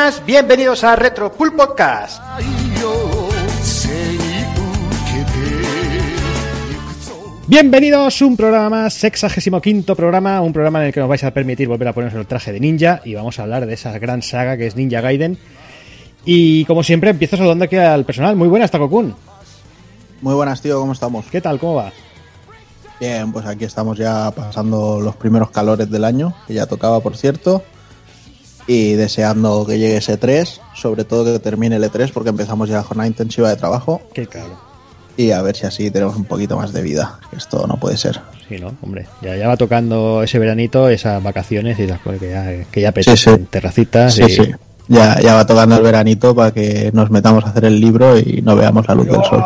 [0.00, 2.22] buenas, bienvenidos a Retro Pool Podcast.
[7.46, 11.32] Bienvenidos, un programa más, sexagésimo quinto programa, un programa en el que nos vais a
[11.32, 14.22] permitir volver a ponernos el traje de ninja y vamos a hablar de esa gran
[14.22, 15.36] saga que es Ninja Gaiden.
[16.24, 18.36] Y como siempre, empiezo saludando aquí al personal.
[18.36, 19.14] Muy buenas, Takokun.
[20.22, 21.26] Muy buenas, tío, ¿cómo estamos?
[21.26, 21.58] ¿Qué tal?
[21.58, 21.92] ¿Cómo va?
[22.98, 27.18] Bien, pues aquí estamos ya pasando los primeros calores del año, que ya tocaba, por
[27.18, 27.62] cierto.
[28.66, 32.76] Y deseando que llegue ese 3, sobre todo que termine el E3, porque empezamos ya
[32.76, 34.00] la jornada intensiva de trabajo.
[34.14, 34.70] Qué caro.
[35.16, 37.18] Y a ver si así tenemos un poquito más de vida.
[37.30, 38.20] que Esto no puede ser.
[38.48, 38.72] Sí, ¿no?
[38.82, 42.80] Hombre, ya, ya va tocando ese veranito, esas vacaciones y esas cosas que ya, que
[42.80, 43.30] ya Sí, sí.
[43.30, 44.28] apetecen, terracitas Sí, y...
[44.30, 44.50] sí.
[44.88, 48.42] Ya, ya va tocando el veranito para que nos metamos a hacer el libro y
[48.42, 49.44] no veamos la luz del sol.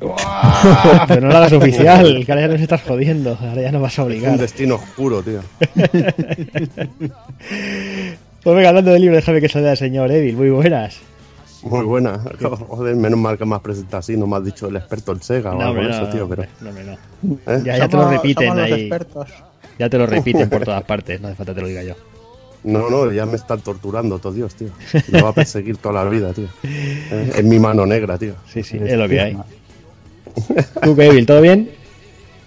[1.08, 3.90] Pero no lo hagas oficial, que ahora ya nos estás jodiendo, ahora ya nos vas
[3.90, 4.38] a Es un obligar.
[4.38, 5.40] destino oscuro, tío.
[8.46, 11.00] Pues venga, hablando del libro, déjame que salga el señor Evil, muy buenas.
[11.64, 12.20] Muy buena.
[12.68, 15.20] Joder, menos mal que me has presentado así, no me has dicho el experto en
[15.20, 16.44] Sega o algo de eso, no, tío, pero...
[16.60, 16.92] no, no.
[17.52, 17.62] ¿eh?
[17.64, 19.30] Ya, ya te lo repiten ahí, expertos.
[19.80, 21.94] ya te lo repiten por todas partes, no hace falta que te lo diga yo.
[22.62, 24.68] No, no, ya me están torturando, todo Dios, tío.
[25.08, 26.46] Me va a perseguir toda la vida, tío.
[26.62, 27.32] ¿Eh?
[27.38, 28.34] Es mi mano negra, tío.
[28.48, 29.36] Sí, sí, es lo que hay.
[30.84, 31.68] ¿Tú Evil, todo bien?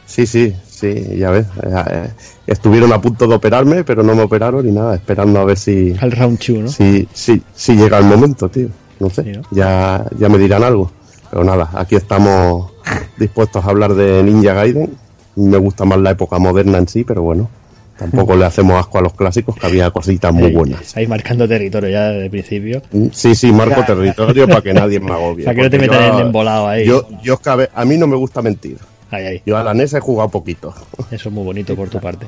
[0.06, 1.46] Sí, sí, sí, ya ves.
[1.64, 2.10] eh, eh,
[2.48, 5.96] estuvieron a punto de operarme, pero no me operaron y nada, esperando a ver si,
[6.00, 6.68] Al round 2, ¿no?
[6.70, 8.68] si, si, si llega el momento, tío.
[9.00, 9.42] No sé, Sí, ¿no?
[9.52, 10.92] Ya, ya me dirán algo.
[11.32, 12.72] Pero nada, aquí estamos
[13.18, 14.90] dispuestos a hablar de Ninja Gaiden.
[15.36, 17.50] Me gusta más la época moderna en sí, pero bueno,
[17.98, 20.98] tampoco le hacemos asco a los clásicos, que había cositas muy buenas.
[20.98, 22.82] Ahí marcando territorio ya desde el principio.
[23.14, 25.46] Sí, sí, marco territorio para que nadie me agobie.
[25.46, 26.86] Para que no te yo- en embolado ahí.
[26.86, 27.40] Yo, yo
[27.74, 28.78] a mí no me gusta mentir.
[29.12, 29.42] Ahí, ahí.
[29.46, 30.74] Yo a la NES he jugado poquito.
[31.12, 32.28] Eso es muy bonito por tu parte.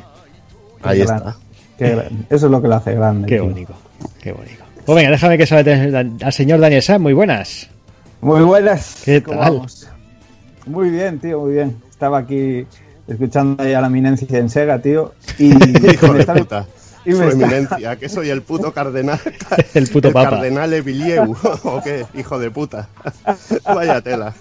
[0.84, 1.36] Ahí está.
[1.78, 1.94] Qué.
[2.30, 3.28] Eso es lo que lo hace grande.
[3.28, 3.46] Qué tío.
[3.46, 3.74] bonito,
[4.22, 4.64] qué bonito.
[4.86, 7.70] Pues venga, déjame que salga al señor Daniel Sam, muy buenas.
[8.22, 9.02] Muy buenas.
[9.06, 9.52] ¿Qué ¿Cómo tal?
[9.54, 9.88] vamos?
[10.66, 11.78] Muy bien, tío, muy bien.
[11.90, 12.66] Estaba aquí
[13.08, 15.14] escuchando ahí a la eminencia en Sega, tío.
[15.38, 15.50] Y
[15.92, 16.66] Hijo me de estaba- puta.
[17.06, 19.20] y me eminencia, que soy el puto cardenal.
[19.74, 20.32] El puto papa.
[20.32, 21.36] cardenal Evilieu.
[21.64, 22.06] ¿O qué?
[22.16, 22.90] Hijo de puta.
[23.66, 24.34] Vaya tela.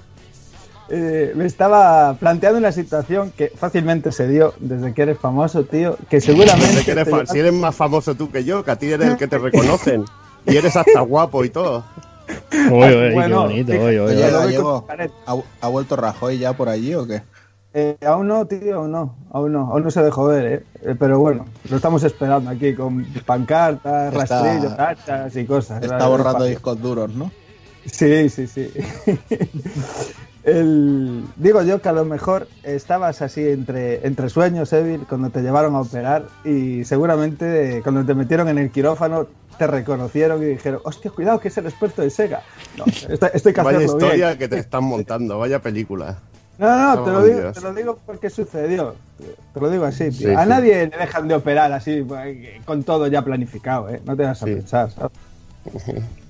[0.90, 5.96] Eh, me estaba planteando una situación que fácilmente se dio desde que eres famoso, tío.
[6.08, 6.66] Que seguramente.
[6.74, 9.16] Sé que eres si eres más famoso tú que yo, que a ti eres el
[9.16, 10.04] que te reconocen.
[10.46, 11.84] Y eres hasta guapo y todo.
[12.52, 15.10] Uy, uy, Bueno, qué bonito, fíjate, uy, uy, uy.
[15.26, 17.22] ¿ha, ha vuelto Rajoy ya por allí o qué?
[17.72, 20.64] Eh, aún no, tío, aún no, aún no, aún no se dejó ver, ¿eh?
[20.82, 25.82] Eh, Pero bueno, lo estamos esperando aquí con pancartas, Está- rastrillos, tachas y cosas.
[25.82, 27.30] Está borrando discos duros, ¿no?
[27.86, 28.70] Sí, sí, sí.
[30.44, 35.42] El- digo yo que a lo mejor estabas así entre, entre sueños, Evil, cuando te
[35.42, 39.26] llevaron a operar y seguramente cuando te metieron en el quirófano
[39.58, 42.40] te reconocieron y dijeron, hostia, cuidado que es el experto de Sega.
[42.78, 44.38] No, esto, esto hay que Vaya historia bien.
[44.38, 46.16] que te están montando, vaya película.
[46.56, 48.94] No, no, te lo, digo, te lo digo porque sucedió.
[49.54, 50.28] Te lo digo así, tío.
[50.28, 50.48] Sí, a sí.
[50.48, 54.00] nadie le dejan de operar así, eh, con todo ya planificado, ¿eh?
[54.04, 54.54] No te vas a Sí.
[54.54, 55.10] pensar, ¿sabes?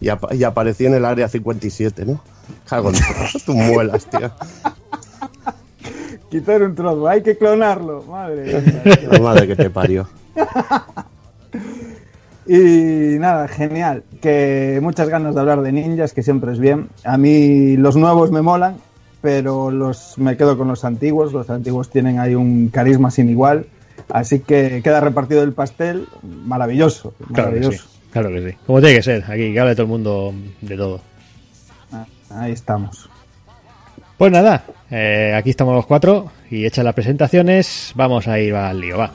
[0.00, 2.20] Y, y apareció en el área 57, ¿no?
[2.68, 4.30] Cago en todas tus muelas, tío.
[6.30, 8.82] Quitar un trozo, hay que clonarlo, madre mía.
[9.00, 9.10] tío.
[9.12, 10.08] La madre que te parió.
[12.46, 14.02] Y nada, genial.
[14.20, 16.88] Que muchas ganas de hablar de ninjas, que siempre es bien.
[17.04, 18.76] A mí los nuevos me molan,
[19.20, 21.32] pero los me quedo con los antiguos.
[21.32, 23.66] Los antiguos tienen ahí un carisma sin igual.
[24.08, 26.08] Así que queda repartido el pastel.
[26.22, 27.14] Maravilloso.
[27.28, 27.84] Maravilloso.
[27.84, 28.56] claro que sí.
[28.66, 31.00] Como tiene que ser, aquí que hable todo el mundo de todo.
[31.92, 33.08] Ah, Ahí estamos.
[34.18, 38.78] Pues nada, eh, aquí estamos los cuatro y hechas las presentaciones, vamos a ir al
[38.78, 39.10] lío, va.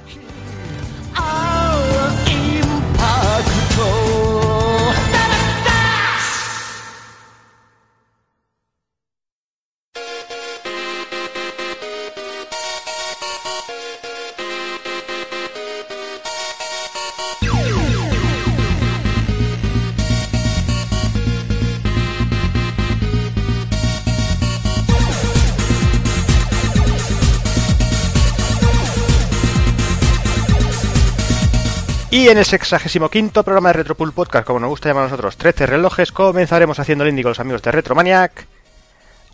[32.25, 35.37] Y en el sexagésimo quinto programa de Retropool Podcast, como nos gusta llamar a nosotros,
[35.37, 38.47] 13 relojes, comenzaremos haciendo el indie con los amigos de Retromaniac,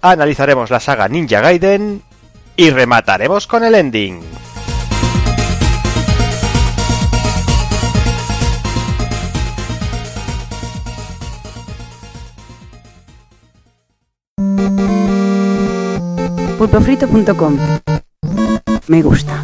[0.02, 2.04] analizaremos la saga Ninja Gaiden
[2.58, 4.22] y remataremos con el ending.
[16.58, 17.58] pulpofrito.com.
[18.88, 19.42] Me gusta.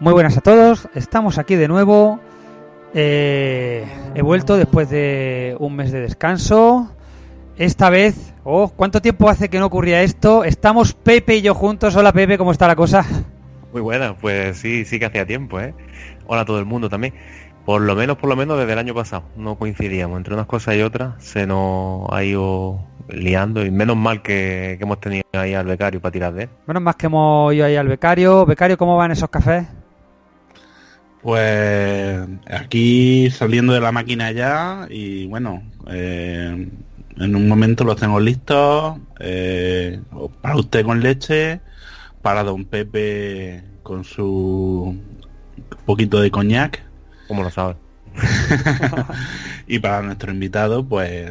[0.00, 2.20] Muy buenas a todos, estamos aquí de nuevo.
[2.94, 6.90] Eh, he vuelto después de un mes de descanso.
[7.58, 10.42] Esta vez, oh, ¿cuánto tiempo hace que no ocurría esto?
[10.42, 11.94] Estamos Pepe y yo juntos.
[11.96, 13.04] Hola Pepe, ¿cómo está la cosa?
[13.74, 15.74] Muy buena, pues sí, sí que hacía tiempo, ¿eh?
[16.26, 17.12] Hola a todo el mundo también.
[17.66, 20.16] Por lo menos, por lo menos desde el año pasado, no coincidíamos.
[20.16, 22.80] Entre unas cosas y otras se nos ha ido
[23.10, 26.48] liando y menos mal que, que hemos tenido ahí al becario para tirar de él.
[26.66, 28.46] Menos más que hemos ido ahí al becario.
[28.46, 29.66] Becario, ¿cómo van esos cafés?
[31.22, 32.20] Pues
[32.50, 36.68] aquí saliendo de la máquina ya y bueno, eh,
[37.16, 38.98] en un momento los tengo listos.
[39.18, 40.00] eh,
[40.40, 41.60] para usted con leche,
[42.22, 44.96] para don Pepe con su
[45.84, 46.82] poquito de coñac
[47.28, 47.76] ¿Cómo lo sabes?
[49.68, 51.30] y para nuestro invitado, pues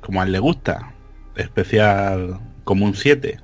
[0.00, 0.92] como a él le gusta,
[1.34, 3.40] especial como un 7.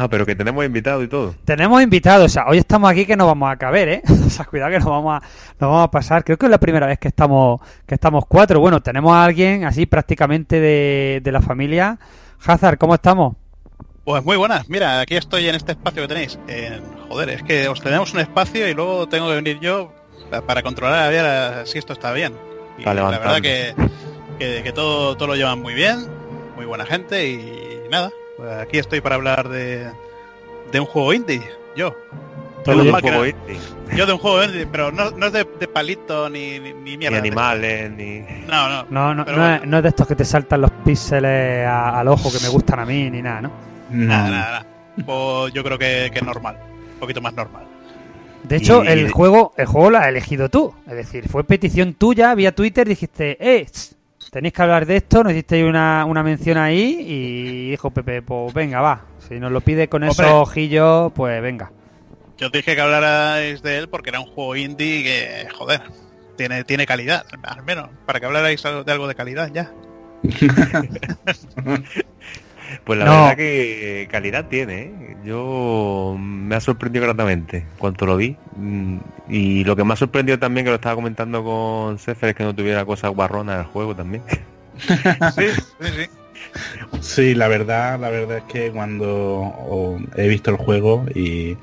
[0.00, 1.34] Ah, pero que tenemos invitado y todo.
[1.44, 4.02] Tenemos invitados, o sea, hoy estamos aquí que no vamos a caber, ¿eh?
[4.26, 5.26] O sea, cuidado que nos vamos a,
[5.58, 6.22] nos vamos a pasar.
[6.22, 8.60] Creo que es la primera vez que estamos, que estamos cuatro.
[8.60, 11.98] Bueno, tenemos a alguien así prácticamente de, de la familia.
[12.46, 13.34] Hazard, ¿cómo estamos?
[14.04, 16.38] Pues muy buenas, mira, aquí estoy en este espacio que tenéis.
[16.46, 19.92] Eh, joder, es que os tenemos un espacio y luego tengo que venir yo
[20.30, 22.32] pa- para controlar a ver si esto está bien.
[22.76, 23.74] Y Está la verdad que,
[24.38, 26.06] que, que todo, todo lo llevan muy bien,
[26.54, 28.10] muy buena gente y nada,
[28.60, 29.88] aquí estoy para hablar de,
[30.72, 31.42] de un juego indie,
[31.76, 31.94] yo.
[32.64, 33.58] Todo Menos lo mal que juego indie,
[33.96, 36.80] yo de un juego indie, pero no, no es de, de palito ni, ni, ni
[36.82, 37.14] ni mierda.
[37.16, 38.20] de animales, ni...
[38.48, 38.86] No, no.
[38.90, 39.54] No, no, no, bueno.
[39.54, 42.48] es, no es de estos que te saltan los píxeles a- al ojo que me
[42.48, 43.50] gustan a mí ni nada, ¿no?
[43.90, 44.66] Nada, nada, nada.
[45.06, 46.58] Pues yo creo que, que es normal,
[46.94, 47.62] un poquito más normal.
[48.42, 50.74] De hecho, Y- el juego, el juego lo has elegido tú.
[50.86, 53.94] Es decir, fue petición tuya vía Twitter, dijiste, eh, tss,
[54.30, 58.52] tenéis que hablar de esto, nos hicisteis una, una mención ahí y dijo Pepe, pues
[58.54, 59.04] venga, va.
[59.28, 61.70] Si nos lo pide con esos ojillos, pues venga.
[62.38, 65.82] Yo te dije que hablarais de él porque era un juego indie que, joder,
[66.36, 69.72] tiene, tiene calidad, al menos, para que hablarais algo- de algo de calidad ya.
[72.88, 73.12] Pues la No.
[73.12, 75.16] verdad que calidad tiene, ¿eh?
[75.22, 78.34] Yo me ha sorprendido gratamente cuando lo vi.
[78.56, 78.96] Mm,
[79.28, 82.44] Y lo que me ha sorprendido también, que lo estaba comentando con Sefer, es que
[82.44, 84.22] no tuviera cosas guarronas del juego también.
[85.36, 85.44] Sí,
[85.80, 86.06] sí, sí.
[87.02, 91.58] Sí, la verdad, la verdad es que cuando he visto el juego y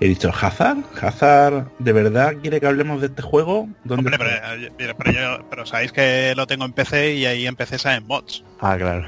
[0.00, 3.68] he dicho, Hazard, Hazard, ¿de verdad quiere que hablemos de este juego?
[3.84, 4.74] ¿Dónde Hombre, pero, está?".
[4.76, 8.06] pero, pero yo- pero sabéis que lo tengo en PC y ahí en PC salen
[8.08, 8.42] mods.
[8.58, 9.04] Ah, claro.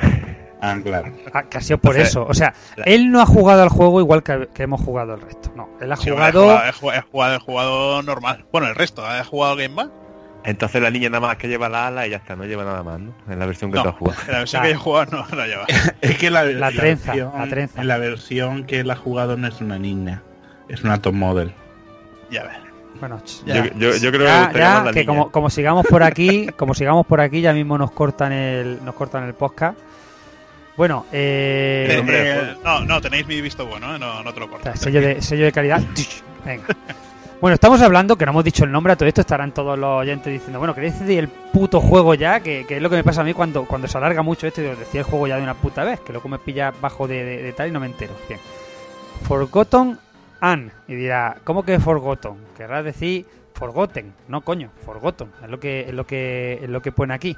[0.60, 1.12] Ah, claro.
[1.34, 2.24] Ah, que ha sido por eso.
[2.26, 5.20] O sea, la- él no ha jugado al juego igual que, que hemos jugado el
[5.20, 5.52] resto.
[5.54, 6.44] No, él ha Sí, jugado...
[6.64, 8.44] he, jugado, he, jugado, he jugado normal.
[8.52, 9.92] Bueno, el resto, ¿he jugado Game Man?
[10.44, 12.82] Entonces la niña nada más que lleva la ala y ya está, no lleva nada
[12.84, 13.12] más, ¿no?
[13.28, 13.82] En la versión que No.
[13.82, 14.20] tú has jugado.
[14.26, 15.64] En la versión que yo he jugado no la lleva.
[16.00, 17.84] Es que la, La trenza, versión, la trenza.
[17.84, 20.22] la versión que él ha jugado no es una niña,
[20.68, 21.52] es una top model.
[22.30, 22.52] Ya ves.
[23.00, 23.64] Bueno, Yo, ya.
[23.74, 27.04] yo, yo creo que me Ya, gustaría ya, que como sigamos por aquí, como sigamos
[27.06, 29.76] por aquí, ya mismo nos cortan el, nos cortan el podcast.
[30.76, 33.98] Bueno, eh, Eh, eh, no, no, tenéis mi visto bueno, ¿eh?
[33.98, 34.64] no, no te lo o corto.
[34.64, 35.80] sea, sello de, sello de calidad.
[36.44, 36.64] Venga.
[37.40, 40.00] Bueno, estamos hablando, que no hemos dicho el nombre a todo esto, estarán todos los
[40.00, 42.40] oyentes diciendo, bueno, ¿queréis decir el puto juego ya?
[42.40, 44.62] Que, que es lo que me pasa a mí cuando, cuando se alarga mucho esto
[44.62, 47.06] y os decía el juego ya de una puta vez, que luego me pilla bajo
[47.06, 48.14] de, de- de tal y no me entero.
[48.28, 48.40] Bien.
[49.24, 49.98] Forgotten
[50.40, 50.70] Anne.
[50.88, 52.32] Y dirá, ¿cómo que Forgotten?
[52.56, 54.12] Querrás decir Forgotten.
[54.28, 55.28] No, coño, Forgotten.
[55.42, 57.36] Es lo que, es lo que, es lo que pone aquí.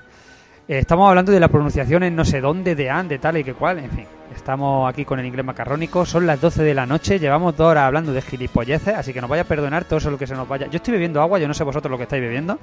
[0.69, 3.45] Eh, estamos hablando de la pronunciación en no sé dónde, de Anne, de tal y
[3.45, 4.07] que cual, en fin.
[4.35, 7.85] Estamos aquí con el inglés macarrónico, son las 12 de la noche, llevamos dos horas
[7.85, 10.47] hablando de gilipolleces, así que nos vaya a perdonar todo eso lo que se nos
[10.47, 10.67] vaya.
[10.67, 12.59] Yo estoy bebiendo agua, yo no sé vosotros lo que estáis bebiendo,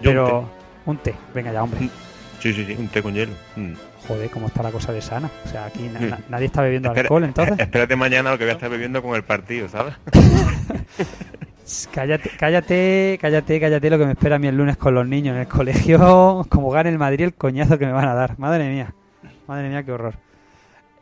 [0.00, 0.48] Yo un pero
[0.86, 1.14] un té.
[1.34, 1.88] venga ya, hombre.
[2.40, 3.32] Sí, sí, sí, un té con hielo.
[3.54, 3.72] Mm.
[4.08, 5.30] Joder, cómo está la cosa de sana.
[5.44, 6.10] O sea, aquí na- Mm.
[6.10, 7.54] na- nadie está bebiendo Espera- alcohol, entonces.
[7.58, 9.94] Espérate mañana lo que voy a estar bebiendo con el partido, ¿sabes?
[11.92, 15.34] Cállate, cállate, cállate, cállate lo que me espera a mí el lunes con los niños
[15.34, 16.44] en el colegio.
[16.48, 18.38] Como gane el Madrid, el coñazo que me van a dar.
[18.38, 18.94] Madre mía,
[19.48, 20.14] madre mía, qué horror.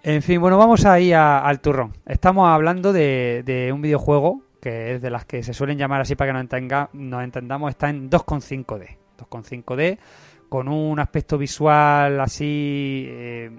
[0.03, 1.93] En fin, bueno, vamos ahí al turrón.
[2.07, 6.15] Estamos hablando de, de un videojuego que es de las que se suelen llamar así
[6.15, 7.71] para que nos, entenga- nos entendamos.
[7.71, 8.97] Está en 2.5D.
[9.19, 9.99] 2.5D,
[10.49, 13.07] con un aspecto visual así.
[13.09, 13.51] eh,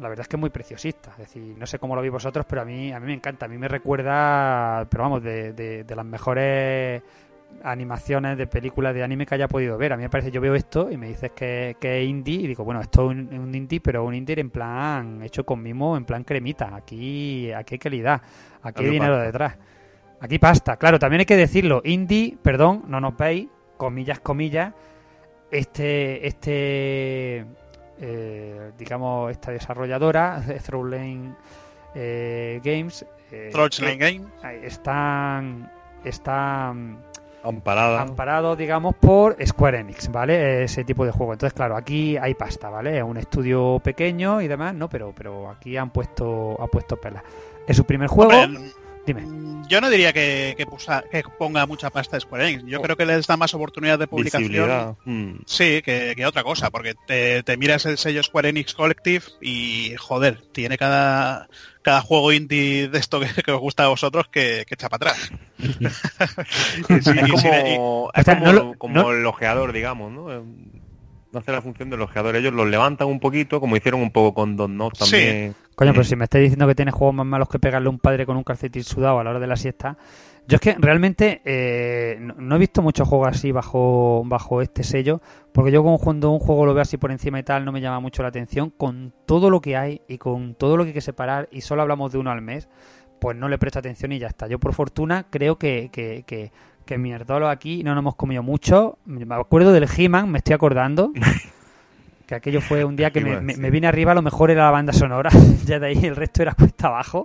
[0.00, 1.10] la verdad es que es muy preciosista.
[1.12, 3.46] Es decir, no sé cómo lo veis vosotros, pero a mí, a mí me encanta.
[3.46, 7.02] A mí me recuerda, pero vamos, de, de- de las mejores
[7.62, 9.92] animaciones de películas de anime que haya podido ver.
[9.92, 12.46] A mí me parece, yo veo esto y me dices que, que es indie y
[12.46, 15.96] digo, bueno, esto es un, un indie, pero un indie en plan hecho con mimo,
[15.96, 16.74] en plan cremita.
[16.76, 18.20] Aquí, aquí hay calidad,
[18.62, 19.24] aquí hay dinero pasta.
[19.26, 19.56] detrás.
[20.20, 21.80] Aquí pasta, claro, también hay que decirlo.
[21.84, 24.74] Indie, perdón, no nos veis, comillas, comillas,
[25.50, 27.46] este, este,
[28.00, 31.34] eh, digamos, esta desarrolladora, Throwlane
[31.94, 33.50] eh, Games, eh,
[33.98, 34.22] Game.
[34.62, 35.70] están
[36.04, 36.96] está mm,
[37.44, 38.02] Amparada.
[38.02, 40.64] amparado, digamos, por Square Enix, ¿vale?
[40.64, 41.32] Ese tipo de juego.
[41.32, 42.98] Entonces, claro, aquí hay pasta, ¿vale?
[42.98, 44.88] Es un estudio pequeño y demás, ¿no?
[44.88, 47.22] Pero, pero aquí han puesto, ha puesto pelas.
[47.66, 48.32] Es su primer juego.
[48.32, 48.70] Hombre,
[49.08, 49.22] Dime.
[49.68, 52.64] Yo no diría que, que pusa- que ponga mucha pasta a Square Enix.
[52.66, 54.48] Yo creo que les da más oportunidad de publicación.
[54.48, 54.94] Visibilidad.
[55.04, 55.40] Mm.
[55.46, 59.94] Sí, que, que otra cosa, porque te, te miras el sello Square Enix Collective y,
[59.98, 61.48] joder, tiene cada,
[61.82, 65.10] cada juego indie de esto que, que os gusta a vosotros que, que echa para
[65.12, 65.32] atrás.
[66.48, 70.32] Sí, es como, es O sea, como, no lo- como no- el ojeador, digamos, ¿no?
[70.32, 70.40] Eh,
[71.32, 72.36] No hace la función del ojeador.
[72.36, 75.52] Ellos los levantan un poquito, como hicieron un poco con Don Not Sí.
[75.78, 78.00] Coño, pero si me estáis diciendo que tienes juegos más malos que pegarle a un
[78.00, 79.96] padre con un calcetín sudado a la hora de la siesta.
[80.48, 85.20] Yo es que realmente eh, no, he visto muchos juegos así bajo, bajo este sello,
[85.52, 88.00] porque yo cuando un juego lo veo así por encima y tal no me llama
[88.00, 88.70] mucho la atención.
[88.70, 91.82] Con todo lo que hay y con todo lo que hay que separar y solo
[91.82, 92.68] hablamos de uno al mes,
[93.20, 94.48] pues no le presto atención y ya está.
[94.48, 96.50] Yo por fortuna creo que, que, que,
[96.84, 98.98] que mierdolo aquí no nos hemos comido mucho.
[99.04, 101.12] Me acuerdo del He-Man, me estoy acordando.
[102.28, 104.70] Que aquello fue un día que me, me- vine arriba, a lo mejor era la
[104.70, 105.30] banda sonora.
[105.64, 107.24] ya de ahí el resto era cuesta abajo.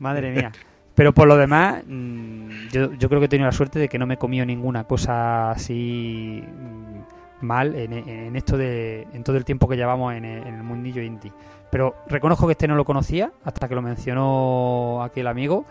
[0.00, 0.50] Madre mía.
[0.96, 3.96] Pero por lo demás, mm, yo, yo creo que he tenido la suerte de que
[3.96, 9.36] no me he comido ninguna cosa así mm, mal en, en esto de en todo
[9.36, 11.32] el tiempo que llevamos en el, en el mundillo indie.
[11.70, 15.64] Pero reconozco que este no lo conocía hasta que lo mencionó aquel amigo.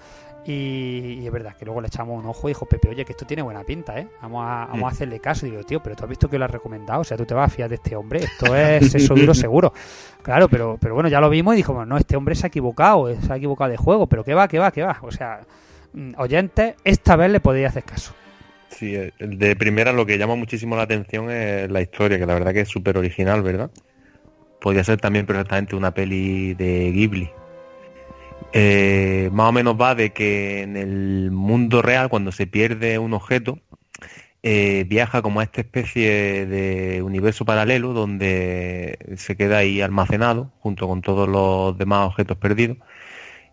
[0.47, 3.11] Y, y es verdad que luego le echamos un ojo y dijo Pepe, oye, que
[3.11, 4.07] esto tiene buena pinta, ¿eh?
[4.21, 5.45] Vamos a, vamos a hacerle caso.
[5.45, 7.01] Y digo, tío, pero tú has visto que lo has recomendado.
[7.01, 8.23] O sea, tú te vas a fiar de este hombre.
[8.23, 9.73] Esto es eso duro seguro.
[10.21, 13.13] Claro, pero, pero bueno, ya lo vimos y dijimos, no, este hombre se ha equivocado,
[13.19, 14.07] se ha equivocado de juego.
[14.07, 14.97] Pero que va, que va, que va.
[15.01, 15.41] O sea,
[15.91, 18.13] mm, oyentes, esta vez le podéis hacer caso.
[18.69, 22.35] Sí, eh, de primera lo que llama muchísimo la atención es la historia, que la
[22.35, 23.69] verdad que es súper original, ¿verdad?
[24.61, 27.29] Podría ser también perfectamente una peli de Ghibli.
[28.53, 33.13] Eh, más o menos va de que en el mundo real, cuando se pierde un
[33.13, 33.59] objeto,
[34.43, 40.87] eh, viaja como a esta especie de universo paralelo donde se queda ahí almacenado junto
[40.87, 42.77] con todos los demás objetos perdidos.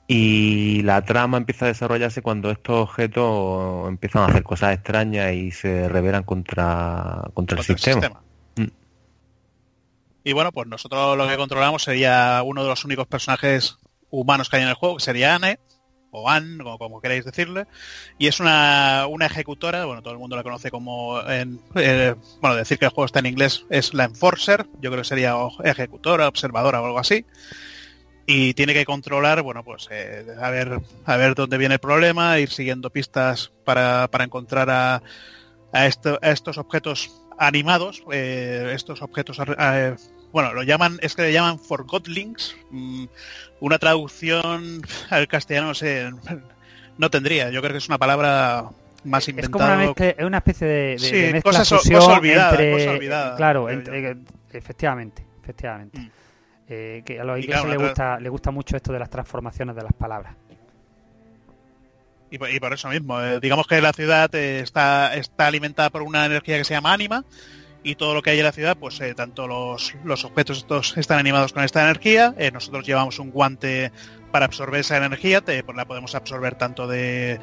[0.06, 5.50] Y la trama empieza a desarrollarse cuando estos objetos empiezan a hacer cosas extrañas y
[5.50, 8.00] se rebelan contra, contra el contra el sistema.
[8.00, 8.22] sistema.
[8.56, 8.72] Mm.
[10.24, 13.78] Y bueno, pues nosotros lo que controlamos sería uno de los únicos personajes
[14.20, 15.58] humanos que hay en el juego, que sería Anne,
[16.16, 17.66] o Anne, o como queráis decirle,
[18.18, 22.54] y es una, una ejecutora, bueno, todo el mundo la conoce como, en, eh, bueno,
[22.56, 26.28] decir que el juego está en inglés es la Enforcer, yo creo que sería ejecutora,
[26.28, 27.24] observadora o algo así,
[28.26, 32.38] y tiene que controlar, bueno, pues eh, a, ver, a ver dónde viene el problema,
[32.38, 35.02] ir siguiendo pistas para, para encontrar a,
[35.72, 39.38] a, esto- a estos objetos animados, eh, estos objetos,
[40.32, 43.04] bueno, lo llaman, es que le llaman Forgotlings, mm,
[43.64, 46.10] una traducción al castellano, no sé,
[46.98, 48.64] no tendría, yo creo que es una palabra
[49.04, 49.76] más Es como una, inventada.
[50.08, 52.72] mezcla- es una especie de, de- Sí, de mezcla cosas o- fusión cosa olvidada, entre,
[52.72, 54.16] cosa olvidada, claro, entre-
[54.52, 55.98] efectivamente, efectivamente.
[55.98, 56.10] Mm.
[56.66, 59.76] Eh, que a los ingleses claro, tra- gusta, les gusta mucho esto de las transformaciones
[59.76, 60.34] de las palabras.
[62.30, 65.90] Y por, y por eso mismo, eh, digamos que la ciudad eh, está, está alimentada
[65.90, 67.24] por una energía que se llama ánima
[67.84, 70.96] y todo lo que hay en la ciudad, pues eh, tanto los, los objetos estos
[70.96, 73.92] están animados con esta energía, eh, nosotros llevamos un guante
[74.32, 77.38] para absorber esa energía, te- pues la podemos absorber tanto de,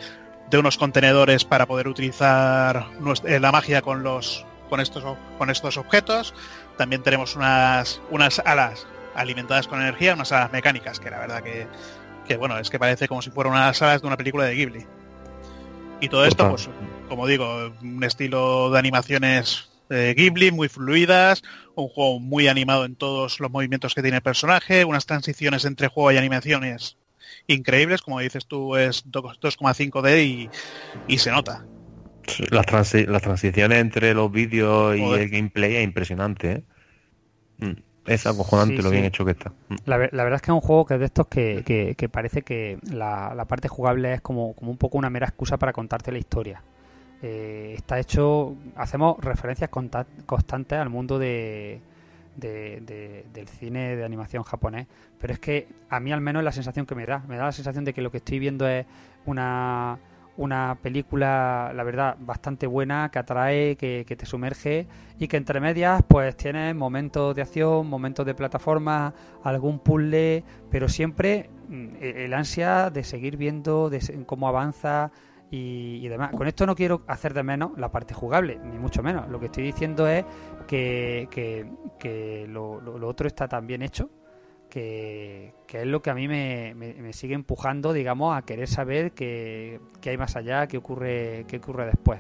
[0.50, 5.04] de unos contenedores para poder utilizar nues- eh, la magia con los con estos
[5.38, 6.34] con estos objetos,
[6.78, 11.68] también tenemos unas unas alas alimentadas con energía, unas alas mecánicas, que la verdad que,
[12.28, 14.86] que bueno, es que parece como si fueran unas alas de una película de Ghibli.
[16.00, 16.68] Y todo esto, pues,
[17.10, 21.44] como digo, un estilo de animaciones eh, Ghibli muy fluidas,
[21.76, 25.88] un juego muy animado en todos los movimientos que tiene el personaje, unas transiciones entre
[25.88, 26.98] juego y animaciones
[27.48, 30.52] increíbles, como dices tú, es 2,5D y,
[31.08, 31.66] y se nota.
[32.52, 36.64] Las, transi- las transiciones entre los vídeos y el gameplay es impresionante, ¿eh?
[37.58, 37.72] Mm,
[38.06, 38.94] Es acojonante Sí, lo sí.
[38.96, 39.54] bien hecho que está.
[39.70, 39.76] Mm.
[39.86, 41.96] La, ver- la verdad es que es un juego que es de estos que, que-
[41.98, 45.58] que parece que la, la parte jugable es como, como un poco una mera excusa
[45.58, 46.64] para contarte la historia.
[47.22, 49.70] Eh, está hecho, hacemos referencias
[50.26, 51.80] constantes al mundo de,
[52.36, 54.88] de- de- del cine de animación japonés,
[55.20, 57.46] pero es que a mí al menos es la sensación que me da, me da
[57.46, 58.86] la sensación de que lo que estoy viendo es
[59.28, 60.00] una,
[60.38, 64.88] una película, la verdad, bastante buena, que atrae, que, que te sumerge
[65.20, 69.14] y que entre medias pues tienes momentos de acción, momentos de plataforma,
[69.44, 75.12] algún puzzle, pero siempre mm, el el ansia de seguir viendo de cómo avanza
[75.52, 76.32] y, y demás.
[76.32, 79.28] Con esto no quiero hacer de menos la parte jugable, ni mucho menos.
[79.30, 80.26] Lo que estoy diciendo es
[80.68, 81.28] que,
[82.00, 84.10] que- lo, otro está tan bien hecho
[84.70, 89.12] que, que es lo que a mí me, me- sigue empujando, digamos, a querer saber
[89.12, 92.20] qué hay más allá, qué ocurre, qué ocurre después.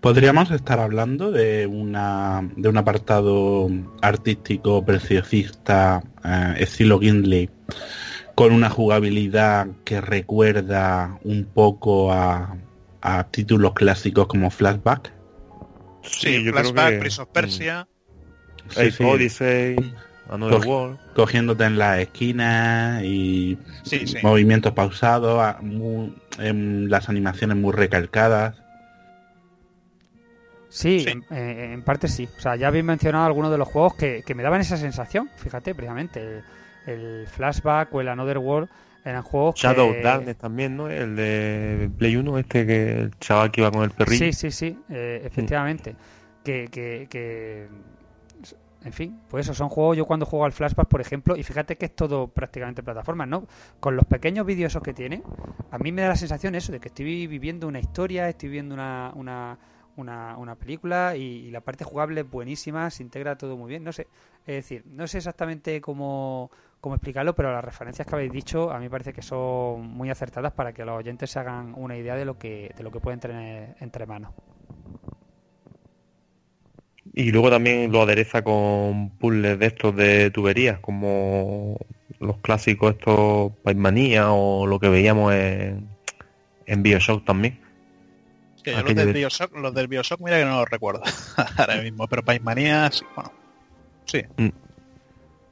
[0.00, 3.68] Podríamos estar hablando de una de un apartado
[4.00, 7.50] artístico preciosista eh, estilo Gindley
[8.38, 12.56] con una jugabilidad que recuerda un poco a,
[13.00, 15.12] a títulos clásicos como Flashback.
[16.04, 17.88] Sí, yo creo Flashback, que- Prince of Persia.
[18.68, 19.04] Sí, Ace sí.
[19.04, 19.76] Odyssey,
[20.30, 20.98] Another Coge- World.
[21.16, 24.18] cogiéndote en las esquinas y Sí, sí.
[24.22, 28.54] movimientos pausados, a- muy- en las animaciones muy recalcadas.
[30.68, 31.08] Sí, Sí.
[31.08, 32.28] En, eh, en parte sí.
[32.36, 35.28] O sea, ya habéis mencionado algunos de los juegos que, que me daban esa sensación,
[35.38, 36.42] fíjate, precisamente.
[36.92, 38.68] El, Flashback o el Another World
[39.04, 40.02] eran juegos Shadow que...
[40.02, 40.88] Darkness también, ¿no?
[40.88, 44.26] El de Play 1, este que el chaval que iba con el perrillo.
[44.26, 45.94] Sí, sí, sí, eh, efectivamente.
[46.44, 47.68] Que, que, que,
[48.84, 51.76] en fin, pues eso, son juegos, yo cuando juego al Flashback, por ejemplo, y fíjate
[51.76, 53.46] que es todo prácticamente plataformas, ¿no?
[53.80, 55.22] Con los pequeños vídeos esos que tiene,
[55.70, 58.74] a mí me da la sensación eso, de que estoy viviendo una historia, estoy viendo
[58.74, 59.58] una, una,
[59.96, 63.82] una, una película y, y la parte jugable es buenísima, se integra todo muy bien,
[63.82, 64.06] no sé,
[64.46, 68.78] es decir, no sé exactamente cómo, cómo explicarlo, pero las referencias que habéis dicho a
[68.78, 72.24] mí parece que son muy acertadas para que los oyentes se hagan una idea de
[72.24, 74.32] lo que, de lo que pueden tener entre manos.
[77.14, 81.76] Y luego también lo adereza con puzzles de estos de tuberías, como
[82.20, 85.88] los clásicos estos Pac-Manía o lo que veíamos en,
[86.66, 87.60] en Bioshock también.
[88.62, 91.02] Que yo los del, de- Bioshock, los del Bioshock, mira que no los recuerdo
[91.56, 93.32] ahora mismo, pero Pac-Manía, sí, bueno,
[94.04, 94.22] sí.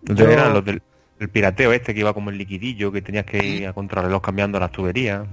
[0.03, 0.83] Yo- eran los del
[1.19, 4.59] el pirateo este que iba como el liquidillo, que tenías que ir a contrarreloj cambiando
[4.61, 5.27] las tuberías.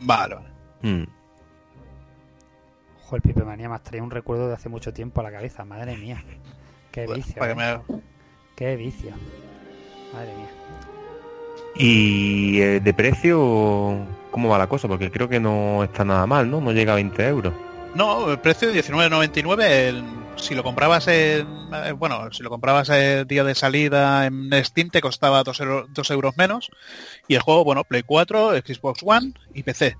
[0.00, 0.48] Vale, vale.
[0.82, 1.04] Mm.
[3.04, 5.30] Ojo, el Pipe Manía me has traído un recuerdo de hace mucho tiempo a la
[5.30, 5.64] cabeza.
[5.64, 6.22] Madre mía.
[6.90, 7.38] Qué Bueno, vicio.
[7.38, 7.78] para que ¿eh?
[7.88, 8.00] me-
[8.56, 9.10] Qué vicio.
[10.12, 10.48] Madre mía.
[11.76, 13.98] Y eh, de precio,
[14.30, 14.88] ¿cómo va la cosa?
[14.88, 16.60] Porque creo que no está nada mal, ¿no?
[16.60, 17.52] No llega a 20 euros.
[17.94, 20.04] No, el precio de 19.99, el-
[20.36, 24.90] si lo comprabas en, eh, bueno, si lo comprabas el día de salida en Steam
[24.90, 26.70] te costaba 2 euros, dos euros menos
[27.28, 29.96] y el juego, bueno, Play 4, Xbox One y PC.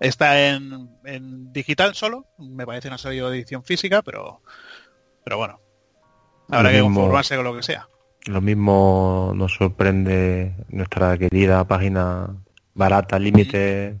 [0.00, 4.40] Está en, en digital solo, me parece que no ha salido edición física, pero
[5.24, 5.60] pero bueno,
[6.50, 7.88] habrá Lo que mismo- conformarse con lo que sea.
[8.26, 12.34] Lo mismo nos sorprende nuestra querida página
[12.74, 14.00] barata, límite.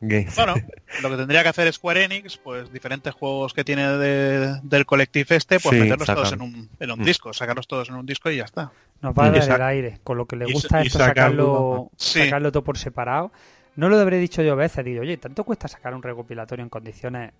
[0.00, 0.34] Games.
[0.36, 0.54] Bueno,
[1.02, 5.26] lo que tendría que hacer Square Enix, pues diferentes juegos que tiene de- del colectivo
[5.34, 6.22] este, pues Sí, meterlos sacan.
[6.22, 7.04] todos en un, en un Mm.
[7.04, 8.70] disco, sacarlos todos en un disco y ya está.
[9.00, 10.00] Nos va a dar el aire.
[10.04, 12.24] Con lo que le gusta esto sacarlo- sacarlo, Sí.
[12.24, 13.32] sacarlo todo por separado.
[13.76, 14.84] No lo habré dicho yo a veces.
[14.84, 17.32] Digo, oye, ¿tanto cuesta sacar un recopilatorio en condiciones,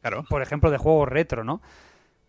[0.00, 0.24] Claro.
[0.28, 1.60] por ejemplo, de juegos retro, ¿no?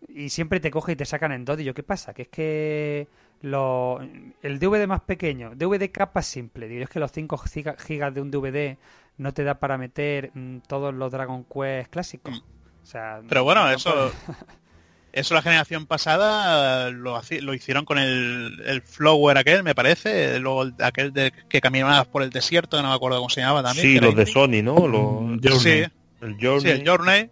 [0.08, 1.60] Y siempre te coge y te sacan en dos.
[1.60, 2.12] Y yo, ¿qué pasa?
[2.12, 3.06] Que es que
[3.40, 4.00] lo,
[4.42, 8.20] el DVD más pequeño, DVD capa simple, digo, es que los 5 giga- gigas de
[8.20, 8.78] un DVD
[9.22, 12.44] no te da para meter mm, todos los Dragon Quest clásicos.
[12.82, 14.12] O sea, Pero bueno, no eso
[15.12, 20.38] eso la generación pasada eh, lo, lo hicieron con el, el Flower aquel, me parece,
[20.38, 23.62] luego el- aquel de, que caminabas por el desierto, no me acuerdo cómo se llamaba
[23.62, 23.86] también.
[23.86, 24.26] Sí, los de.
[24.26, 24.86] Sony, ¿no?
[24.88, 25.58] Los, Journey.
[25.60, 25.84] Sí,
[26.22, 26.60] el Journey.
[26.60, 27.30] sí, el Journey.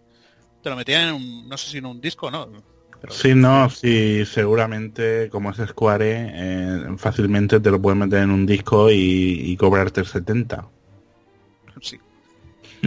[0.62, 2.46] Te lo metían en un, no sé si en un disco, ¿no?
[3.00, 8.30] Pero- Sí, no, sí, seguramente como es Square, eh, fácilmente te lo puedes meter en
[8.30, 8.96] un disco y,
[9.42, 10.66] y cobrarte el 70.
[11.80, 11.98] sí.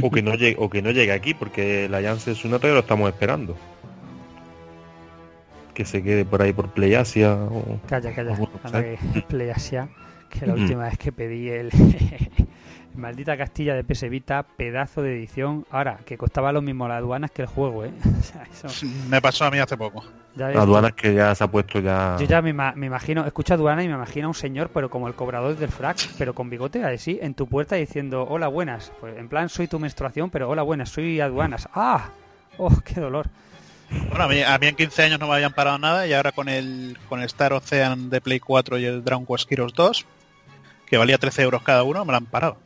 [0.02, 3.10] O que no llegue, o que no llegue aquí, porque la Janssen Sunata lo estamos
[3.10, 3.56] esperando.
[5.74, 7.80] Que se quede por ahí por PlayAsia o...
[7.88, 8.38] Calla, calla.
[8.70, 9.00] ¿sabes?
[9.14, 9.90] que PlayAsia,
[10.30, 11.70] que la última vez que pedí el
[12.96, 15.66] maldita Castilla de PS Vita, pedazo de edición.
[15.72, 17.92] Ahora, que costaba lo mismo las aduanas que el juego, ¿eh?
[18.20, 20.04] O sea, eso, Me pasó a mí hace poco.
[20.36, 22.16] ves, Aduanas que ya se ha puesto ya...
[22.20, 25.08] Yo ya me, me imagino, escucho aduana y me imagino a un señor, pero como
[25.08, 28.92] el cobrador del frac, pero con bigote, así, en tu puerta diciendo, hola, buenas.
[29.00, 31.68] Pues en plan, soy tu menstruación, pero hola, buenas, soy aduanas.
[31.74, 32.10] ¡Ah!
[32.58, 33.28] ¡Oh, qué dolor!
[34.10, 36.32] Bueno, a mí, a mí en 15 años no me habían parado nada y ahora
[36.32, 40.06] con el, con el Star Ocean de Play 4 y el Dragon Quest Heroes 2,
[40.88, 42.58] que valía 13 euros cada uno, me lo han parado.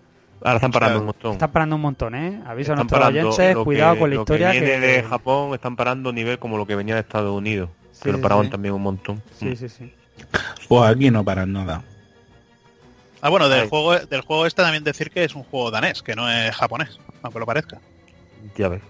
[0.43, 1.31] Ahora están parando O sea, un montón.
[1.33, 2.41] Están parando un montón, ¿eh?
[2.45, 4.87] Aviso a nuestros oyentes, lo cuidado que- con la lo historia que viene que...
[4.87, 7.69] de Japón están parando nivel como lo que venía de Estados Unidos.
[7.91, 8.51] Sí, que lo sí, paraban sí.
[8.51, 9.21] también un montón.
[9.39, 9.91] Sí, sí, sí.
[10.67, 11.83] Pues aquí no paran nada.
[13.21, 13.67] Ah, bueno, del Ay.
[13.69, 16.99] juego, del juego este también decir que es un juego danés, que no es japonés,
[17.23, 17.79] aunque lo parezca.
[18.55, 18.81] Ya ves.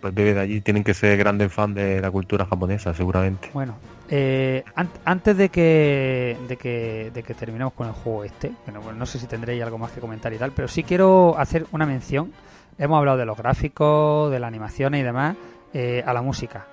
[0.00, 3.50] Pues bebé de allí tienen que ser grandes fans de la cultura japonesa, seguramente.
[3.52, 3.76] Bueno,
[4.08, 8.80] eh, an- antes de que, de que de que terminemos con el juego este, bueno,
[8.80, 11.66] pues no sé si tendréis algo más que comentar y tal, pero sí quiero hacer
[11.72, 12.32] una mención.
[12.78, 15.36] Hemos hablado de los gráficos, de las animaciones y demás,
[15.74, 16.66] eh, a la música.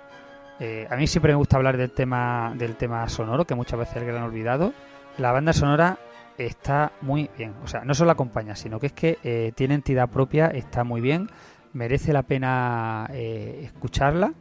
[0.60, 3.98] Eh, a mí siempre me gusta hablar del tema del tema sonoro, que muchas veces
[3.98, 4.72] el han olvidado.
[5.18, 5.98] La banda sonora
[6.38, 7.54] está muy bien.
[7.64, 11.02] O sea, no solo acompaña, sino que es que eh, tiene entidad propia, está muy
[11.02, 11.30] bien,
[11.74, 14.34] merece la pena eh, escucharla.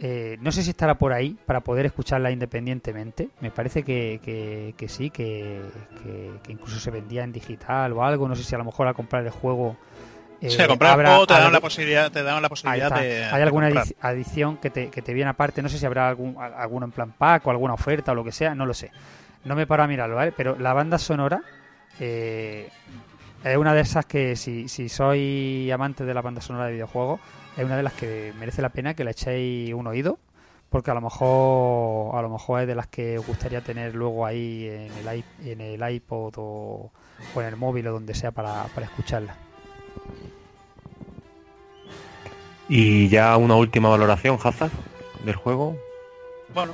[0.00, 3.28] Eh, no sé si estará por ahí para poder escucharla independientemente.
[3.40, 5.60] Me parece que, que- que sí, que,
[6.02, 8.28] que- incluso se vendía en digital o algo.
[8.28, 9.76] No sé si a lo mejor a comprar el juego.
[10.40, 13.24] eh, Sí, comprar el juego te dan la posibilidad, te dan la posibilidad de.
[13.36, 13.68] Hay alguna
[14.00, 15.62] adición que te, que te viene aparte.
[15.62, 18.32] No sé si habrá algún, alguno en plan pack o alguna oferta o lo que
[18.32, 18.54] sea.
[18.54, 18.90] No lo sé.
[19.44, 20.32] No me paro a mirarlo, ¿vale?
[20.32, 21.40] Pero la banda sonora
[22.00, 22.68] eh,
[23.44, 27.20] es una de esas que, si, si soy amante de la banda sonora de videojuegos,
[27.56, 30.18] es una de las que merece la pena que le echéis un oído.
[30.70, 34.26] Porque a lo mejor a lo mejor es de las que os gustaría tener luego
[34.26, 36.90] ahí en el, i- en el iPod o,
[37.34, 39.36] o en el móvil o donde sea para, para escucharla.
[42.68, 44.72] Y ya una última valoración, Hazard,
[45.24, 45.76] del juego.
[46.54, 46.72] Bueno,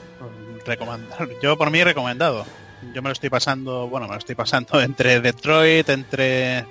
[0.64, 1.28] recomendar.
[1.42, 2.46] Yo por mí recomendado.
[2.94, 6.64] Yo me lo estoy pasando, bueno, me lo estoy pasando entre Detroit, entre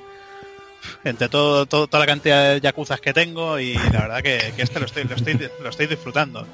[1.03, 4.61] entre todo, todo- toda la cantidad de yakuzas que tengo y la verdad que, que
[4.61, 6.45] este lo estoy, lo estoy lo estoy disfrutando.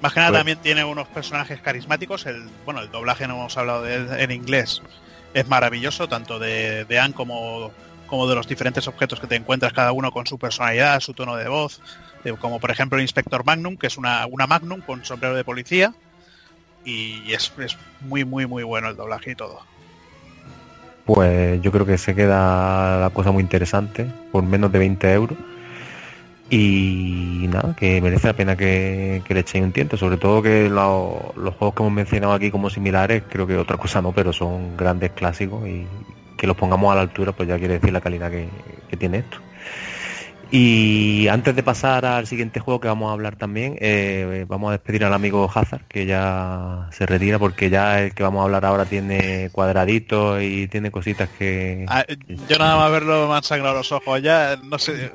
[0.00, 2.26] Más que nada Pues- también tiene unos personajes carismáticos.
[2.26, 4.80] El, bueno, el doblaje no hemos hablado de él en inglés.
[5.34, 7.72] Es maravilloso, tanto de, de Anne como,
[8.06, 11.36] como de los diferentes objetos que te encuentras, cada uno con su personalidad, su tono
[11.36, 11.80] de voz.
[12.24, 15.44] Eh, Como por ejemplo el Inspector Magnum, que es una, una Magnum con sombrero de
[15.44, 15.94] policía.
[16.84, 19.60] Y es, es muy, muy, muy bueno el doblaje y todo.
[21.08, 25.38] Pues yo creo que se queda la cosa muy interesante por menos de 20 euros.
[26.50, 29.96] Y nada, que merece la pena que, le echéis un tiento.
[29.96, 33.78] Sobre todo que lo- los juegos que hemos mencionado aquí como similares, creo que otra
[33.78, 35.86] cosa no, pero son grandes clásicos y
[36.36, 39.38] que los pongamos a la altura, pues ya quiere decir la calidad que tiene esto.
[40.50, 44.72] Y antes de pasar al siguiente juego que vamos a hablar también, eh, vamos a
[44.72, 48.64] despedir al amigo Hazard, que ya se retira porque ya el que vamos a hablar
[48.64, 51.84] ahora tiene cuadraditos y tiene cositas que...
[51.86, 52.02] Ah,
[52.48, 55.10] yo nada más verlo me han sangrado los ojos ya, no sé.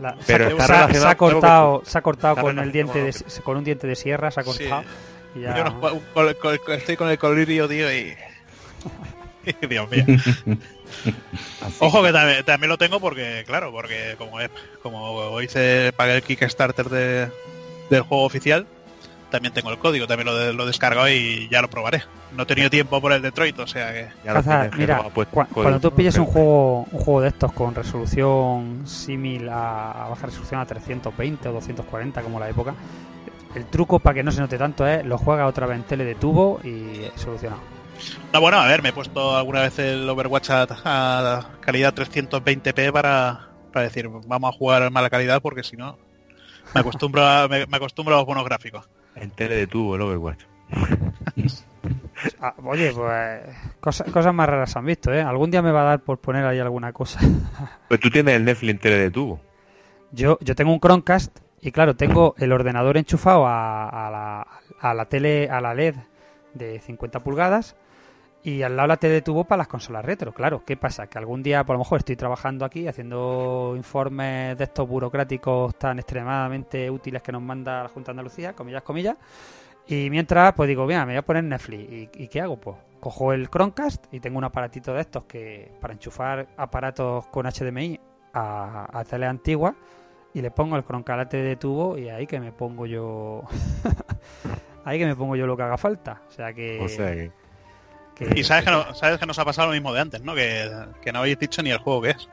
[0.00, 2.72] La- Pero se, ha- está se ha- que- cortado, se ha cortado está con el
[2.72, 4.84] diente con de, con un diente de sierra, se ha cortado.
[5.34, 8.14] y ya- Yo no- con- con- con- estoy con el colirio, tío, y...
[9.44, 10.04] y Dios mío.
[11.80, 14.38] Ojo que también, también lo tengo porque, claro, porque como,
[14.82, 17.28] como hice para el Kickstarter de-
[17.90, 18.66] del juego oficial,
[19.30, 22.02] también tengo el código, también lo, lo he descargado y ya lo probaré.
[22.34, 24.08] No he tenido tiempo por el Detroit, o sea que...
[24.24, 25.62] Ya lo Hazard, tienes, mira, pues, cua- código.
[25.62, 30.26] cuando tú pilles un juego, un juego de estos con resolución símil a, a baja
[30.26, 32.74] resolución a 320 o 240 como la época,
[33.54, 36.04] el truco para que no se note tanto es lo juega otra vez en tele
[36.04, 37.60] de tubo y solucionado.
[38.32, 42.92] No, bueno, a ver, me he puesto alguna vez el Overwatch a, a calidad 320p
[42.92, 45.98] para, para decir, vamos a jugar en mala calidad porque si no,
[46.74, 48.88] me acostumbro a, me, me acostumbro a los buenos gráficos.
[49.14, 50.44] En tele de tubo, el Overwatch.
[52.40, 53.40] Ah, oye, pues
[53.80, 55.22] cosas, cosas más raras han visto, ¿eh?
[55.22, 57.20] Algún día me va a dar por poner ahí alguna cosa.
[57.88, 59.40] Pues tú tienes el Netflix en tele de tubo.
[60.12, 64.46] Yo, yo tengo un Chromecast y claro, tengo el ordenador enchufado a, a la,
[64.80, 65.94] a la tele, a la LED
[66.54, 67.76] de 50 pulgadas
[68.42, 70.32] y al lado la tele de tubo para las consolas retro.
[70.32, 71.06] Claro, ¿qué pasa?
[71.08, 75.98] Que algún día, por lo mejor, estoy trabajando aquí haciendo informes de estos burocráticos tan
[75.98, 79.16] extremadamente útiles que nos manda la Junta de Andalucía, comillas, comillas.
[79.86, 82.12] Y mientras, pues digo, mira, me voy a poner Netflix.
[82.16, 82.58] ¿Y, qué hago?
[82.58, 87.46] Pues cojo el Chromecast y tengo un aparatito de estos que para enchufar aparatos con
[87.46, 87.98] HDMI
[88.34, 89.74] a, a tele antigua
[90.34, 93.42] y le pongo el croncalate de tubo y ahí que me pongo yo
[94.84, 97.32] ahí que me pongo yo lo que haga falta O sea que...
[98.18, 100.34] que- Y sabes que, no- sabes que nos ha pasado lo mismo de antes, ¿no?
[100.34, 100.70] Que,
[101.02, 102.28] que no habéis dicho ni el juego que es.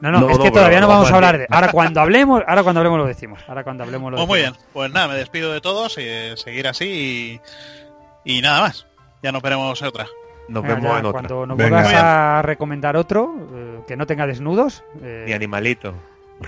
[0.00, 2.00] no no, No, es no, que todavía no vamos vamos a hablar de ahora cuando
[2.00, 5.08] hablemos ahora cuando hablemos lo decimos ahora cuando hablemos lo Pues muy bien, pues nada,
[5.08, 6.04] me despido de todos y
[6.36, 7.40] seguir así
[8.24, 8.86] y, y nada más.
[9.22, 10.06] Ya nos veremos en otra.
[10.48, 11.12] Nos Venga, vemos ya, en otra.
[11.12, 11.80] cuando nos Venga.
[11.82, 15.92] vuelvas a recomendar otro eh, que no tenga desnudos eh, Ni animalito.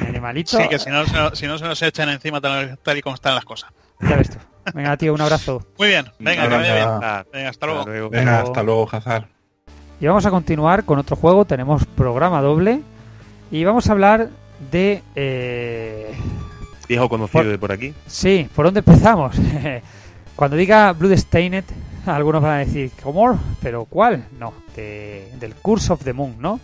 [0.01, 2.79] ni animalito Sí, que si no, se nos- si no se nos echan encima tal,
[2.79, 3.71] tal y como están las cosas.
[4.01, 4.39] ya ves tú
[4.75, 6.87] venga tío un abrazo Muy bien, venga, que vaya bien.
[6.89, 7.85] Ah, Venga, hasta luego.
[7.87, 8.11] luego.
[8.11, 9.25] Venga, hasta luego, Hazard.
[10.01, 11.45] Y vamos a continuar con otro juego.
[11.45, 12.81] Tenemos programa doble.
[13.51, 14.29] Y vamos a hablar
[14.71, 15.03] de...
[15.17, 16.15] eh,
[16.89, 17.95] Viejo conocido Por- de por aquí.
[18.07, 19.37] Sí, ¿por dónde empezamos?
[20.37, 21.65] Cuando diga Bloodstained,
[22.07, 23.39] algunos van a decir, ¿cómo?
[23.61, 24.25] ¿Pero cuál?
[24.39, 26.59] No, de- del Curse of the Moon, ¿no?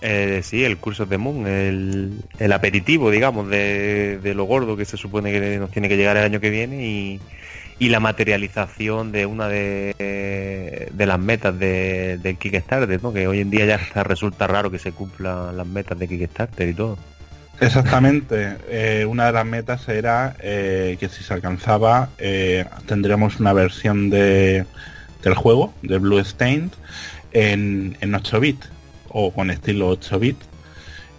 [0.00, 5.32] Eh, sí, el curso de Moon, el, aperitivo, digamos, de, lo gordo que se supone
[5.32, 7.20] que nos tiene que llegar el año que viene y,
[7.88, 13.12] la materialización de una de, las metas de, del Kickstarter, ¿no?
[13.12, 16.74] Que hoy en día ya resulta raro que se cumplan las metas de Kickstarter y
[16.74, 16.98] todo.
[17.60, 18.56] Exactamente.
[18.68, 24.10] Eh, una de las metas era eh, que si se alcanzaba eh, tendríamos una versión
[24.10, 24.66] de,
[25.22, 26.70] del juego, de Blue Stained,
[27.32, 28.64] en, en 8 bit
[29.18, 30.36] o con estilo 8 bit.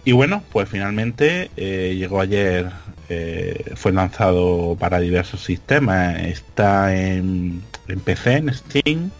[0.04, 2.70] Y bueno, pues finalmente eh, llegó ayer,
[3.08, 6.20] eh, fue lanzado para diversos sistemas.
[6.20, 9.10] Está en, en PC, en Steam,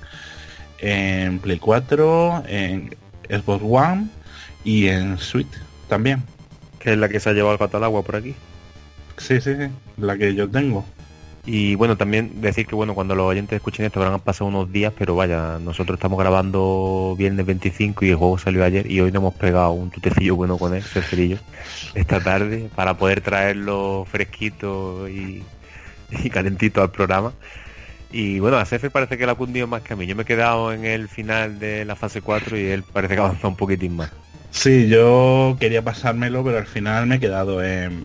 [0.79, 2.95] en Play 4, en
[3.29, 4.07] Xbox One
[4.63, 5.51] y en Switch
[5.89, 6.23] también.
[6.79, 8.37] Que es la que se ha llevado el gato al agua por aquí.
[9.17, 10.85] Sí, sí, sí, la que yo tengo.
[11.51, 14.93] Y bueno, también decir que bueno, cuando los oyentes escuchen esto habrán pasado unos días,
[14.99, 19.23] pero vaya, nosotros estamos grabando viernes 25 y el juego salió ayer y hoy nos
[19.23, 21.39] hemos pegado un tutecillo bueno con él, cerillo,
[21.95, 25.43] esta tarde, para poder traerlo fresquito y,
[26.31, 27.33] calentito al programa.
[28.13, 30.07] Y bueno, a Cefe parece que le ha cundido más que a mí.
[30.07, 33.21] Yo me he quedado en el final de la fase 4 y él parece que
[33.23, 34.13] ha avanzado un poquitín más.
[34.51, 38.05] Sí, yo quería pasármelo, pero al final me he quedado en,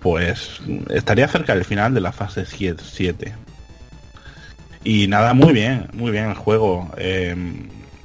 [0.00, 3.34] pues estaría cerca del final de la fase 7.
[4.84, 6.90] Y nada, muy bien, muy bien el juego.
[6.96, 7.36] Eh,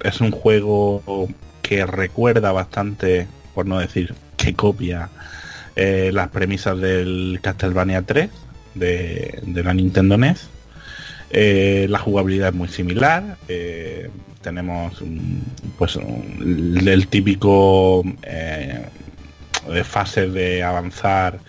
[0.04, 1.28] es un juego
[1.62, 5.10] que recuerda bastante, por no decir que copia,
[5.76, 8.30] eh, las premisas del Castlevania 3
[8.76, 10.50] de, de la Nintendo NES.
[11.30, 13.38] Eh, la jugabilidad es muy similar.
[13.48, 14.10] Eh,
[14.48, 15.04] tenemos
[15.78, 18.86] pues el típico eh,
[19.70, 21.40] de fases de avanzar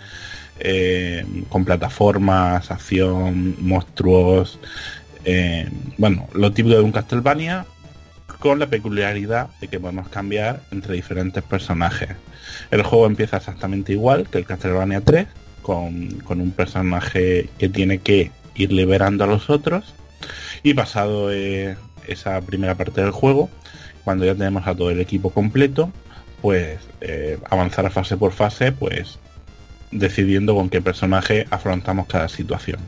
[0.58, 4.58] eh, con plataformas, acción, monstruos.
[5.24, 7.66] Eh, bueno, lo típico de un Castlevania
[8.40, 12.10] con la peculiaridad de que podemos cambiar entre diferentes personajes.
[12.72, 15.28] El juego empieza exactamente igual que el Castlevania 3,
[15.62, 19.94] con, con un personaje que tiene que ir liberando a los otros.
[20.64, 21.30] Y pasado
[22.08, 23.48] esa primera parte del juego,
[24.04, 25.92] cuando ya tenemos a todo el equipo completo,
[26.40, 29.18] pues eh, avanzar fase por fase, pues
[29.90, 32.80] decidiendo con qué personaje afrontamos cada situación.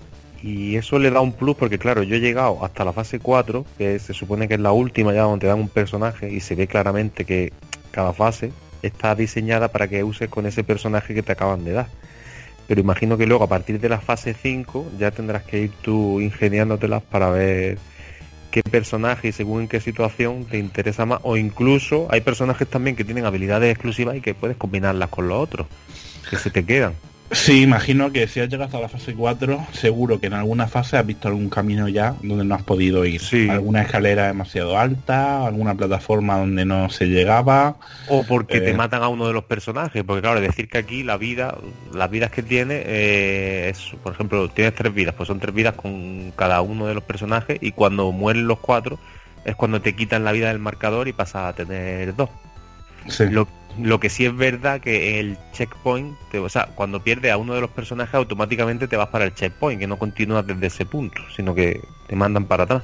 [0.43, 3.65] Y eso le da un plus porque claro, yo he llegado hasta la fase 4,
[3.77, 6.67] que se supone que es la última ya donde dan un personaje y se ve
[6.67, 7.53] claramente que
[7.91, 8.53] cada fase
[8.83, 11.89] está diseñada para que uses con ese personaje que te acaban de dar.
[12.67, 16.21] Pero imagino que luego a partir de la fase 5 ya tendrás que ir tú
[16.21, 17.79] ingeniándotelas para ver
[18.51, 21.21] qué personaje y según en qué situación te interesa más.
[21.23, 25.39] O incluso hay personajes también que tienen habilidades exclusivas y que puedes combinarlas con los
[25.39, 25.67] otros,
[26.29, 26.95] que se te quedan.
[27.33, 30.97] Sí, imagino que si has llegado hasta la fase 4, seguro que en alguna fase
[30.97, 33.21] has visto algún camino ya donde no has podido ir.
[33.21, 33.49] Sí.
[33.49, 37.77] Alguna escalera demasiado alta, alguna plataforma donde no se llegaba.
[38.09, 38.61] O porque Eh.
[38.63, 41.57] te matan a uno de los personajes, porque claro, decir que aquí la vida,
[41.95, 45.75] las vidas que tiene, eh, es, por ejemplo, tienes tres vidas, pues son tres vidas
[45.75, 48.99] con cada uno de los personajes y cuando mueren los cuatro
[49.45, 52.29] es cuando te quitan la vida del marcador y pasas a tener dos.
[53.09, 53.25] Sí.
[53.31, 53.47] Lo,
[53.83, 57.55] lo que sí es verdad que el checkpoint, te- o sea, cuando pierdes a uno
[57.55, 61.21] de los personajes automáticamente te vas para el checkpoint, que no continúas desde ese punto,
[61.35, 62.83] sino que te mandan para atrás.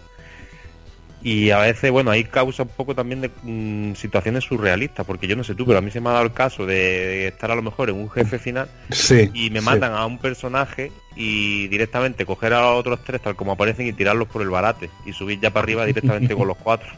[1.22, 5.34] Y a veces, bueno, ahí causa un poco también de mm, situaciones surrealistas, porque yo
[5.34, 7.56] no sé tú, pero a mí se me ha dado el caso de, estar a
[7.56, 9.30] lo mejor en un jefe final Sí.
[9.34, 9.64] y me sí.
[9.64, 13.92] matan a un personaje y directamente coger a los otros tres tal como aparecen y
[13.92, 16.88] tirarlos por el barate y subir ya para arriba directamente con los cuatro.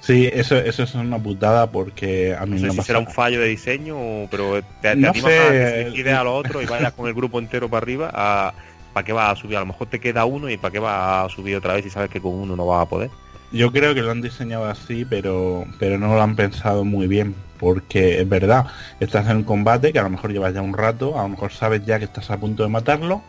[0.00, 3.08] Sí, eso, eso es una putada porque a mí No sé me si será un
[3.08, 5.50] fallo de diseño, pero te, te No animas sé, a
[5.92, 8.10] que eh, a los otros y vayas con el grupo entero para arriba.
[8.12, 8.54] A,
[8.92, 9.56] ¿Para qué vas a subir?
[9.56, 11.90] A lo mejor te queda uno y ¿para qué vas a subir otra vez si
[11.90, 13.12] sabes que con uno no vas a poder?
[13.50, 17.34] Yo creo que lo han diseñado así, pero, pero no lo han pensado muy bien.
[17.58, 18.66] Porque es verdad,
[19.00, 21.52] estás en un combate que a lo mejor llevas ya un rato, a lo mejor
[21.52, 23.24] sabes ya que estás a punto de matarlo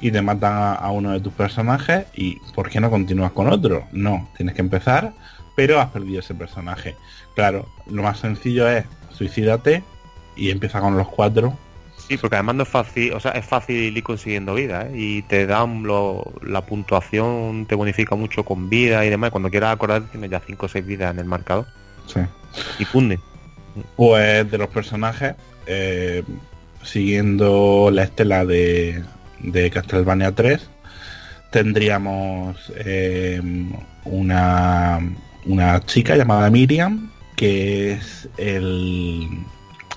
[0.00, 3.48] y te matan a, a uno de tus personajes y ¿por qué no continúas con
[3.52, 3.86] otro?
[3.92, 5.12] No, tienes que empezar,
[5.56, 6.96] pero has perdido ese personaje.
[7.34, 9.82] Claro, lo más sencillo es suicídate
[10.36, 11.56] y empieza con los cuatro.
[12.08, 14.92] Sí, porque además no es fácil, o sea, es fácil ir consiguiendo vida, ¿eh?
[14.94, 19.30] Y te dan lo- la puntuación, te bonifica mucho con vida y demás.
[19.30, 21.66] Cuando quieras acordar tienes ya 5 o 6 vidas en el marcador.
[22.06, 22.20] Sí.
[22.80, 23.20] Y funde.
[23.96, 25.34] Pues de los personajes,
[25.66, 26.24] eh,
[26.82, 29.04] siguiendo la estela de,
[29.38, 30.68] de Castlevania 3,
[31.50, 33.40] tendríamos eh,
[34.04, 34.98] una,
[35.46, 39.28] una chica llamada Miriam, que es el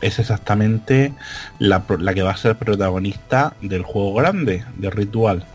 [0.02, 1.14] es exactamente
[1.60, 5.46] la, la que va a ser protagonista del juego grande, de Ritual.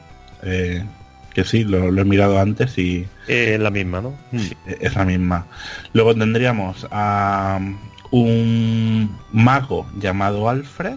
[0.42, 0.84] Eh,
[1.34, 4.14] que sí, lo, lo he mirado antes y Eh, Es la misma, ¿no?
[4.32, 5.46] Sí, es la misma.
[5.92, 7.60] Luego tendríamos a
[8.10, 10.96] un mago llamado Alfred.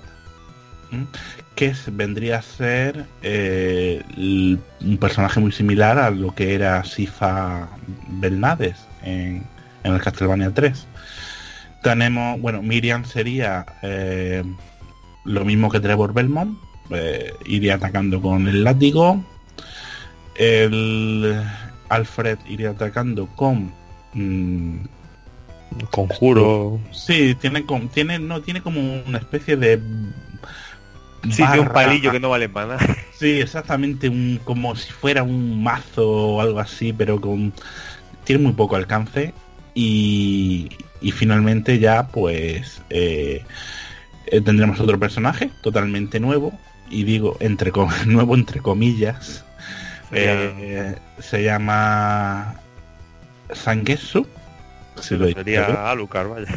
[1.61, 7.69] Que vendría a ser eh, un personaje muy similar a lo que era Sifa
[8.07, 9.43] Belnades en,
[9.83, 10.87] en el Castlevania 3.
[11.83, 14.43] Tenemos, bueno, Miriam sería eh,
[15.23, 16.57] lo mismo que Trevor Belmont,
[16.89, 19.23] eh, iría atacando con el látigo.
[20.33, 21.43] El
[21.89, 23.71] Alfred iría atacando con
[24.15, 24.77] mm,
[25.91, 26.79] Conjuro.
[26.91, 29.79] Sí, tiene, tiene, no, tiene como una especie de...
[31.23, 32.97] Sí, tiene un barra- palillo que no vale para nada.
[33.13, 37.53] Sí, exactamente, un, como si fuera un mazo o algo así, pero con...
[38.23, 39.33] Tiene muy poco alcance
[39.75, 40.69] y,
[41.01, 43.43] y finalmente ya pues eh,
[44.27, 46.51] eh, tendremos otro personaje totalmente nuevo
[46.89, 49.43] y digo entre com- nuevo entre comillas
[50.13, 52.55] Eh, se llama
[53.53, 54.27] Sangetsu
[54.99, 55.27] si lo.
[55.29, 56.47] Sería Alucard, vaya.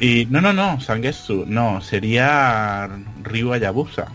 [0.00, 2.88] Y no, no, no, Sangetsu, no, sería
[3.22, 4.06] Ryu Hayabusa.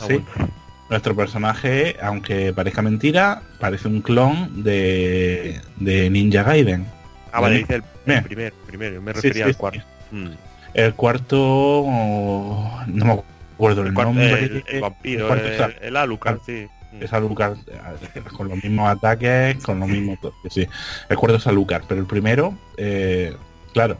[0.00, 0.14] Ah, Sí.
[0.36, 0.50] bueno.
[0.90, 6.86] Nuestro personaje, aunque parezca mentira, parece un clon de, de Ninja Gaiden.
[7.32, 9.58] Ah, vale, dice el, el primer, primero, yo me refería sí, al sí.
[9.58, 9.80] cuarto.
[10.10, 10.26] Mm.
[10.74, 13.12] El cuarto, oh, no me
[13.54, 14.42] acuerdo el, El, cuarto- nombre.
[14.44, 16.66] el- el vampiro, El cuarto el, está- el Alucard, sí.
[17.00, 17.56] Es Alucard,
[18.36, 20.18] con los mismos ataques, con los mismos...
[20.50, 20.66] Sí,
[21.08, 23.34] el cuarto es Alucard, pero el primero, eh,
[23.72, 23.96] claro,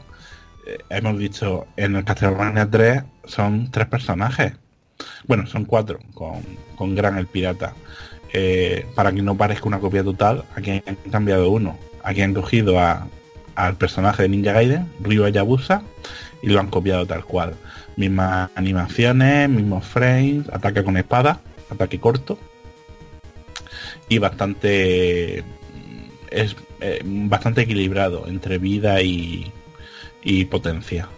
[0.88, 4.52] hemos dicho, en el Castlevania 3 son tres personajes.
[5.26, 6.42] Bueno, son cuatro, con,
[6.76, 7.74] con Gran el Pirata.
[8.32, 11.78] Eh, para que no parezca una copia total, aquí han cambiado uno.
[12.02, 12.78] Aquí han cogido
[13.54, 15.82] al personaje de Ninja Gaiden, Ryu Hayabusa,
[16.42, 17.54] y lo han copiado tal cual.
[17.96, 22.38] Mismas animaciones, mismos frames, ataque con espada, ataque corto.
[24.08, 25.44] Y bastante
[26.30, 29.52] es eh, bastante equilibrado entre vida y,
[30.22, 31.08] y potencia.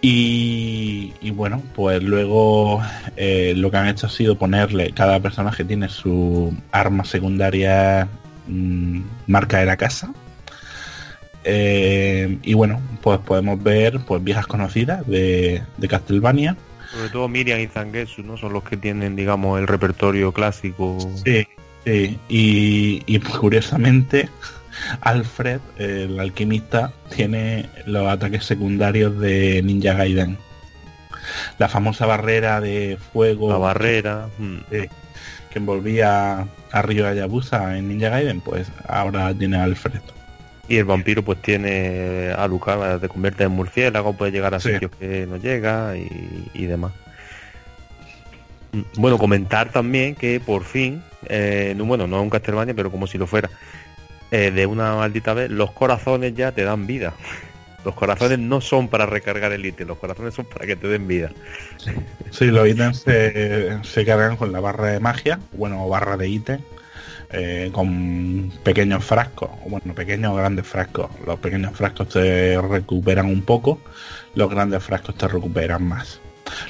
[0.00, 2.80] Y, y bueno, pues luego
[3.16, 8.08] eh, lo que han hecho ha sido ponerle, cada personaje tiene su arma secundaria
[8.46, 10.12] mm, marca de la casa.
[11.42, 16.56] Eh, y bueno, pues podemos ver pues viejas conocidas de, de Castlevania.
[16.92, 18.36] Sobre todo Miriam y Zangetsu, ¿no?
[18.36, 20.98] Son los que tienen, digamos, el repertorio clásico.
[21.24, 21.46] Sí,
[21.84, 22.18] sí.
[22.28, 24.28] Y, y pues, curiosamente,
[25.00, 30.38] Alfred, el alquimista, tiene los ataques secundarios de Ninja Gaiden.
[31.58, 33.50] La famosa barrera de fuego.
[33.50, 34.28] La barrera.
[34.38, 34.56] mm.
[34.70, 34.88] Sí,
[35.50, 40.00] que envolvía a Ryo Hayabusa en Ninja Gaiden, pues ahora tiene a Alfred.
[40.68, 44.72] Y el vampiro pues tiene a Alucard, te convierte en murciélago, puede llegar a Sí.
[44.72, 46.92] sitios que no llega y, y demás.
[48.96, 53.06] Bueno, comentar también que por fin, eh, no, bueno, no es un Castlevania, pero como
[53.06, 53.48] si lo fuera,
[54.30, 57.14] eh, de una maldita vez, los corazones ya te dan vida.
[57.84, 61.06] Los corazones no son para recargar el ítem, los corazones son para que te den
[61.06, 61.30] vida.
[62.30, 66.60] Sí, los ítems se, cargan con la barra de magia, bueno, barra de ítem,
[67.30, 71.08] eh, con pequeños frascos, bueno, pequeños o grandes frascos.
[71.24, 73.80] Los pequeños frascos te recuperan un poco,
[74.34, 76.20] los grandes frascos te recuperan más.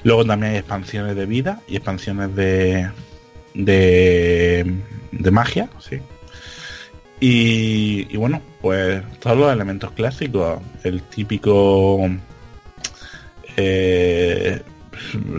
[0.04, 2.90] Luego también hay expansiones de vida y expansiones de,
[3.54, 4.74] de,
[5.10, 6.00] de magia, sí.
[7.20, 12.08] Y, bueno, pues todos los elementos clásicos, el típico
[13.56, 14.62] eh,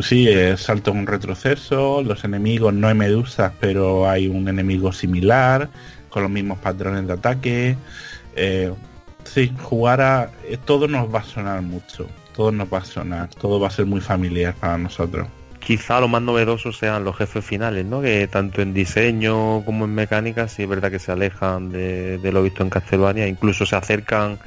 [0.01, 5.69] sí, salto un retroceso, los enemigos no hay medusas, pero hay un enemigo similar,
[6.09, 7.77] con los mismos patrones de ataque.
[8.36, 8.73] Eh,
[9.23, 10.32] sí, jugar a...
[10.47, 13.71] eh, todo nos va a sonar mucho, todo nos va a sonar, todo va a
[13.71, 15.27] ser muy familiar para nosotros.
[15.70, 18.01] Quizá lo más novedoso sean los jefes finales, ¿no?
[18.01, 22.32] Que tanto en diseño como en mecánica sí es verdad que se alejan de, de
[22.32, 24.39] lo visto en Castlevania, incluso se acercan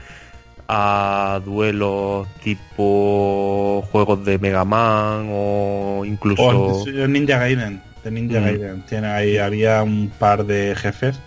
[0.67, 8.41] a duelos tipo juegos de Mega Man o incluso Oh, sí, Ninja Gaiden, de Ninja
[8.41, 8.45] Mm.
[8.45, 8.83] Gaiden.
[8.89, 11.21] Tiene ahí, había un par de jefes.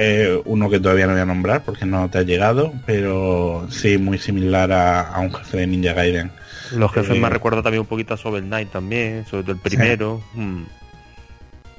[0.00, 3.98] eh, uno que todavía no voy a nombrar porque no te ha llegado, pero sí,
[3.98, 6.30] muy similar a, a un jefe de Ninja Gaiden.
[6.72, 9.58] Los jefes eh, me recuerda también un poquito a Shovel Knight también, sobre todo el
[9.58, 10.20] primero.
[10.34, 10.62] Mm.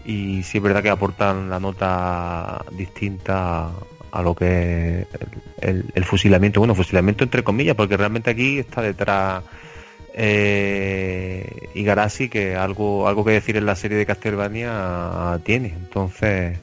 [0.05, 3.69] Y sí es verdad que aportan la nota distinta
[4.11, 5.07] a lo que es
[5.61, 6.59] el, el- el fusilamiento.
[6.59, 9.43] Bueno, fusilamiento entre comillas, porque realmente aquí está detrás
[10.15, 15.67] eh, Igarashi, que algo, algo que decir en la serie de Castlevania tiene.
[15.69, 16.57] Entonces,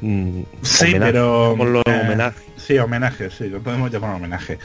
[0.00, 1.82] mm, Sí, homenaje, pero...
[1.86, 2.32] eh.
[2.56, 4.58] Sí, homenaje, sí, lo podemos llamar homenaje.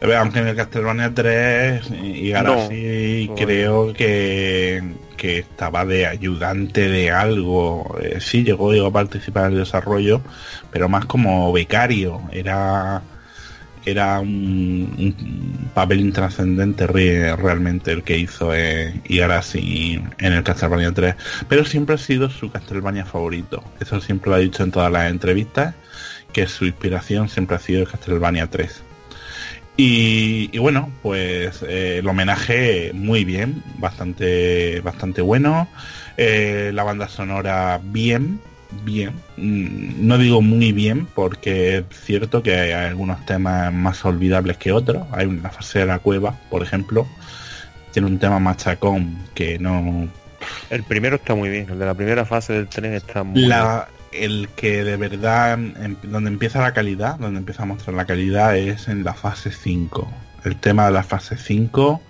[0.00, 3.34] Eh, Aunque en el Castlevania 3 y Garashi No.
[3.34, 4.82] creo que,
[5.16, 7.96] que estaba de ayudante de algo.
[8.02, 10.20] Eh, sí, llegó, llegó a participar en el desarrollo,
[10.70, 12.20] pero más como becario.
[12.30, 13.00] Era
[13.86, 15.14] era un,
[15.74, 21.14] papel intrascendente re- realmente el que hizo eh, Igarashi en el Castlevania 3.
[21.48, 23.62] Pero siempre ha sido su Castlevania favorito.
[23.80, 25.74] Eso siempre lo ha dicho en todas las entrevistas
[26.32, 28.82] que su inspiración siempre ha sido el Castlevania 3.
[29.78, 35.68] Y, y bueno, pues eh, el homenaje muy bien, bastante, bastante bueno.
[36.16, 38.40] Eh, la banda sonora bien,
[38.84, 39.12] bien.
[39.36, 44.72] Mm, No digo muy bien porque es cierto que hay algunos temas más olvidables que
[44.72, 45.06] otros.
[45.12, 47.06] Hay una fase de la cueva, por ejemplo.
[47.92, 50.08] Tiene un tema machacón que no...
[50.70, 53.88] El primero está muy bien, el de la primera fase del tren está muy La,
[54.12, 58.56] el que de verdad, em- donde empieza la calidad, donde empieza a mostrar la calidad
[58.56, 60.08] es en la fase 5.
[60.44, 62.00] El tema de la fase 5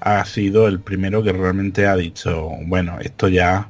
[0.00, 3.68] ha sido el primero que realmente ha dicho, bueno, esto ya,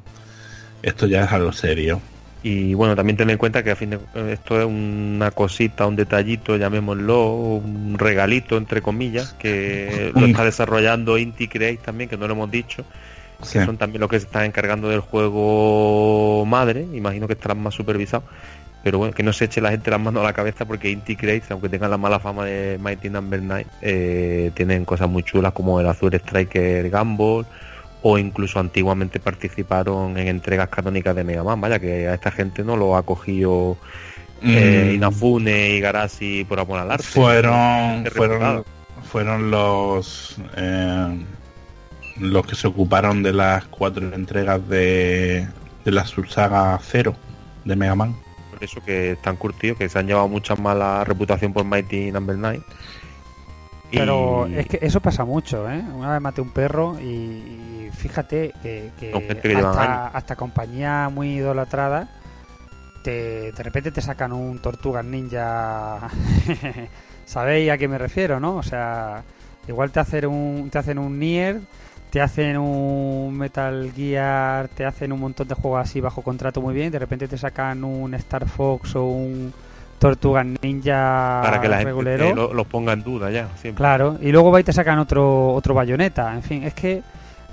[0.82, 2.01] esto ya es algo serio.
[2.47, 3.99] Y bueno, también ten en cuenta que a fin de
[4.30, 11.16] esto es una cosita, un detallito, llamémoslo, un regalito entre comillas, que lo está desarrollando
[11.16, 12.84] Inti Create también, que no lo hemos dicho,
[13.42, 13.59] Sí.
[13.59, 17.74] que son también los que se están encargando del juego madre, imagino que estarán más
[17.74, 18.24] supervisados,
[18.82, 21.16] pero bueno, que no se eche la gente las manos a la cabeza porque Inti
[21.16, 25.53] Create, aunque tengan la mala fama de Mighty Number 9, eh, tienen cosas muy chulas
[25.53, 27.47] como el Azure Striker Gumball
[28.07, 32.62] o incluso antiguamente participaron en entregas canónicas de Mega Man, vaya que a esta gente
[32.62, 33.78] no lo ha cogido
[34.42, 34.94] eh, Mm.
[34.96, 37.02] Inafune y Garasi por amor al arte.
[37.02, 38.64] fueron fueron
[39.11, 41.24] fueron los eh,
[42.18, 45.48] los que se ocuparon de las cuatro entregas de,
[45.86, 47.16] de la subsaga cero
[47.64, 48.14] de Mega Man
[48.50, 52.36] Por eso que están curtidos, que se han llevado mucha mala reputación por Mighty Number
[52.36, 52.61] 9.
[53.95, 55.82] Y- Pero es que eso pasa mucho, ¿eh?
[55.95, 58.90] Una vez maté un perro y, y fíjate que,
[59.68, 62.09] hasta, hasta compañía muy idolatrada
[63.03, 66.01] te, de repente te sacan un Tortugas Ninja.
[67.26, 68.57] ¿Sabéis a qué me refiero, no?
[68.57, 69.22] O sea,
[69.68, 71.61] igual te hacen un, te hacen un Nier,
[72.11, 76.74] te hacen un Metal Gear, te hacen un montón de juegos así bajo contrato muy
[76.74, 79.53] bien, de repente te sacan un Star Fox o un
[79.99, 82.26] Tortugas Ninja para que la gente regulero.
[82.26, 83.78] eh, lo, los ponga en duda ya, siempre.
[83.82, 86.34] Claro, y luego va y te sacan otro, otro bayoneta.
[86.34, 87.03] En fin, es que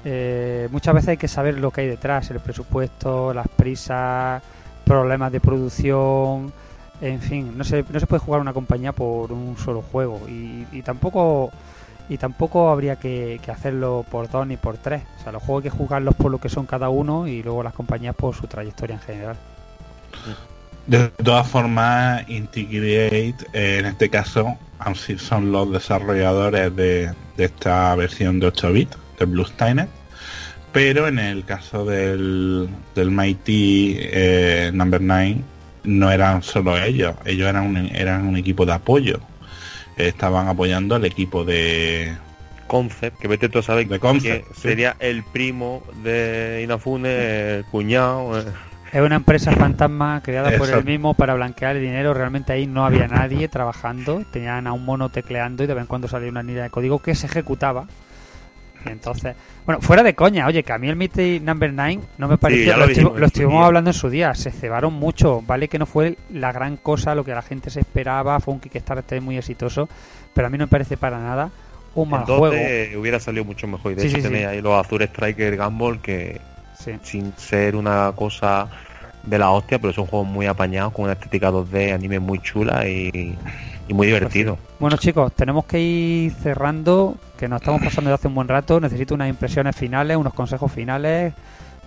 [0.03, 4.41] eh, muchas veces hay que saber lo que hay detrás, el presupuesto, las prisas,
[4.85, 6.51] problemas de producción.
[7.01, 10.21] En fin, no se, no se puede jugar una compañía por un solo juego.
[10.27, 11.49] Y, y tampoco
[12.09, 15.01] y tampoco habría que, que hacerlo por dos ni por tres.
[15.19, 17.63] O sea, los juegos hay que jugarlos por lo que son cada uno y luego
[17.63, 19.35] las compañías por su trayectoria en general.
[20.91, 24.57] De todas formas, Inti Create, eh, en este caso,
[25.15, 29.87] son los desarrolladores de, de esta versión de 8 bits de Blue Steiner,
[30.73, 35.37] pero en el caso del, del Mighty eh, Number 9
[35.85, 39.21] no eran solo ellos, ellos eran un, eran un equipo de apoyo.
[39.95, 42.13] Estaban apoyando al equipo de,
[42.67, 44.61] Concept, que vete tú a saber que Concept, sí.
[44.61, 48.37] sería el primo de Inafune, el cuñado.
[48.41, 48.70] eh.
[48.91, 52.13] Es una empresa fantasma creada por él mismo para blanquear el dinero.
[52.13, 54.23] Realmente ahí no había nadie trabajando.
[54.31, 56.99] Tenían a un mono tecleando y de vez en cuando salía una línea de código
[56.99, 57.85] que se ejecutaba.
[58.85, 59.35] Y entonces,
[59.65, 62.75] bueno, fuera de coña, oye, que a mí el Mighty Number 9 no me pareció.
[62.75, 64.33] lo lo, lo estuvimos hablando en su día.
[64.35, 65.41] Se cebaron mucho.
[65.41, 68.39] Vale que no fue la gran cosa, lo que la gente se esperaba.
[68.41, 69.87] Fue un Kickstarter muy exitoso.
[70.33, 71.49] Pero a mí no me parece para nada
[71.95, 73.01] un mal Entonces juego.
[73.01, 73.93] hubiera salido mucho mejor.
[73.93, 76.41] Y de Sí, hecho sí, tenéis ahí los Azure Striker Gumball que
[76.83, 76.91] Sí.
[77.03, 78.67] sin ser una cosa
[79.23, 82.87] de la hostia, pero son juegos muy apañados con una estética 2D, anime muy chula
[82.87, 83.37] y,
[83.87, 84.57] y muy divertido.
[84.79, 88.79] Bueno chicos, tenemos que ir cerrando, que nos estamos pasando de hace un buen rato,
[88.79, 91.33] necesito unas impresiones finales, unos consejos finales.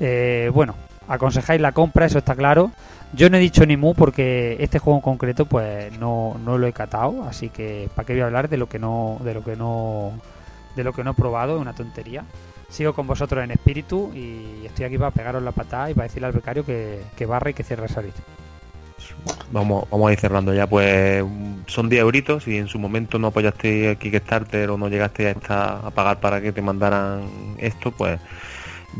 [0.00, 0.74] Eh, bueno,
[1.08, 2.70] aconsejáis la compra, eso está claro.
[3.14, 6.66] Yo no he dicho ni mu porque este juego en concreto pues no, no lo
[6.66, 9.44] he catado, así que para qué voy a hablar de lo que no de lo
[9.44, 10.12] que no
[10.76, 12.24] de lo que no he probado, es una tontería.
[12.74, 16.26] Sigo con vosotros en espíritu y estoy aquí para pegaros la patada y para decirle
[16.26, 18.12] al becario que, que barre y que cierre salir.
[19.52, 21.24] Vamos, vamos a ir cerrando ya, pues
[21.68, 25.30] son 10 euritos y en su momento no apoyaste a Kickstarter o no llegaste a,
[25.30, 28.18] esta, a pagar para que te mandaran esto, pues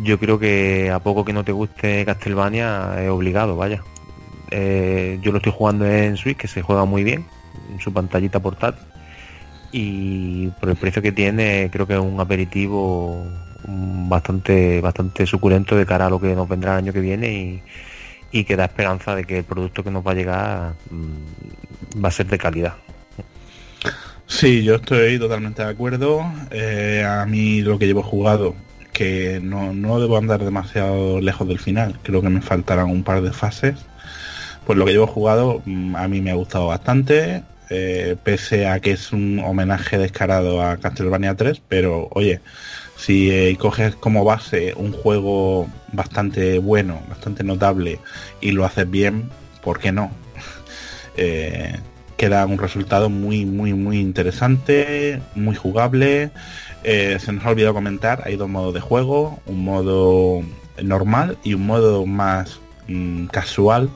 [0.05, 3.83] yo creo que a poco que no te guste Castlevania es obligado, vaya.
[4.53, 7.27] Eh, yo lo estoy jugando en Switch, que se juega muy bien,
[7.72, 8.87] en su pantallita portátil.
[9.72, 13.27] Y por el precio que tiene, creo que es un aperitivo
[13.66, 17.62] bastante bastante suculento de cara a lo que nos vendrá el año que viene y,
[18.30, 22.08] y que da esperanza de que el producto que nos va a llegar mm, va
[22.08, 22.74] a ser de calidad.
[24.26, 26.24] Sí, yo estoy totalmente de acuerdo.
[26.50, 28.54] Eh, a mí lo que llevo jugado,
[28.92, 33.22] que no, no debo andar demasiado lejos del final, creo que me faltarán un par
[33.22, 33.76] de fases.
[34.66, 38.80] Pues lo que llevo jugado mm, a mí me ha gustado bastante, eh, pese a
[38.80, 42.40] que es un homenaje descarado a Castlevania 3, pero oye,
[43.05, 48.00] si eh, coges como base un juego bastante bueno, bastante notable
[48.40, 49.30] y lo haces bien,
[49.62, 50.11] ¿por qué no?
[51.16, 51.78] Eh,
[52.16, 56.32] que da un resultado muy, muy, muy interesante, muy jugable.
[56.82, 60.42] Eh, se nos ha olvidado comentar, hay dos modos de juego, un modo
[60.82, 63.90] normal y un modo más mm, casual,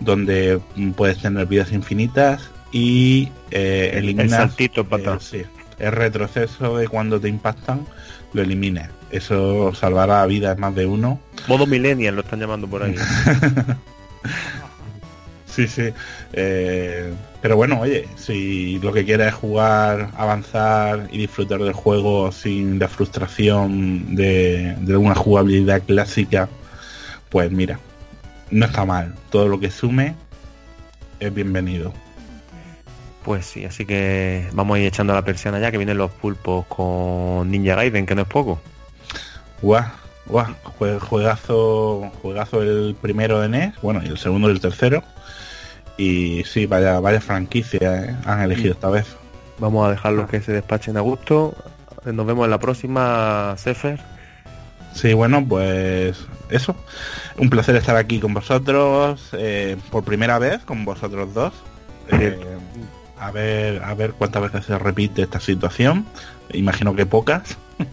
[0.00, 5.44] donde mm, puedes tener vidas infinitas y eh, eliminas saltito para sí,
[5.78, 7.86] el retroceso de cuando te impactan,
[8.32, 8.88] lo elimines.
[9.10, 11.20] Eso salvará vidas más de uno.
[11.46, 12.94] Modo millennial lo están llamando por ahí.
[15.58, 15.92] Sí, sí.
[16.34, 17.12] Eh,
[17.42, 22.78] pero bueno, oye, si lo que quieres es jugar, avanzar y disfrutar del juego sin
[22.78, 26.48] la frustración de, de una jugabilidad clásica,
[27.28, 27.80] pues mira,
[28.52, 29.16] no está mal.
[29.30, 30.14] Todo lo que sume
[31.18, 31.92] es bienvenido.
[33.24, 36.64] Pues sí, así que vamos a ir echando la persiana ya que vienen los pulpos
[36.66, 38.60] con Ninja Gaiden, que no es poco.
[39.60, 39.84] Guau,
[40.26, 40.46] guau,
[40.78, 45.02] jue- juegazo, juegazo el primero de NES, bueno, y el segundo y el tercero.
[45.96, 49.06] Y sí, vaya, vaya franquicia eh, han elegido esta vez.
[49.58, 51.54] Vamos a dejarlos que se despachen a gusto.
[52.04, 53.98] Nos vemos en la próxima, Sefer.
[54.94, 56.76] Sí, bueno, pues eso.
[57.36, 61.52] Un placer estar aquí con vosotros eh, por primera vez, con vosotros dos.
[62.12, 62.38] Eh,
[63.20, 66.06] a ver, a ver cuántas veces se repite esta situación.
[66.52, 67.56] Imagino que pocas.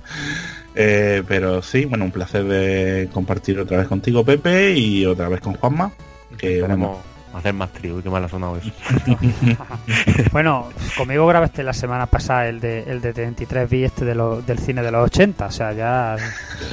[0.77, 5.39] Eh, pero sí, bueno, un placer de compartir otra vez contigo, Pepe, y otra vez
[5.39, 5.89] con Juanma.
[6.37, 6.97] Que Queremos
[7.33, 8.03] hacer más trío.
[8.03, 8.71] Qué mal ha sonado eso.
[10.33, 10.67] Bueno,
[10.97, 14.59] conmigo grabaste la semana pasada el de, el de 33 b este de lo- del
[14.59, 16.17] cine de los 80, o sea, ya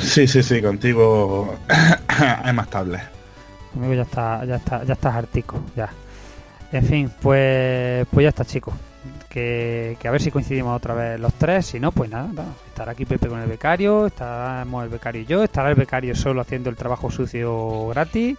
[0.00, 1.56] Sí, sí, sí, contigo
[2.44, 2.98] es más estable.
[3.72, 5.88] conmigo ya está, ya está, ya estás hartico, ya.
[6.72, 8.74] En fin, pues pues ya está, chicos.
[9.28, 12.48] Que, que a ver si coincidimos otra vez los tres, si no, pues nada, nada.
[12.68, 16.42] estará aquí Pepe con el becario, estaremos el becario y yo, estará el becario solo
[16.42, 18.36] haciendo el trabajo sucio gratis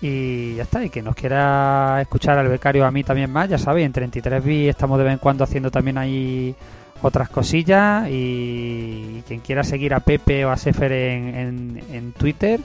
[0.00, 3.56] y ya está, y que nos quiera escuchar al becario a mí también más, ya
[3.56, 6.54] sabéis, en 33 b estamos de vez en cuando haciendo también ahí
[7.02, 12.60] otras cosillas y quien quiera seguir a Pepe o a Sefer en, en, en Twitter,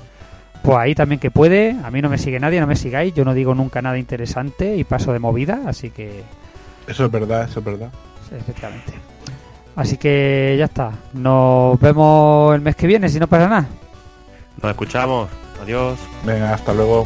[0.62, 3.26] pues ahí también que puede, a mí no me sigue nadie, no me sigáis, yo
[3.26, 6.24] no digo nunca nada interesante y paso de movida, así que
[6.88, 7.90] Eso es verdad, eso es verdad.
[8.30, 8.94] Sí, efectivamente.
[9.76, 13.68] Así que ya está, nos vemos el mes que viene si no pasa nada.
[14.62, 15.30] Nos escuchamos.
[15.62, 16.00] Adiós.
[16.26, 17.06] Venga, hasta luego.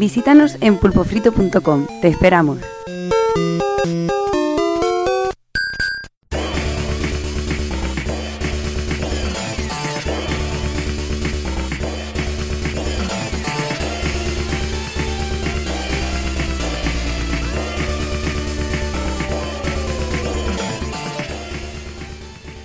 [0.00, 1.86] Visítanos en pulpofrito.com.
[2.00, 2.58] Te esperamos.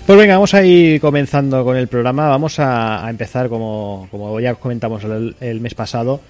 [0.06, 2.30] Pues venga, vamos a ir comenzando con el programa.
[2.30, 6.22] Vamos a, empezar, como, como ya comentamos el mes pasado,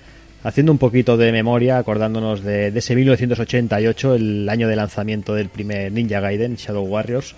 [0.45, 5.49] haciendo un poquito de memoria, acordándonos de, de ese 1988, el año de lanzamiento del
[5.49, 7.35] primer Ninja Gaiden, Shadow Warriors.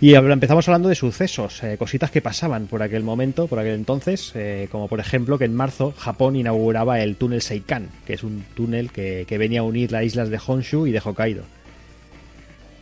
[0.00, 4.32] Y empezamos hablando de sucesos, eh, cositas que pasaban por aquel momento, por aquel entonces,
[4.34, 8.42] eh, como por ejemplo que en marzo Japón inauguraba el túnel Seikan, que es un
[8.54, 11.42] túnel que, que venía a unir las islas de Honshu y de Hokkaido.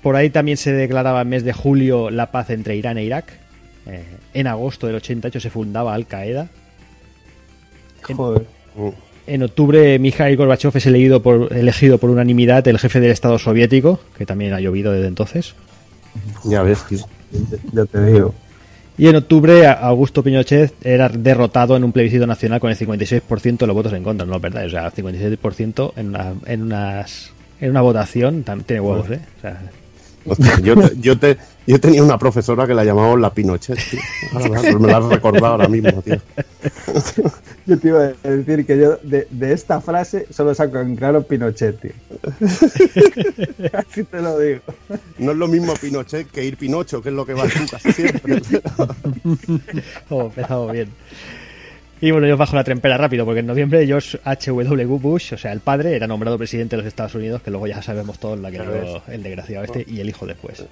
[0.04, 3.32] Por ahí también se declaraba en mes de julio la paz entre Irán e Irak.
[3.86, 4.04] Eh,
[4.34, 6.46] en agosto del 88 se fundaba Al Qaeda.
[8.02, 8.46] Joder.
[9.28, 14.00] En octubre Mikhail Gorbachev es elegido por, elegido por unanimidad el jefe del Estado soviético,
[14.16, 15.54] que también ha llovido desde entonces.
[16.44, 16.98] Ya ves, tío.
[17.72, 18.34] Ya te digo.
[18.96, 23.66] Y en octubre Augusto Pinochet era derrotado en un plebiscito nacional con el 56% de
[23.66, 24.40] los votos en contra, ¿no?
[24.40, 24.66] ¿Verdad?
[24.66, 29.20] O sea, 56% en una, en, unas, en una votación tiene huevos, ¿eh?
[29.36, 29.62] O sea,
[30.26, 34.00] Hostia, yo, te- yo, te- yo tenía una profesora que la llamábamos la Pinochet, tío.
[34.32, 36.16] Ahora me- me la has recordado ahora mismo, tío.
[37.68, 41.22] Yo te iba a decir que yo de, de esta frase solo saco en claro
[41.22, 41.92] Pinochet, tío.
[43.74, 44.62] Así te lo digo.
[45.18, 47.92] No es lo mismo Pinochet que ir Pinocho, que es lo que va a casi
[47.92, 48.40] siempre.
[50.08, 50.88] oh, empezamos bien.
[52.00, 54.86] Y bueno, yo bajo la trempera rápido, porque en noviembre George H.W.
[54.86, 57.82] Bush, o sea, el padre, era nombrado presidente de los Estados Unidos, que luego ya
[57.82, 60.64] sabemos todos la que dio el desgraciado este, y el hijo después.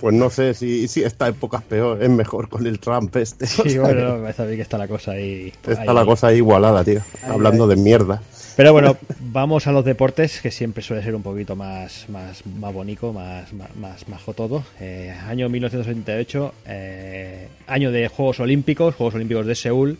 [0.00, 3.46] Pues no sé si, si esta época es peor, es mejor con el Trump este.
[3.46, 5.52] Sí, bueno, me parece a mí que está la cosa ahí.
[5.66, 5.86] Está ahí.
[5.94, 7.00] la cosa ahí igualada, tío.
[7.26, 8.20] Hablando de mierda.
[8.56, 12.74] Pero bueno, vamos a los deportes, que siempre suele ser un poquito más, más, más
[12.74, 14.64] bonito, más, más, más majo todo.
[14.80, 19.98] Eh, año 1978, eh, año de Juegos Olímpicos, Juegos Olímpicos de Seúl.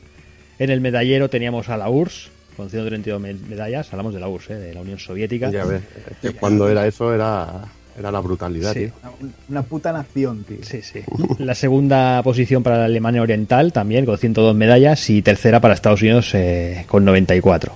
[0.59, 3.93] En el medallero teníamos a la URSS, con 132 me- medallas.
[3.93, 5.51] Hablamos de la URSS, eh, de la Unión Soviética.
[5.53, 5.83] Ya ves,
[6.21, 7.63] que cuando era eso era,
[7.99, 8.81] era la brutalidad, Sí.
[8.81, 8.91] tío.
[9.21, 10.59] Una, una puta nación, tío.
[10.63, 11.01] Sí, sí.
[11.39, 15.11] La segunda posición para la Alemania Oriental también, con 102 medallas.
[15.11, 17.73] Y tercera para Estados Unidos, eh, con 94.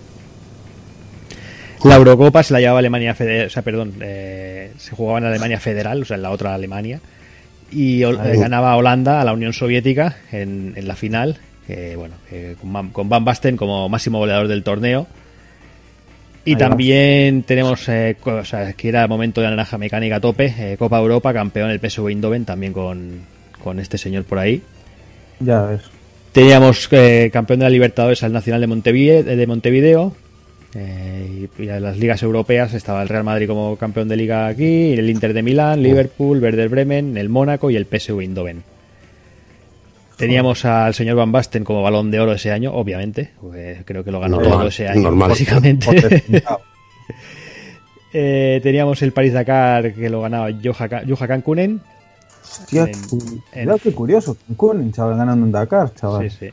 [1.84, 5.58] La Eurocopa se la llevaba Alemania Federal, o sea, perdón, eh, se jugaba en Alemania
[5.58, 7.00] Federal, o sea, en la otra Alemania.
[7.72, 11.38] Y eh, ganaba Holanda a la Unión Soviética en, en la final,
[11.96, 12.14] bueno,
[12.60, 15.06] con, Van- con Van Basten como máximo goleador del torneo.
[16.44, 16.68] Y Ahí va.
[16.68, 18.16] también tenemos, eh,
[18.76, 21.78] que era el momento de la naranja mecánica a tope, eh, Copa Europa, campeón el
[21.78, 23.20] PSV Eindhoven, también con,
[23.62, 24.62] con este señor por ahí.
[25.40, 25.82] Ya ves.
[26.32, 30.14] Teníamos eh, campeón de la Libertadores al Nacional de Montevideo, de Montevideo
[30.74, 34.46] eh, y, y en las ligas europeas estaba el Real Madrid como campeón de liga
[34.46, 38.62] aquí, el Inter de Milán, Liverpool, Werder Bremen, el Mónaco y el PSV Eindhoven.
[40.26, 43.30] Teníamos al señor Van Basten como balón de oro ese año, obviamente,
[43.84, 45.30] creo que lo ganó Normal, todo ese año, normal.
[45.30, 46.22] básicamente.
[48.14, 51.80] Eh, teníamos el Paris Dakar que lo ganaba Juha Ka- Juha Kankunen.
[52.42, 52.84] Hostia,
[53.54, 54.36] En- en- qué curioso.
[54.46, 56.30] Cancún, chaval, ganando un Dakar, chaval.
[56.30, 56.50] Sí, sí.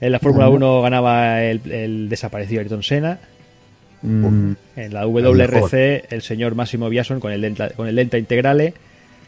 [0.00, 3.18] En la Fórmula 1 ganaba el, el desaparecido Ayrton Senna.
[4.02, 8.74] Mm, En la WRC, el señor Máximo Biason con el Delta, con el Delta Integrale.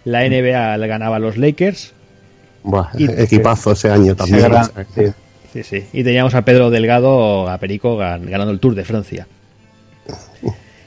[0.04, 1.92] La NBA le ganaba los Lakers.
[2.64, 4.46] Buah, Y- equipazo ese año también.
[4.94, 5.02] sí.
[5.52, 5.84] Sí, sí.
[5.92, 9.26] Y teníamos a Pedro Delgado, a Perico, gan- ganando el Tour de Francia.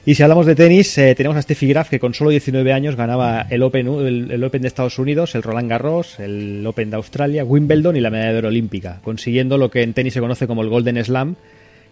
[0.07, 2.95] Y si hablamos de tenis, eh, tenemos a Steffi Graf, que con solo 19 años
[2.95, 6.95] ganaba el Open, el, el Open de Estados Unidos, el Roland Garros, el Open de
[6.95, 10.45] Australia, Wimbledon y la medalla de oro olímpica, consiguiendo lo que en tenis se conoce
[10.45, 11.36] como el Golden Slam,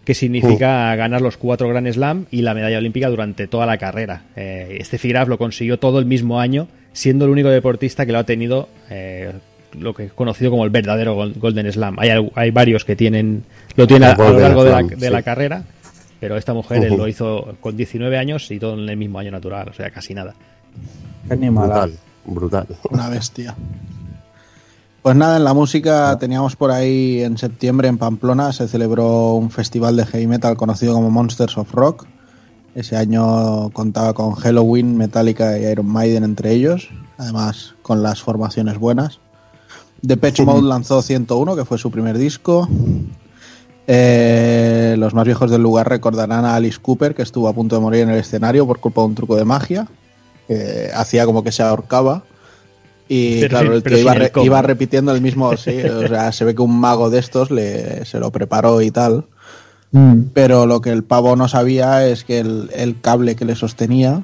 [0.06, 4.24] que significa ganar los cuatro Grand Slam y la medalla olímpica durante toda la carrera.
[4.36, 8.20] Eh, Steffi Graf lo consiguió todo el mismo año, siendo el único deportista que lo
[8.20, 9.32] ha tenido eh,
[9.80, 11.98] lo que es conocido como el verdadero Gol- Golden Slam.
[12.00, 13.44] Hay, hay varios que tienen
[13.76, 15.24] lo tienen a, lo largo de la, Slam, de la sí.
[15.24, 15.64] carrera,
[16.20, 19.70] pero esta mujer lo hizo con 19 años y todo en el mismo año natural,
[19.70, 20.34] o sea, casi nada.
[21.28, 21.36] qué.
[21.36, 21.94] Brutal,
[22.26, 22.68] brutal.
[22.90, 23.56] Una bestia.
[25.02, 29.52] Pues nada, en la música teníamos por ahí en septiembre en Pamplona se celebró un
[29.52, 32.06] festival de heavy metal conocido como Monsters of Rock.
[32.74, 38.78] Ese año contaba con Halloween, Metallica y Iron Maiden entre ellos, además con las formaciones
[38.80, 39.20] buenas.
[40.04, 42.68] Depeche Mode lanzó 101, que fue su primer disco.
[43.88, 47.82] Eh, los más viejos del lugar recordarán a Alice Cooper, que estuvo a punto de
[47.82, 49.88] morir en el escenario por culpa de un truco de magia,
[50.48, 52.24] que hacía como que se ahorcaba.
[53.10, 53.98] Y Pero claro, sin- el tío
[54.46, 58.06] iba, repitiendo el mismo, sí, o sea, se ve que un mago de estos le,
[58.06, 59.26] se lo preparó y tal.
[59.92, 63.56] Mm, Pero lo que el pavo no sabía es que el, el cable que le
[63.56, 64.24] sostenía,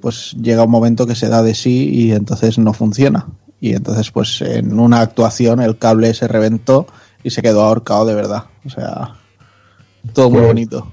[0.00, 3.26] pues llega un momento que se da de sí y entonces no funciona.
[3.60, 6.86] Y entonces, pues en una actuación el cable se reventó
[7.22, 8.44] y se quedó ahorcado de verdad.
[8.64, 9.16] O sea,
[10.12, 10.92] todo muy bonito.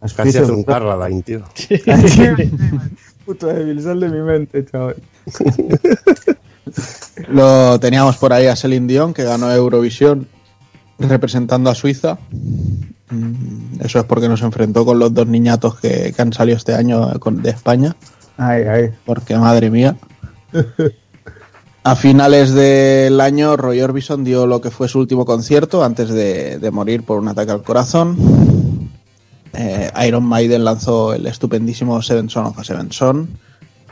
[0.00, 1.42] Has Casi hace un Carradine, tío.
[3.26, 4.96] Puto débil, sal de mi mente, chaval.
[7.28, 10.28] Lo teníamos por ahí a Celine Dion, que ganó Eurovisión
[10.98, 12.18] representando a Suiza.
[13.10, 16.74] Mm, Eso es porque nos enfrentó con los dos niñatos que, que han salido este
[16.74, 17.94] año de España.
[18.38, 18.90] Ay, ay.
[19.04, 19.96] porque madre mía.
[21.82, 26.58] A finales del año, Roy Orbison dio lo que fue su último concierto antes de,
[26.58, 28.18] de morir por un ataque al corazón.
[29.54, 33.28] Eh, Iron Maiden lanzó el estupendísimo Seven Son of a Seven Son.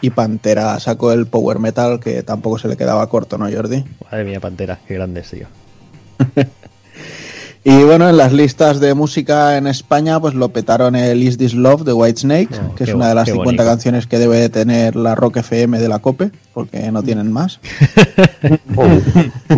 [0.01, 3.84] Y Pantera sacó el power metal que tampoco se le quedaba corto, ¿no, Jordi?
[4.05, 5.47] Madre mía, Pantera, qué grandes, tío.
[7.71, 11.53] Y bueno, en las listas de música en España, pues lo petaron el Is This
[11.53, 13.64] Love de Whitesnake, Oh, que es una de las qué 50 bonito.
[13.71, 17.61] canciones que debe de tener la Rock FM de la COPE, porque no tienen más.
[18.75, 18.87] Oh,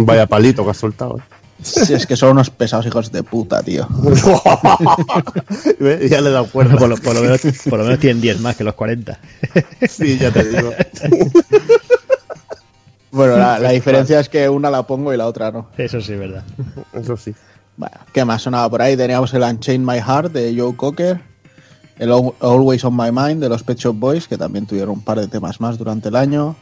[0.05, 1.19] vaya palito que has soltado.
[1.19, 1.23] ¿eh?
[1.63, 3.87] Si es que son unos pesados hijos de puta, tío.
[5.79, 6.77] Ya le he dado cuerda.
[6.77, 9.19] Por lo, por lo menos, por lo menos tienen 10 más que los 40.
[9.89, 10.73] Sí, ya te digo.
[13.13, 15.69] Bueno, la, la diferencia es que una la pongo y la otra no.
[15.77, 16.43] Eso sí, verdad.
[16.93, 17.35] Eso sí.
[17.81, 18.95] Bueno, ¿qué más sonaba por ahí?
[18.95, 21.19] Teníamos el Unchained My Heart de Joe Cocker,
[21.99, 25.01] el Al- Always on My Mind de los Pet Shop Boys, que también tuvieron un
[25.01, 26.57] par de temas más durante el año.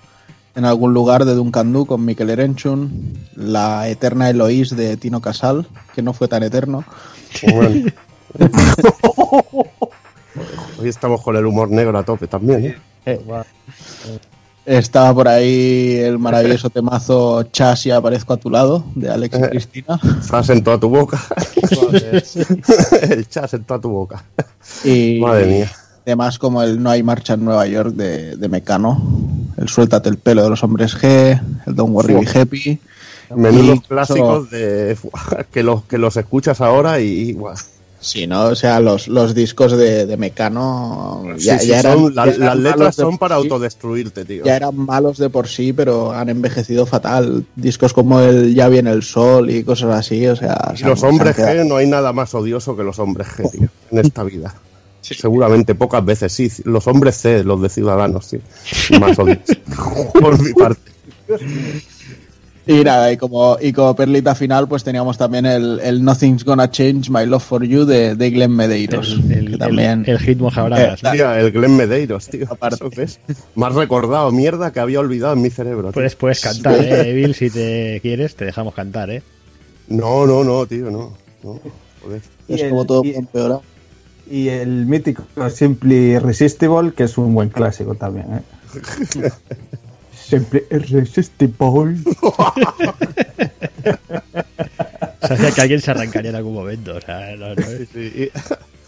[0.54, 5.66] en algún lugar de Duncan Du con Mikel Erenchun, la eterna Eloís de Tino Casal,
[5.94, 6.84] que no fue tan eterno.
[7.52, 7.90] Bueno.
[10.80, 12.76] Hoy estamos con el humor negro a tope también.
[13.06, 13.20] ¿eh?
[14.68, 19.42] Estaba por ahí el maravilloso temazo Chas y aparezco a tu lado, de Alex y
[19.48, 19.98] Cristina.
[20.20, 21.18] Estás en toda tu boca.
[23.00, 24.22] el chas en toda tu boca.
[24.84, 25.72] Y Madre mía.
[26.04, 29.02] temas como el No hay marcha en Nueva York de, de Mecano,
[29.56, 32.78] el Suéltate el pelo de los hombres G, el Don't Worry Be Happy.
[33.34, 34.98] Menudos clásicos de
[35.50, 37.56] que los que los escuchas ahora y guau.
[38.01, 38.44] Sí, ¿no?
[38.44, 42.26] O sea, los, los discos de, de Mecano ya, Sí, sí, ya eran, son- la-
[42.26, 44.44] ya eran las letras son para sí, autodestruirte, tío.
[44.44, 47.44] Ya eran malos de por sí, pero han envejecido fatal.
[47.57, 50.74] Discos como el Ya viene el sol y cosas así, o sea...
[50.78, 53.99] Y los hombres G no hay nada más odioso que los hombres G, tío, en
[53.99, 54.55] esta vida.
[55.01, 56.51] Seguramente pocas veces, sí.
[56.64, 58.38] Los hombres C, los de Ciudadanos, sí.
[59.01, 59.57] Más odiosos.
[60.12, 60.92] Por mi parte.
[62.70, 66.70] Y nada, y como, y como perlita final, pues teníamos también el, el Nothing's Gonna
[66.70, 69.18] Change My Love for You de, de Glenn Medeiros.
[69.24, 70.04] El, el, que también...
[70.06, 71.02] el, el hit Mojabragas.
[71.02, 71.08] ¿no?
[71.08, 72.46] Hostia, el Glenn Medeiros, tío.
[72.50, 72.74] Aparte.
[72.74, 73.20] Eso que es.
[73.54, 75.84] Más recordado, mierda, que había olvidado en mi cerebro.
[75.84, 75.92] tío.
[75.92, 79.22] Puedes, puedes cantar, eh, Bill, si te quieres, te dejamos cantar, eh.
[79.88, 81.16] No, no, no, tío, no.
[81.42, 81.60] no.
[82.02, 82.20] Joder.
[82.48, 83.62] Es como todo empeorado.
[84.30, 88.26] Y el mítico Simply Irresistible, que es un buen clásico también.
[88.34, 89.30] ¿eh?
[90.29, 91.97] Simply Irresistible.
[95.26, 96.97] Sabía que alguien se arrancaría en algún momento.
[96.97, 97.62] O sea, no, no.
[97.62, 98.31] Sí, sí.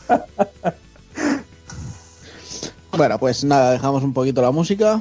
[2.92, 5.00] Bueno, pues nada, dejamos un poquito la música.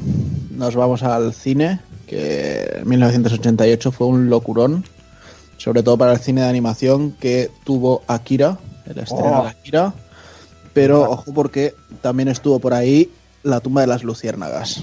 [0.52, 4.86] Nos vamos al cine, que en 1988 fue un locurón.
[5.58, 9.44] Sobre todo para el cine de animación que tuvo Akira, el estreno Oh.
[9.44, 9.94] de Akira.
[10.72, 13.10] Pero ojo porque también estuvo por ahí
[13.44, 14.82] La tumba de las luciérnagas.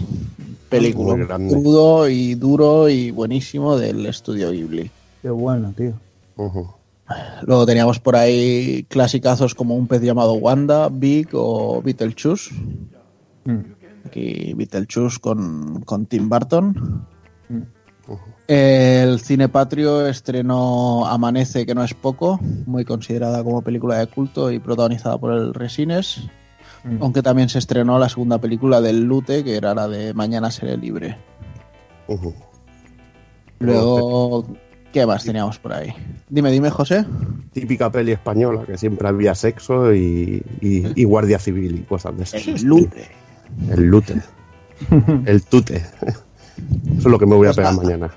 [0.69, 4.91] Película crudo y duro y buenísimo del estudio Ghibli.
[5.23, 5.95] Qué bueno, tío.
[7.43, 12.53] Luego teníamos por ahí clasicazos como Un pez llamado Wanda, Big o Beetlejuice.
[13.45, 13.61] Mm.
[14.07, 17.07] Aquí Beetlejuice con, con Tim Burton.
[17.49, 17.63] Mm.
[18.49, 24.53] El Cine Patrio estrenó Amanece, que no es poco, muy considerada como película de culto
[24.53, 26.29] y protagonizada por el Resines.
[26.87, 27.03] Mm.
[27.03, 30.77] Aunque también se estrenó la segunda película del Lute, que era la de Mañana seré
[30.77, 31.19] libre.
[33.59, 34.47] Luego,
[34.93, 35.93] ¿qué más teníamos por ahí?
[36.29, 37.05] Dime, dime, José.
[37.53, 42.23] Típica peli española, que siempre había sexo y, y- y guardia civil y cosas de
[42.25, 42.47] esas.
[42.47, 43.09] El Lute.
[43.71, 44.23] El lute.
[45.25, 45.77] El tute.
[45.77, 48.11] Eso es lo que me voy a pegar mañana.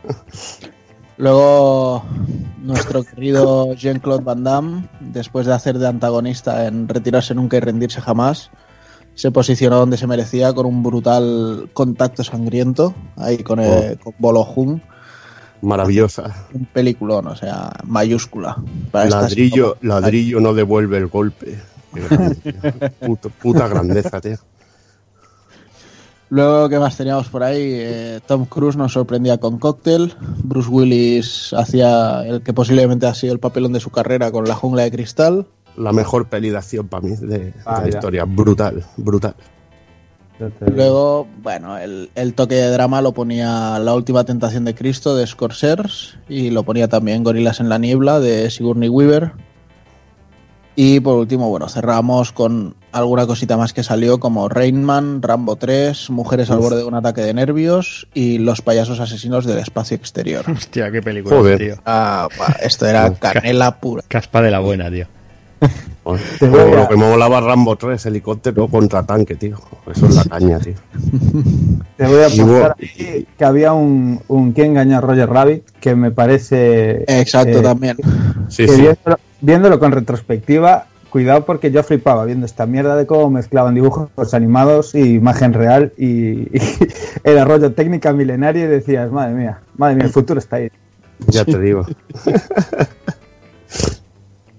[1.19, 2.01] Luego,
[2.61, 7.99] nuestro querido Jean-Claude Van Damme, después de hacer de antagonista en Retirarse nunca y rendirse
[7.99, 8.51] jamás,
[9.15, 14.47] se posicionó donde se merecía con un brutal contacto sangriento, ahí con, el, con Bolo
[14.55, 14.79] Hum,
[15.61, 16.47] Maravillosa.
[16.53, 18.55] un peliculón, o sea, mayúscula.
[18.89, 21.59] Para Ladrillo, ladrillo no devuelve el golpe.
[23.05, 24.37] Puto- puta grandeza, tío.
[26.31, 27.57] Luego, ¿qué más teníamos por ahí?
[27.61, 30.13] Eh, Tom Cruise nos sorprendía con Cocktail.
[30.43, 34.53] Bruce Willis hacía el que posiblemente ha sido el papelón de su carrera con La
[34.55, 35.47] Jungla de Cristal.
[35.75, 37.97] La mejor peli de acción para mí de, de Ah, la ya.
[37.97, 38.25] historia.
[38.25, 39.33] Brutal, brutal.
[40.73, 45.27] Luego, bueno, el, el toque de drama lo ponía La última tentación de Cristo de
[45.27, 49.31] Scorsese y lo ponía también Gorilas en la niebla de Sigourney Weaver.
[50.81, 56.09] Y por último, bueno, cerramos con alguna cosita más que salió como Rainman, Rambo 3,
[56.09, 60.45] Mujeres al borde de un ataque de nervios y Los payasos asesinos del espacio exterior.
[60.49, 61.57] Hostia, qué película, Joder.
[61.57, 61.75] tío.
[61.85, 62.29] Ah,
[62.61, 64.03] esto era canela pura.
[64.07, 65.07] Caspa de la buena, tío.
[66.03, 69.57] Como lo que me molaba Rambo 3, helicóptero contra tanque, tío.
[69.91, 70.73] Eso es la caña, tío.
[71.97, 75.69] Te voy a apuntar aquí que había un, un ¿Quién engaña a Roger Rabbit?
[75.79, 77.03] que me parece...
[77.07, 77.97] Exacto, eh, también.
[78.47, 78.81] Sí, que sí.
[78.81, 84.33] Viéndolo, viéndolo con retrospectiva, cuidado porque yo flipaba viendo esta mierda de cómo mezclaban dibujos
[84.33, 86.61] animados y imagen real y, y
[87.23, 90.69] era rollo técnica milenaria y decías, madre mía, madre mía, el futuro está ahí.
[91.27, 91.85] Ya te digo.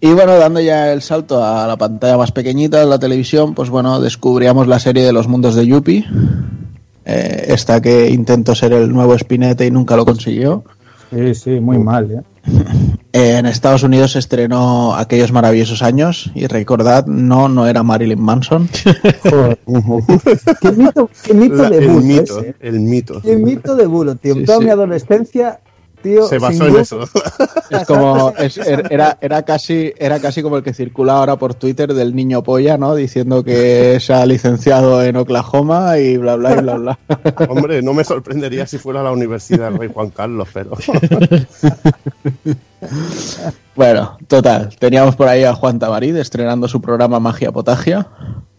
[0.01, 3.69] Y bueno, dando ya el salto a la pantalla más pequeñita de la televisión, pues
[3.69, 6.07] bueno, descubríamos la serie de los mundos de Yuppie.
[7.05, 10.65] Eh, esta que intentó ser el nuevo Spinetta y nunca lo consiguió.
[11.11, 12.23] Sí, sí, muy mal, ¿eh?
[13.13, 18.21] Eh, en Estados Unidos se estrenó aquellos maravillosos años y recordad, no, no era Marilyn
[18.23, 18.69] Manson.
[19.29, 19.59] Joder.
[20.63, 22.55] ¿Qué mito, qué mito La- de el bulo mito, ese, ¿eh?
[22.61, 23.21] el mito.
[23.21, 24.35] Qué mito de bulo, tío.
[24.35, 24.65] Sí, Toda sí.
[24.65, 25.61] mi adolescencia
[26.03, 26.27] tío.
[26.27, 27.01] Se basó en eso.
[27.71, 31.55] Es como, es- er- era, era, casi, era casi como el que circula ahora por
[31.55, 32.97] Twitter del niño polla, ¿no?
[32.97, 36.99] Diciendo que se ha licenciado en Oklahoma y bla, bla, y bla, bla.
[37.49, 40.71] Hombre, no me sorprendería si fuera a la Universidad del Rey Juan Carlos, pero
[43.77, 44.71] Bueno, total.
[44.79, 48.09] Teníamos por ahí a Juan Tamarid estrenando su programa Magia Potagia.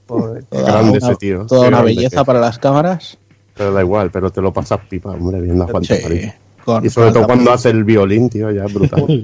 [0.06, 0.42] Pobre.
[0.50, 3.18] Qué grande ese tío, Toda qué una belleza que para las cámaras.
[3.56, 6.32] pero da igual, pero te lo pasas pipa, hombre, viendo a Juan Sí.
[6.64, 9.24] Con Y sobre todo cuando hace el violín, tío, ya es brutal.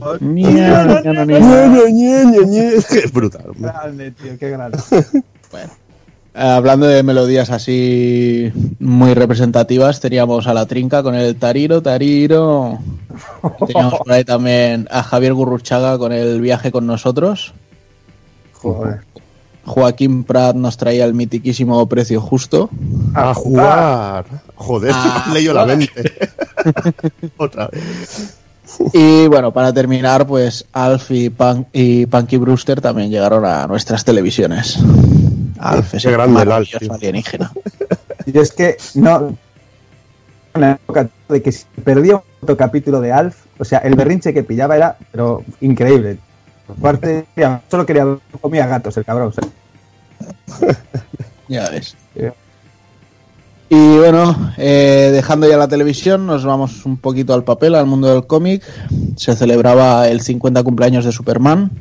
[2.92, 3.72] Es brutal, hombre.
[3.72, 4.78] Grande, tío, qué grande.
[6.38, 12.78] Eh, Hablando de melodías así muy representativas, teníamos a la trinca con el Tariro, Tariro.
[13.66, 17.56] Teníamos por ahí también a Javier Gurruchaga con el viaje con nosotros.
[18.54, 19.00] Joder.
[19.68, 22.70] Joaquín Prat nos traía el mitiquísimo precio justo.
[23.14, 24.26] A jugar.
[24.56, 26.30] Joder, A me has leído la mente.
[27.38, 28.38] Otra vez.
[28.94, 34.04] Y bueno, para terminar, pues Alf y, Punk, y Punky Brewster también llegaron a nuestras
[34.04, 34.80] televisiones.
[35.60, 36.94] Alf es el grande el Alf, maravilloso tío.
[36.94, 37.52] alienígena.
[38.26, 39.36] Y es que no.
[40.54, 44.34] En la época de que si perdía otro capítulo de Alf, o sea, el berrinche
[44.34, 46.18] que pillaba era pero increíble.
[46.70, 47.26] Aparte,
[47.70, 49.34] solo quería comía gatos el cabrón.
[51.50, 51.96] Ya ves.
[52.14, 52.24] Sí.
[53.70, 58.08] Y bueno, eh, dejando ya la televisión, nos vamos un poquito al papel, al mundo
[58.08, 58.64] del cómic.
[59.18, 61.72] Se celebraba el 50 cumpleaños de Superman.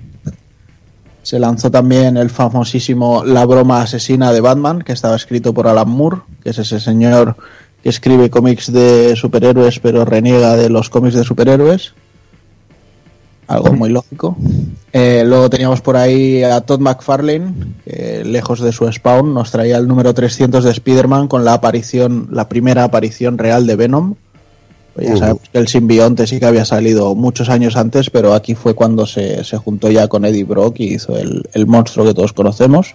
[1.23, 5.89] Se lanzó también el famosísimo La broma asesina de Batman, que estaba escrito por Alan
[5.89, 7.37] Moore, que es ese señor
[7.83, 11.95] que escribe cómics de superhéroes, pero reniega de los cómics de superhéroes.
[13.47, 14.37] Algo muy lógico.
[14.93, 19.77] Eh, luego teníamos por ahí a Todd McFarlane, que lejos de su spawn nos traía
[19.77, 24.15] el número 300 de Spider-Man con la aparición, la primera aparición real de Venom.
[24.95, 28.55] Pues ya sabemos que el simbionte sí que había salido muchos años antes, pero aquí
[28.55, 32.15] fue cuando se, se juntó ya con Eddie Brock y hizo el, el monstruo que
[32.15, 32.95] todos conocemos.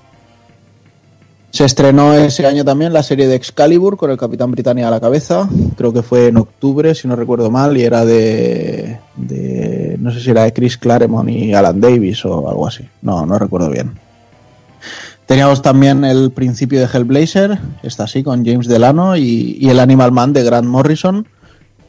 [1.52, 5.02] Se estrenó ese año también la serie de Excalibur con el Capitán Britannia a la
[5.02, 5.49] cabeza.
[5.76, 10.22] Creo que fue en octubre, si no recuerdo mal, y era de, de no sé
[10.22, 12.88] si era de Chris Claremont y Alan Davis o algo así.
[13.02, 13.99] No, no recuerdo bien.
[15.26, 20.12] Teníamos también el principio de Hellblazer, está así, con James Delano y, y el Animal
[20.14, 21.28] Man de Grant Morrison,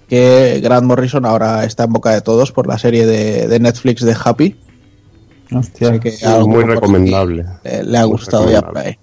[0.09, 4.05] que Grant Morrison ahora está en boca de todos por la serie de, de Netflix
[4.05, 4.57] de Happy.
[5.55, 5.99] Hostia.
[6.01, 7.45] Que Sí, muy recomendable.
[7.65, 8.99] le ha Muy gustado ya por recomendable.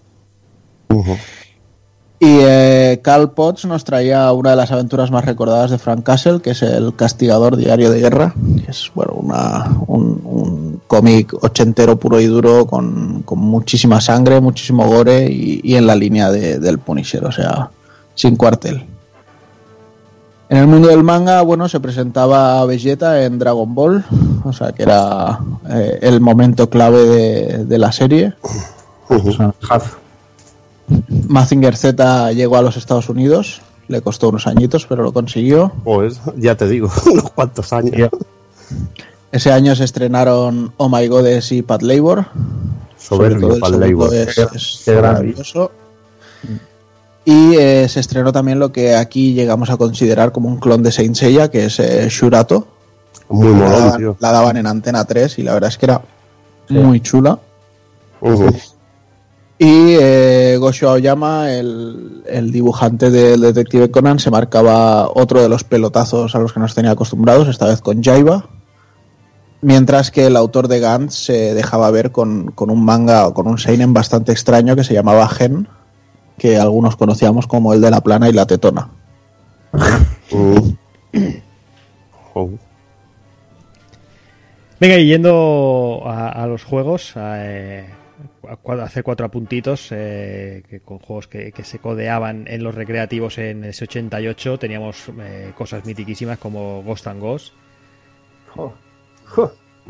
[2.21, 6.41] Y eh, Carl Potts nos traía una de las aventuras más recordadas de Frank Castle,
[6.41, 8.33] que es el Castigador Diario de Guerra,
[8.65, 14.41] que es bueno, una, un, un cómic ochentero puro y duro con, con muchísima sangre,
[14.41, 17.69] muchísimo gore y, y en la línea de- del Punisher, o sea,
[18.15, 18.85] sin cuartel.
[20.49, 24.03] En el mundo del manga, bueno, se presentaba a Vegeta en Dragon Ball,
[24.43, 28.33] o sea, que era eh, el momento clave de- de la serie.
[29.09, 29.53] Ujú.
[31.29, 35.71] Mazinger Z llegó a los Estados Unidos, le costó unos añitos, pero lo consiguió.
[35.83, 38.09] Pues ya te digo, unos cuantos años.
[39.31, 42.25] Ese año se estrenaron Oh My Goddess y Pat Labor.
[42.97, 44.13] Soberbio el Pat Labor.
[44.13, 45.71] es, es Qué maravilloso.
[47.25, 50.91] Y eh, se estrenó también lo que aquí llegamos a considerar como un clon de
[50.91, 52.67] Saint Seiya, que es eh, Shurato.
[53.29, 54.17] Muy la, molón, daban, tío.
[54.19, 56.01] la daban en Antena 3 y la verdad es que era
[56.69, 57.37] muy chula.
[58.19, 58.51] Ujú.
[59.61, 65.65] Y eh, Gosho Aoyama, el, el dibujante del Detective Conan, se marcaba otro de los
[65.65, 68.47] pelotazos a los que nos tenía acostumbrados, esta vez con Jaiba.
[69.61, 73.47] Mientras que el autor de Gantz se dejaba ver con, con un manga o con
[73.47, 75.67] un seinen bastante extraño que se llamaba Gen,
[76.37, 78.91] que algunos conocíamos como el de la plana y la tetona.
[80.31, 80.69] Mm.
[82.33, 82.49] Jo.
[84.79, 87.98] Venga, y yendo a, a los juegos, a, eh,
[88.83, 93.63] hacer cuatro apuntitos eh, que con juegos que, que se codeaban en los recreativos en
[93.63, 94.57] ese 88.
[94.59, 97.53] Teníamos eh, cosas mitiquísimas como Ghost and Ghost.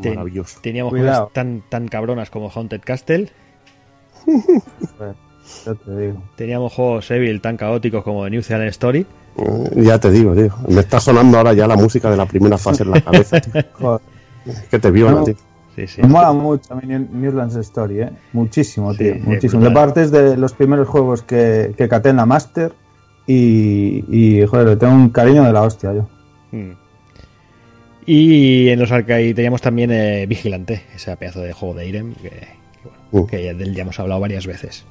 [0.00, 0.60] Ten- Maravilloso.
[0.62, 1.22] teníamos Cuidado.
[1.24, 3.30] cosas tan, tan cabronas como Haunted Castle.
[5.66, 6.22] Ya te digo.
[6.36, 9.04] Teníamos juegos Evil tan caóticos como The New Zealand Story.
[9.36, 10.54] Eh, Ya te digo, tío.
[10.68, 13.60] Me está sonando ahora ya la música de la primera fase en la cabeza, tío.
[13.72, 14.00] Joder.
[14.46, 15.24] Es que te viola, No.
[15.24, 15.34] tío.
[15.86, 16.02] Sí, sí.
[16.02, 18.10] Me mola mucho a mí New- Newlands Story, ¿eh?
[18.32, 19.14] Muchísimo, Sí, tío.
[19.14, 19.62] es muchísimo.
[19.64, 22.72] De parte es de los primeros juegos que, que caté en la Master
[23.26, 26.08] y, y, joder, le tengo un cariño de la hostia yo.
[26.52, 26.72] Mm.
[28.06, 32.30] Y en los arcade teníamos también eh, Vigilante, ese pedazo de juego de Irem que,
[32.30, 32.38] que,
[32.84, 33.26] bueno, Uh.
[33.26, 34.84] que ya- del ya hemos hablado varias veces.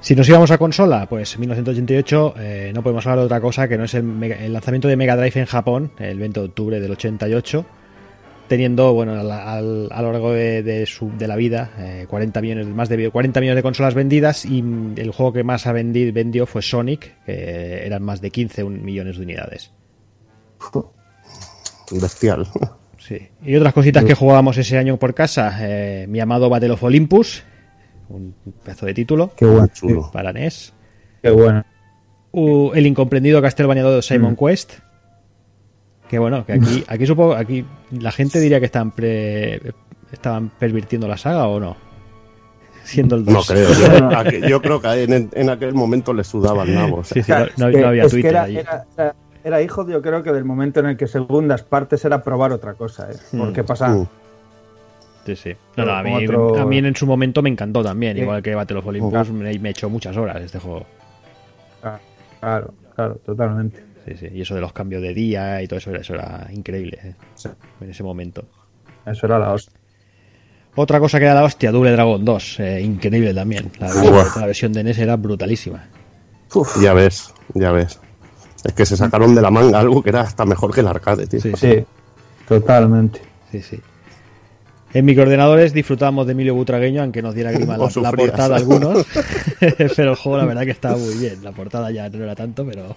[0.00, 3.76] Si nos íbamos a consola, pues 1988 eh, no podemos hablar de otra cosa que
[3.76, 7.64] no es el lanzamiento de Mega Drive en Japón, el 20 de octubre del 88,
[8.48, 12.40] teniendo, bueno, al- al- a lo largo de, de su, de la vida, eh, 40
[12.40, 15.72] millones, más de 40 millones de consolas vendidas y mm, el juego que más ha
[15.72, 19.72] vendi- vendió fue Sonic, que eran más de 15 un- millones de unidades.
[21.90, 22.46] Bestial.
[22.98, 23.28] Sí.
[23.44, 27.44] Y otras cositas que jugábamos ese año por casa, eh, mi amado Battle of Olympus,
[28.08, 28.34] un
[28.64, 29.68] pedazo de título Qué bueno.
[29.68, 30.10] Chulo.
[30.12, 30.72] para NES.
[31.22, 31.64] Qué bueno.
[32.32, 34.74] U- el incomprendido Castlevania 2 Simon Quest.
[36.08, 39.60] Que bueno, que aquí, aquí supongo, aquí la gente diría que están pre-
[40.12, 41.76] estaban pervirtiendo la saga o no.
[42.84, 43.34] Siendo el 2.
[43.34, 43.68] No creo.
[44.48, 46.98] Yo, creo que en, en aquel momento le sudaba el nabo.
[46.98, 48.56] o sea, Sí, sí, no, no- había Twitter era, allí.
[48.58, 52.20] era- era- era hijo, yo creo que del momento en el que segundas partes era
[52.22, 53.16] probar otra cosa, ¿eh?
[53.30, 53.38] Hmm.
[53.38, 53.88] Porque pasa.
[53.90, 54.08] Mm.
[55.24, 55.52] Sí, sí.
[55.76, 58.22] No, no, a, mí, otro- a mí en su momento me encantó también, Sí.
[58.22, 60.84] igual que Battle of Olympus, me, me echó muchas horas este juego.
[62.40, 63.84] Claro, claro, totalmente.
[64.06, 64.28] Sí, sí.
[64.32, 67.14] Y eso de los cambios de día y todo eso, eso era increíble eh,
[67.80, 68.44] en ese momento.
[69.04, 69.76] Eso era la hostia.
[70.76, 73.72] Otra cosa que era la hostia, Double Dragon 2, eh, increíble también.
[73.78, 75.86] La, versión de NES era brutalísima.
[76.80, 77.98] Ya ves, ya ves.
[78.62, 81.26] Es que se sacaron de la manga algo que era hasta mejor que el arcade,
[81.26, 81.40] tío.
[81.40, 81.84] Sí, sí, Sí,
[82.46, 83.20] totalmente.
[83.50, 83.80] sí, sí.
[84.96, 89.04] En microordenadores disfrutábamos de Emilio Butragueño, aunque nos diera grima la, portada a algunos.
[89.60, 91.44] pero el juego, la verdad, que estaba muy bien.
[91.44, 92.96] La portada ya no era tanto, pero,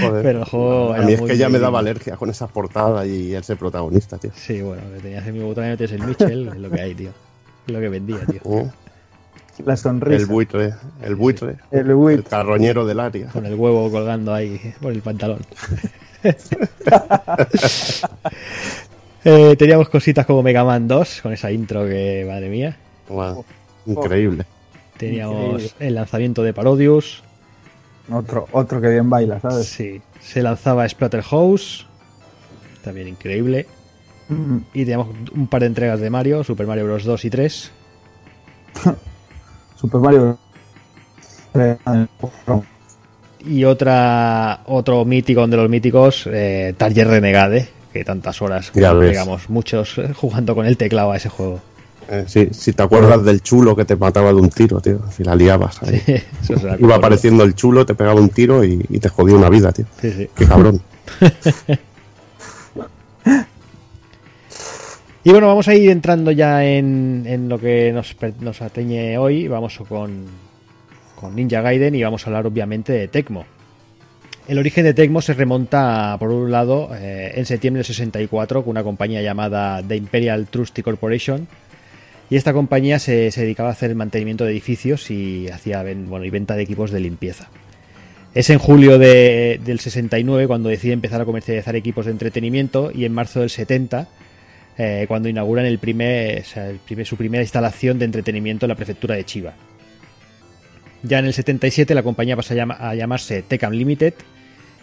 [0.00, 0.22] Joder.
[0.22, 0.92] pero el juego.
[0.94, 3.56] A era mí es muy que ya me daba alergia con esas portadas y ese
[3.56, 4.30] protagonista, tío.
[4.34, 7.10] Sí, bueno, que tenías Emilio Butragueño, tienes el Mitchell, es lo que hay, tío.
[7.66, 8.40] Es lo que vendía, tío.
[8.46, 8.70] ¿Eh?
[9.66, 10.16] La sonrisa.
[10.16, 12.26] El buitre, el buitre, El el buit.
[12.26, 13.26] carroñero del área.
[13.28, 15.40] Con el huevo colgando ahí por el pantalón.
[19.24, 22.76] Eh, teníamos cositas como Mega Man 2, con esa intro que, madre mía.
[23.86, 24.44] Increíble.
[24.96, 25.70] Teníamos Increíble.
[25.80, 27.22] el lanzamiento de Parodius.
[28.10, 29.66] Otro, otro que bien baila, ¿sabes?
[29.66, 30.00] Sí.
[30.20, 31.86] Se lanzaba Splatterhouse.
[32.82, 33.66] También increíble.
[34.28, 37.04] Mm, Y teníamos un par de entregas de Mario, Super Mario Bros.
[37.04, 37.70] 2 y 3.
[39.76, 40.38] Super Mario.
[41.54, 41.76] Eh,
[43.46, 49.98] Y otra otro mítico de los míticos, eh, Target Renegade, que tantas horas pegamos muchos
[49.98, 51.60] eh, jugando con el teclado a ese juego.
[52.08, 55.00] Eh, sí, si te acuerdas del chulo que te mataba de un tiro, tío.
[55.10, 55.82] Si la liabas.
[55.82, 56.02] ahí.
[56.42, 59.48] Eso será Iba apareciendo el chulo, te pegaba un tiro y, y te jodía una
[59.48, 59.86] vida, tío.
[60.00, 60.28] Sí, sí.
[60.34, 60.80] Qué cabrón.
[65.24, 69.46] Y bueno, vamos a ir entrando ya en, en lo que nos, nos atañe hoy.
[69.46, 70.24] Vamos con,
[71.14, 73.46] con Ninja Gaiden y vamos a hablar obviamente de Tecmo.
[74.52, 78.72] El origen de Tecmo se remonta, por un lado, eh, en septiembre del 64 con
[78.72, 81.48] una compañía llamada The Imperial Trusty Corporation.
[82.28, 86.28] Y esta compañía se, dedicaba a hacer el mantenimiento de edificios y hacía bueno, y
[86.28, 87.48] venta de equipos de limpieza.
[88.34, 93.06] Es en julio de- del 69 cuando decide empezar a comercializar equipos de entretenimiento y
[93.06, 94.06] en marzo del 70
[94.76, 99.54] eh, cuando inauguran el primer, su primera instalación de entretenimiento en la prefectura de Chiba.
[101.04, 104.12] Ya en el 77 la compañía pasa a, a llamarse Tecam Limited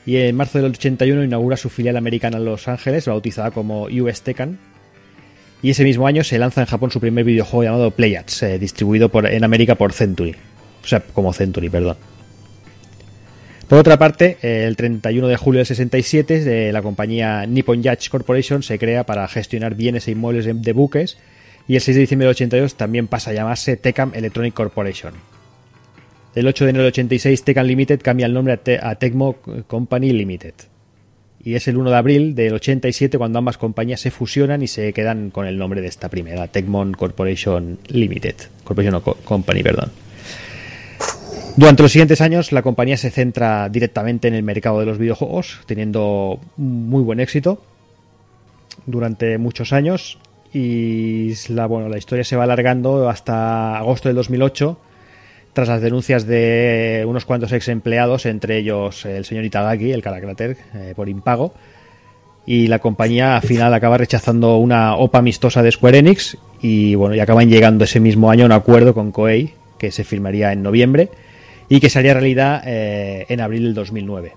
[0.10, 4.24] y en marzo del 81 inaugura su filial americana en Los Ángeles, bautizada como US
[4.24, 4.58] Tecan.
[5.62, 9.12] Y ese mismo año se lanza en Japón su primer videojuego llamado Playats, eh, distribuido
[9.26, 10.36] en América por Century.
[10.84, 11.98] O sea, como Century, perdón.
[13.68, 18.64] Por otra parte, el 31 de julio del 67, eh, la compañía Nippon Yacht Corporation
[18.64, 21.20] se crea para gestionar bienes e inmuebles de, de buques
[21.68, 25.14] y el 6 de diciembre del 82 también pasa a llamarse Tecam Electronic Corporation.
[26.40, 29.36] El 8 de enero del 86, Tecam Limited cambia el nombre a, Te- Tecmo
[29.68, 30.54] Company Limited.
[31.44, 34.94] Y es el 1 de abril del 87 cuando ambas compañías se fusionan y se
[34.94, 38.36] quedan con el nombre de esta primera, Tecmon Corporation Limited.
[38.64, 39.92] Corporation Co- Company, perdón.
[41.58, 45.60] Durante los siguientes años, la compañía se centra directamente en el mercado de los videojuegos,
[45.66, 47.62] teniendo muy buen éxito
[48.86, 50.20] durante muchos años.
[50.54, 51.34] Y
[51.68, 54.80] bueno, la historia se va alargando hasta agosto del 2008,
[55.54, 60.58] tras las denuncias de unos cuantos ex empleados, entre ellos el señor Itagaki, el Caracrater,
[60.74, 61.54] eh, por impago.
[62.46, 67.22] Y la compañía al final acaba rechazando una OPA amistosa de Square Enix y bueno,
[67.22, 71.10] acaban llegando ese mismo año a un acuerdo con Koei que se firmaría en noviembre
[71.70, 74.34] y que se haría realidad eh, en abril del 2009.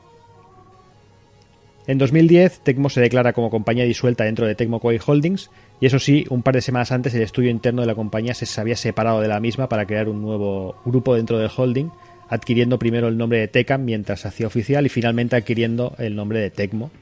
[1.86, 5.50] En 2010, Tecmo se declara como compañía disuelta dentro de Tecmo Koei Holdings
[5.82, 8.60] y eso sí, un par de semanas antes el estudio interno de la compañía se
[8.60, 11.88] había separado de la misma para crear un nuevo grupo dentro del holding,
[12.28, 16.50] adquiriendo primero el nombre de Tecam mientras hacía oficial y finalmente adquiriendo el nombre de
[16.50, 16.92] Tecmo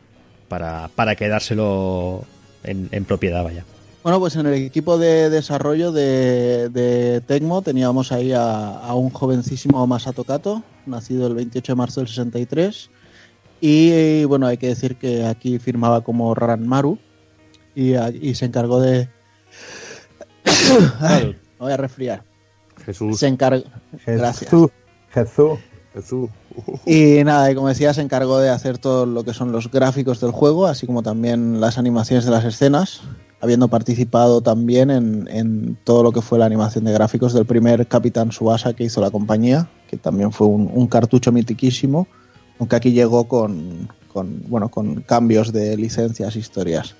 [0.48, 2.24] para, para quedárselo
[2.64, 3.66] en, propiedad, vaya.
[4.02, 9.10] Bueno, pues en el equipo de desarrollo de, de Tecmo teníamos ahí a, a un
[9.10, 12.88] jovencísimo Masato Kato, nacido el 28 de marzo del 63.
[13.60, 16.98] Y bueno, hay que decir que aquí firmaba como Ranmaru
[17.74, 19.08] y, se encargó de...
[21.00, 22.24] Ay, me voy a resfriar.
[22.84, 23.64] Jesús, Se encargó...
[24.06, 24.50] Gracias.
[24.50, 24.70] Jesús.
[25.10, 25.58] Jesús.
[25.92, 26.30] Jesús.
[26.86, 30.20] Y nada, y como decía, se encargó de hacer todo lo que son los gráficos
[30.20, 33.02] del juego, así como también las animaciones de las escenas,
[33.40, 37.88] habiendo participado también en, en todo lo que fue la animación de gráficos del primer
[37.88, 42.06] Capitán Subasa que hizo la compañía, que también fue un, un cartucho mitiquísimo,
[42.60, 46.94] aunque aquí llegó con, con, bueno, con cambios de licencias, historias.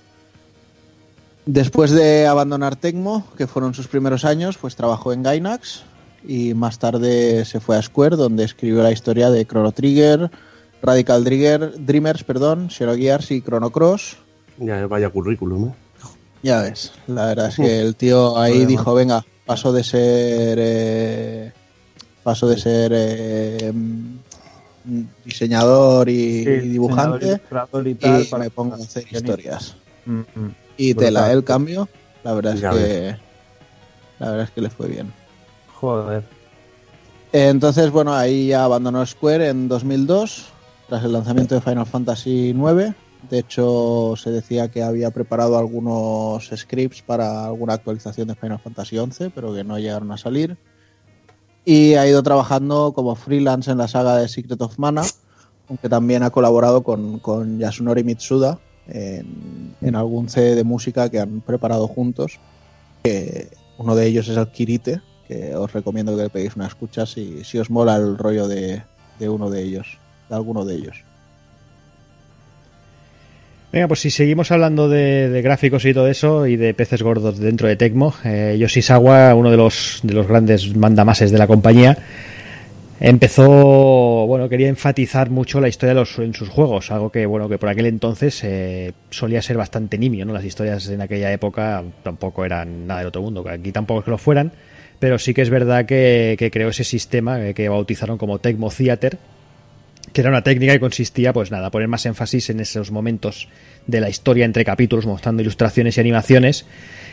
[1.53, 5.83] Después de abandonar Tecmo, que fueron sus primeros años, pues trabajó en Gainax
[6.25, 10.31] y más tarde se fue a Square, donde escribió la historia de Chrono Trigger,
[10.81, 14.17] Radical Trigger, Dreamers, perdón, Zero Gears y Chrono Cross.
[14.59, 15.75] Ya vaya currículum, ¿eh?
[16.45, 21.53] Ya ves, la verdad es que el tío ahí dijo, venga, paso de ser eh,
[22.23, 23.73] paso de ser eh,
[25.25, 27.41] diseñador y, Sí, y dibujante
[27.85, 29.75] y tal, para- me pongo a hacer historias.
[30.07, 30.55] Mm, mm.
[30.81, 31.15] Y Brutal.
[31.15, 31.91] tela, el cambio,
[32.25, 33.17] la verdad es que
[34.19, 35.13] la verdad es que le fue bien.
[35.75, 36.25] Joder.
[37.33, 40.47] Entonces, bueno, ahí ya abandonó Square en 2002,
[40.89, 42.95] tras el lanzamiento de Final Fantasy IX.
[43.29, 48.97] De hecho, se decía que había preparado algunos scripts para alguna actualización de Final Fantasy
[48.97, 50.57] XI, pero que no llegaron a salir.
[51.67, 55.03] Y ha ido trabajando como freelance en la saga de Secret of Mana,
[55.69, 58.59] aunque también ha colaborado con, con Yasunori Mitsuda
[58.93, 62.39] en, en algún CD de música que han preparado juntos.
[63.03, 67.07] Que uno de ellos es el Kirite, que os recomiendo que le peguéis una escucha
[67.07, 68.83] si, si os mola el rollo de,
[69.19, 71.05] de uno de ellos, de alguno de ellos.
[73.73, 77.69] Venga, pues si seguimos hablando de, gráficos y todo eso y de peces gordos dentro
[77.69, 81.97] de Tecmo, eh, Yoshizawa, uno de los, de los grandes mandamases de la compañía,
[83.01, 87.71] empezó, bueno, quería enfatizar mucho la historia en sus juegos, algo que, bueno, que por
[87.71, 90.35] aquel entonces eh, solía ser bastante nimio, ¿no?
[90.35, 94.11] Las historias en aquella época tampoco eran nada del otro mundo, aquí tampoco es que
[94.11, 94.53] lo fueran,
[94.99, 98.71] pero sí que es verdad que, que creó ese sistema eh, que bautizaron como Tecmo
[98.71, 99.17] Theater,
[100.13, 103.49] que era una técnica que consistía, pues nada, poner más énfasis en esos momentos
[103.91, 106.67] de la historia entre capítulos, mostrando ilustraciones y animaciones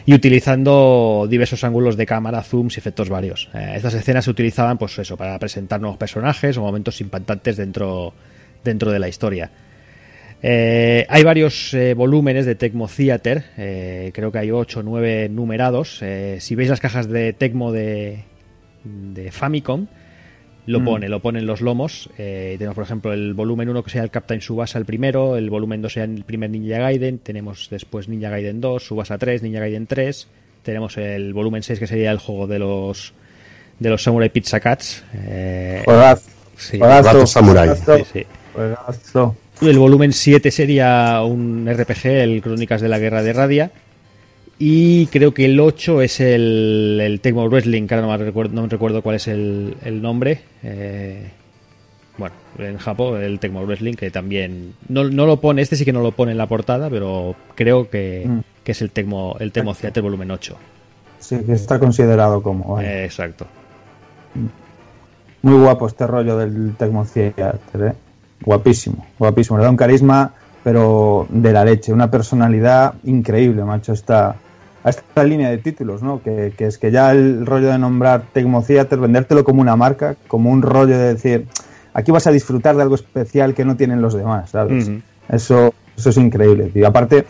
[0.06, 3.50] y utilizando diversos ángulos de cámara, zooms y efectos varios.
[3.54, 8.14] Eh, estas escenas se utilizaban, pues eso, para presentar nuevos personajes o momentos impactantes dentro,
[8.64, 9.52] dentro de la historia.
[10.42, 13.44] Eh, hay varios eh, volúmenes de Tecmo Theater,
[14.14, 16.02] creo que hay 8 o 9 numerados.
[16.40, 18.24] Si veis las cajas de Tecmo de,
[18.86, 19.88] de Famicom,
[20.68, 20.86] lo Mm.
[20.86, 22.10] pone, lo pone en los lomos.
[22.18, 25.50] Eh, tenemos, por ejemplo, el volumen 1 que sea el Captain Subasa el primero, el
[25.50, 29.60] volumen 2 sea el primer Ninja Gaiden, tenemos después Ninja Gaiden 2, Subasa 3, Ninja
[29.60, 30.28] Gaiden 3,
[30.64, 33.14] tenemos el volumen 6 que sería el juego de los
[33.80, 35.04] de los Samurai Pizza Cats.
[35.14, 36.30] Eh, Juegazo.
[36.58, 36.80] sí.
[37.28, 37.70] Samurai.
[37.70, 38.06] Juegazo.
[38.12, 38.26] Sí.
[39.68, 43.72] El volumen 7 sería un RPG, el Crónicas de la Guerra de Radia.
[44.60, 48.56] Y creo que el 8 es el, el Tecmo Wrestling, que ahora no me recuerdo,
[48.56, 50.42] no me recuerdo cuál es el, el nombre.
[50.64, 51.30] Eh,
[52.18, 54.74] bueno, en Japón, el Tecmo Wrestling, que también.
[54.90, 57.88] No, no lo pone, este sí que no lo pone en la portada, pero creo
[57.90, 58.40] que, Mm.
[58.64, 60.56] que es el Tecmo, el Tecmo Theater volumen 8.
[61.20, 62.82] Sí, que está considerado como.
[62.82, 63.46] Eh, exacto.
[65.44, 67.94] Muy guapo este rollo del Tecmo Theater, ¿eh?
[68.44, 69.58] Guapísimo, guapísimo.
[69.58, 71.94] Le da un carisma, pero de la leche.
[71.94, 74.36] Una personalidad increíble, macho, esta,
[74.88, 76.22] a esta línea de títulos, ¿no?
[76.24, 80.16] Que, que es que ya el rollo de nombrar Tecmo Theater, vendértelo como una marca,
[80.30, 81.46] como un rollo de decir,
[81.94, 84.90] aquí vas a disfrutar de algo especial que no tienen los demás, ¿sabes?
[85.28, 86.88] Eso, eso es increíble, tío.
[86.88, 87.26] Aparte,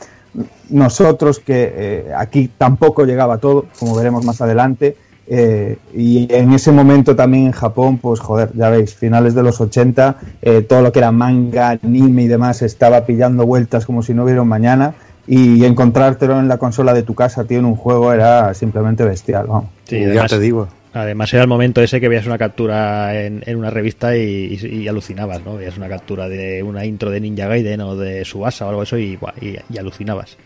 [0.70, 4.96] nosotros que eh, aquí tampoco llegaba todo, como veremos más adelante,
[5.30, 9.60] eh, y en ese momento también en Japón, pues joder, ya veis, finales de los
[9.60, 14.14] 80, eh, todo lo que era manga, anime y demás estaba pillando vueltas como si
[14.14, 14.94] no hubiera un mañana,
[15.28, 19.48] y encontrártelo en la consola de tu casa, tío, en un juego era simplemente bestial,
[19.48, 19.70] vamos.
[19.86, 20.68] Sí, ya además, te digo.
[20.94, 24.68] además era el momento ese que veías una captura en, en una revista y, y-
[24.84, 25.58] y alucinabas, ¿no?
[25.58, 28.98] Veías una captura de una intro de Ninja Gaiden o de Subasa o algo eso
[28.98, 30.38] y, y- y alucinabas.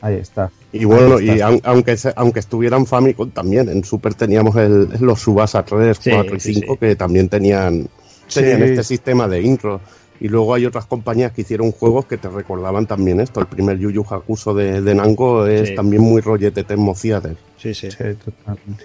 [0.00, 0.50] Ahí está.
[0.72, 1.48] Y bueno, y está.
[1.48, 6.36] aun- aunque aunque estuvieran Famicom también, en Super teníamos el, los Subasa 3, Sí, 4
[6.36, 6.78] y sí, 5 sí.
[6.78, 7.86] que también tenían,
[8.32, 8.64] tenían Sí.
[8.64, 9.80] este sistema de intro.
[10.20, 13.40] Y luego hay otras compañías que hicieron juegos que te recordaban también esto.
[13.40, 15.74] El primer Yu Yu Hakusho de, de Nango es Sí.
[15.74, 17.36] también muy rollete Tecmo Theater.
[17.56, 17.90] Sí, sí.
[17.90, 18.84] Sí, totalmente.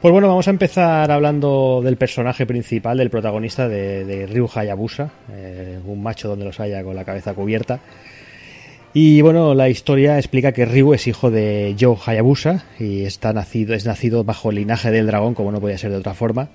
[0.00, 5.10] Pues bueno, vamos a empezar hablando del personaje principal, del protagonista de, de Ryu Hayabusa,
[5.32, 7.80] eh, un macho donde los haya con la cabeza cubierta.
[8.92, 13.74] Y bueno, la historia explica que Ryu es hijo de Joe Hayabusa y está nacido,
[13.74, 16.48] es nacido bajo el linaje del dragón, como no podía ser de otra forma.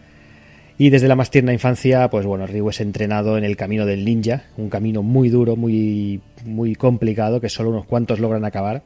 [0.81, 4.05] Y desde la más tierna infancia, pues bueno, Ryu es entrenado en el camino del
[4.05, 8.81] ninja, un camino muy duro, muy, muy complicado, que solo unos cuantos logran acabar.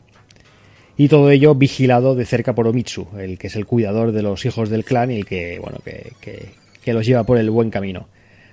[0.98, 4.44] Y todo ello vigilado de cerca por Omitsu, el que es el cuidador de los
[4.44, 6.14] hijos del clan y el que, bueno, que,
[6.82, 8.08] que, los lleva por el buen camino.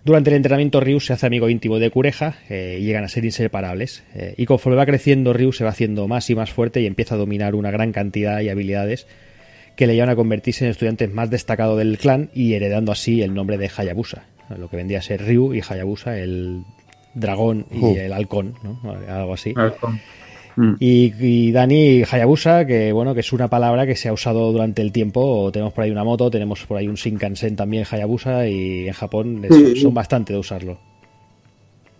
[0.04, 4.02] Durante el entrenamiento Ryu se hace amigo íntimo de Kureha eh, llegan a ser inseparables.
[4.14, 7.14] Eh, y conforme va creciendo Ryu se va haciendo más y más fuerte y empieza
[7.14, 9.06] a dominar una gran cantidad y habilidades
[9.80, 13.22] que le llevan a convertirse en el estudiante más destacado del clan y heredando así
[13.22, 14.24] el nombre de Hayabusa,
[14.58, 16.64] lo que vendría a ser Ryu y Hayabusa, el
[17.14, 17.96] dragón y Uh.
[17.96, 18.78] el halcón, ¿no?
[19.08, 19.54] algo así.
[19.56, 19.98] Halcón.
[20.56, 20.74] Mm.
[20.80, 24.82] Y, y Dani Hayabusa, que bueno, que es una palabra que se ha usado durante
[24.82, 25.48] el tiempo.
[25.50, 29.40] Tenemos por ahí una moto, tenemos por ahí un Shinkansen también Hayabusa y en Japón
[29.48, 29.80] es- Sí.
[29.80, 30.78] son bastante de usarlo.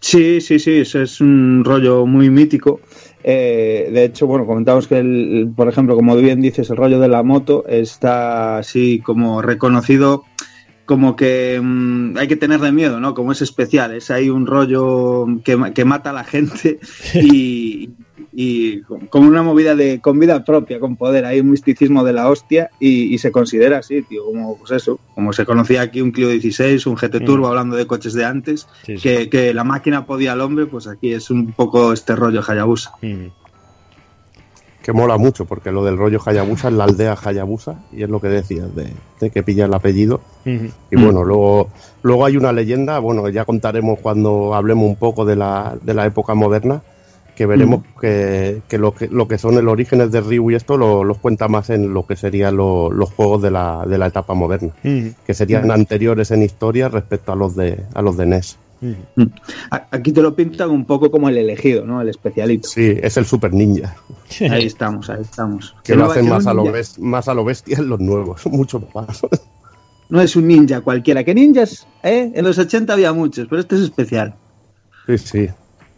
[0.01, 2.81] Sí, sí, sí, ese es un rollo muy mítico.
[3.23, 7.09] Eh, de hecho, bueno, comentamos que, el, por ejemplo, como bien dices, el rollo de
[7.09, 10.25] la moto está así como reconocido
[10.91, 13.15] como que mm, hay que tenerle miedo, ¿no?
[13.15, 16.81] Como es especial, es ahí un rollo que, que mata a la gente
[17.15, 17.91] y,
[18.33, 22.29] y como una movida de con vida propia, con poder, hay un misticismo de la
[22.29, 26.13] hostia y, y se considera así, tío, como pues eso, como se conocía aquí un
[26.13, 29.03] Clio 16, un GT Turbo, hablando de coches de antes, Sí, sí.
[29.03, 32.93] que, que la máquina podía al hombre, pues aquí es un poco este rollo Hayabusa.
[34.83, 38.19] Que mola mucho, porque lo del rollo Hayabusa es la aldea Hayabusa, y es lo
[38.19, 38.91] que decías, de,
[39.21, 40.23] de que pilla el apellido.
[40.47, 41.69] Y bueno, luego,
[42.03, 46.07] luego hay una leyenda, bueno, ya contaremos cuando hablemos un poco de la, de la
[46.07, 46.81] época moderna,
[47.41, 50.77] que veremos que, que, lo que lo que son el orígenes de Ryu y esto
[50.77, 54.09] lo- los cuenta más en lo que serían lo- los juegos de la, de la
[54.09, 58.59] etapa moderna, que serían anteriores en historia respecto a los de, a los de NES.
[59.91, 62.03] Aquí te lo pintan un poco como el elegido, ¿no?
[62.03, 62.69] El especialito.
[62.69, 63.97] Sí, es el Super Ninja,
[64.51, 65.75] Ahí estamos, ahí estamos.
[65.83, 66.65] que lo hacen más a, lo
[66.99, 69.23] más a lo bestia en los nuevos, mucho más.
[70.11, 72.33] No es un ninja cualquiera, que ninjas, ¿eh?
[72.35, 74.35] En los 80 había muchos, pero este es especial.
[75.07, 75.49] Sí, sí.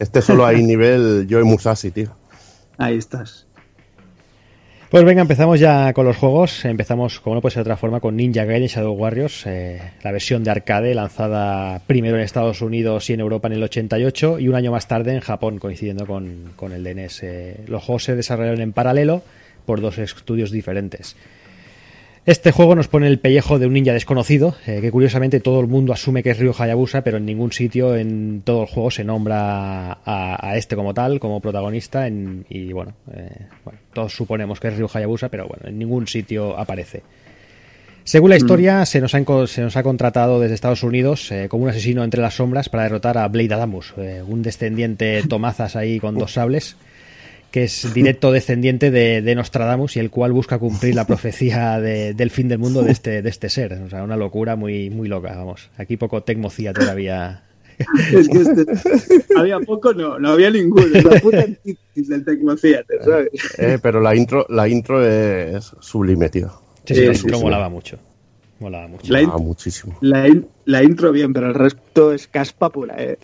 [0.03, 2.16] Este solo hay nivel Joe Musashi, tío.
[2.77, 3.47] Ahí estás.
[4.91, 6.65] Pues venga, empezamos ya con los juegos.
[6.65, 10.11] Empezamos, como no puede ser de otra forma, con Ninja Gaiden Shadow Warriors, eh, la
[10.11, 14.49] versión de arcade lanzada primero en Estados Unidos y en Europa en el 88 y
[14.49, 17.23] un año más tarde en Japón, coincidiendo con, con el DNS.
[17.23, 19.23] Eh, los juegos se desarrollaron en paralelo
[19.66, 21.15] por dos estudios diferentes.
[22.24, 25.66] Este juego nos pone el pellejo de un ninja desconocido, eh, que curiosamente todo el
[25.66, 29.03] mundo asume que es Ryo Hayabusa, pero en ningún sitio en todo el juego se
[29.03, 33.28] nombra a, a este como tal, como protagonista, en- y bueno, eh,
[33.65, 37.03] bueno, todos suponemos que es Ryo Hayabusa, pero bueno, en ningún sitio aparece.
[38.05, 41.65] Según la historia, se, nos ha, se nos ha contratado desde Estados Unidos eh, como
[41.65, 45.99] un asesino entre las sombras para derrotar a Blade Adamus, eh, un descendiente tomazas ahí
[45.99, 46.77] con dos sables,
[47.53, 52.15] que es directo descendiente de, de Nostradamus y el cual busca cumplir la profecía de-
[52.15, 53.74] del fin del mundo de este, de este ser.
[53.74, 55.70] O sea, una locura muy, muy loca, vamos.
[55.77, 57.45] Aquí poco Tecmocía todavía.
[58.12, 60.87] Es que este- había poco, no, no había ninguno.
[61.03, 61.47] La puta
[61.95, 63.29] del Tecnocíate, ¿sabes?
[63.59, 66.49] Eh, pero la intro, la intro es sublime, tío.
[66.85, 67.45] Sí, sí, Sí, la sí, intro sí.
[67.45, 67.99] molaba mucho.
[68.62, 69.12] Molaba mucho.
[69.12, 69.97] La, in- Ah, muchísimo.
[70.01, 73.18] la, in- la intro bien, pero el resto es caspa pura, ¿eh?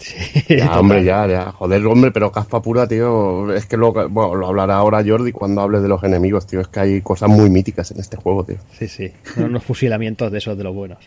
[0.48, 1.52] Ya, hombre, ya, ya.
[1.52, 3.52] Joder, hombre, pero caspa pura, tío.
[3.54, 6.60] Es que lo, bueno, lo hablará ahora Jordi cuando hable de los enemigos, tío.
[6.60, 8.56] Es que hay cosas muy míticas en este juego, tío.
[8.78, 9.12] Sí, sí.
[9.34, 10.98] Son unos fusilamientos de esos de los buenos.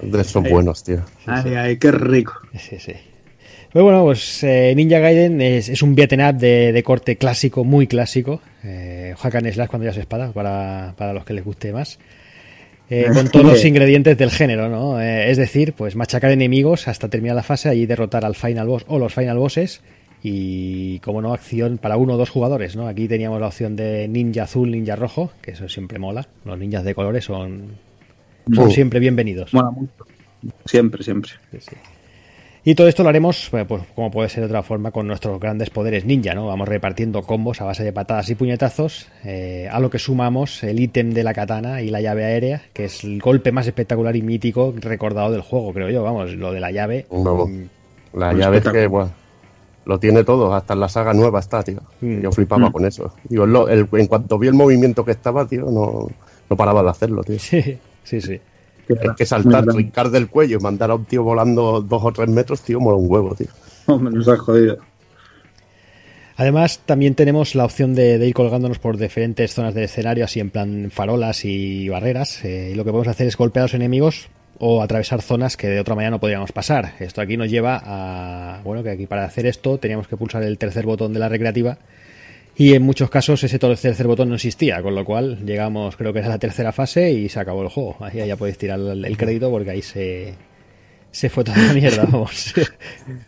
[0.00, 1.00] De esos buenos, tío.
[1.26, 2.32] Ay, ay, qué rico.
[2.58, 2.92] Sí, sí.
[3.72, 7.64] Pues bueno, pues eh, Ninja Gaiden es, es un beaten up de, de corte clásico,
[7.64, 8.40] muy clásico.
[8.64, 11.98] Eh, hack and slash cuando ya se espada, para, para los que les guste más.
[12.90, 15.00] Eh, con todos los ingredientes del género, ¿no?
[15.00, 18.84] Eh, es decir, pues machacar enemigos hasta terminar la fase, allí derrotar al final boss
[18.88, 19.82] o los final bosses
[20.22, 22.88] y, como no, acción para uno o dos jugadores, ¿no?
[22.88, 26.26] Aquí teníamos la opción de ninja azul, ninja rojo, que eso siempre mola.
[26.44, 27.76] Los ninjas de colores son,
[28.52, 28.70] son Oh.
[28.70, 29.52] siempre bienvenidos.
[29.54, 29.92] Mola mucho.
[30.64, 31.32] Siempre, siempre.
[31.52, 31.76] Sí, sí.
[32.64, 35.38] Y todo esto lo haremos, eh, pues, como puede ser de otra forma, con nuestros
[35.40, 36.46] grandes poderes ninja, ¿no?
[36.46, 40.78] Vamos repartiendo combos a base de patadas y puñetazos, eh, a lo que sumamos el
[40.80, 44.22] ítem de la katana y la llave aérea, que es el golpe más espectacular y
[44.22, 46.02] mítico recordado del juego, creo yo.
[46.02, 47.06] Vamos, lo de la llave.
[47.10, 47.62] Mm,
[48.14, 49.10] La llave es que, bueno,
[49.86, 50.52] lo tiene todo.
[50.52, 51.80] Hasta en la saga nueva está, tío.
[52.00, 52.20] Mm.
[52.20, 52.72] Yo flipaba Mm.
[52.72, 53.14] con eso.
[53.28, 56.08] Digo, lo- el- en cuanto vi el movimiento que estaba, tío, no,
[56.50, 57.36] no paraba de hacerlo, tío.
[57.38, 58.40] Sí, sí, sí.
[58.88, 62.28] Es que saltar, trincar del cuello y mandar a un tío volando dos o tres
[62.28, 63.48] metros, tío, mola un huevo, tío.
[63.86, 64.78] Hombre, nos has jodido.
[66.36, 70.38] Además, también tenemos la opción de, de ir colgándonos por diferentes zonas del escenario, así
[70.38, 72.44] en plan farolas y barreras.
[72.44, 74.28] eh, y lo que podemos hacer es golpear a los enemigos
[74.60, 76.94] o atravesar zonas que de otra manera no podríamos pasar.
[77.00, 80.58] Esto aquí nos lleva a, bueno, que aquí para hacer esto teníamos que pulsar el
[80.58, 81.78] tercer botón de la recreativa
[82.58, 86.18] y en muchos casos ese tercer botón no existía, con lo cual llegamos, creo que
[86.18, 87.96] es a la tercera fase y se acabó el juego.
[88.00, 90.34] Ahí ya podéis tirar el crédito porque ahí se,
[91.12, 92.52] se fue toda la mierda, vamos.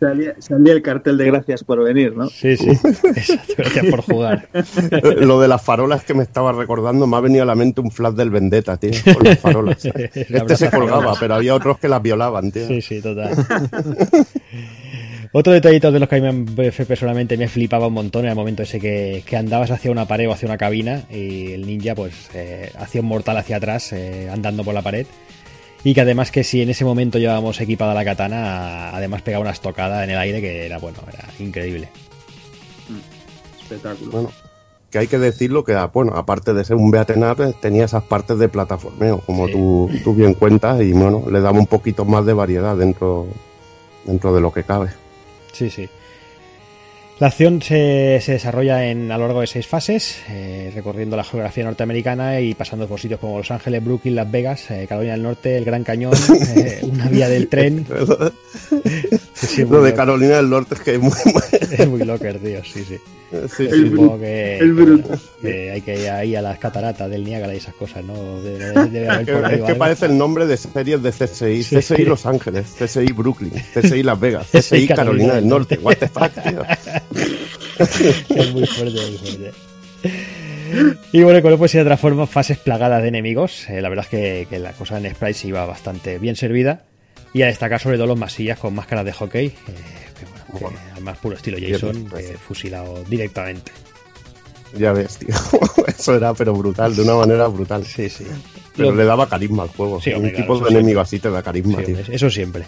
[0.01, 2.27] salía, salía, el cartel de gracias por venir, ¿no?
[2.27, 4.49] Sí, sí, exacto, gracias por jugar.
[5.21, 7.89] Lo de las farolas que me estaba recordando, me ha venido a la mente un
[7.89, 9.85] flash del Vendetta, tío, con las farolas.
[9.85, 12.67] este se colgaba, pero había otros que las violaban, tío.
[12.67, 13.31] Sí, sí, total.
[15.33, 16.45] Otro detallito de los que a mí
[16.87, 20.27] personalmente me flipaba un montón en el momento ese que, que, andabas hacia una pared
[20.27, 24.29] o hacia una cabina y el ninja pues eh, hacía un mortal hacia atrás eh,
[24.29, 25.07] andando por la pared
[25.83, 29.51] y que además que si en ese momento llevábamos equipada la katana, además pegaba una
[29.51, 31.89] estocada en el aire que era bueno, era increíble.
[32.89, 34.11] Mm, espectáculo.
[34.11, 34.31] Bueno,
[34.91, 38.37] que hay que decirlo que, bueno, aparte de ser un beaten up, tenía esas partes
[38.37, 42.33] de plataformeo, como tú, tú, bien cuentas, y bueno, le daba un poquito más de
[42.33, 43.27] variedad dentro,
[44.05, 44.89] dentro de lo que cabe.
[45.61, 45.89] Sí, sí.
[47.19, 51.23] La acción se, se, desarrolla en, a lo largo de seis fases, eh, recorriendo la
[51.23, 55.21] geografía norteamericana y pasando por sitios como Los Ángeles, Brooklyn, Las Vegas, eh, Carolina del
[55.21, 56.13] Norte, el Gran Cañón,
[56.55, 57.85] eh, una vía del tren.
[59.33, 61.13] sí, sí, lo de Carolina del Norte es que es muy...
[61.77, 62.97] es muy locker, tío, sí, sí.
[63.55, 65.03] Sí, el supongo que, el
[65.41, 68.41] que, hay que ir ahí a las cataratas del Niágara y esas cosas, ¿no?
[68.41, 71.63] Debe, debe haber por ahí es que parece el nombre de series de CSI.
[71.63, 71.77] Sí.
[71.77, 75.79] CSI Los Ángeles, CSI Brooklyn, CSI Las Vegas, CSI Carolina del Norte.
[75.81, 76.63] What the fuck, tío.
[78.35, 79.51] es muy fuerte, muy fuerte.
[81.13, 83.69] Y bueno, con pues de otra forma, fases plagadas de enemigos.
[83.69, 86.83] Eh, la verdad es que, que, la cosa en Sprite se iba bastante bien servida.
[87.33, 89.47] Y a destacar sobre todo los masillas con máscaras de hockey.
[89.47, 89.53] Eh,
[90.59, 93.71] bueno, al más puro estilo Jason, eh, fusilado directamente.
[94.77, 95.35] Ya ves, tío.
[95.87, 97.85] Eso era pero brutal, de una manera brutal.
[97.85, 98.25] Sí, sí.
[98.75, 98.97] Pero lo...
[98.97, 100.01] le daba carisma al juego.
[100.01, 101.97] Sí, un tipo de enemigo así te da carisma, sí, tío.
[102.09, 102.65] Eso siempre.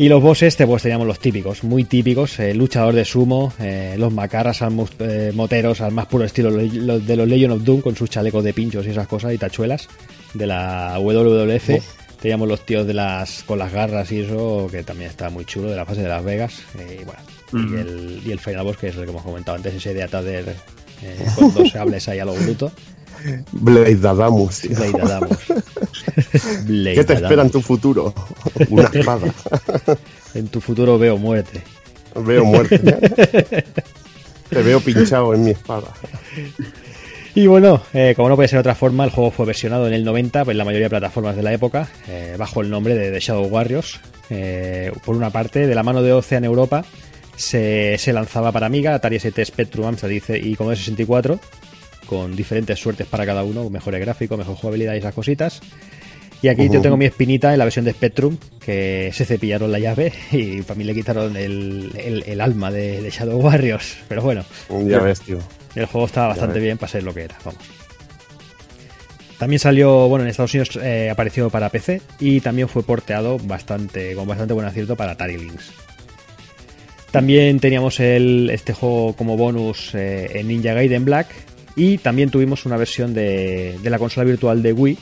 [0.00, 4.12] Y los bosses, pues teníamos los típicos, muy típicos, el luchador de sumo, eh, los
[4.12, 7.96] macarras al eh, moteros al más puro estilo los de los Legion of Doom con
[7.96, 9.88] sus chalecos de pinchos y esas cosas y tachuelas
[10.34, 11.70] de la WWF.
[11.70, 12.07] Uf.
[12.20, 15.70] Teníamos los tíos de las con las garras y eso, que también está muy chulo,
[15.70, 16.60] de la fase de Las Vegas.
[16.78, 17.20] Eh, y bueno,
[17.52, 17.76] uh -huh.
[17.76, 20.02] y, el, y el final boss, que es el que hemos comentado antes, ese de
[20.02, 20.56] Atader
[21.02, 22.72] eh, con dos sables ahí a lo bruto.
[23.52, 24.60] Blade Adamus.
[24.60, 24.76] Tío.
[24.76, 25.38] Blade Adamus.
[26.66, 27.22] Blade ¿Qué te Adamus.
[27.22, 28.14] espera en tu futuro?
[28.68, 29.34] Una espada.
[30.34, 31.62] en tu futuro veo muerte.
[32.14, 32.78] Veo muerte.
[34.50, 35.88] te veo pinchado en mi espada.
[37.38, 39.94] Y bueno, eh, como no puede ser de otra forma, el juego fue versionado en
[39.94, 43.12] el 90 en la mayoría de plataformas de la época, eh, bajo el nombre de
[43.12, 44.00] The Shadow Warriors.
[44.28, 46.84] Eh, por una parte, de la mano de Ocean Europa,
[47.36, 51.38] se, se lanzaba para Amiga, Atari ST Spectrum, Amstrad y Commodore 64,
[52.06, 55.60] con diferentes suertes para cada uno, mejores gráficos, mejor jugabilidad y esas cositas.
[56.42, 56.74] Y aquí uh -huh.
[56.74, 60.62] yo tengo mi espinita en la versión de Spectrum, que se cepillaron la llave y
[60.62, 63.98] para mí le quitaron el, el, el alma de, de, Shadow Warriors.
[64.08, 64.44] Pero bueno,
[64.88, 65.38] ya ves, tío.
[65.78, 67.62] El juego estaba bastante bien para ser lo que era, vamos.
[69.38, 74.14] También salió, bueno, en Estados Unidos eh, apareció para PC y también fue porteado bastante,
[74.16, 75.70] con bastante buen acierto para Atari Lynx.
[77.12, 81.28] También teníamos el, este juego como bonus eh, en Ninja Gaiden Black
[81.76, 84.98] y también tuvimos una versión de, de, la consola virtual de Wii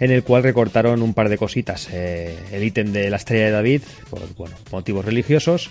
[0.00, 1.88] en el cual recortaron un par de cositas.
[1.92, 5.70] Eh, el ítem de la estrella de David, por bueno, motivos religiosos,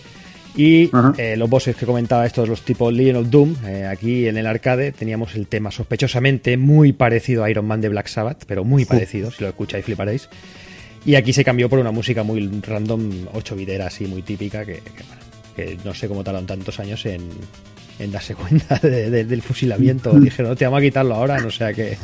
[0.57, 4.37] y eh, los bosses que comentaba, estos los tipos Legion of Doom, eh, aquí en
[4.37, 8.63] el arcade teníamos el tema sospechosamente muy parecido a Iron Man de Black Sabbath, pero
[8.63, 10.29] muy parecido, si lo escucháis fliparéis.
[11.05, 14.81] Y aquí se cambió por una música muy random, 8 videras así, muy típica, que,
[15.55, 17.21] que, que, no sé cómo tardaron tantos años en,
[17.99, 20.11] en darse cuenta de, de, del fusilamiento.
[20.19, 21.97] Dijeron, no, te vamos a quitarlo ahora, no sea que,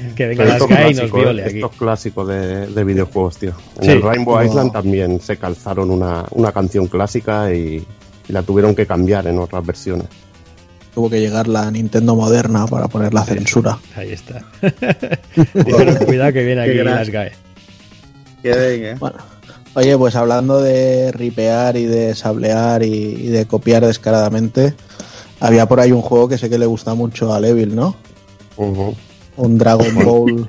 [0.16, 1.56] que venga las y nos viole aquí.
[1.56, 3.52] Estos clásicos de, de, videojuegos, tío.
[3.78, 4.42] En sí, el Rainbow.
[4.42, 7.86] Island también se calzaron una, una canción clásica y,
[8.28, 10.06] y, la tuvieron que cambiar en otras versiones.
[10.94, 13.78] Tuvo que llegar la Nintendo moderna para poner la censura.
[13.94, 14.44] Ahí está.
[15.54, 17.32] Dijeron, cuidado que viene aquí las GAE.
[18.42, 18.96] Que venga.
[18.98, 19.18] Bueno.
[19.74, 24.74] Oye, pues hablando de ripear y de sablear y, y, de copiar descaradamente,
[25.38, 27.94] había por ahí un juego que sé que le gusta mucho a Levil, ¿no?
[28.56, 28.94] Uh -huh
[29.40, 30.48] un Dragon Ball.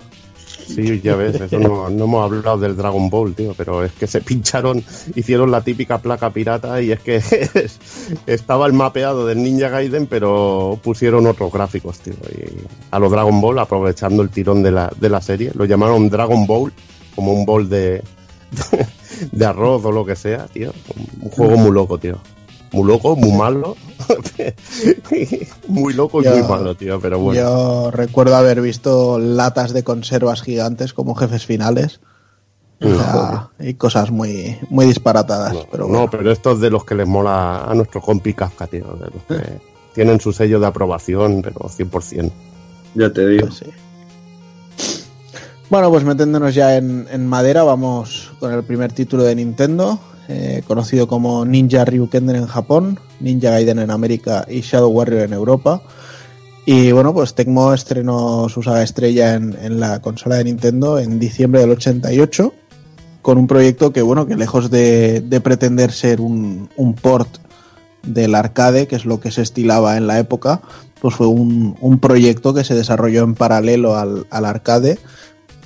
[0.67, 4.07] Sí, ya ves, eso no, no, hemos hablado del Dragon Ball, tío, pero es que
[4.07, 4.81] se pincharon,
[5.15, 7.21] hicieron la típica placa pirata y es que
[8.25, 12.13] estaba el mapeado del Ninja Gaiden, pero pusieron otros gráficos, tío.
[12.13, 16.09] Y a los Dragon Ball, aprovechando el tirón de la, de la serie, lo llamaron
[16.09, 16.71] Dragon Ball,
[17.15, 18.01] como un bol de,
[19.31, 20.71] de arroz o lo que sea, tío.
[21.21, 22.17] Un juego muy loco, tío
[22.71, 23.75] muy loco, muy malo.
[25.67, 27.39] muy loco y yo, muy malo, tío, pero bueno.
[27.41, 31.99] Yo recuerdo haber visto latas de conservas gigantes como jefes finales.
[32.83, 35.53] O sea, hay cosas muy, muy disparatadas.
[35.53, 38.65] No, pero no, pero esto es de los que les mola a nuestro compi Kafka,
[38.65, 38.85] tío.
[38.95, 39.59] De los que
[39.93, 42.31] tienen su sello de aprobación, pero 100%.
[42.95, 43.47] Ya te digo.
[43.47, 43.65] Pues sí.
[45.69, 50.63] Bueno, pues metiéndonos ya en, en madera, vamos con el primer título de Nintendo, eh,
[50.67, 55.81] conocido como Ninja Ryukenden en Japón, Ninja Gaiden en América y Shadow Warrior en Europa.
[56.65, 61.61] Y bueno, pues Tecmo estrenó su saga estrella en, la consola de Nintendo en diciembre
[61.61, 62.53] del 88,
[63.21, 67.39] con un proyecto que, bueno, que lejos de, de pretender ser un, un port
[68.03, 70.61] del arcade, que es lo que se estilaba en la época,
[71.01, 74.99] pues fue un, un proyecto que se desarrolló en paralelo al, al arcade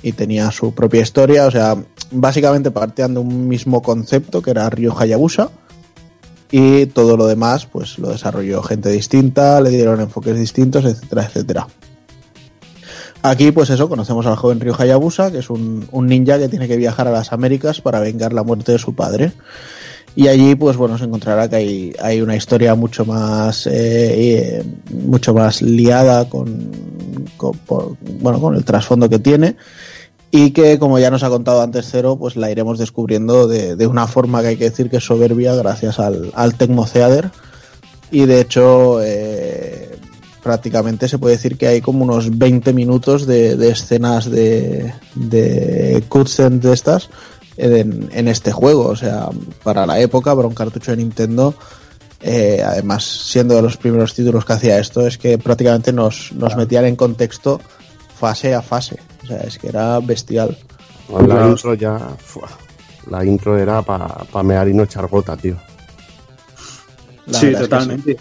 [0.06, 1.76] y tenía su propia historia, o sea,
[2.12, 5.50] básicamente partían de un mismo concepto que era Ryo Hayabusa
[6.48, 11.66] y todo lo demás pues lo desarrolló gente distinta, le dieron enfoques distintos, etcétera, etcétera.
[13.22, 16.76] Aquí pues eso, conocemos al joven Ryo Hayabusa, que es un, ninja que tiene que
[16.76, 19.32] viajar a las Américas para vengar la muerte de su padre.
[20.14, 23.72] Y allí, pues bueno, se encontrará que hay, una historia mucho más, eh,
[24.60, 24.64] eh,
[25.04, 26.70] mucho más liada con,
[27.36, 27.58] con-
[28.20, 29.56] bueno, con el trasfondo que tiene
[30.36, 33.86] y que, como ya nos ha contado antes Cero, pues la iremos descubriendo de, de
[33.86, 37.30] una forma que hay que decir que es soberbia gracias al, al Tecmo Theater.
[38.10, 39.96] Y de hecho, eh,
[40.42, 46.04] prácticamente se puede decir que hay como unos 20 minutos de, de escenas de, de
[46.10, 47.08] cutscenes de estas
[47.56, 48.88] en, en este juego.
[48.88, 49.30] O sea,
[49.62, 51.54] para la época, para un cartucho de Nintendo,
[52.20, 56.56] eh, además siendo de los primeros títulos que hacía esto, es que prácticamente nos, nos
[56.56, 57.58] metían en contexto
[58.18, 58.98] fase a fase.
[59.22, 60.56] O sea, es que era bestial.
[61.26, 61.98] La intro ya.
[62.18, 62.48] fua,
[63.10, 65.56] la intro era para mear y no echar gota, tío.
[67.26, 68.16] La sí, verdad es que totalmente.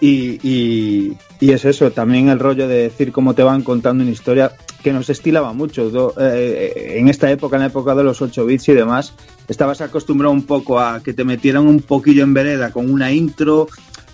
[0.00, 4.12] Y, y- y es eso, también el rollo de decir cómo te van contando una
[4.12, 4.52] historia
[4.82, 5.90] que nos estilaba mucho.
[5.90, 9.12] Do- eh, en esta época, en la época de los 8 bits y demás,
[9.48, 13.68] estabas acostumbrado un poco a que te metieran un poquillo en vereda con una intro,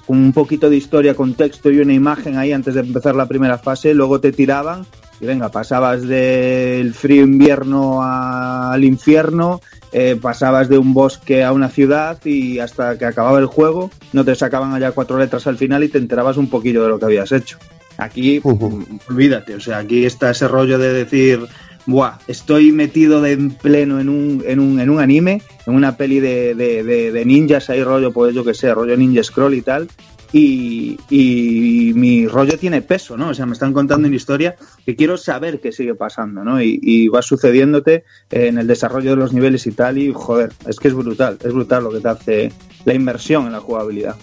[0.07, 3.59] con un poquito de historia, contexto y una imagen ahí antes de empezar la primera
[3.59, 4.87] fase, luego te tiraban
[5.25, 9.61] y venga, pasabas del frío invierno al infierno,
[9.93, 14.25] eh, pasabas de un bosque a una ciudad y hasta que acababa el juego no
[14.25, 17.07] te sacaban allá cuatro letras al final y te enterabas un poquillo de lo que
[17.07, 17.59] habías hecho.
[17.97, 21.41] Aquí, mm, olvídate, o sea, aquí está ese rollo de decir,
[21.87, 25.97] buah, estoy metido de en pleno en un, en un, en un anime, en una
[25.97, 29.55] peli de, de, de- de ninjas, hay rollo, pues yo que sé, rollo ninja scroll
[29.55, 29.89] y tal,
[30.37, 33.29] y, mi rollo tiene peso, ¿no?
[33.29, 36.61] O sea, me están contando una historia que quiero saber qué sigue pasando, ¿no?
[36.61, 40.81] Y, y va sucediéndote en el desarrollo de los niveles y tal, y joder, es
[40.81, 42.53] que es brutal, es brutal lo que te hace
[42.85, 44.17] la inmersión en la jugabilidad.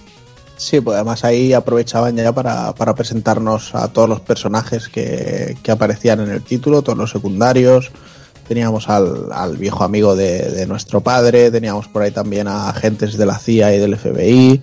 [0.57, 5.71] Sí, pues además ahí aprovechaban ya para, para presentarnos a todos los personajes que, que
[5.71, 7.91] aparecían en el título, todos los secundarios.
[8.47, 13.17] Teníamos al, al viejo amigo de, de nuestro padre, teníamos por ahí también a agentes
[13.17, 14.61] de la CIA y del FBI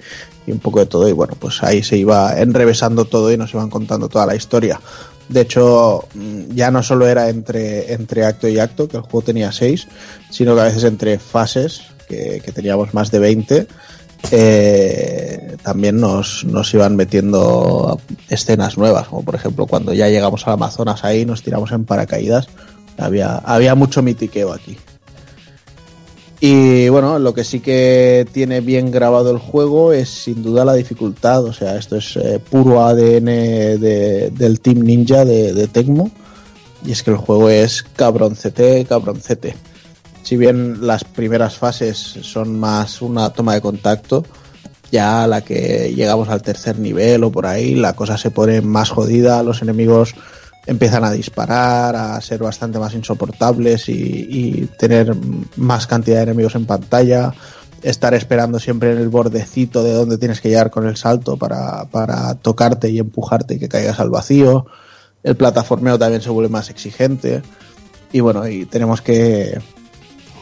[0.48, 1.08] y un poco de todo.
[1.08, 4.80] Y bueno, pues ahí se iba enrevesando todo y nos iban contando toda la historia.
[5.28, 9.22] De hecho, mm, ya no solo era entre, entre acto y acto, que el juego
[9.22, 9.86] tenía seis,
[10.30, 13.66] sino que a veces entre fases, que, teníamos más de 20,
[14.30, 18.00] eh, también nos, nos iban metiendo
[18.30, 22.48] escenas nuevas, como por ejemplo cuando ya llegamos al Amazonas ahí, nos tiramos en paracaídas,
[22.96, 24.78] había, había mucho mitiqueo aquí.
[26.40, 30.74] Y bueno, lo que sí que tiene bien grabado el juego es sin duda la
[30.74, 33.24] dificultad, o sea, esto es eh, puro ADN
[33.80, 36.12] de- del Team Ninja de, de Tecmo,
[36.84, 39.56] y es que el juego es cabroncete, cabroncete
[40.22, 44.24] si bien las primeras fases son más una toma de contacto,
[44.92, 48.60] ya a la que llegamos al tercer nivel o por ahí, la cosa se pone
[48.60, 50.14] más jodida, los enemigos
[50.68, 55.16] empiezan a disparar, a ser bastante más insoportables y, y tener
[55.56, 57.32] más cantidad de enemigos en pantalla,
[57.82, 61.86] estar esperando siempre en el bordecito de donde tienes que llegar con el salto para,
[61.86, 64.66] para tocarte y empujarte y que caigas al vacío.
[65.22, 67.42] El plataformeo también se vuelve más exigente.
[68.12, 69.58] Y bueno, y tenemos que,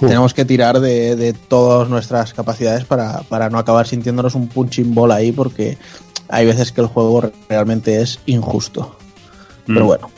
[0.01, 4.93] tenemos que tirar de, de todas nuestras capacidades para, para no acabar sintiéndonos un punching
[4.93, 5.79] ball ahí porque
[6.29, 8.97] hay veces que el juego realmente es injusto.
[9.67, 9.87] Pero Mm.
[9.87, 10.11] bueno,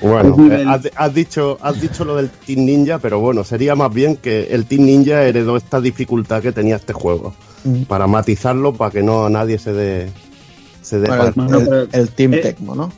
[0.00, 3.74] Bueno, eh, nivel- has, has dicho, has dicho lo del Team Ninja, pero bueno, sería
[3.74, 7.34] más bien que el Team Ninja heredó esta dificultad que tenía este juego.
[7.64, 7.82] Mm.
[7.84, 10.10] Para matizarlo, para que no nadie se dé.
[10.82, 12.92] Se dé bueno, el, no, el- pero- el Team eh, Tecmo, ¿no?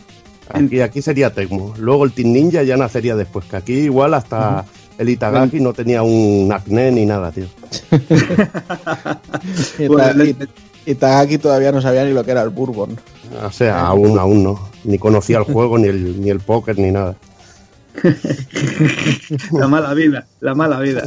[0.50, 1.74] aquí, aquí sería Tecmo.
[1.78, 4.64] Luego el Team Ninja ya nacería después, que aquí igual hasta
[4.98, 7.46] el Itagaki no tenía un acné ni nada, tío.
[9.78, 10.28] Y, Bueno, Ta- el-
[10.86, 12.96] y- y Tagaki todavía no sabía ni lo que era el Bourbon.
[13.42, 14.68] O sea, aún, aún no.
[14.84, 17.16] Ni conocía el juego, ni el, ni el póker, ni nada.
[19.52, 21.04] la mala vida, la mala vida.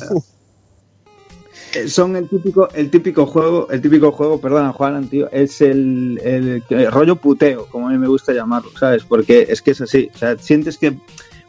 [1.74, 6.20] Eh, Son el típico, el típico juego, el típico juego, perdona Juan, tío, es el,
[6.24, 9.04] el- rollo puteo, como a mí me gusta llamarlo, ¿sabes?
[9.04, 10.98] Porque es que es así, o sea, sientes que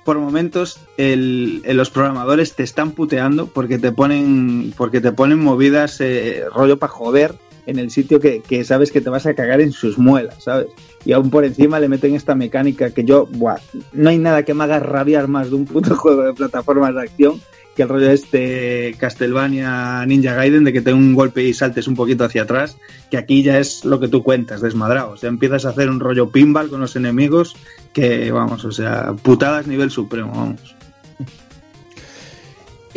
[0.05, 6.01] por momentos el- los programadores te están puteando porque te ponen, porque te ponen movidas
[6.01, 7.35] eh, rollo para joder
[7.69, 10.69] en el sitio que, que sabes que te vas a cagar en sus muelas, ¿sabes?
[11.05, 13.59] Y aún por encima le meten esta mecánica que yo, buah,
[13.93, 17.03] no hay nada que me haga rabiar más de un puto juego de plataformas de
[17.03, 17.41] acción
[17.79, 21.95] que el rollo este Castlevania Ninja Gaiden de que te un golpe y saltes un
[21.95, 22.77] poquito hacia atrás,
[23.09, 25.13] que aquí ya es lo que tú cuentas, desmadrado.
[25.13, 27.55] O sea, empiezas a hacer un rollo pinball con los enemigos
[27.93, 30.78] que, vamos, o sea, putadas nivel supremo, vamos.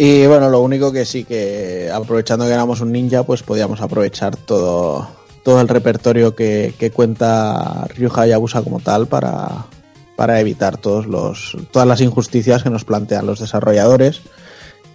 [0.03, 4.35] Y bueno, lo único que sí que aprovechando que éramos un ninja, pues podíamos aprovechar
[4.35, 5.07] todo,
[5.43, 9.67] todo el repertorio que, que cuenta Ryuja Hayabusa como tal para,
[10.15, 14.21] para evitar todos los, todas las injusticias que nos plantean los desarrolladores.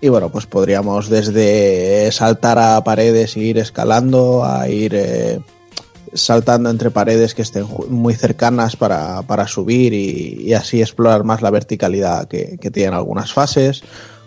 [0.00, 5.38] Y bueno, pues podríamos desde saltar a paredes e ir escalando, a ir eh,
[6.14, 11.50] saltando entre paredes que estén muy cercanas para, para subir y, así explorar más la
[11.52, 13.84] verticalidad que tienen algunas fases.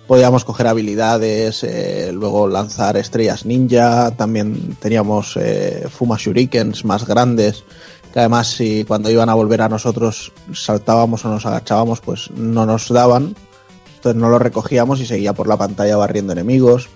[0.10, 7.64] Podíamos coger habilidades, eh, luego lanzar estrellas ninja, también teníamos eh, Fuma Shurikens más grandes,
[8.11, 12.65] que además si cuando iban a volver a nosotros saltábamos o nos agachábamos, pues no
[12.65, 13.36] nos daban,
[13.98, 16.90] entonces no lo recogíamos y seguía por la pantalla barriendo enemigos.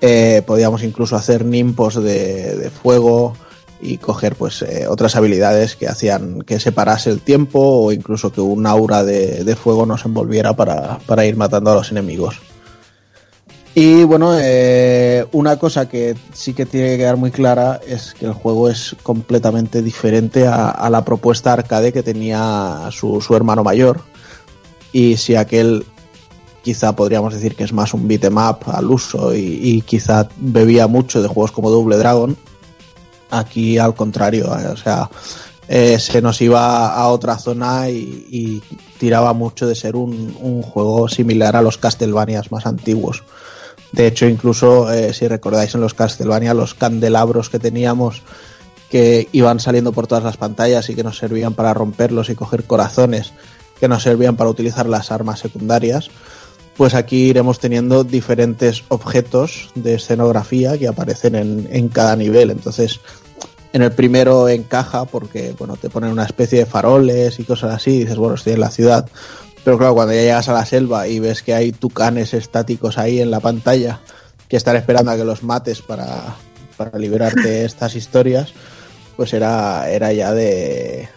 [0.00, 3.34] Eh, podíamos incluso hacer nimpos de, de fuego
[3.82, 8.40] y coger pues eh, otras habilidades que hacían que separase el tiempo o incluso que
[8.40, 12.40] un aura de, de fuego nos envolviera para, para ir matando a los enemigos.
[13.74, 18.26] Y bueno, eh, una cosa que sí que tiene que quedar muy clara es que
[18.26, 24.00] el juego es completamente diferente a, la propuesta arcade que tenía su, su hermano mayor.
[24.92, 25.86] Y si aquel
[26.62, 30.86] quizá podríamos decir que es más un beat'em up al uso y, y quizá bebía
[30.86, 32.36] mucho de juegos como Double Dragon,
[33.32, 35.10] aquí al contrario, eh, o sea,
[35.66, 38.62] eh, se nos iba a otra zona y,
[38.98, 43.24] tiraba mucho de ser un, un juego similar a los Castlevanias más antiguos.
[43.90, 48.22] De hecho, incluso eh, si recordáis en los Castlevania, los candelabros que teníamos
[48.90, 52.64] que iban saliendo por todas las pantallas y que nos servían para romperlos y coger
[52.64, 53.32] corazones,
[53.80, 56.10] que nos servían para utilizar las armas secundarias,
[56.76, 62.50] pues aquí iremos teniendo diferentes objetos de escenografía que aparecen en, en cada nivel.
[62.50, 63.00] Entonces,
[63.72, 67.90] en el primero encaja porque bueno, te ponen una especie de faroles y cosas así,
[67.90, 69.08] y dices, bueno, estoy en la ciudad.
[69.64, 73.20] Pero claro, cuando ya llegas a la selva y ves que hay tucanes estáticos ahí
[73.20, 74.00] en la pantalla
[74.48, 76.36] que están esperando a que los mates para,
[76.76, 78.52] para liberarte de estas historias,
[79.16, 81.08] pues era, era ya de,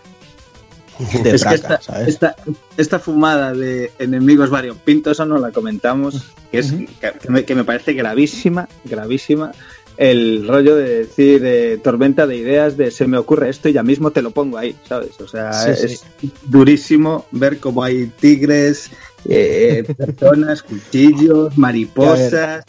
[1.24, 2.08] de es que traca, esta, ¿sabes?
[2.08, 2.36] esta,
[2.78, 7.56] esta fumada de enemigos variopintos, eso no la comentamos, que, es, que, que me, que
[7.56, 9.52] me parece gravísima, gravísima.
[9.98, 13.84] El rollo de decir eh, tormenta de ideas, de se me ocurre esto y ya
[13.84, 15.20] mismo te lo pongo ahí, ¿sabes?
[15.22, 16.32] O sea, Sí, es sí.
[16.48, 18.90] durísimo ver cómo hay tigres,
[19.28, 22.66] eh, personas, cuchillos, mariposas.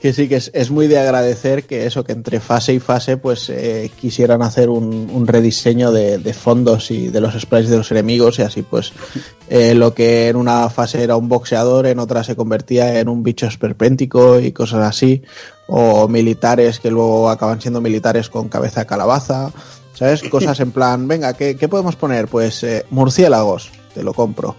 [0.00, 3.18] Que sí, que es, es muy de agradecer que eso, que entre fase y fase,
[3.18, 7.76] pues eh, quisieran hacer un, un rediseño de, de fondos y de los sprites de
[7.76, 8.94] los enemigos y así pues
[9.50, 13.22] eh, lo que en una fase era un boxeador, en otra se convertía en un
[13.22, 15.22] bicho esperpéntico y cosas así,
[15.72, 19.52] o militares que luego acaban siendo militares con cabeza de calabaza,
[19.94, 20.22] ¿sabes?
[20.30, 22.26] Cosas en plan, venga, ¿qué, qué podemos poner?
[22.26, 24.56] Pues eh, murciélagos, te lo compro.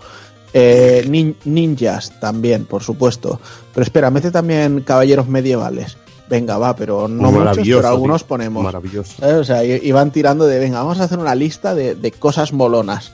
[0.54, 3.40] Eh, nin- ninjas también, por supuesto.
[3.74, 5.98] Pero espera, mete también caballeros medievales.
[6.30, 8.28] Venga, va, pero no muchos, Maravilloso, pero algunos tío.
[8.30, 8.64] ponemos.
[8.64, 9.14] Maravilloso.
[9.20, 9.36] ¿Sabes?
[9.36, 12.54] O sea, i- iban tirando de, venga, vamos a hacer una lista de, de cosas
[12.54, 13.12] molonas.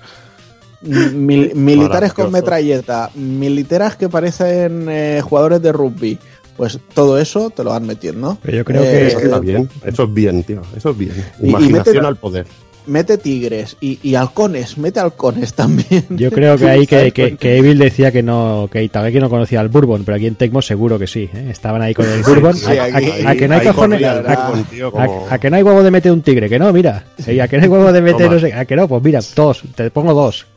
[0.82, 6.20] Mil- militares con metralleta, militares que parecen eh, jugadores de rugby.
[6.58, 8.38] Pues todo eso te lo van metiendo.
[8.42, 10.62] Pero yo creo Eh, que- Eso está bien, eso es bien, tío.
[10.76, 11.14] Eso es bien.
[11.40, 12.48] Y- y Imaginación mete- al poder.
[12.88, 16.06] Mete tigres y, y halcones, mete halcones también.
[16.10, 19.60] Yo creo que ahí que, que, que Evil decía que no, que Itagaki no conocía
[19.60, 21.48] al Bourbon, pero aquí en Tecmo seguro que sí, ¿eh?
[21.52, 22.56] estaban ahí con el Bourbon.
[22.56, 24.92] sí, a, a- aquí- a que no hay cojones, corría el a, Bourbon, tío, a-
[24.92, 27.48] como- a que no hay huevo de meter un tigre, que no, mira, Sí, a
[27.50, 28.34] que no hay huevo de meter, Toma.
[28.36, 30.48] no sé, a que no, pues mira, dos, te pongo dos.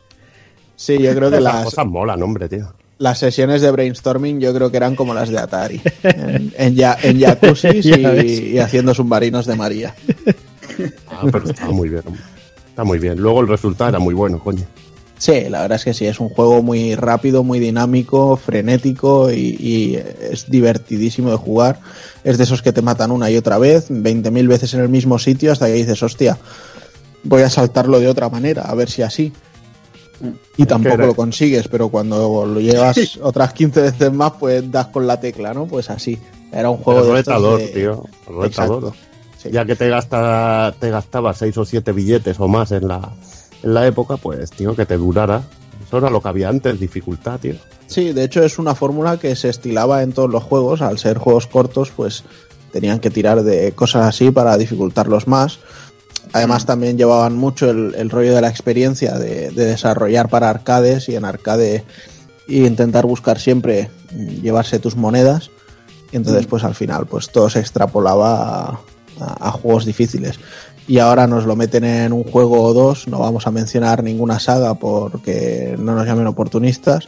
[0.77, 2.73] Sí, yo creo que las, cosas molan, hombre, tío.
[3.01, 5.81] Las sesiones de brainstorming yo creo que eran como las de Atari.
[6.03, 9.95] En, en, ya, en jacuzzis y, y haciendo submarinos de María.
[11.09, 12.03] Ah, pero estaba muy bien.
[12.69, 13.19] Está muy bien.
[13.19, 14.63] Luego el resultado era muy bueno, coño.
[15.17, 19.55] Sí, la verdad es que sí, es un juego muy rápido, muy dinámico, frenético y,
[19.59, 19.95] y
[20.31, 21.79] es divertidísimo de jugar.
[22.23, 25.17] Es de esos que te matan una y otra vez, 20.000 veces en el mismo
[25.17, 26.37] sitio hasta que dices, hostia,
[27.23, 29.33] voy a saltarlo de otra manera, a ver si así.
[30.57, 35.07] Y tampoco lo consigues, pero cuando lo llevas otras 15 veces más, pues das con
[35.07, 35.65] la tecla, ¿no?
[35.65, 36.19] Pues así.
[36.51, 38.03] Era un juego de retador, de- tío.
[38.27, 38.93] Retador.
[39.37, 39.49] Sí.
[39.51, 43.13] Ya que te gasta, te gastaba seis o siete billetes o más en la,
[43.63, 45.41] en la época, pues, tío, que te durara.
[45.87, 47.55] Eso era lo que había antes, dificultad, tío.
[47.87, 50.81] Sí, de hecho es una fórmula que se estilaba en todos los juegos.
[50.81, 52.23] Al ser juegos cortos, pues
[52.71, 55.59] tenían que tirar de cosas así para dificultarlos más.
[56.33, 61.09] Además también llevaban mucho el, el rollo de la experiencia de, de desarrollar para arcades
[61.09, 61.83] y en arcade
[62.47, 65.49] y intentar buscar siempre mm, llevarse tus monedas.
[66.11, 68.33] Y entonces pues al final pues todo se extrapolaba
[68.69, 68.79] a,
[69.19, 70.39] a- a juegos difíciles.
[70.87, 74.39] Y ahora nos lo meten en un juego o dos, no vamos a mencionar ninguna
[74.39, 77.07] saga porque no nos llamen oportunistas.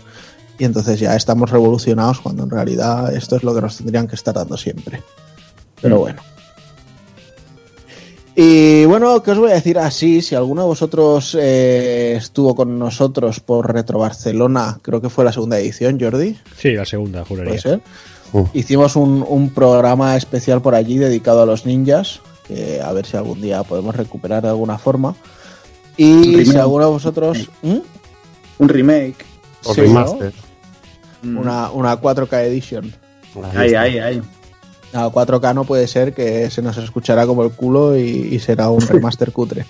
[0.60, 4.16] Y entonces ya estamos revolucionados cuando en realidad esto es lo que nos tendrían que
[4.16, 5.02] estar dando siempre.
[5.82, 6.22] Pero bueno.
[8.36, 10.22] Y bueno, ¿qué os voy a decir así?
[10.22, 15.32] Si alguno de vosotros eh, estuvo con nosotros por Retro Barcelona, creo que fue la
[15.32, 17.50] segunda edición, Jordi, Sí, la segunda, juraría.
[17.52, 17.82] puede ser.
[18.34, 18.48] Uh.
[18.54, 23.16] Hicimos un, un programa especial por allí dedicado a los ninjas, que a ver si
[23.18, 25.16] algún día podemos recuperar de alguna forma.
[25.96, 26.58] Y si Remake.
[26.60, 27.50] alguno de vosotros...
[27.62, 27.78] ¿Mm?
[28.58, 29.26] Un remake.
[29.66, 30.34] O Sí, remaster.
[31.24, 32.92] Una, una 4K Edition.
[33.56, 34.28] Ahí Ahí, está.
[34.94, 38.02] A 4K no puede ser que se nos escuchará como el culo y,
[38.32, 39.66] y será un remaster cutre.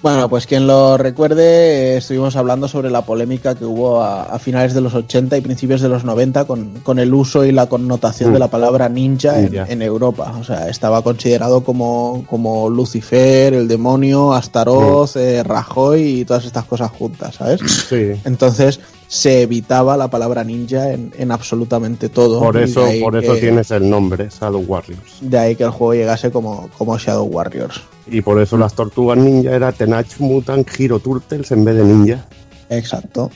[0.00, 4.38] Bueno, pues quien lo recuerde, eh, estuvimos hablando sobre la polémica que hubo a, a
[4.38, 7.66] finales de los 80 y principios de los 90 con, con el uso y la
[7.66, 8.32] connotación Mm.
[8.34, 9.66] de la palabra ninja en, Ninja.
[9.68, 10.36] en Europa.
[10.40, 15.18] O sea, estaba considerado como, como Lucifer, el demonio, Astaroth, Mm.
[15.18, 17.60] eh, Rajoy y todas estas cosas juntas, ¿sabes?
[17.88, 18.12] Sí.
[18.24, 18.78] Entonces
[19.08, 22.38] se evitaba la palabra ninja en, en absolutamente todo.
[22.40, 25.16] Por eso, por eso que- tienes el nombre, Shadow Warriors.
[25.22, 27.80] de ahí que el juego llegase como, como Shadow Warriors.
[28.06, 32.26] Y por eso las tortugas ninja era Tenach Mutant Hero Turtles en vez de ninja.
[32.68, 33.30] Exacto.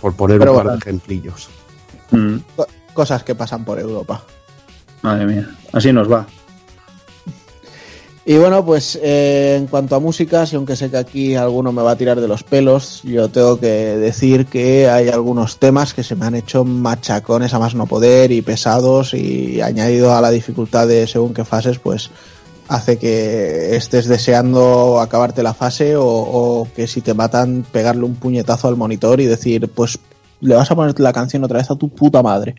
[0.00, 0.78] Por poner Pero un par bueno.
[0.78, 1.48] de ejemplillos.
[2.12, 2.36] Mm.
[2.54, 4.22] Co- Cosas que pasan por Europa.
[5.02, 5.50] Madre mía.
[5.72, 6.26] Así nos va.
[8.28, 11.80] Y bueno, pues eh, en cuanto a música, si aunque sé que aquí alguno me
[11.80, 16.02] va a tirar de los pelos, yo tengo que decir que hay algunos temas que
[16.02, 20.32] se me han hecho machacones a más no poder y pesados y añadido a la
[20.32, 22.10] dificultad de según qué fases, pues
[22.66, 28.16] hace que estés deseando acabarte la fase o, o que si te matan pegarle un
[28.16, 30.00] puñetazo al monitor y decir, pues
[30.40, 32.56] le vas a poner la canción otra vez a tu puta madre.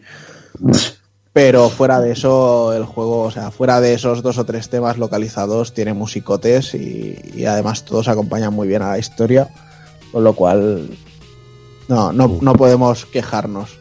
[1.40, 4.98] Pero fuera de eso, el juego, o sea, fuera de esos dos o tres temas
[4.98, 9.48] localizados, tiene musicotes y, y además todos acompañan muy bien a la historia,
[10.12, 10.90] con lo cual
[11.88, 13.78] no, no, no podemos quejarnos.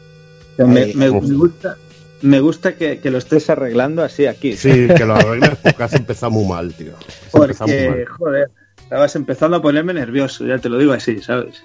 [0.59, 0.93] Me, Ahí.
[0.93, 1.77] me- me gusta,
[2.21, 4.55] me gusta que, que lo estés arreglando así aquí.
[4.55, 6.93] Sí, que lo arregles porque has empezado muy mal, tío.
[6.99, 8.05] Has muy Porque, mal.
[8.05, 8.51] joder,
[8.83, 11.63] estabas empezando a ponerme nervioso, ya te lo digo así, ¿sabes?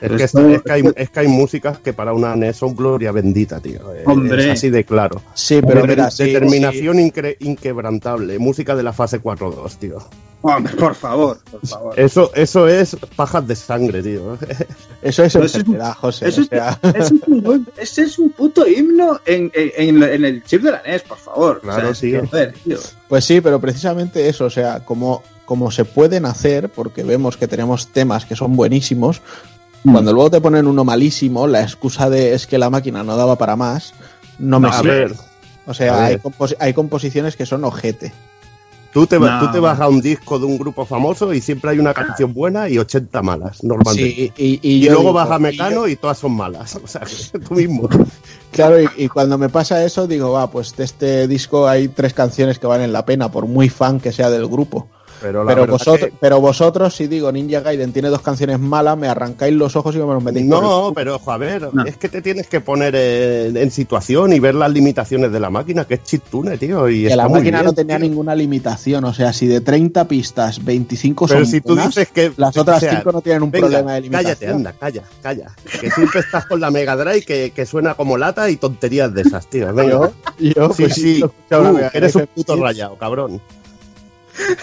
[0.00, 2.74] Es que, Esto- es, que hay, es que hay músicas que para una NES son
[2.74, 3.94] gloria bendita, tío.
[3.94, 4.44] Eh, Hombre.
[4.44, 5.22] Es así de claro.
[5.34, 8.38] Sí, pero Deter- mira, sí, determinación incre- inquebrantable.
[8.38, 9.98] Música de la fase 4.2, tío.
[10.40, 11.98] Hombre, por favor, por favor.
[11.98, 14.38] Eso, eso es pajas de sangre, tío.
[15.02, 16.28] eso es Pero eso es- enfermedad, José.
[16.28, 20.42] Eso o es, sea, eso es un, ese es un puto himno en, en, el
[20.44, 21.60] chip de la NES, por favor.
[21.60, 22.22] Claro, tío.
[22.64, 22.78] tío.
[23.08, 27.48] Pues sí, pero precisamente eso, o sea, como, como se pueden hacer, porque vemos que
[27.48, 29.20] tenemos temas que son buenísimos.
[29.84, 33.36] Cuando luego te ponen uno malísimo, la excusa de es que la máquina no daba
[33.36, 33.94] para más,
[34.38, 34.90] no me a sirve.
[35.00, 35.14] ver,
[35.66, 38.12] O sea, hay, compos- hay composiciones que son ojete.
[38.92, 39.38] tú te, No.
[39.40, 42.32] tú te vas a un disco de un grupo famoso y siempre hay una canción
[42.32, 44.10] buena y 80 malas, normalmente.
[44.14, 46.32] Sí, y, y y yo luego digo, vas a y Mecano yo- y, todas son
[46.32, 46.74] malas.
[46.82, 47.02] O sea,
[47.46, 47.88] tú mismo.
[48.50, 52.14] claro, y, y cuando me pasa eso, digo, va, pues de este disco hay tres
[52.14, 54.88] canciones que valen la pena, por muy fan que sea del grupo.
[55.20, 59.08] Pero, Pero vosotros, que- pero vosotros, si digo Ninja Gaiden tiene dos canciones malas, me
[59.08, 61.84] arrancáis los ojos y me los metéis No, pero ojo, a ver, No.
[61.84, 65.50] es que te tienes que poner en, en situación y ver las limitaciones de la
[65.50, 66.88] máquina, que es chiptune, tío.
[66.88, 68.08] Y que está la muy máquina bien, no tenía tío.
[68.08, 69.04] ninguna limitación.
[69.04, 72.32] O sea, si de 30 pistas, 25 Pero son si tú buenas, dices que.
[72.36, 74.34] las otras o sea, 5 no tienen un venga, problema de limitación.
[74.38, 75.50] Cállate, anda, calla, calla.
[75.80, 79.22] Que siempre estás con la Mega Drive que, que suena como lata y tonterías de
[79.22, 79.72] esas, tío.
[79.74, 79.90] Venga.
[79.90, 80.12] Yo,
[80.54, 83.40] yo, sí, pues, sí, tú, eres un puto rayado, cabrón.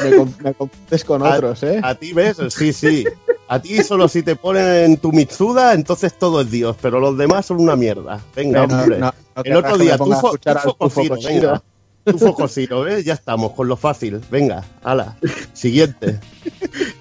[0.03, 1.79] Me, com- me confundes con A- otros, ¿eh?
[1.83, 3.05] A ti ves, sí, sí.
[3.47, 7.17] A ti solo si te ponen en tu Mitsuda, entonces todo es Dios, pero los
[7.17, 8.19] demás son una mierda.
[8.35, 8.97] Venga, No, hombre.
[8.99, 11.17] no, no El otro día, tú, fo, tú Koshiro.
[11.23, 11.63] venga.
[12.05, 13.03] Tú ¿ves?
[13.03, 14.21] Ya estamos, con lo fácil.
[14.29, 15.17] Venga, ala.
[15.53, 16.19] Siguiente.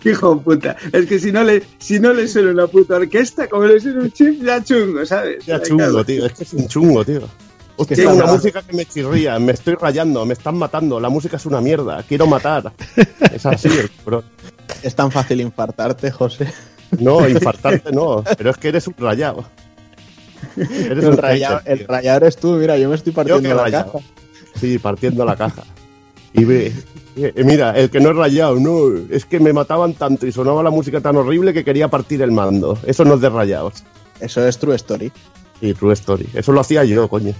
[0.00, 0.76] Qué hijo de puta.
[0.92, 4.00] Es que si no le, si no le suena una puta orquesta, como le suena
[4.00, 5.44] un chip, ya chungo, ¿sabes?
[5.44, 6.24] Ya chungo, tío.
[6.24, 7.20] Es que es un chungo, tío.
[7.76, 11.36] Hostia, está una música que me chirría, me estoy rayando, me están matando, la música
[11.36, 12.72] es una mierda, quiero matar.
[13.32, 13.68] Es así,
[14.04, 14.22] bro.
[14.82, 16.52] Es tan fácil infartarte, José.
[16.98, 19.44] No, infartarte no, pero es que eres un rayado.
[20.56, 21.86] Eres un rayado, el tío.
[21.88, 23.92] rayado eres tú, mira, yo me estoy partiendo la rayado.
[23.92, 24.04] caja.
[24.60, 25.64] Sí, partiendo la caja.
[26.32, 26.72] Y ve,
[27.16, 30.62] eh, mira, el que no es rayado, no, es que me mataban tanto y sonaba
[30.62, 32.78] la música tan horrible que quería partir el mando.
[32.86, 33.84] Eso no es de rayados.
[34.20, 35.10] Eso es True Story.
[35.60, 36.28] Y True Story.
[36.34, 37.34] Eso lo hacía yo, coño.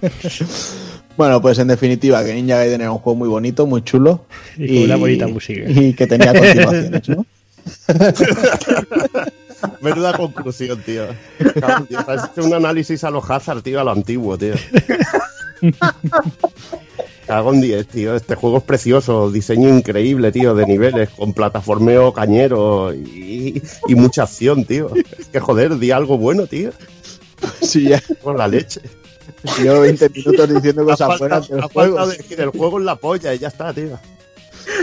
[1.16, 4.24] Bueno, pues en definitiva, que Ninja Gaiden era un juego muy bonito, muy chulo.
[4.56, 5.68] Y con una bonita música.
[5.68, 7.26] Y que tenía continuaciones, ¿no?
[9.82, 11.08] Menuda conclusión, tío.
[11.60, 14.54] Cabrón, tío, has hecho un análisis a los Hazard, tío, a lo antiguo, tío.
[17.26, 18.16] Cago en 10, tío.
[18.16, 24.22] Este juego es precioso, diseño increíble, tío, de niveles, con plataformeo cañero y, y mucha
[24.22, 24.90] acción, tío.
[25.18, 26.70] Es que joder, di algo bueno, tío.
[27.60, 28.02] Sí, ya.
[28.22, 28.80] Con la leche.
[29.58, 32.06] Llevo 20 minutos diciendo cosas falta, fuera del ha juego.
[32.06, 33.98] decir, el juego es la polla y ya está, tío.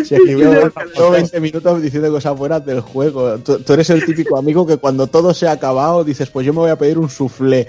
[0.04, 3.38] Si es que llevo, llevo 20 minutos diciendo cosas fuera del juego.
[3.40, 6.54] Tú, tú eres el típico amigo que cuando todo se ha acabado dices, pues yo
[6.54, 7.68] me voy a pedir un soufflé.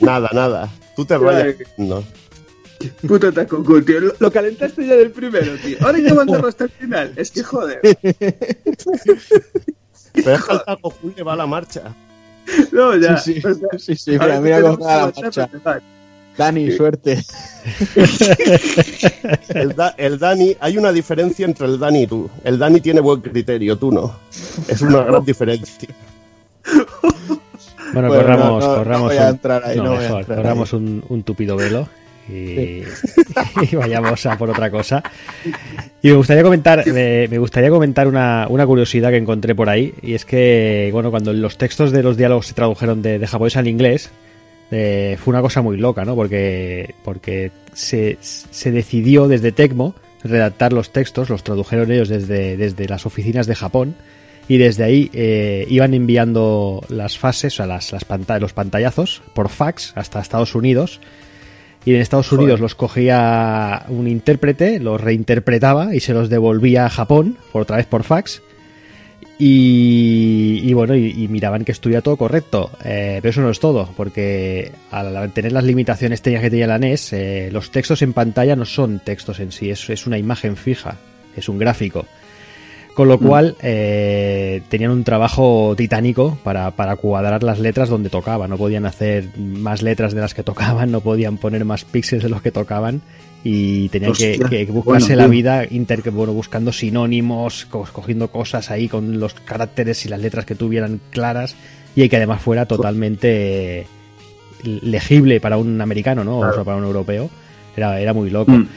[0.00, 0.68] Nada, nada.
[0.96, 1.56] Tú te rayas.
[1.76, 2.02] No.
[3.06, 4.00] Puto Takoku, tío.
[4.00, 5.76] Lo, lo calentaste ya del primero, tío.
[5.80, 7.12] Ahora hay que mandarlo hasta el final.
[7.16, 7.80] Es que joder.
[10.12, 11.94] Pero es que el Taco Jul le va a la marcha.
[12.72, 13.16] No, ya.
[13.16, 15.48] Sí, sí, O sea, sí, mira, mira cómo va la marcha.
[16.36, 17.22] Dani, suerte.
[19.54, 22.30] El, Da- el Dani, hay una diferencia entre el Dani y tú.
[22.44, 24.16] El Dani tiene buen criterio, tú no.
[24.68, 25.88] Es una gran diferencia.
[27.92, 29.98] Bueno, Bueno, corramos, no, no, corramos, no voy a un, entrar ahí, no, no voy
[29.98, 31.88] a mejor, entrar corramos un, un tupido velo
[33.70, 35.02] y, vayamos a por otra cosa.
[36.02, 39.94] Y me gustaría comentar, me, me gustaría comentar una, una curiosidad que encontré por ahí
[40.02, 43.56] y es que, bueno, cuando los textos de los diálogos se tradujeron de, de japonés
[43.56, 44.10] al inglés,
[44.70, 46.14] eh, fue una cosa muy loca, ¿no?
[46.14, 52.86] Porque, porque se, se decidió desde Tecmo redactar los textos, los tradujeron ellos desde, desde
[52.86, 53.96] las oficinas de Japón
[54.48, 58.04] y desde ahí eh, iban enviando las fases, o sea, las, las
[58.40, 61.00] los pantallazos por fax hasta Estados Unidos.
[61.84, 66.90] Y en Estados Unidos los cogía un intérprete, los reinterpretaba y se los devolvía a
[66.90, 68.42] Japón, por otra vez por fax.
[69.38, 72.70] Y, y bueno, y, y miraban que estuviera todo correcto.
[72.84, 76.78] Eh, pero eso no es todo, porque al tener las limitaciones técnicas que tenía la
[76.78, 80.56] NES, eh, los textos en pantalla no son textos en sí, es, es una imagen
[80.56, 80.96] fija,
[81.34, 82.04] es un gráfico.
[82.94, 88.46] Con lo cual eh, tenían un trabajo titánico para, para cuadrar las letras donde tocaba.
[88.48, 92.28] No podían hacer más letras de las que tocaban, no podían poner más píxeles de
[92.28, 93.00] los que tocaban
[93.42, 98.28] y tenían que, Hostia, que buscarse bueno, la vida inter, bueno, buscando sinónimos, co- cogiendo
[98.28, 101.56] cosas ahí con los caracteres y las letras que tuvieran claras
[101.96, 103.86] y que además fuera totalmente
[104.62, 106.40] legible para un americano, ¿no?
[106.40, 107.30] O sea, para un europeo.
[107.76, 108.52] Era, era muy loco.
[108.52, 108.68] Mm.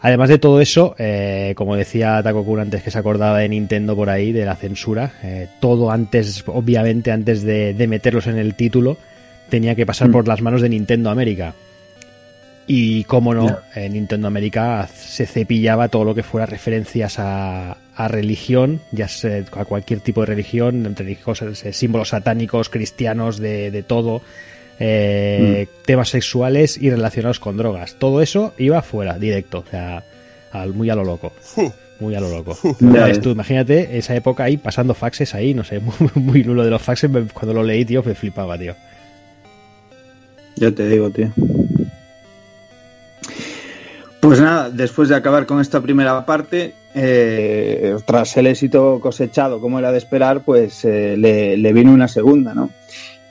[0.00, 4.10] Además de todo eso, eh, como decía Takokun antes que se acordaba de Nintendo por
[4.10, 8.98] ahí, de la censura, eh, todo antes, obviamente antes de, de meterlos en el título,
[9.48, 10.12] tenía que pasar Mm.
[10.12, 11.54] por las manos de Nintendo América.
[12.68, 18.08] Y como no, eh, Nintendo América se cepillaba todo lo que fuera referencias a, a
[18.08, 23.82] religión, ya sea a cualquier tipo de religión, entre cosas, símbolos satánicos, cristianos, de, de
[23.84, 24.20] todo,
[24.78, 27.94] eh, temas sexuales y relacionados con drogas.
[27.98, 30.04] Todo eso iba fuera, directo, o sea,
[30.52, 31.32] al- muy a lo loco.
[31.98, 32.58] Muy a lo loco.
[33.20, 36.82] Tú, imagínate esa época ahí pasando faxes ahí, no sé, muy, muy lo de los
[36.82, 38.74] faxes, me- cuando lo leí, tío, me flipaba, tío.
[40.56, 41.30] Ya te digo, tío.
[44.20, 49.78] Pues nada, después de acabar con esta primera parte, eh, tras el éxito cosechado, como
[49.78, 52.70] era de esperar, pues eh, le, le vino una segunda, ¿no?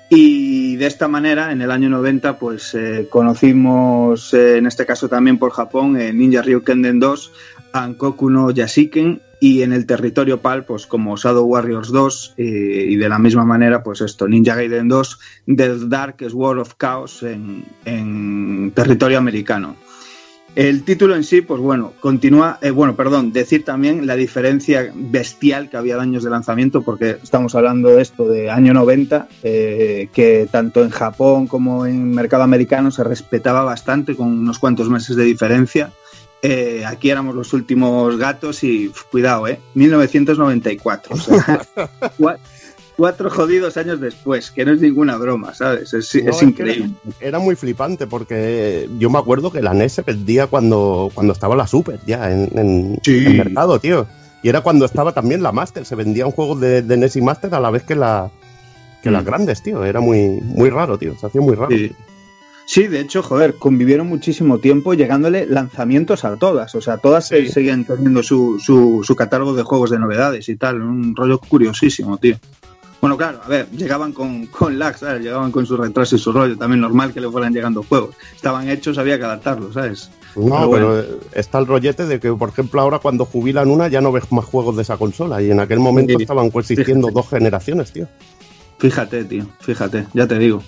[0.10, 5.10] Y de esta manera, en el año 90, pues eh, conocimos, eh, en este caso
[5.10, 7.32] también por Japón, eh, Ninja Ryukenden 2,
[7.74, 12.44] Ankoku no Yashiken, y en el territorio PAL, pues como Shadow Warriors 2, eh,
[12.90, 15.20] y de la misma manera, pues esto, Ninja Gaiden 2,
[15.56, 19.76] The Darkest War of Chaos en territorio americano.
[20.56, 25.70] El título en sí, pues bueno, continúa, eh, bueno, perdón, decir también la diferencia bestial
[25.70, 30.08] que había de años de lanzamiento, porque estamos hablando de esto de año 90, eh,
[30.14, 35.18] que tanto en Japón como en mercado americano se respetaba bastante, con unos cuantos meses
[35.18, 35.92] de diferencia.
[36.42, 39.60] Eh, aquí éramos los últimos gatos y cuidado, ¿eh?
[39.74, 41.16] 1994.
[41.16, 41.66] O sea,
[42.98, 45.94] cuatro jodidos años después, que no es ninguna broma, ¿sabes?
[45.94, 46.90] Es, No, es que increíble.
[47.20, 51.34] Era, era muy flipante porque yo me acuerdo que la NES se vendía cuando, cuando
[51.34, 53.26] estaba la Super ya en, en, Sí.
[53.26, 54.08] en mercado, tío.
[54.44, 55.86] Y era cuando estaba también la Master.
[55.86, 58.30] Se vendían juegos de, de NES y Master a la vez que, la,
[59.02, 59.26] que las Mm.
[59.26, 59.84] grandes, tío.
[59.84, 61.18] Era muy, muy raro, tío.
[61.20, 61.72] Se hacía muy raro.
[61.76, 61.92] Sí.
[62.68, 66.74] Sí, de hecho, joder, convivieron muchísimo tiempo llegándole lanzamientos a todas.
[66.74, 67.48] O sea, todas Sí.
[67.48, 70.82] seguían teniendo su, su, su catálogo de juegos de novedades y tal.
[70.82, 72.38] Un rollo curiosísimo, tío.
[73.06, 75.22] Bueno, claro, a ver, llegaban con, con lag, ¿sabes?
[75.22, 76.58] Llegaban con su retraso y su rollo.
[76.58, 78.16] También normal que le fueran llegando juegos.
[78.36, 80.10] Estaban hechos, había que adaptarlos, ¿sabes?
[80.36, 81.04] No, Pero bueno.
[81.34, 84.46] está el rollete de que, por ejemplo, ahora cuando jubilan una ya no ves más
[84.46, 85.40] juegos de esa consola.
[85.40, 86.24] Y en aquel momento Sí.
[86.24, 87.14] estaban coexistiendo Fíjate.
[87.14, 88.08] dos generaciones, tío.
[88.80, 90.64] Fíjate, tío, fíjate, ya te digo.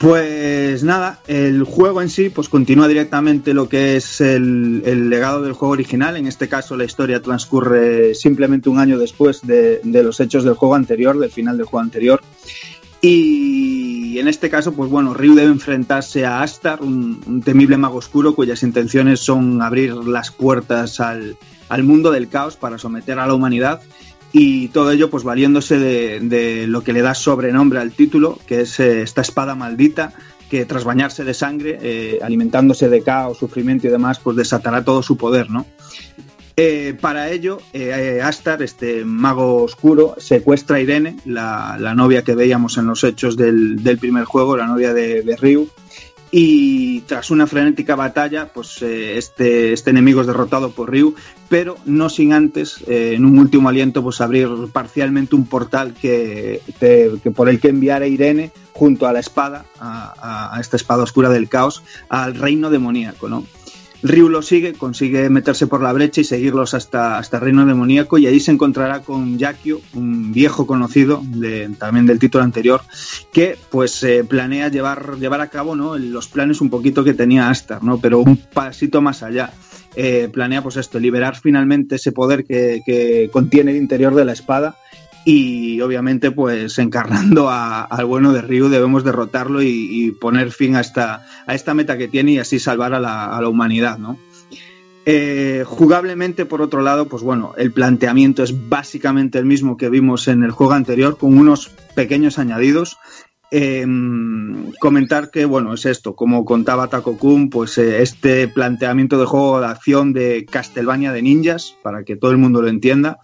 [0.00, 5.42] Pues nada, el juego en sí pues continúa directamente lo que es el, el legado
[5.42, 6.16] del juego original.
[6.16, 10.54] En este caso la historia transcurre simplemente un año después de, de los hechos del
[10.54, 12.22] juego anterior, del final del juego anterior.
[13.02, 18.34] Y en este caso, pues bueno, Ryu debe enfrentarse a Astar, un, temible mago oscuro
[18.34, 21.36] cuyas intenciones son abrir las puertas al,
[21.68, 23.82] al mundo del caos para someter a la humanidad
[24.32, 28.62] y todo ello pues valiéndose de, de lo que le da sobrenombre al título, que
[28.62, 30.12] es eh, esta espada maldita
[30.48, 35.02] que tras bañarse de sangre, eh, alimentándose de caos, sufrimiento y demás, pues desatará todo
[35.02, 35.64] su poder, ¿no?
[36.56, 37.58] Eh, para ello,
[38.22, 43.36] Astar, este mago oscuro, secuestra a Irene, la, la novia que veíamos en los hechos
[43.36, 45.70] del, del primer juego, la novia de, de Ryu,
[46.32, 51.14] y tras una frenética batalla, pues eh, este, este enemigo es derrotado por Ryu,
[51.48, 56.62] pero no sin antes, eh, en un último aliento, pues abrir parcialmente un portal que,
[56.78, 60.14] te- por el que enviar a Irene junto a la espada, a,
[60.52, 63.44] a- a esta espada oscura del caos, al reino demoníaco, ¿no?
[64.02, 68.26] Ryu lo sigue, consigue meterse por la brecha y seguirlos hasta, hasta reino demoníaco y
[68.26, 71.22] ahí se encontrará con Yakio, un viejo conocido
[71.78, 72.80] también del título anterior,
[73.32, 75.98] que pues eh, planea llevar, llevar a cabo ¿no?
[75.98, 77.98] los planes un poquito que tenía Astar, ¿no?
[77.98, 79.52] pero un pasito más allá.
[79.96, 84.32] Eh, planea pues esto, liberar finalmente ese poder que, que contiene el interior de la
[84.32, 84.76] espada
[85.24, 90.80] y obviamente pues encarnando a- al bueno de Ryu debemos derrotarlo y, poner fin a
[90.80, 94.18] esta, a esta meta que tiene y así salvar a la, a la humanidad, ¿no?
[95.06, 100.28] Eh, jugablemente, por otro lado, pues bueno, el planteamiento es básicamente el mismo que vimos
[100.28, 102.98] en el juego anterior, con unos pequeños añadidos.
[103.52, 103.84] Eh,
[104.78, 109.60] comentar que, bueno, es esto, como contaba Taco Kun, pues eh, este planteamiento de juego
[109.60, 113.18] de acción de Castlevania de ninjas, para que todo el mundo lo entienda.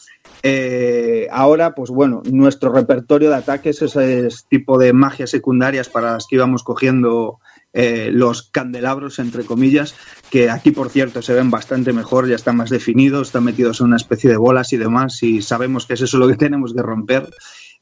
[0.49, 6.13] Eh, ahora, pues bueno, nuestro repertorio de ataques es ese tipo de magias secundarias para
[6.13, 7.41] las que íbamos cogiendo
[7.73, 9.97] eh, los candelabros, entre comillas,
[10.31, 13.89] que aquí, por cierto, se ven bastante mejor, ya están más definidos, están metidos en
[13.89, 16.83] una especie de bolas y demás, y sabemos que es eso lo que tenemos que
[16.83, 17.29] romper.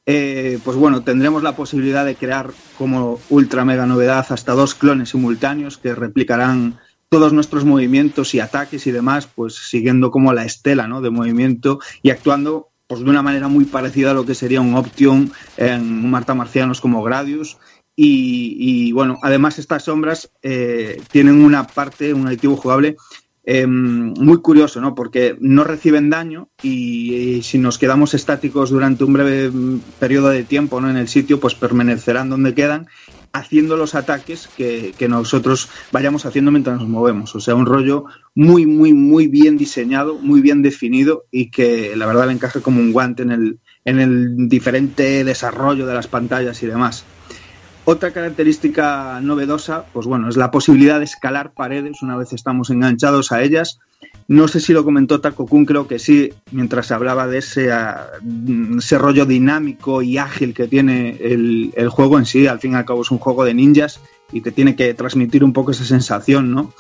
[0.07, 5.11] Eh, pues bueno, tendremos la posibilidad de crear como ultra mega novedad hasta dos clones
[5.11, 6.78] simultáneos que replicarán
[7.15, 11.01] todos nuestros movimientos y ataques y demás, pues siguiendo como la estela ¿no?
[11.01, 14.74] de movimiento y actuando pues de una manera muy parecida a lo que sería un
[14.74, 17.57] Option en Marta Marcianos como Gradius.
[17.95, 22.97] Y, bueno, además estas sombras eh, tienen una parte, un aditivo jugable
[23.45, 24.97] eh, muy curioso, ¿no?
[24.97, 30.31] Porque no reciben daño y, y, si nos quedamos estáticos durante un breve mm, periodo
[30.31, 30.91] de tiempo ¿no?
[30.91, 32.89] en el sitio, pues permanecerán donde quedan
[33.35, 37.35] haciendo los ataques que, nosotros vayamos haciendo mientras nos movemos.
[37.35, 38.05] O sea, un rollo
[38.35, 42.81] muy, muy, muy bien diseñado, muy bien definido y que la verdad le encaja como
[42.81, 47.05] un guante en el, en el diferente desarrollo de las pantallas y demás.
[47.85, 53.32] Otra característica novedosa, pues bueno, es la posibilidad de escalar paredes una vez estamos enganchados
[53.32, 53.81] a ellas.
[54.26, 58.78] No sé si lo comentó Taco Kun, creo que sí, mientras hablaba de ese, uh,
[58.78, 62.46] ese rollo dinámico y ágil que tiene el, el, juego en sí.
[62.46, 64.01] Al fin y al cabo es un juego de ninjas
[64.32, 66.72] y te tiene que transmitir un poco esa sensación, ¿no?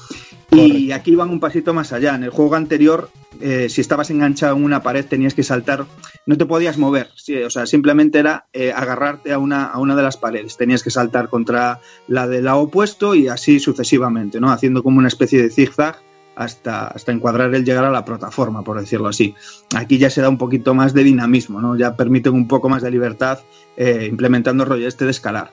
[0.50, 2.14] Y aquí van un pasito más allá.
[2.14, 3.10] En el juego anterior,
[3.40, 5.84] eh, si estabas enganchado en una pared, tenías que saltar,
[6.26, 7.10] no te podías mover.
[7.16, 10.56] Sí, o sea, simplemente era eh, agarrarte a una, a una de las paredes.
[10.56, 14.50] Tenías que saltar contra la del lado opuesto y así sucesivamente, ¿no?
[14.50, 16.00] Haciendo como una especie de zigzag
[16.36, 19.34] hasta, hasta encuadrar el llegar a la plataforma, por decirlo así.
[19.76, 21.76] Aquí ya se da un poquito más de dinamismo, ¿no?
[21.76, 23.40] Ya permiten un poco más de libertad
[23.76, 25.50] eh, implementando el rollo este de escalar.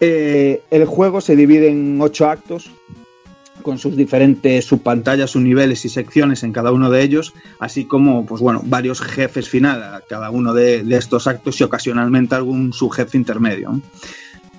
[0.00, 2.70] Eh, el juego se divide en ocho actos
[3.62, 8.40] con sus diferentes subpantallas, subniveles y secciones en cada uno de ellos, así como, pues
[8.40, 13.80] bueno, varios jefes final a cada uno de, estos actos y ocasionalmente algún subjefe intermedio.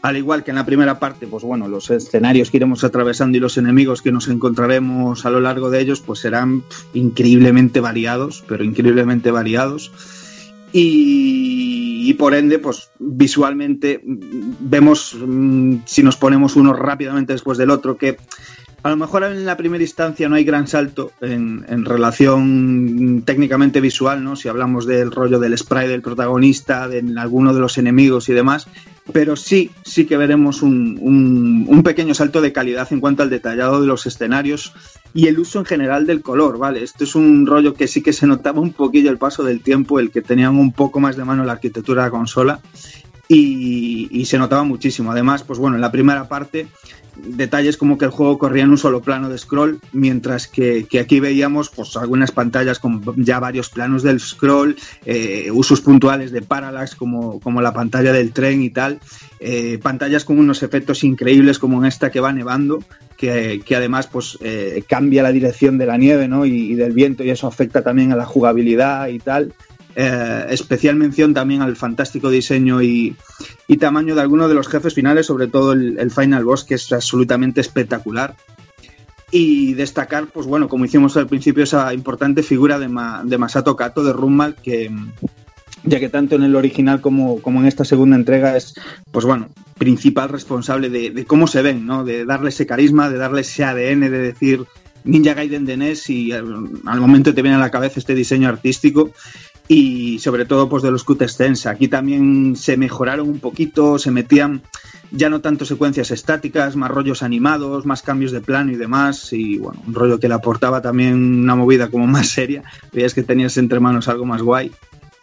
[0.02, 3.42] Al igual que en la primera parte, pues bueno, los escenarios que iremos atravesando y
[3.42, 6.64] los enemigos que nos encontraremos a lo largo de ellos, pues serán
[6.94, 9.92] increíblemente variados, pero increíblemente variados.
[10.78, 17.98] Y, por ende, pues visualmente vemos, mmm, si nos ponemos uno rápidamente después del otro,
[17.98, 18.18] que
[18.86, 24.24] a lo mejor en la primera instancia no hay gran salto en, relación técnicamente visual,
[24.24, 24.36] ¿no?
[24.36, 28.68] Si hablamos del rollo del spray del protagonista, de alguno de los enemigos y demás,
[29.12, 33.88] pero sí, sí que veremos un, pequeño salto de calidad en cuanto al detallado de
[33.88, 34.72] los escenarios
[35.16, 36.84] y el uso en general del color, ¿vale?
[36.84, 40.00] Esto es un rollo que sí que se notaba un poquillo el paso del tiempo,
[40.00, 42.60] el que tenían un poco más de mano la arquitectura de la consola
[43.28, 45.12] y se notaba muchísimo.
[45.12, 46.68] Además, pues bueno, en la primera parte
[47.18, 51.00] detalles como que el juego corría en un solo plano de scroll, mientras que, que
[51.00, 54.76] aquí veíamos pues, algunas pantallas con ya varios planos del scroll,
[55.06, 59.00] eh, usos puntuales de parallax como, como, la pantalla del tren y tal,
[59.40, 62.84] eh, pantallas con unos efectos increíbles como en esta que va nevando,
[63.18, 66.46] que, que además pues, eh, cambia la dirección de la nieve ¿no?
[66.46, 69.54] y, y del viento y eso afecta también a la jugabilidad y tal.
[69.98, 73.16] Eh, especial mención también al fantástico diseño y,
[73.80, 77.62] tamaño de algunos de los jefes finales, sobre todo el, Final Boss, que es absolutamente
[77.62, 78.36] espectacular.
[79.32, 82.88] Y destacar, pues bueno, como hicimos al principio, esa importante figura de,
[83.24, 84.92] de Masato Kato de Rummal, que
[85.84, 88.76] ya que tanto en el original como, como, en esta segunda entrega es,
[89.12, 92.04] pues bueno, principal responsable de, cómo se ven, ¿no?
[92.04, 94.66] De darle ese carisma, de darle ese ADN, de decir
[95.04, 98.50] Ninja Gaiden de NES y al, al momento te viene a la cabeza este diseño
[98.50, 99.12] artístico
[99.68, 101.66] y sobre todo pues de los cutscenes.
[101.66, 104.62] Aquí también se mejoraron un poquito, se metían
[105.12, 109.58] ya no tanto secuencias estáticas, más rollos animados, más cambios de plano y demás, y
[109.58, 113.58] bueno, un rollo que le aportaba también una movida como más seria, veías que tenías
[113.58, 114.72] entre manos algo más guay.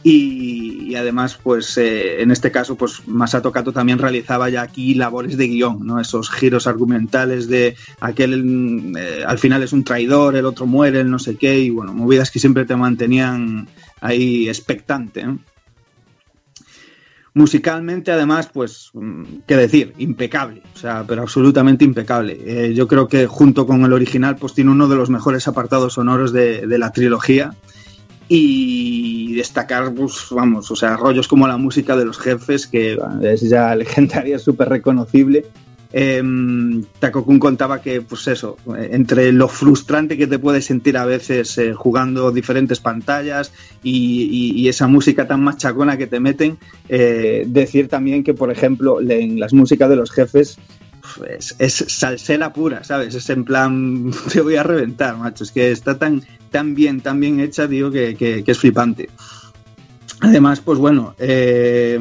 [0.04, 5.36] Y, además, pues eh, en este caso, pues Masato Kato también realizaba ya aquí labores
[5.36, 6.00] de guion, ¿no?
[6.00, 11.10] Esos giros argumentales de aquel eh, al final es un traidor, el otro muere, el
[11.10, 13.68] no sé qué, y bueno, movidas que siempre te mantenían
[14.02, 15.24] ahí expectante.
[17.34, 18.90] Musicalmente, además, pues,
[19.46, 22.38] qué decir, impecable, o sea, pero absolutamente impecable.
[22.44, 25.94] Eh, yo creo que junto con el original, pues tiene uno de los mejores apartados
[25.94, 27.54] sonoros de, de la trilogía
[28.28, 33.40] y destacar, pues, vamos, o sea, rollos como la música de los jefes, que es
[33.40, 35.46] ya legendaria, súper reconocible.
[35.92, 36.22] Eh,
[37.38, 42.30] contaba que, pues eso, entre lo frustrante que te puedes sentir a veces eh, jugando
[42.32, 43.52] diferentes pantallas
[43.82, 46.56] y, esa música tan machacona que te meten,
[46.88, 50.56] eh, decir también que, por ejemplo, en las músicas de los jefes
[51.18, 53.14] pues, es salsera pura, ¿sabes?
[53.14, 55.44] Es en plan, te voy a reventar, macho.
[55.44, 59.10] Es que está tan, tan bien, tan bien hecha, digo, que es flipante.
[60.24, 61.98] Además, pues bueno, eh,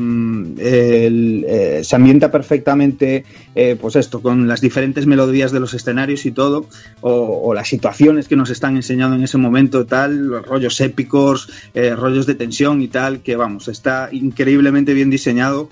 [0.59, 3.25] eh, se ambienta perfectamente,
[3.55, 6.67] eh, pues esto, con las diferentes melodías de los escenarios y todo,
[7.01, 12.27] o, las situaciones que nos están enseñando en ese momento, tal, los rollos épicos, rollos
[12.27, 15.67] de tensión y tal, que vamos, está increíblemente bien diseñado.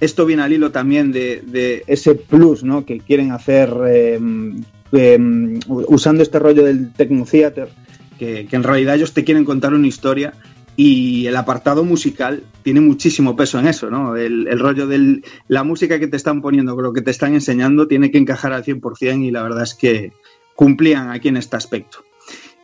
[0.00, 2.86] Esto viene al hilo también de, ese plus, ¿no?
[2.86, 4.62] Que quieren hacer em,
[5.68, 7.68] usando este rollo del Techno Theater,
[8.18, 10.32] que, que en realidad ellos te quieren contar una historia
[10.76, 14.16] y el apartado musical tiene muchísimo peso en eso, ¿no?
[14.16, 17.86] El, rollo de la música que te están poniendo, con lo que te están enseñando,
[17.86, 20.12] tiene que encajar al 100% y la verdad es que
[20.54, 22.04] cumplían aquí en este aspecto.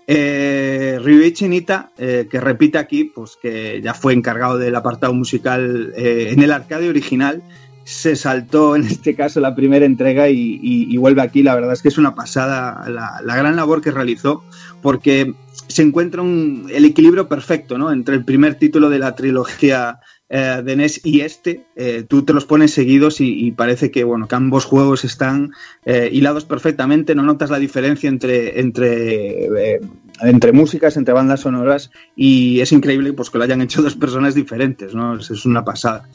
[0.07, 5.93] Eh, Ryuichi Nita, eh, que repite aquí, pues que ya fue encargado del apartado musical
[5.97, 7.43] eh, en el arcade original,
[7.85, 11.43] se saltó en este caso la primera entrega y, y, vuelve aquí.
[11.43, 14.43] La verdad es que es una pasada la gran labor que realizó,
[14.83, 15.35] porque
[15.69, 17.93] se encuentra un, el equilibrio perfecto ¿no?
[17.93, 21.67] entre el primer título de la trilogía eh, de NES y este.
[21.77, 25.53] Eh, tú te los pones seguidos y, y, parece que, bueno, que ambos juegos están
[25.85, 29.81] eh, hilados perfectamente, no notas la diferencia entre, entre, eh,
[30.21, 34.35] entre músicas, entre bandas sonoras y es increíble pues, que lo hayan hecho dos personas
[34.35, 35.17] diferentes, ¿no?
[35.17, 36.09] es, es una pasada.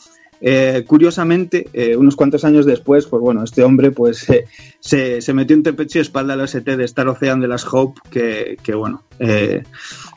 [0.44, 4.46] Eh, curiosamente, eh, unos cuantos años después, pues bueno, este hombre pues eh,
[4.80, 8.02] se, se, metió entre pecho y espalda al OST de Star Ocean de las Hope,
[8.10, 9.04] que, que bueno,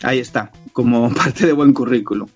[0.03, 2.29] ahí está, como parte de buen currículum.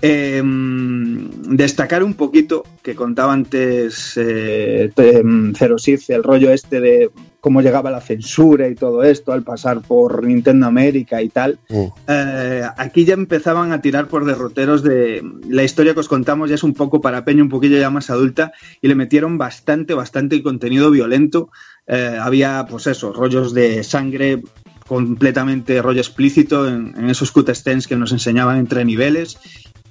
[0.00, 7.10] Eh, destacar un poquito que contaba antes Sith, el rollo este de
[7.42, 11.58] cómo llegaba la censura y todo esto al pasar por Nintendo América y tal.
[11.68, 11.90] Uh.
[12.06, 16.54] Eh, aquí ya empezaban a tirar por derroteros de la historia que os contamos ya
[16.54, 20.40] es un poco para peña, un poquillo ya más adulta y le metieron bastante, bastante
[20.40, 21.50] contenido violento.
[21.88, 24.40] Eh, había pues eso, rollos de sangre
[24.86, 29.36] completamente rollo explícito en, en esos cutscenes que nos enseñaban entre niveles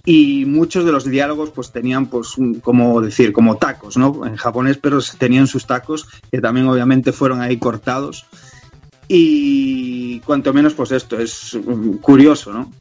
[0.06, 4.36] y muchos de los diálogos pues tenían pues un, como decir como tacos no en
[4.36, 8.26] japonés pero tenían sus tacos que también obviamente fueron ahí cortados.
[9.07, 11.57] Y cuanto menos pues esto es
[12.02, 12.72] curioso no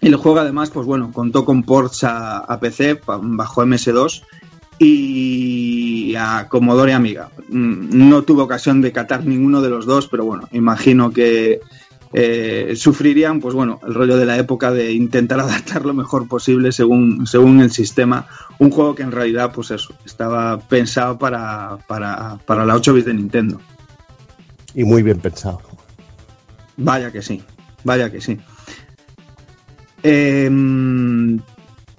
[0.00, 4.22] el juego además pues bueno contó con ports a, a PC bajo MS2
[4.78, 7.30] y y a Commodore Amiga.
[7.48, 11.60] Mm, No tuve ocasión de catar ninguno de los dos, pero bueno, imagino que
[12.12, 16.72] eh, sufrirían, pues bueno, el rollo de la época de intentar adaptar lo mejor posible
[16.72, 18.26] según, según el sistema.
[18.58, 23.06] Un juego que en realidad, pues eso, estaba pensado para, para, para la 8 bits
[23.06, 23.60] de Nintendo.
[24.74, 25.60] Y muy bien pensado.
[26.76, 27.42] Vaya que sí,
[27.84, 28.38] vaya que sí.
[30.02, 30.48] Eh,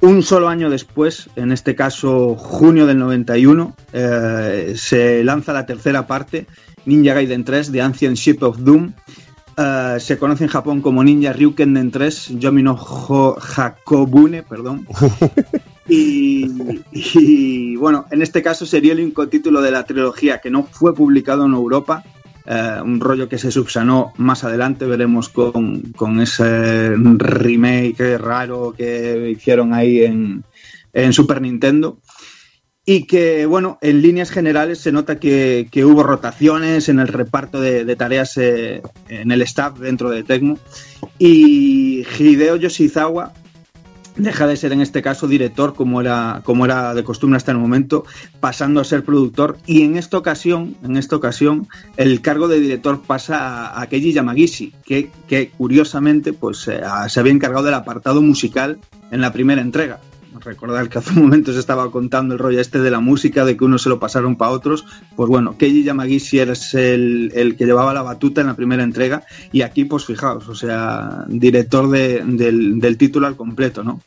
[0.03, 6.07] un solo año después, en este caso junio del 91, eh, se lanza la tercera
[6.07, 6.45] parte,
[6.85, 8.91] Ninja Gaiden 3, The Ancient Ship of Doom.
[9.57, 14.88] Eh, se conoce en Japón como Ninja Ryukenden 3, Yomi no Ho- Hakobune, perdón.
[15.85, 16.49] Y,
[16.93, 20.95] y, bueno, en este caso sería el único título de la trilogía que no fue
[20.95, 22.05] publicado en Europa.
[22.45, 29.30] Eh, un rollo que se subsanó más adelante, veremos con, con ese remake raro que
[29.31, 30.45] hicieron ahí en,
[30.93, 31.97] en Super Nintendo.
[32.85, 37.61] Y que, bueno, en líneas generales se nota que, que hubo rotaciones en el reparto
[37.61, 40.60] de, tareas eh, en el staff dentro de Tecmo.
[41.18, 43.34] Y Hideo Yoshizawa
[44.15, 47.57] deja de ser en este caso director como era, como era de costumbre hasta el
[47.57, 48.05] momento,
[48.39, 53.01] pasando a ser productor y en esta ocasión, en esta ocasión, el cargo de director
[53.01, 58.22] pasa a, a Keiji Yamagishi, que, que curiosamente pues, eh, se había encargado del apartado
[58.22, 58.80] musical
[59.11, 59.99] en la primera entrega.
[60.43, 63.55] Recordar que hace un momento se estaba contando el rollo este de la música, de
[63.55, 64.85] que unos se lo pasaron para otros.
[65.15, 69.23] Pues bueno, Keiji Yamagishi era el, el que llevaba la batuta en la primera entrega
[69.51, 74.01] y aquí pues fijaos, o sea, director de- del, del título al completo, ¿no?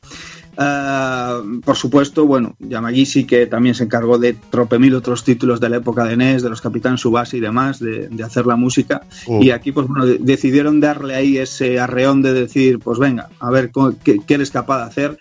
[0.58, 5.68] Ah, por supuesto, bueno, Yamagishi que también se encargó de trope mil otros títulos de
[5.68, 9.02] la época de NES, de los Capitán Subasa y demás, de, de hacer la música.
[9.28, 9.42] Mm.
[9.42, 13.50] Y aquí, pues bueno, de- decidieron darle ahí ese arreón de decir, pues venga, a
[13.50, 13.70] ver
[14.02, 15.18] qué, qué eres capaz de hacer.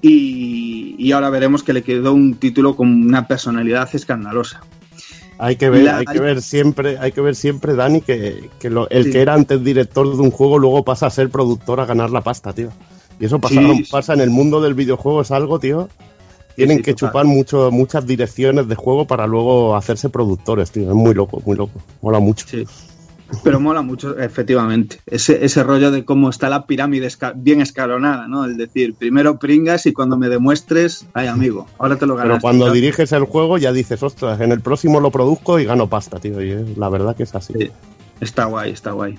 [0.00, 4.60] Y, y ahora veremos que le quedó un título con una personalidad escandalosa.
[5.40, 8.70] Hay que ver, La- hay que ver siempre, hay que ver siempre, Dani, que, que
[8.70, 9.10] lo- el Sí.
[9.12, 12.22] que era antes director de un juego luego pasa a ser productor a ganar la
[12.22, 12.70] pasta, tío.
[13.20, 13.90] Y eso pasa, Sí, sí.
[13.90, 15.88] pasa en el mundo del videojuego, es algo, tío.
[16.56, 20.88] Tienen que chupar mucho, muchas direcciones de juego para luego hacerse productores, tío.
[20.88, 21.80] Es muy loco, muy loco.
[22.02, 22.44] Mola mucho.
[23.44, 25.00] Pero mola mucho, efectivamente.
[25.06, 28.44] Ese, ese rollo de cómo está la pirámide esca- bien escalonada, ¿no?
[28.46, 32.30] El decir, primero pringas y cuando me demuestres, ay amigo, ahora te lo ganas.
[32.36, 35.88] Pero cuando diriges el juego ya dices, ostras, en el próximo lo produzco y gano
[35.88, 36.42] pasta, tío.
[36.42, 37.52] Y es- la verdad que es así.
[37.58, 37.70] Sí.
[38.20, 39.18] Está guay, está guay.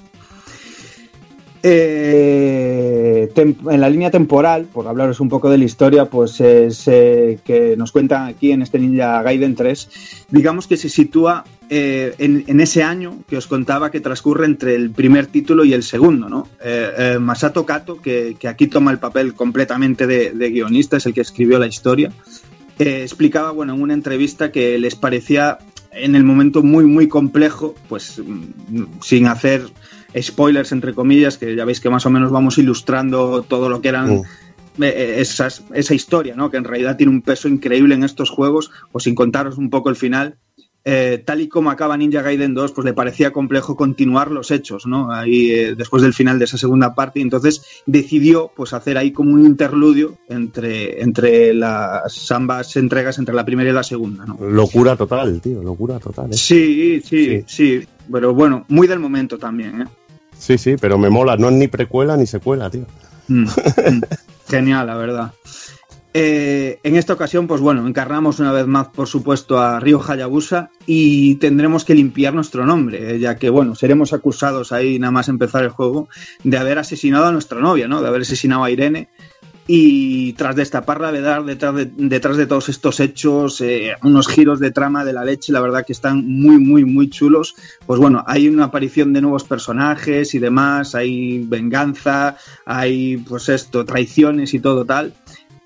[1.61, 7.39] Eh, en la línea temporal, por hablaros un poco de la historia, pues es eh,
[7.43, 9.89] que nos cuentan aquí en este Ninja Gaiden 3,
[10.29, 14.75] digamos que se sitúa eh, en, en ese año que os contaba que transcurre entre
[14.75, 16.47] el primer título y el segundo, ¿no?
[16.63, 21.05] Eh, eh, Masato Kato, que, que aquí toma el papel completamente de, de guionista, es
[21.05, 22.11] el que escribió la historia,
[22.79, 25.59] eh, explicaba, bueno, en una entrevista que les parecía
[25.91, 29.63] en el momento muy, muy complejo, pues mm, sin hacer
[30.19, 33.89] spoilers, entre comillas, que ya veis que más o menos vamos ilustrando todo lo que
[33.89, 34.21] eran
[34.81, 36.49] eh, esas- esa historia, ¿no?
[36.49, 39.89] que en realidad tiene un peso increíble en estos juegos, o sin contaros un poco
[39.89, 40.37] el final.
[40.85, 44.85] Eh, tal y como acaba Ninja Gaiden 2, pues le parecía complejo continuar los hechos,
[44.87, 45.11] ¿no?
[45.11, 49.33] Ahí, eh, después del final de esa segunda parte, entonces decidió pues hacer ahí como
[49.33, 54.37] un interludio entre, entre las ambas entregas, entre la primera y la segunda, ¿no?
[54.39, 56.31] Locura total, tío, locura total.
[56.31, 56.33] ¿eh?
[56.33, 59.85] Sí, sí, sí, pero bueno, muy del momento también, ¿eh?
[60.37, 61.35] Sí, sí, pero me mola.
[61.35, 62.85] No es ni precuela ni secuela, tío.
[63.27, 64.01] Mm, mm.
[64.47, 65.33] Genial, la verdad.
[66.13, 70.71] Eh, en esta ocasión, pues bueno, encarnamos una vez más, por supuesto, a Ryo Hayabusa
[70.87, 75.29] y tendremos que limpiar nuestro nombre, eh, ya que, bueno, seremos acusados ahí, nada más
[75.29, 76.09] empezar el juego,
[76.43, 78.01] de haber asesinado a nuestra novia, ¿no?
[78.01, 79.09] De haber asesinado a Irene.
[79.71, 84.59] Y tras destapar la verdad detrás de, detrás de todos estos hechos, eh, unos giros
[84.59, 87.53] de trama de la leche, la verdad que están muy, muy, muy chulos.
[87.85, 93.85] Pues bueno, hay una aparición de nuevos personajes y demás, hay venganza, hay pues esto,
[93.85, 95.13] traiciones y todo tal.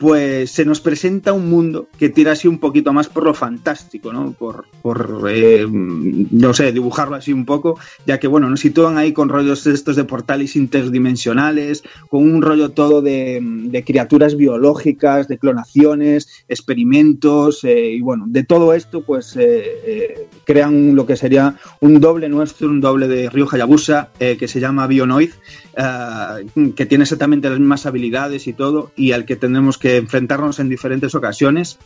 [0.04, 4.12] Pues se nos presenta un mundo que tira así un poquito más por lo fantástico,
[4.12, 4.34] ¿no?
[4.34, 9.14] Por, por eh, no sé, dibujarlo así un poco, ya que, bueno, nos sitúan ahí
[9.14, 15.38] con rollos estos de portales interdimensionales, con un rollo todo de, de criaturas biológicas, de
[15.38, 22.00] clonaciones, experimentos, eh, y bueno, de todo esto, pues eh, crean lo que sería un
[22.00, 25.32] doble nuestro, un doble de Ryo Hayabusa, eh, que se llama Bionoid,
[25.78, 30.60] eh, que tiene exactamente las mismas habilidades y todo, y al que tendremos que enfrentarnos
[30.60, 31.78] en diferentes ocasiones.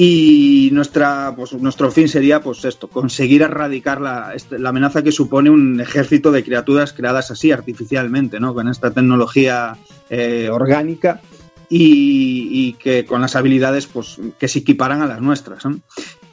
[0.00, 5.10] Y nuestra, pues, nuestro fin sería, pues esto, conseguir erradicar la, este- la amenaza que
[5.10, 8.54] supone un ejército de criaturas creadas así artificialmente, ¿no?
[8.54, 9.76] Con esta tecnología
[10.08, 11.20] eh, orgánica
[11.68, 15.64] y, que con las habilidades, pues, que se equiparan a las nuestras.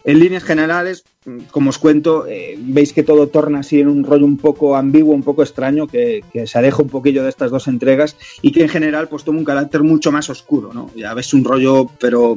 [0.06, 4.04] En líneas generales, mm, como os cuento, eh, veis que todo torna así en un
[4.04, 7.68] rollo un poco ambiguo, un poco extraño, que, se aleja un poquillo de estas dos
[7.68, 10.92] entregas y que en general pues toma un carácter mucho más oscuro, ¿no?
[10.96, 12.36] Ya ves un rollo, pero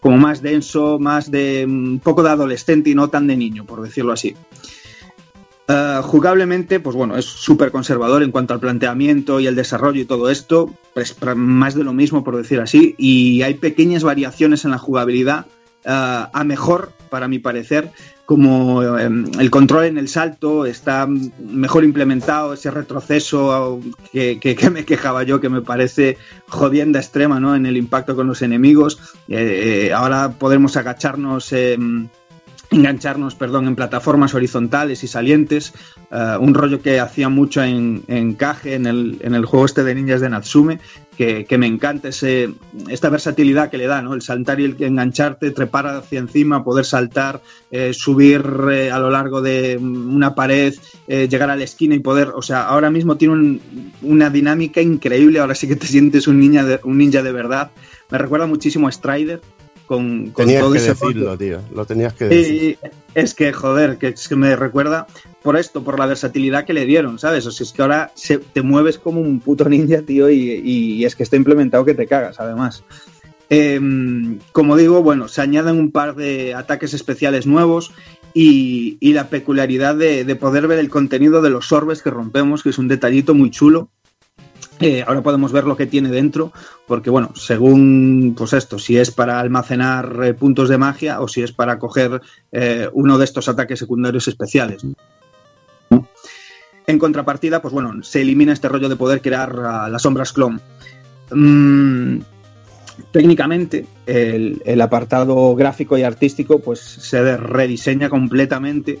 [0.00, 3.82] como más denso, más de un poco de adolescente y no tan de niño, por
[3.82, 4.34] decirlo así.
[5.68, 10.04] Uh, jugablemente, pues bueno, es súper conservador en cuanto al planteamiento y el desarrollo y
[10.06, 14.72] todo esto, pues más de lo mismo, por decir así, y hay pequeñas variaciones en
[14.72, 15.46] la jugabilidad
[15.84, 17.90] uh, a mejor, para mi parecer,
[18.24, 23.80] como um, el control en el salto está mejor implementado, ese retroceso
[24.12, 26.16] que, me quejaba yo, que me parece
[26.48, 27.54] jodienda extrema ¿no?
[27.56, 28.98] en el impacto con los enemigos.
[29.28, 31.52] Eh, eh, ahora podemos agacharnos.
[31.52, 31.76] Eh,
[32.70, 35.74] engancharnos, perdón, en plataformas horizontales y salientes,
[36.10, 39.84] uh, un rollo que hacía mucho en, en Kage, en el, en el, juego este
[39.84, 40.80] de ninjas de Natsume,
[41.16, 42.54] que, que, me encanta ese,
[42.88, 44.14] esta versatilidad que le da, ¿no?
[44.14, 48.42] El saltar y el engancharte, trepar hacia encima, poder saltar, eh, subir
[48.72, 50.74] eh, a lo largo de una pared,
[51.08, 53.60] eh, llegar a la esquina y poder, o sea, ahora mismo tiene un,
[54.02, 57.70] una dinámica increíble, ahora sí que te sientes un, niña de, un ninja de verdad.
[58.10, 59.40] Me recuerda muchísimo a Strider,
[59.90, 61.60] con, con tenías todo que ese decirlo, tío.
[61.74, 62.78] Lo tenías que decir.
[63.14, 65.08] Es que, joder, que, es que me recuerda
[65.42, 67.46] por esto, por la versatilidad que le dieron, ¿sabes?
[67.46, 71.16] O sea, es que ahora se, te mueves como un puto ninja, tío, y, es
[71.16, 72.84] que está implementado que te cagas, además.
[73.48, 73.80] Eh,
[74.52, 77.92] como digo, bueno, se añaden un par de ataques especiales nuevos
[78.34, 82.70] y, la peculiaridad de, de, poder ver el contenido de los orbes que rompemos, que
[82.70, 83.90] es un detallito muy chulo.
[84.80, 86.52] Eh, ahora podemos ver lo que tiene dentro,
[86.86, 91.42] porque bueno, según pues esto, si es para almacenar eh, puntos de magia o si
[91.42, 94.82] es para coger eh, uno de estos ataques secundarios especiales.
[96.90, 100.60] En contrapartida, pues bueno, se elimina este rollo de poder crear uh, las sombras clon.
[101.30, 102.18] Mm,
[103.12, 108.98] técnicamente, el, el, apartado gráfico y artístico pues se rediseña completamente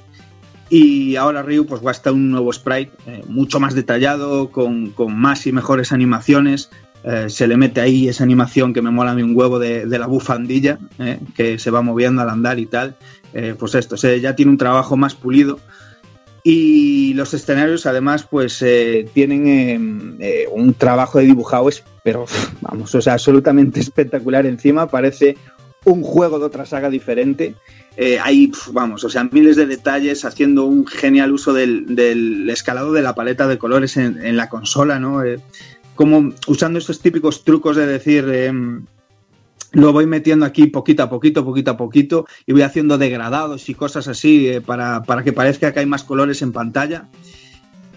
[0.70, 4.90] y ahora Ryu pues va a estar un nuevo sprite eh, mucho más detallado, con,
[4.90, 6.70] con, más y mejores animaciones.
[7.02, 9.84] Eh, se le mete ahí esa animación que me mola a mí un huevo de,
[9.86, 12.94] la bufandilla, eh, que se va moviendo al andar y tal.
[13.58, 15.60] Pues esto, se, ya tiene un trabajo más pulido.
[16.42, 20.18] Y los escenarios además pues eh, tienen
[20.52, 21.68] un trabajo de dibujado,
[22.02, 22.24] pero
[22.60, 24.88] vamos, o sea, absolutamente espectacular encima.
[24.88, 25.36] Parece
[25.84, 27.54] un juego de otra saga diferente.
[27.96, 33.02] Eh, hay, vamos, o sea, miles de detalles haciendo un genial uso del, escalado de
[33.02, 35.24] la paleta de colores en, en la consola, ¿no?
[35.24, 35.40] Eh,
[35.94, 38.52] como usando estos típicos trucos de decir, eh,
[39.72, 43.74] lo voy metiendo aquí poquito a poquito, poquito a poquito, y voy haciendo degradados y
[43.74, 47.08] cosas así eh, para, para, que parezca que hay más colores en pantalla.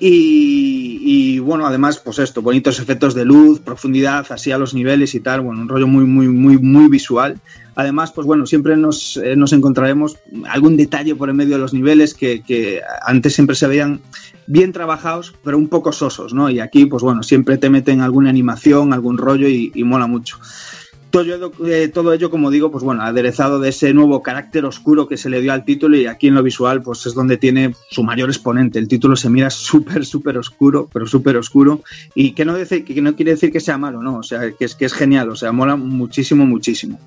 [0.06, 5.22] Y, bueno, además, pues esto, bonitos efectos de luz, profundidad, así a los niveles y
[5.22, 7.40] tal, bueno, un rollo muy, muy, muy, muy visual.
[7.76, 10.18] Además, pues bueno, siempre nos, eh, nos encontraremos
[10.50, 14.02] algún detalle por en medio de los niveles que, antes siempre se veían
[14.45, 16.50] bien trabajados, pero un poco sosos, ¿no?
[16.50, 20.38] Y aquí, pues bueno, siempre te meten alguna animación, algún rollo y mola mucho.
[21.14, 25.15] Todo, eh, todo, ello, como digo, pues bueno, aderezado de ese nuevo carácter oscuro que
[25.15, 28.02] se le dio al título y aquí en lo visual, pues es donde tiene su
[28.02, 28.80] mayor exponente.
[28.80, 31.84] El título se mira súper, súper oscuro, pero súper oscuro
[32.15, 34.18] y que no, dice, que no quiere decir que sea malo, ¿no?
[34.18, 36.99] O sea, que es, que es genial, o sea, mola muchísimo, muchísimo.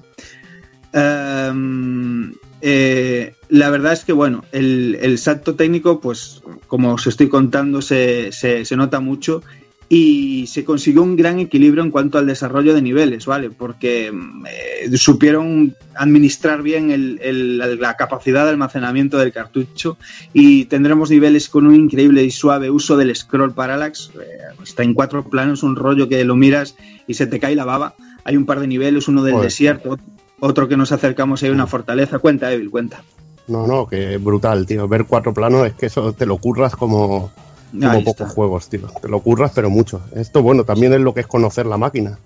[0.95, 7.29] Um, eh, la verdad es que, bueno, el, el, salto técnico, pues como os estoy
[7.29, 9.43] contando, se, se, nota mucho
[9.89, 13.51] y se consiguió un gran equilibrio en cuanto al desarrollo de niveles, ¿vale?
[13.51, 19.97] Porque eh, supieron administrar bien el, el, la capacidad de almacenamiento del cartucho
[20.33, 24.11] y tendremos niveles con un increíble y suave uso del scroll parallax.
[24.21, 26.75] Eh, está en cuatro planos, un rollo que lo miras
[27.07, 27.95] y se te cae la baba.
[28.25, 29.99] Hay un par de niveles, uno del desierto,
[30.41, 32.19] otro que nos acercamos a una fortaleza.
[32.19, 33.05] Cuenta, Evil, cuenta.
[33.47, 34.89] No, no, que brutal, tío.
[34.89, 37.31] Ver cuatro planos es que eso te lo curras como,
[37.79, 38.35] como Ahí pocos está.
[38.35, 38.89] juegos, tío.
[39.01, 40.03] Te lo curras, pero mucho.
[40.15, 42.19] Esto, bueno, también es lo que es conocer la máquina.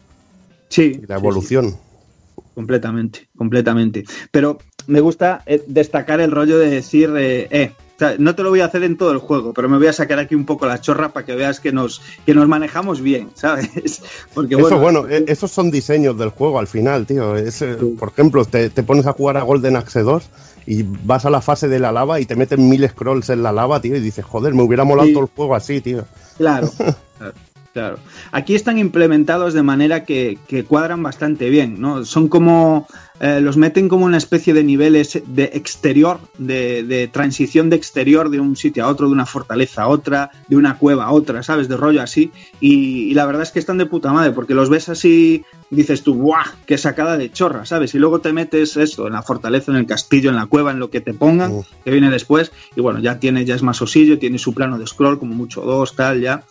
[0.69, 1.01] Sí.
[1.03, 1.71] Y la evolución.
[1.71, 2.43] Sí, sí.
[2.55, 4.05] Completamente, completamente.
[4.31, 8.43] Pero me gusta eh, destacar el rollo de decir, eh, eh, o sea, no te
[8.43, 10.47] lo voy a hacer en todo el juego, pero me voy a sacar aquí un
[10.47, 14.03] poco la chorra para que veas que nos, que nos manejamos bien, ¿sabes?
[14.33, 17.37] Porque bueno, Eso, bueno, eh, esos son diseños del juego al final, tío.
[17.37, 17.77] Es, eh.
[17.99, 20.31] Por ejemplo, te, te, pones a jugar a Golden Axe 2
[20.67, 23.53] y vas a la fase de la lava y te meten mil scrolls en la
[23.53, 25.15] lava, tío, y dices, joder, me hubiera molado sí.
[25.15, 26.05] todo el juego así, tío.
[26.37, 26.71] Claro,
[27.19, 27.35] claro.
[27.73, 27.99] Claro.
[28.33, 32.05] Aquí están implementados de manera que, que, cuadran bastante bien, ¿no?
[32.05, 32.89] Son como
[33.21, 38.29] eh, los meten como una especie de niveles de exterior, de, de transición de exterior
[38.29, 41.45] de un sitio a otro, de una fortaleza a otra, de una cueva a otra,
[41.45, 41.69] ¿sabes?
[41.69, 42.33] De rollo así.
[42.59, 46.03] Y, y la verdad es que están de puta madre, porque los ves así, dices
[46.03, 46.45] tú, ¡buah!
[46.67, 47.65] ¡Qué sacada de chorra!
[47.65, 47.95] ¿sabes?
[47.95, 50.79] Y luego te metes eso, en la fortaleza, en el castillo, en la cueva, en
[50.79, 52.53] lo que te pongan, que viene después.
[52.77, 55.63] Y bueno, ya tiene, ya es más osillo, tiene su plano de scroll, como mucho
[55.63, 56.45] dos, tal, ya.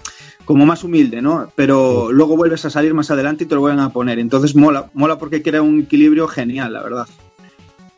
[0.46, 1.52] Como más humilde, ¿no?
[1.56, 4.18] Pero luego vuelves a salir más adelante y te lo vuelven a poner.
[4.18, 7.08] Entonces mola, mola porque crea un equilibrio genial, la verdad.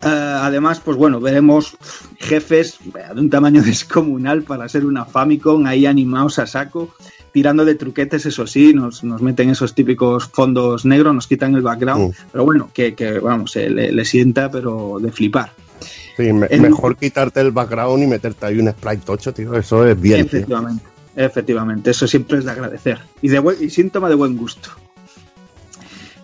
[0.04, 1.78] Eh, además, pues bueno, veremos
[2.20, 6.94] jefes de un tamaño descomunal para ser una Famicom ahí animados a saco,
[7.32, 11.62] tirando de truquetes, eso sí, nos, nos meten esos típicos fondos negros, nos quitan el
[11.62, 12.16] background, Mm.
[12.32, 15.52] pero bueno, que, que, vamos, eh, le, le sienta, pero de flipar.
[16.18, 19.56] Sí, me- En- mejor quitarte el background y meterte ahí un sprite tocho, tío.
[19.56, 20.28] Eso es bien.
[20.28, 20.40] tío.
[20.40, 20.84] Efectivamente,
[21.16, 24.70] efectivamente, eso siempre es de agradecer y, de buen- y síntoma de buen gusto.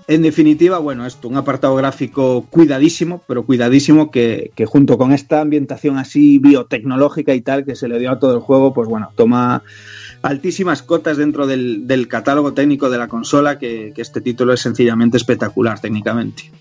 [0.07, 5.97] En definitiva, bueno, esto, un apartado gráfico cuidadísimo, pero cuidadísimo que, junto con esta ambientación
[5.97, 9.63] así biotecnológica y tal que se le dio a todo el juego, pues bueno, toma
[10.21, 15.81] altísimas cotas dentro del, catálogo técnico de la consola, que este título es sencillamente espectacular
[15.81, 16.51] técnicamente.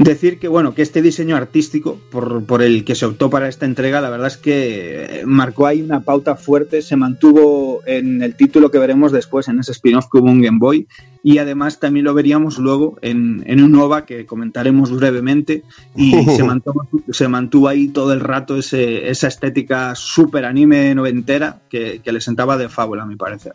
[0.00, 3.66] Decir que bueno, que este diseño artístico por, por, el que se optó para esta
[3.66, 8.70] entrega, la verdad es que marcó ahí una pauta fuerte, se mantuvo en el título
[8.70, 10.88] que veremos después, en ese spin-off que hubo en Game Boy,
[11.22, 15.64] y además también lo veríamos luego en, en un OVA que comentaremos brevemente,
[15.94, 21.60] y se mantuvo, se mantuvo ahí todo el rato ese, esa estética súper anime noventera
[21.68, 23.52] que, que le sentaba de fábula, a mi parecer.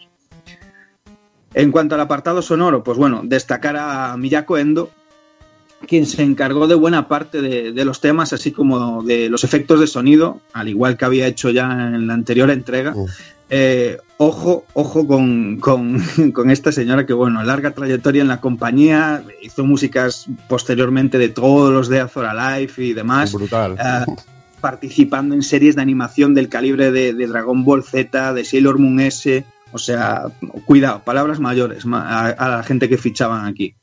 [1.55, 4.91] En cuanto al apartado sonoro, pues bueno, destacar a Miyako Endo,
[5.85, 9.79] quien se encargó de buena parte de, de, los temas, así como de los efectos
[9.79, 12.93] de sonido, al igual que había hecho ya en la anterior entrega.
[12.95, 13.07] Uh.
[13.49, 16.01] Eh, ojo, ojo con, con,
[16.33, 21.71] con, esta señora que, bueno, larga trayectoria en la compañía, hizo músicas posteriormente de todos
[21.71, 23.33] los de Azor Alive y demás.
[23.33, 23.73] Brutal.
[23.73, 24.15] Uh,
[24.61, 28.99] participando en series de animación del calibre de, de, Dragon Ball Z, de Sailor Moon
[28.99, 29.45] S.
[29.71, 30.23] O sea,
[30.65, 33.75] cuidado, palabras mayores a, a la gente que fichaban aquí.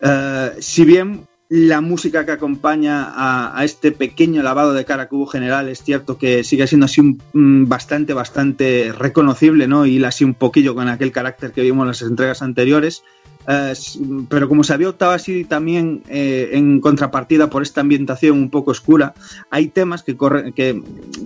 [0.00, 5.68] Uh, si bien la música que acompaña a, este pequeño lavado de cara cubo general
[5.68, 9.86] es cierto que sigue siendo así un, bastante, bastante reconocible, ¿no?
[9.86, 13.02] Y así un poquillo con aquel carácter que vimos en las entregas anteriores.
[13.46, 18.50] Uh, pero como se había optado así también eh, en contrapartida por esta ambientación un
[18.50, 19.14] poco oscura,
[19.48, 20.16] hay temas que,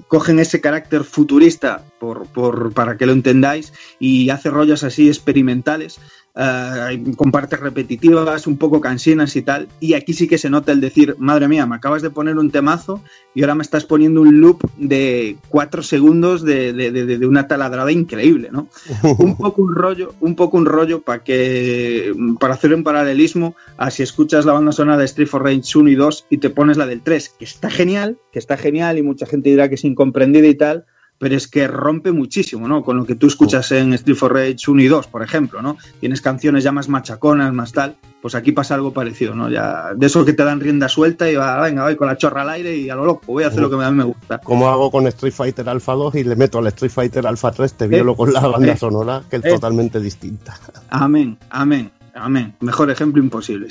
[0.06, 5.98] cogen ese carácter futurista, por, para que lo entendáis, y hace rollos así experimentales.
[6.34, 9.68] Uh, con partes repetitivas, un poco cansinas y tal.
[9.80, 12.50] Y aquí sí que se nota el decir, madre mía, me acabas de poner un
[12.50, 13.02] temazo
[13.34, 17.48] y ahora me estás poniendo un loop de cuatro segundos de, de, de, de una
[17.48, 18.68] taladrada increíble, ¿no?
[19.18, 23.90] un poco un rollo, un poco un rollo para que, para hacer un paralelismo a
[23.90, 26.78] si escuchas la banda sonora de Street for Rage 1 y 2 y te pones
[26.78, 29.84] la del 3, que está genial, que está genial y mucha gente dirá que es
[29.84, 30.86] incomprendida y tal,
[31.22, 32.82] pero es que rompe muchísimo, ¿no?
[32.82, 35.76] Con lo que tú escuchas en Street for Rage 1 y 2, por ejemplo, ¿no?
[36.00, 39.48] Tienes canciones ya más machaconas, más tal, pues aquí pasa algo parecido, ¿no?
[39.48, 42.42] Ya de eso que te dan rienda suelta y va, venga, voy con la chorra
[42.42, 44.38] al aire y a lo loco, voy a hacer lo que a mí me gusta.
[44.38, 47.72] Como hago con Street Fighter Alpha 2 y le meto al Street Fighter Alpha 3,
[47.74, 50.58] te violo eh, con la banda eh, sonora, que es eh, totalmente distinta.
[50.90, 52.56] Amén, amén, amén.
[52.58, 53.68] Mejor ejemplo imposible.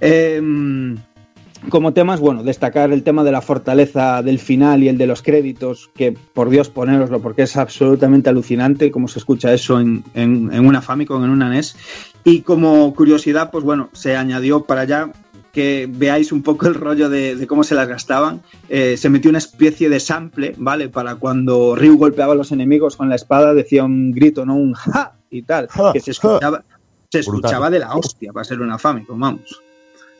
[0.00, 0.40] Eh,
[1.68, 5.22] como temas, bueno, destacar el tema de la fortaleza del final y el de los
[5.22, 10.50] créditos, que por Dios ponéroslo, porque es absolutamente alucinante cómo se escucha eso en, en,
[10.52, 11.76] en una Famicom, en una NES.
[12.24, 15.10] Y como curiosidad, pues bueno, se añadió para allá
[15.52, 18.42] que veáis un poco el rollo de, de cómo se las gastaban.
[18.68, 20.88] Eh, se metió una especie de sample, ¿vale?
[20.88, 24.54] Para cuando Ryu golpeaba a los enemigos con la espada, decía un grito, ¿no?
[24.56, 26.64] Un ja y tal, que se escuchaba,
[27.10, 29.60] se escuchaba de la hostia para ser una Famicom, vamos.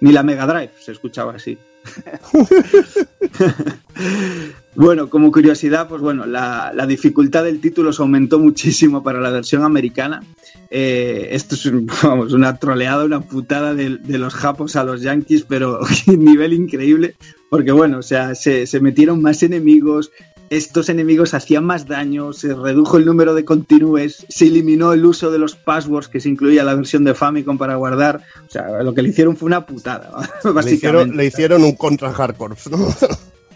[0.01, 1.59] Ni la Mega Drive se escuchaba así.
[4.75, 9.31] bueno, como curiosidad, pues bueno, la, la, dificultad del título se aumentó muchísimo para la
[9.31, 10.23] versión americana.
[10.71, 11.71] Eh, esto es
[12.03, 17.17] vamos, una troleada, una putada de, los japos a los yankees, pero nivel increíble,
[17.49, 20.11] porque bueno, o sea, se, se metieron más enemigos,
[20.51, 25.31] estos enemigos hacían más daño, se redujo el número de continúes, se eliminó el uso
[25.31, 28.23] de los passwords que se incluía la versión de Famicom para guardar.
[28.47, 30.11] O sea, lo que le hicieron fue una putada,
[30.45, 30.63] básicamente.
[30.69, 32.95] Le hicieron, le hicieron un contra hardcore, ¿no?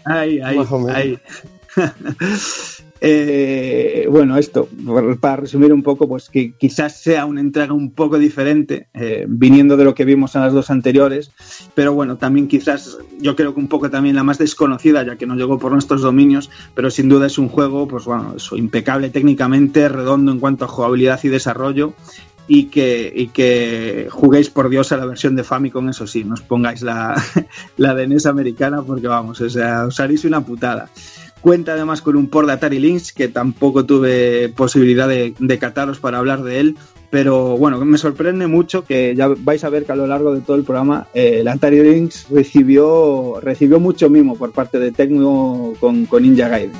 [0.05, 0.57] Ay, ay,
[0.89, 1.19] ay.
[3.05, 4.69] Eh, bueno, esto,
[5.19, 9.75] para resumir un poco, pues que quizás sea una entrega un poco diferente, eh, viniendo
[9.75, 11.29] de lo que vimos en las dos anteriores,
[11.75, 15.25] pero bueno, también quizás yo creo que un poco también la más desconocida, ya que
[15.25, 19.09] no llegó por nuestros dominios, pero sin duda es un juego, pues bueno, eso, impecable
[19.09, 21.93] técnicamente, redondo en cuanto a jugabilidad y desarrollo.
[22.47, 26.35] y que, y que juguéis por Dios a la versión de Famicom, eso sí, no
[26.35, 27.15] os pongáis la,
[27.77, 30.89] la de NES americana porque vamos, o sea, os haréis una putada.
[31.43, 35.99] Cuenta además con un port de Atari Lynx que tampoco tuve posibilidad de, de cataros
[35.99, 36.77] para hablar de él,
[37.09, 40.39] pero bueno, me sorprende mucho que ya vais a ver que a lo largo de
[40.39, 45.73] todo el programa eh, el Atari Lynx recibió, recibió mucho mimo por parte de Tecno
[45.81, 46.71] con, con Ninja Gaiden.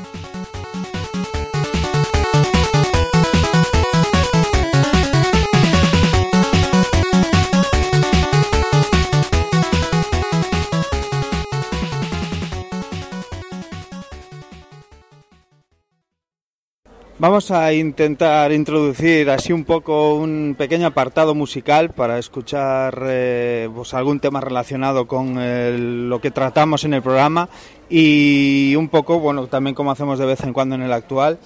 [17.23, 23.93] Vamos a intentar introducir así un poco un pequeño apartado musical para escuchar eh, pues
[23.93, 27.47] algún tema relacionado con el- lo que tratamos en el programa
[27.89, 31.39] y un poco, bueno, también como hacemos de vez en cuando en el actual.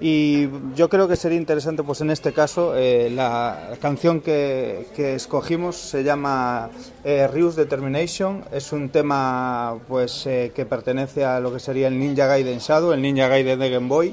[0.00, 5.14] Y yo creo que sería interesante, pues en este caso, eh, la canción que, que
[5.14, 6.70] escogimos se llama
[7.04, 8.42] eh, Ryu's Determination.
[8.50, 12.90] Es un tema pues eh, que pertenece a lo que sería el Ninja Gaiden Shadow,
[12.92, 14.12] el Ninja Gaiden de Game Boy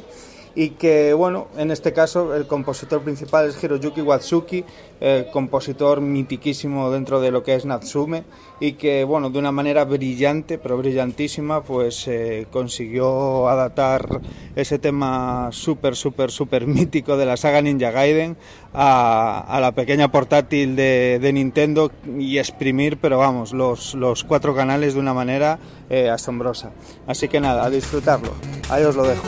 [0.58, 4.66] y que bueno, en este caso el compositor principal es Hiroyuki Watsuki,
[5.00, 8.24] eh, compositor mitiquísimo dentro de lo que es Natsume
[8.60, 14.20] y que bueno, de una manera brillante, pero brillantísima, pues eh, consiguió adaptar
[14.56, 18.36] ese tema súper, súper, súper mítico de la saga Ninja Gaiden
[18.74, 24.56] a, a la pequeña portátil de, de Nintendo y exprimir, pero vamos, los, los cuatro
[24.56, 25.60] canales de una manera
[25.92, 26.72] eh, asombrosa.
[27.06, 28.32] Así que nada, a disfrutarlo.
[28.72, 29.22] Ahí os lo dejo.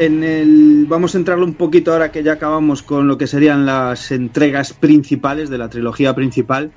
[0.00, 3.66] En el, vamos a entrarlo un poquito ahora que ya acabamos con lo que serían
[3.66, 6.72] las entregas principales de la trilogía principal.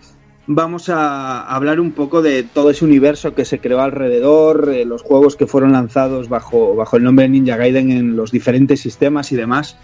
[0.46, 5.04] Vamos a hablar un poco de todo ese universo que se creó alrededor, eh, los
[5.04, 9.32] juegos que fueron lanzados bajo, bajo el nombre de Ninja Gaiden en los diferentes sistemas
[9.32, 9.78] y demás.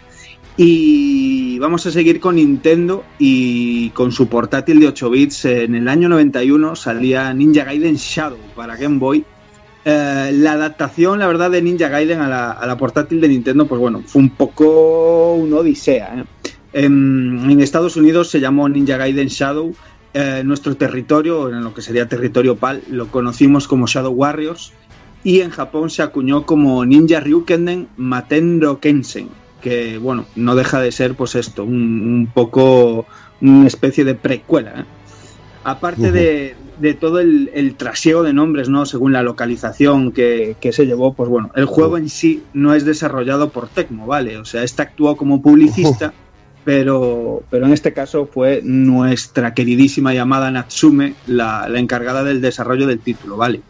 [0.57, 5.45] Y vamos a seguir con Nintendo y con su portátil de 8 bits.
[5.45, 9.23] En el año 91 salía Ninja Gaiden Shadow para Game Boy
[9.85, 14.03] eh, la adaptación, la verdad, de Ninja Gaiden a la, portátil de Nintendo, pues bueno,
[14.05, 16.19] fue un poco una odisea.
[16.19, 16.51] ¿eh?
[16.73, 19.73] En, Estados Unidos se llamó Ninja Gaiden Shadow.
[20.13, 24.73] Eh, nuestro territorio, en lo que sería territorio PAL, lo conocimos como Shadow Warriors.
[25.23, 29.29] Y en Japón se acuñó como Ninja Ryukenden Matendo Kensen,
[29.61, 33.05] que bueno, no deja de ser pues esto, un, poco
[33.41, 34.85] una especie de precuela.
[35.69, 38.85] Aparte de, de todo el, el, trasiego de nombres, ¿no?
[38.85, 43.49] Según la localización que, se llevó, pues bueno, el juego en sí no es desarrollado
[43.49, 44.37] por Tecmo, ¿vale?
[44.37, 46.13] O sea, este actuó como publicista,
[46.63, 52.99] pero, pero en este caso fue nuestra queridísima llamada Natsume la, encargada del desarrollo del
[52.99, 53.61] título, ¿vale?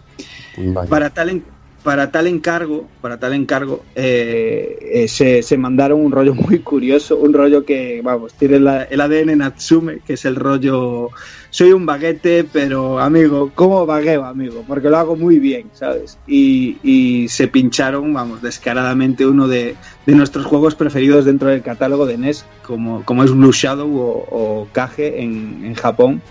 [0.89, 1.41] Para tal,
[1.83, 7.33] para tal encargo, para tal encargo, eh, eh, se, mandaron un rollo muy curioso, un
[7.33, 11.09] rollo que, vamos, tiene el ADN Natsume, que es el rollo,
[11.49, 14.63] soy un baguete, pero amigo, ¿cómo bagueo, amigo?
[14.67, 16.17] Porque lo hago muy bien, ¿sabes?
[16.27, 19.75] Y, se pincharon, vamos, descaradamente uno de,
[20.05, 25.21] nuestros juegos preferidos dentro del catálogo de NES, como, como es Blue Shadow o, Kage
[25.21, 26.21] en, en Japón.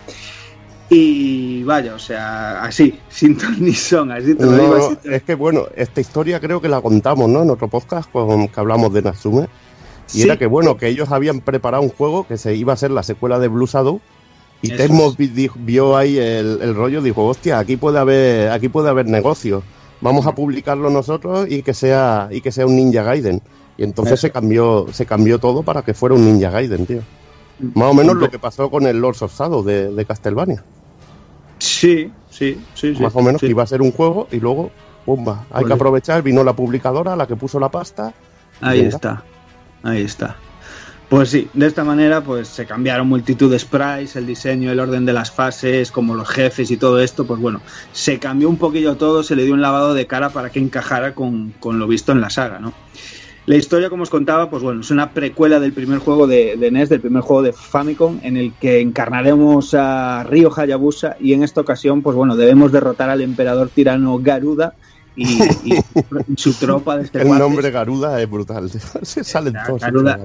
[0.91, 4.97] Y vaya, o sea, así, sin ton ni son, así te lo digo.
[5.05, 7.43] Es que bueno, esta historia creo que la contamos, ¿no?
[7.43, 9.49] En otro podcast con que hablamos de Natsume.
[10.15, 12.91] Y era que bueno, que ellos habían preparado un juego que se iba a ser
[12.91, 14.01] la secuela de Blue Shadow.
[14.63, 15.15] Y Tecmo
[15.57, 19.63] vio ahí el, el, rollo, dijo, hostia, aquí puede haber, aquí puede haber negocio.
[20.01, 23.41] Vamos a publicarlo nosotros y que sea, y que sea un Ninja Gaiden.
[23.77, 27.03] Y entonces se cambió, se cambió todo para que fuera un Ninja Gaiden, tío.
[27.75, 30.65] Más o menos lo que pasó con el Lords of Shadow de, de Castlevania.
[31.59, 32.95] Sí, sí, sí.
[33.01, 34.71] Más o menos que iba a ser un juego y luego,
[35.05, 35.47] ¡pumba!
[35.51, 38.13] Hay que aprovechar, vino la publicadora, la que puso la pasta.
[38.61, 39.23] Ahí está,
[39.83, 40.37] ahí está.
[41.09, 45.07] Pues sí, de esta manera pues se cambiaron multitud de sprites, el diseño, el orden
[45.07, 47.63] de las fases, como los jefes y todo esto, pues bueno,
[47.93, 51.15] se cambió un poquillo todo, se le dio un lavado de cara para que encajara
[51.15, 52.75] con, con lo visto en la saga, ¿no?
[53.49, 56.91] La historia, como os contaba, pues bueno, es una precuela del primer juego de, NES,
[56.91, 61.63] del primer juego de Famicom, en el que encarnaremos a Ryo Hayabusa y en esta
[61.63, 64.75] ocasión, pues bueno, debemos derrotar al emperador tirano Garuda
[65.17, 65.39] y,
[66.37, 68.69] su tropa de este El nombre Garuda es brutal,
[69.03, 69.81] se salen todos.
[69.81, 70.19] Garuda,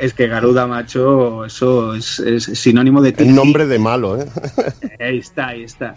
[0.00, 2.22] Es que Garuda, macho, eso es,
[2.54, 3.14] sinónimo de...
[3.18, 4.26] El nombre de malo, ¿eh?
[5.00, 5.96] Ahí está, ahí está.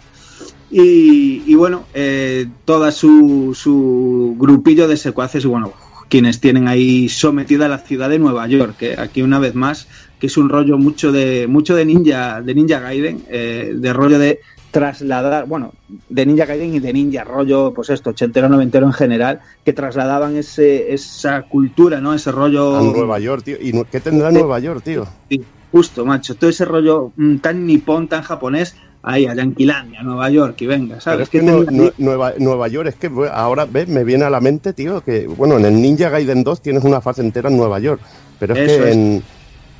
[0.70, 5.72] Y, bueno, eh, toda su, su grupillo de secuaces, y bueno,
[6.08, 8.76] quienes tienen ahí sometida la ciudad de Nueva York.
[8.78, 9.88] que Aquí una vez más,
[10.18, 14.18] que es un rollo mucho de mucho de Ninja, de Ninja Gaiden, eh, de rollo
[14.18, 15.72] de trasladar, bueno,
[16.08, 20.36] de Ninja Gaiden y de Ninja rollo, pues esto, ochentero, noventero en general, que trasladaban
[20.36, 22.12] ese, esa cultura, ¿no?
[22.12, 22.76] Ese rollo...
[22.76, 23.56] A Nueva York, tío.
[23.58, 25.06] ¿Y qué tendrá Nueva York, tío?
[25.30, 25.42] Sí,
[25.72, 26.34] justo, macho.
[26.34, 28.76] Todo ese rollo mm, tan nipón, tan japonés,
[29.06, 31.28] ahí a Yanquilandia, Nueva York, y venga, ¿sabes?
[31.28, 33.86] que Nueva, Nueva, York, es que ahora ¿ves?
[33.86, 37.00] me viene a la mente, tío, que bueno, en el Ninja Gaiden 2 tienes una
[37.00, 38.00] fase entera en Nueva York,
[38.40, 39.22] pero es que en,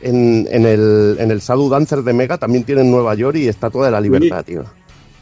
[0.01, 3.91] en, el, en el Shadow Dancer de Mega también tienen Nueva York y está toda
[3.91, 4.65] la libertad, tío.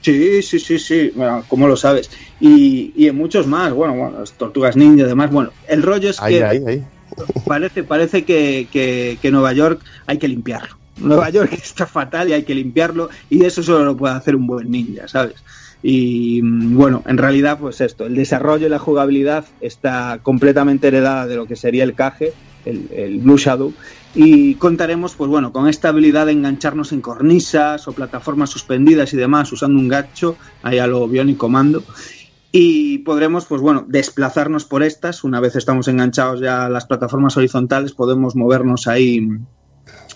[0.03, 2.11] Sí, sí, sí, sí, bueno, ¿cómo lo sabes?
[2.41, 6.21] Y, y en muchos más, bueno, bueno, Tortugas Ninja y demás, bueno, el rollo es
[6.21, 6.85] que ahí, ahí.
[7.47, 12.45] parece, parece que, que Nueva York hay que limpiarlo Nueva York está fatal y hay
[12.45, 15.43] que limpiarlo y eso solo lo puede hacer un buen ninja, ¿sabes?
[15.83, 21.27] Y mm, bueno, en realidad pues esto, el desarrollo y la jugabilidad está completamente heredada
[21.27, 22.33] de lo que sería el Cage,
[22.65, 23.75] el, Blue Shadow,
[24.15, 29.19] y contaremos pues bueno, con esta habilidad de engancharnos en cornisas o plataformas suspendidas y
[29.19, 31.83] demás usando un gacho, ahí a lo Bionic Comando.
[32.57, 35.25] Y podremos, pues bueno, desplazarnos por estas.
[35.25, 39.29] Una vez estamos enganchados ya a las plataformas horizontales, podemos movernos ahí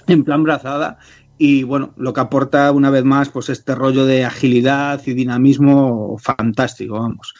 [0.08, 0.98] en plan brazada
[1.38, 6.18] y bueno, lo que aporta una vez más pues este rollo de agilidad y dinamismo
[6.18, 7.32] fantástico, vamos.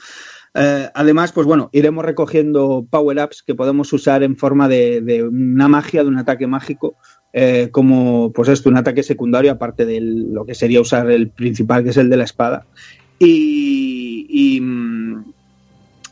[0.55, 6.03] Eh, además, pues bueno, iremos recogiendo power-ups que podemos usar en forma de, una magia,
[6.03, 6.97] de un ataque mágico,
[7.32, 11.82] eh, como pues esto, un ataque secundario, aparte de lo que sería usar el principal,
[11.82, 12.66] que es el de la espada.
[13.19, 15.24] Y, y mm,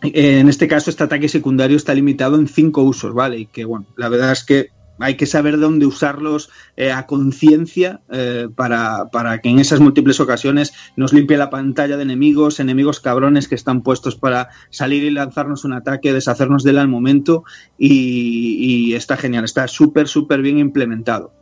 [0.03, 3.39] en este caso, este ataque secundario está limitado en cinco usos, ¿vale?
[3.39, 8.01] Y que bueno, la verdad es que hay que saber dónde usarlos eh, a conciencia
[8.11, 13.01] eh, para, para, que en esas múltiples ocasiones nos limpie la pantalla de enemigos, enemigos
[13.01, 17.45] cabrones que están puestos para salir y lanzarnos un ataque, deshacernos de él al momento
[17.79, 18.57] y,
[18.91, 21.33] y está genial, está súper, súper bien implementado.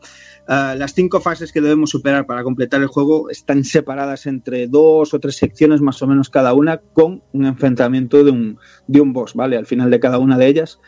[0.47, 5.15] Uh, las cinco fases que debemos superar para completar el juego están separadas entre dos
[5.15, 9.15] o tres secciones más o menos cada una con un enfrentamiento de un, de un
[9.15, 9.57] boss, ¿vale?
[9.57, 10.81] Al final de cada una de ellas.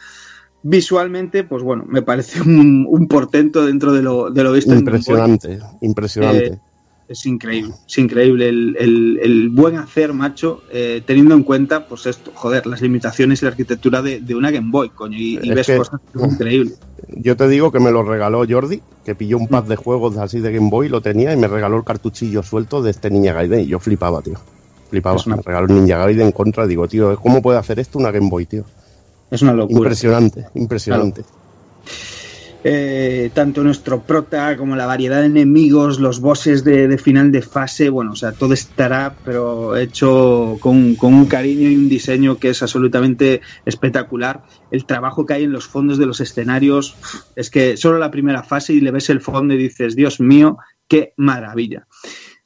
[0.69, 5.53] Visualmente, pues bueno, me parece un, un portento dentro de lo, de lo visto impresionante,
[5.53, 6.59] en Impresionante, eh,
[7.07, 12.07] es increíble, es increíble el, el, el buen hacer, macho, eh, teniendo en cuenta, pues
[12.07, 15.51] esto, joder, las limitaciones y la arquitectura de, de una Game Boy, coño, y, y
[15.51, 16.81] ves que, cosas increíbles.
[17.11, 20.41] Yo te digo que me lo regaló Jordi, que pilló un pack de juegos así
[20.41, 23.61] de Game Boy, lo tenía y me regaló el cartuchillo suelto de este Ninja Gaiden
[23.61, 24.41] y yo flipaba, tío.
[24.91, 25.37] Flipaba, una...
[25.37, 28.31] me regaló el Ninja Gaiden en contra, digo, tío, ¿cómo puede hacer esto una Game
[28.31, 28.65] Boy, tío?
[29.31, 29.79] Es una locura.
[29.79, 31.25] Impresionante, impresionante.
[32.69, 37.41] Eh, tanto nuestro prota como la variedad de enemigos, los bosses de, de, final de
[37.41, 42.39] fase, bueno, o sea, todo estará, pero hecho con, con, un cariño y un diseño
[42.39, 44.43] que es absolutamente espectacular.
[44.73, 46.97] El trabajo que hay en los fondos de los escenarios,
[47.37, 50.59] es que solo la primera fase y le ves el fondo y dices, Dios mío,
[50.89, 51.87] qué maravilla.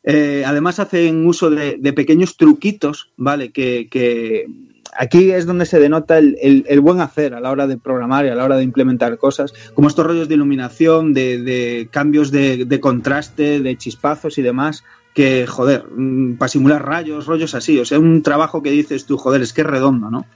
[0.02, 3.52] Eh, además hacen uso de, de, pequeños truquitos, ¿vale?
[3.52, 4.46] Que, que
[5.00, 8.34] aquí es donde se denota el, buen hacer a la hora de programar y a
[8.34, 13.76] la hora de implementar cosas, como estos rollos de iluminación, de, cambios de, contraste, de
[13.78, 18.62] chispazos y demás, que, joder, mm, para simular rayos, rollos así, o sea, un trabajo
[18.62, 20.26] que dices tú, joder, es que es redondo, ¿no?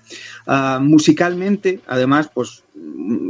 [0.47, 2.64] Uh, musicalmente, además, pues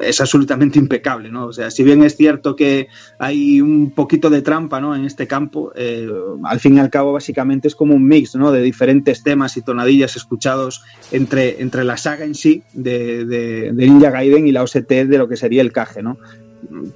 [0.03, 1.47] es absolutamente impecable, ¿no?
[1.47, 2.89] O sea, si bien es cierto que
[3.19, 4.95] hay un poquito de trampa, ¿no?
[4.95, 6.09] En este campo, eh,
[6.45, 8.53] al fin y al cabo, básicamente es como un mix, ¿no?
[8.53, 13.87] De diferentes temas y tonadillas escuchados entre, entre la saga en sí de, de, de
[13.87, 16.19] Ninja Gaiden y la OST de lo que sería el Kage, ¿no?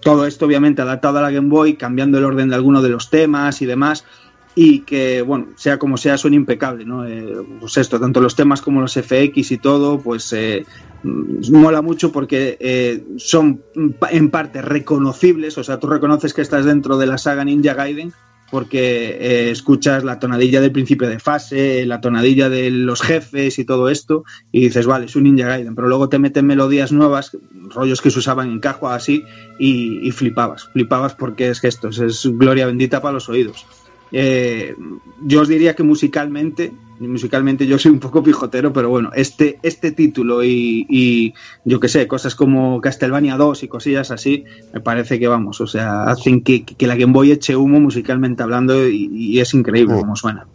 [0.00, 3.10] Todo esto, obviamente, adaptado a la Game Boy, cambiando el orden de algunos de los
[3.10, 4.04] temas y demás,
[4.60, 7.06] y que, bueno, sea como sea, son impecables, ¿no?
[7.06, 10.66] Eh, pues esto, tanto los temas como los FX y todo, pues eh,
[11.04, 13.62] mola mucho porque eh, son
[14.10, 18.12] en parte reconocibles, o sea, tú reconoces que estás dentro de la saga Ninja Gaiden
[18.50, 23.64] porque eh, escuchas la tonadilla del principio de fase, la tonadilla de los jefes y
[23.64, 27.36] todo esto, y dices, vale, es un Ninja Gaiden, pero luego te meten melodías nuevas,
[27.68, 29.22] rollos que se usaban en Cajo así,
[29.60, 33.64] y, flipabas, flipabas porque es que esto es, es gloria bendita para los oídos.
[34.12, 34.74] Eh,
[35.22, 39.92] yo os diría que musicalmente, musicalmente yo soy un poco pijotero, pero bueno, este, este
[39.92, 45.18] título y, y yo que sé, cosas como Castlevania 2 y cosillas así, me parece
[45.18, 49.10] que vamos, o sea, hacen que, que la Game Boy eche humo musicalmente hablando y,
[49.12, 50.46] y es increíble como suena.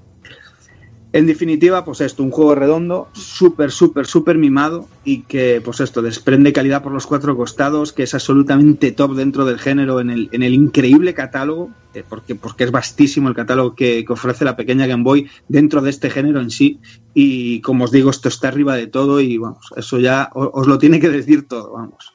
[1.14, 6.01] En definitiva, pues esto, un juego redondo, súper, súper, súper mimado y que, pues esto,
[6.01, 10.30] desprende calidad por los cuatro costados, que es absolutamente top dentro del género en el,
[10.32, 14.56] en el increíble catálogo, eh, porque, porque es vastísimo el catálogo que, que, ofrece la
[14.56, 16.80] pequeña Game Boy dentro de este género en sí.
[17.14, 20.67] Y como os digo, esto está arriba de todo y, vamos, eso ya os, os
[20.67, 22.12] lo tiene que decir todo, vamos.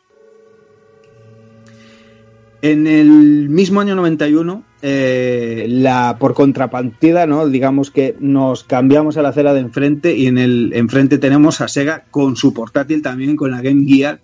[2.60, 7.48] En el mismo año 91, eh, la, por contrapartida, ¿no?
[7.48, 11.68] digamos que nos cambiamos a la acera de enfrente y en el enfrente tenemos a
[11.68, 14.20] Sega con su portátil también, con la Game Gear,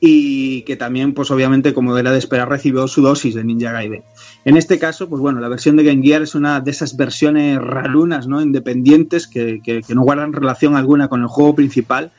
[0.00, 4.02] y que también, pues obviamente, como era de esperar, recibió su dosis de Ninja Gaiden.
[4.46, 7.58] En este caso, pues bueno, la versión de Game Gear es una de esas versiones
[7.58, 8.40] rarunas, ¿no?
[8.40, 12.12] Independientes que, que, que no guardan relación alguna con el juego principal,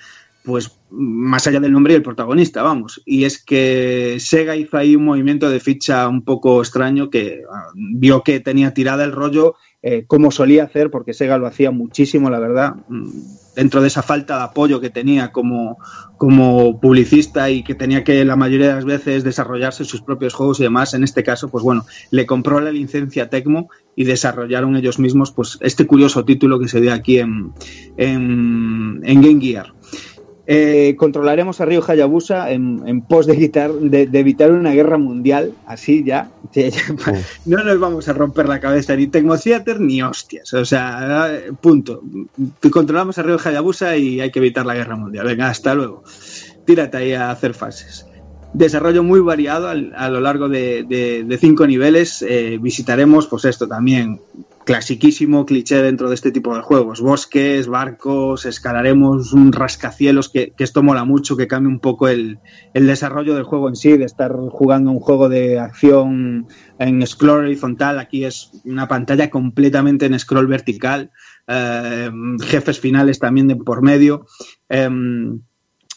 [0.43, 3.01] pues más allá del nombre y el protagonista, vamos.
[3.05, 7.73] Y es que Sega hizo ahí un movimiento de ficha un poco extraño que uh,
[7.75, 12.29] vio que tenía tirada el rollo eh, como solía hacer, porque Sega lo hacía muchísimo,
[12.29, 12.75] la verdad,
[13.55, 15.79] dentro de esa falta de apoyo que tenía como,
[16.17, 20.59] como publicista y que tenía que la mayoría de las veces desarrollarse sus propios juegos
[20.59, 20.93] y demás.
[20.93, 25.57] En este caso, pues bueno, le compró la licencia Tecmo y desarrollaron ellos mismos pues
[25.61, 27.51] este curioso título que se ve aquí en,
[27.97, 29.73] en, en Game Gear.
[30.53, 34.97] Eh, controlaremos a Ryo Hayabusa en, en pos de, quitar, de, de, evitar una guerra
[34.97, 36.29] mundial, así ya.
[37.45, 40.53] No nos vamos a romper la cabeza ni Tecmo Theater ni hostias.
[40.53, 41.31] O sea,
[41.61, 42.01] punto.
[42.69, 45.25] Controlamos a Ryo Hayabusa y hay que evitar la guerra mundial.
[45.25, 46.03] Venga, hasta luego.
[46.65, 48.05] Tírate ahí a hacer fases.
[48.53, 52.25] Desarrollo muy variado al, a lo largo de cinco niveles.
[52.27, 54.19] Eh, visitaremos, pues esto también,
[54.65, 57.01] clasiquísimo cliché dentro de este tipo de juegos.
[57.01, 62.39] Bosques, barcos, escalaremos un rascacielos, que, que esto mola mucho, que cambie un poco el,
[62.73, 66.47] el, desarrollo del juego en sí, de estar jugando un juego de acción
[66.79, 67.99] en scroll horizontal.
[67.99, 71.11] Aquí es una pantalla completamente en scroll vertical,
[71.47, 74.25] eh, jefes finales también de por medio.
[74.69, 74.89] Eh,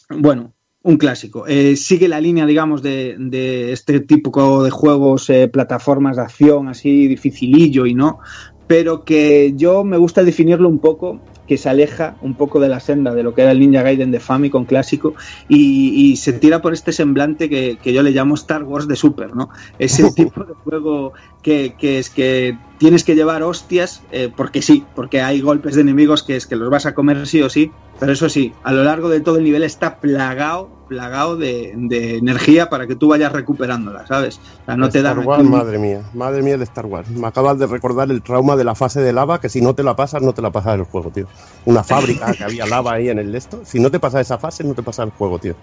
[0.09, 0.53] bueno,
[0.83, 1.47] Un clásico.
[1.47, 6.67] Eh, sigue la línea, digamos, de, de este tipo de juegos, eh, plataformas de acción
[6.67, 8.19] así dificilillo y no,
[8.67, 12.79] pero que yo me gusta definirlo un poco que se aleja un poco de la
[12.79, 15.13] senda de lo que era el Ninja Gaiden de Famicom clásico
[15.47, 18.95] y, y se tira por este semblante que, que, yo le llamo Star Wars de
[18.95, 19.49] Super, ¿no?
[19.77, 21.13] Ese tipo de juego
[21.45, 25.81] que, que es que tienes que llevar hostias eh, porque sí, porque hay golpes de
[25.81, 28.71] enemigos que es que los vas a comer sí o sí, pero eso sí, a
[28.71, 33.09] lo largo de todo el nivel está plagado, plagado de, de energía para que tú
[33.09, 34.39] vayas recuperándola, ¿sabes?
[34.63, 37.07] O sea, no te Star da Wars, madre mía, madre mía de Star Wars.
[37.11, 39.83] Me acabas de recordar el trauma de la fase de lava, que si no te
[39.83, 41.27] la pasas, no te la pasas el juego, tío.
[41.65, 44.63] Una fábrica que había lava ahí en el esto, si no te pasas esa fase,
[44.63, 45.53] no te pasa el juego, tío.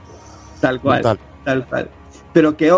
[0.61, 1.19] Tal cual, Brutal.
[1.45, 1.91] tal cual.
[2.33, 2.73] Pero que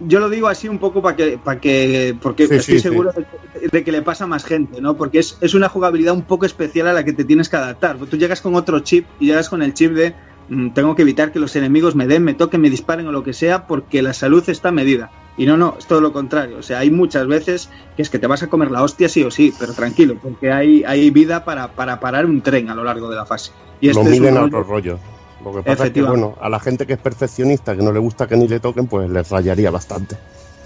[0.00, 3.10] yo lo digo así un poco para que, para que, porque Sí, estoy sí, seguro
[3.12, 4.96] de, de que le pasa a más gente, ¿no?
[4.96, 7.96] Porque es, es una jugabilidad un poco especial a la que te tienes que adaptar.
[7.98, 10.14] Tú llegas con otro chip y llegas con el chip de
[10.50, 13.22] mm, tengo que evitar que los enemigos me den, me toquen, me disparen o lo
[13.22, 15.10] que sea, porque la salud está medida.
[15.38, 16.58] Y no, no, es todo lo contrario.
[16.58, 19.22] O sea, hay muchas veces que es que te vas a comer la hostia sí
[19.22, 22.84] o sí, pero tranquilo, porque hay, hay vida para, para parar un tren a lo
[22.84, 23.52] largo de la fase.
[23.80, 24.98] Y Lo este es un miden a rollo- otro rollo.
[25.44, 27.98] Lo que pasa es que, bueno, a la gente que es perfeccionista, que no le
[27.98, 30.16] gusta que ni le toquen, pues les rayaría bastante.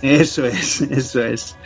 [0.00, 1.56] Eso es, eso es.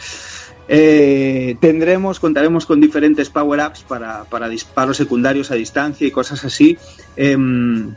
[0.69, 6.77] Eh, tendremos, contaremos con diferentes power-ups para, para disparos secundarios a distancia y cosas así.
[7.17, 7.95] Em,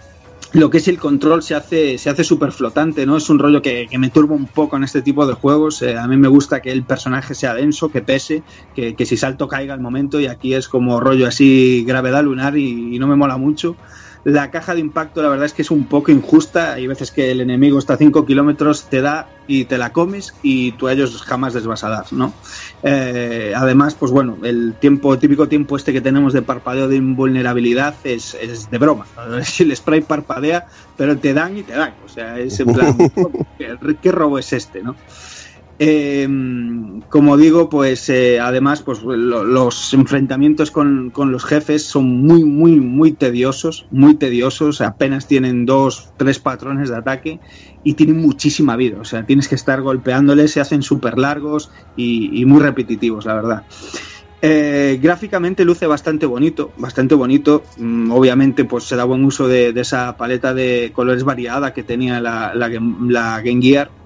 [0.53, 3.17] lo que es el control se hace se hace súper flotante, ¿no?
[3.17, 5.81] Es un rollo que, que me turba un poco en este tipo de juegos.
[5.81, 8.43] Eh, a mí me gusta que el personaje sea denso, que pese,
[8.75, 12.57] que, que si salto caiga al momento y aquí es como rollo así gravedad lunar
[12.57, 13.75] y, y no me mola mucho.
[14.23, 16.73] La caja de impacto, la verdad es que es un poco injusta.
[16.73, 20.35] Hay veces que el enemigo está a 5 kilómetros, te da y te la comes
[20.43, 22.33] y tú a ellos jamás les vas a dar, ¿no?
[22.83, 27.95] Eh, además, pues bueno, el tiempo, típico tiempo este que tenemos de parpadeo de invulnerabilidad
[28.03, 29.05] es, es de broma.
[29.59, 30.67] El spray parpadea,
[30.97, 31.93] pero te dan y te dan.
[32.05, 32.95] O sea, es en plan,
[33.57, 34.95] ¿qué, qué robo es este, no?
[35.81, 36.27] Eh,
[37.07, 42.43] como digo, pues eh, además, pues lo- los enfrentamientos con, con los jefes son muy,
[42.43, 44.81] muy, muy tediosos, muy tediosos.
[44.81, 47.39] Apenas tienen dos, tres patrones de ataque
[47.81, 48.99] y tienen muchísima vida.
[48.99, 53.65] O sea, tienes que estar golpeándoles, se hacen súper largos y, muy repetitivos, la verdad.
[54.41, 57.63] Eh, gráficamente luce bastante bonito, bastante bonito.
[57.77, 62.21] Mm, obviamente, pues se da buen uso de, esa paleta de colores variada que tenía
[62.21, 62.69] la, la,
[63.07, 63.98] la Game Gear.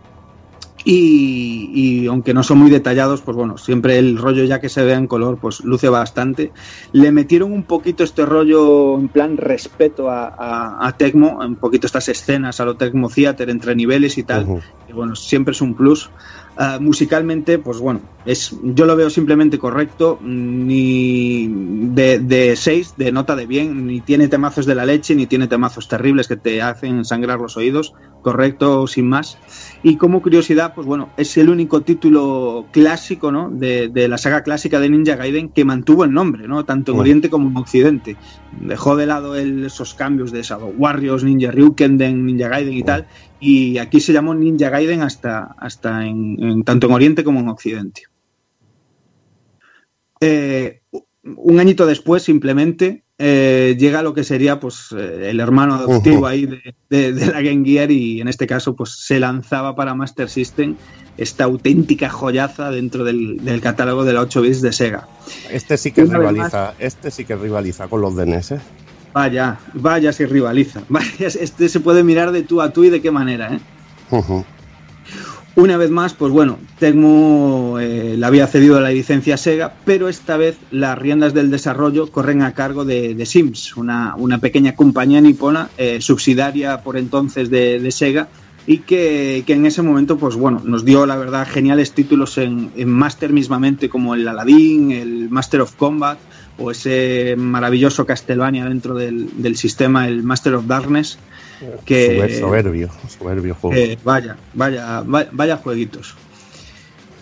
[0.86, 4.84] Y, y aunque no son muy detallados, pues bueno, siempre el rollo ya que se
[4.84, 6.52] vea en color, pues luce bastante.
[6.92, 11.88] Le metieron un poquito este rollo en plan respeto a, a, a Tecmo, un poquito
[11.88, 14.62] estas escenas a lo Tecmo Theater entre niveles y tal.
[14.86, 16.12] Y bueno, siempre es un plus.
[16.56, 23.12] Ah, musicalmente, pues bueno, es, yo lo veo simplemente correcto, ni de, de 6, de
[23.12, 26.62] nota de bien, ni tiene temazos de la leche, ni tiene temazos terribles que te
[26.62, 27.92] hacen sangrar los oídos,
[28.22, 29.42] correcto, sin más.
[29.82, 33.50] Y como curiosidad, pues bueno, es el único título clásico, ¿no?
[33.52, 36.66] De, de la saga clásica de Ninja Gaiden que mantuvo el nombre, ¿no?
[36.66, 37.00] Tanto en Mm.
[37.00, 38.20] Oriente como en Occidente.
[38.52, 43.08] Dejó de lado el- esos cambios de Shadow Warriors, Ninja Ryukenden, Ninja Gaiden y tal.
[43.46, 47.50] Y aquí se llamó Ninja Gaiden hasta, hasta en, en- tanto en Oriente como en
[47.50, 48.04] Occidente.
[50.22, 50.82] Eh,
[51.24, 56.46] un añito después, simplemente, eh, llega lo que sería pues eh, el hermano adoptivo ahí
[56.46, 60.30] de, de- de la Game Gear y en este caso pues se lanzaba para Master
[60.30, 60.76] System
[61.18, 65.08] esta auténtica joyaza dentro del, del catálogo de la 8 bits de Sega.
[65.52, 68.56] Este sí que Una rivaliza, este sí que rivaliza con los DNS.
[69.14, 70.82] Vaya, vaya si rivaliza.
[70.90, 73.60] Vaya, este se puede mirar de tú a tú y de qué manera, ¿eh?
[75.56, 80.10] Una vez más, pues bueno, Tecmo eh, le había cedido la licencia a Sega, pero
[80.10, 84.76] esta vez las riendas del desarrollo corren a cargo de, de Sims, una, una pequeña
[84.76, 88.30] compañía nipona eh, subsidiaria por entonces de, de Sega
[88.66, 92.72] y que, que en ese momento, pues bueno, nos dio la verdad geniales títulos en,
[92.76, 96.18] en Master mismamente como el Aladdin, el Master of Combat
[96.64, 101.18] o ese maravilloso Castlevania dentro del, del sistema, el Master of Darkness.
[101.86, 103.76] Que, Sober- soberbio, soberbio juego.
[103.76, 106.16] eh, vaya, vaya, va- vaya jueguitos.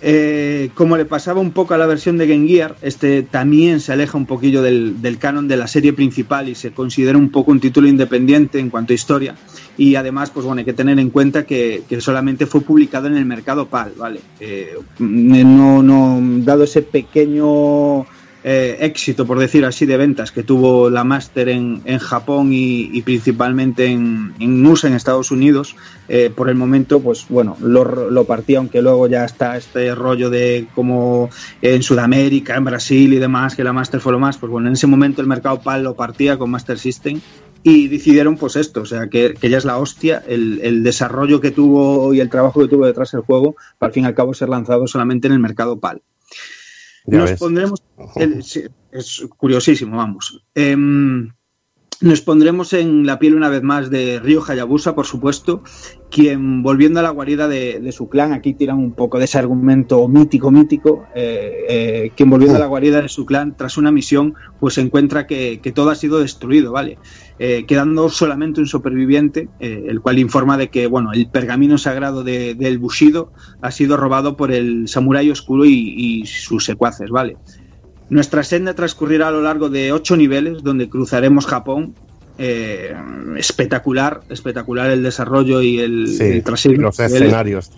[0.03, 3.93] Eh, como le pasaba un poco a la versión de Game Gear, este también se
[3.93, 7.51] aleja un poquillo del, del canon de la serie principal y se considera un poco
[7.51, 9.35] un título independiente en cuanto a historia.
[9.77, 13.15] Y además, pues bueno, hay que tener en cuenta que, que solamente fue publicado en
[13.15, 14.21] el mercado PAL, ¿vale?
[14.39, 18.07] Eh, no, no, dado ese pequeño
[18.43, 23.01] eh, éxito, por decir así, de ventas que tuvo la Master en, en Japón y,
[23.03, 25.75] principalmente en, en USA, en Estados Unidos,
[26.07, 30.29] eh, por el momento, pues bueno, lo, lo partía, aunque luego ya está este rollo
[30.29, 31.29] de como
[31.61, 34.73] en Sudamérica, en Brasil y demás, que la Master fue lo más, pues bueno, en
[34.73, 37.21] ese momento el mercado PAL lo partía con Master System
[37.63, 41.39] y decidieron pues esto, o sea, que, que ya es la hostia, el, el, desarrollo
[41.41, 44.15] que tuvo y el trabajo que tuvo detrás del juego, para al fin y al
[44.15, 46.01] cabo ser lanzado solamente en el mercado PAL.
[47.05, 47.39] Ya Nos ves.
[47.39, 47.83] pondremos,
[48.17, 48.43] el-
[48.91, 50.43] es curiosísimo, vamos.
[50.55, 51.31] Em,
[52.01, 55.61] nos pondremos en la piel una vez más de Ryo Hayabusa, por supuesto,
[56.09, 59.37] quien volviendo a la guarida de, de su clan, aquí tiran un poco de ese
[59.37, 63.91] argumento mítico, mítico, eh, eh, quien volviendo a la guarida de su clan tras una
[63.91, 66.97] misión, pues se encuentra que, que todo ha sido destruido, ¿vale?
[67.43, 72.23] Eh, quedando solamente un superviviente, eh, el cual informa de que, bueno, el pergamino sagrado
[72.23, 77.39] de- del Bushido ha sido robado por el samurái oscuro y, y sus secuaces, ¿vale?
[78.09, 81.95] Nuestra senda transcurrirá a lo largo de ocho niveles, donde cruzaremos Japón.
[82.37, 82.95] Eh,
[83.37, 86.43] espectacular, espectacular el desarrollo y el, Sí, el
[86.81, 87.71] los escenarios.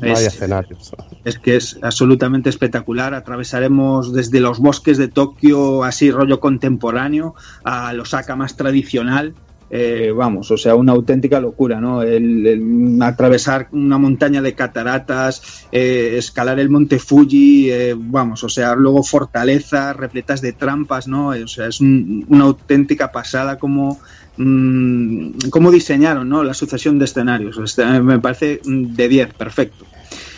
[0.00, 0.90] Vaya Es- escenarios.
[1.24, 3.14] es que es absolutamente espectacular.
[3.14, 7.34] Atravesaremos desde los bosques de Tokio, así rollo contemporáneo,
[7.64, 9.34] al Osaka más tradicional.
[9.68, 12.02] Eh, vamos, o sea, una auténtica locura, ¿no?
[12.02, 18.76] El, atravesar una montaña de cataratas, eh, escalar el monte Fuji, eh, vamos, o sea,
[18.76, 21.34] luego fortalezas repletas de trampas, ¿no?
[21.34, 23.98] Eh, O sea, es un- una auténtica pasada como
[24.36, 26.44] mm, cómo diseñaron, ¿no?
[26.44, 27.58] La sucesión de escenarios.
[28.02, 29.84] Me parece mm, de 10, perfecto.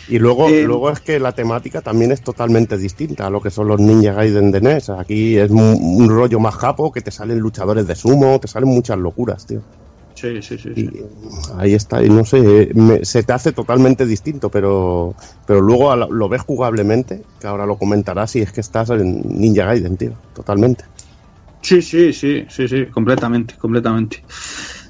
[0.09, 3.49] Y luego, Eh, luego es que la temática también es totalmente distinta a lo que
[3.51, 4.89] son los Ninja Gaiden de NES.
[4.89, 5.59] Aquí es un,
[6.01, 9.63] un rollo más japo, que te salen luchadores de sumo, te salen muchas locuras, tío.
[10.13, 10.75] Sí, sí, sí.
[10.75, 10.89] Y
[11.57, 15.15] ahí está, y no sé, me- se te hace totalmente distinto, pero,
[15.45, 19.65] pero luego lo ves jugablemente, que ahora lo comentarás, y es que estás en Ninja
[19.65, 20.85] Gaiden, tío, totalmente.
[21.61, 24.23] Sí, sí, sí, sí, sí, completamente, completamente.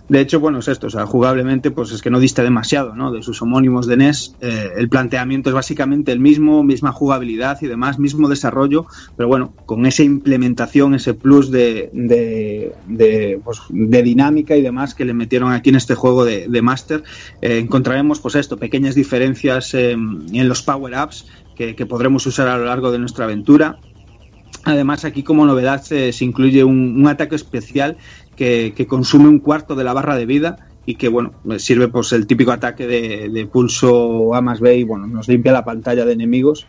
[0.10, 3.12] De hecho, bueno, es esto, o sea, jugablemente, pues es que no diste demasiado, ¿no?
[3.12, 4.36] De sus homónimos de NES.
[4.42, 9.54] Eh, el planteamiento es básicamente el mismo, misma jugabilidad y demás, mismo desarrollo, pero bueno,
[9.68, 15.52] con esa implementación, ese plus de, de, pues, de dinámica y demás que le metieron
[15.52, 17.04] aquí en este juego de, Master,
[17.42, 22.58] eh, encontraremos, pues esto, pequeñas diferencias eh, en los power-ups que, que podremos usar a
[22.58, 23.78] lo largo de nuestra aventura.
[24.66, 27.96] Además, aquí como novedad se, se incluye un ataque especial
[28.40, 32.26] que, consume un cuarto de la barra de vida y que, bueno, sirve pues el
[32.26, 36.66] típico ataque de, pulso A más B y, bueno, nos limpia la pantalla de enemigos.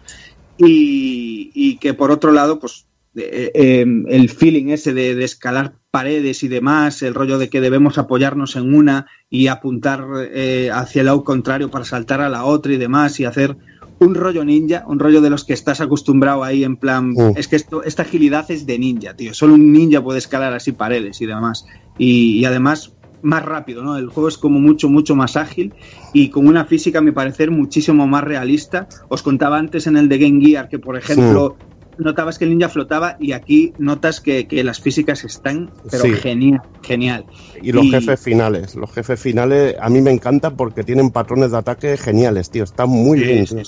[0.58, 6.42] Y, que por otro lado, pues eh, eh, el feeling ese de, de escalar paredes
[6.42, 11.06] y demás, el rollo de que debemos apoyarnos en una y apuntar eh, hacia el
[11.06, 13.56] lado contrario para saltar a la otra y demás y hacer
[14.00, 17.56] un rollo ninja, un rollo de los que estás acostumbrado ahí en plan, es que
[17.56, 21.26] esto, esta agilidad es de ninja, tío, solo un ninja puede escalar así paredes y
[21.26, 21.66] demás.
[21.98, 23.96] Y, y además más rápido, ¿no?
[23.96, 25.74] El juego es como mucho, mucho más ágil
[26.12, 28.88] y con una física, a mi parecer, muchísimo más realista.
[29.08, 31.56] Os contaba antes en el de Game Gear que, por ejemplo,
[32.00, 36.14] notabas que el ninja flotaba y aquí notas que, que las físicas están, pero Sí.
[36.14, 37.26] genial, genial.
[37.62, 41.58] Y los jefes finales, los jefes finales a mí me encantan porque tienen patrones de
[41.58, 43.46] ataque geniales, tío, están muy Sí, bien.
[43.46, 43.62] sí.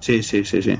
[0.00, 0.76] Sí, sí, sí, sí.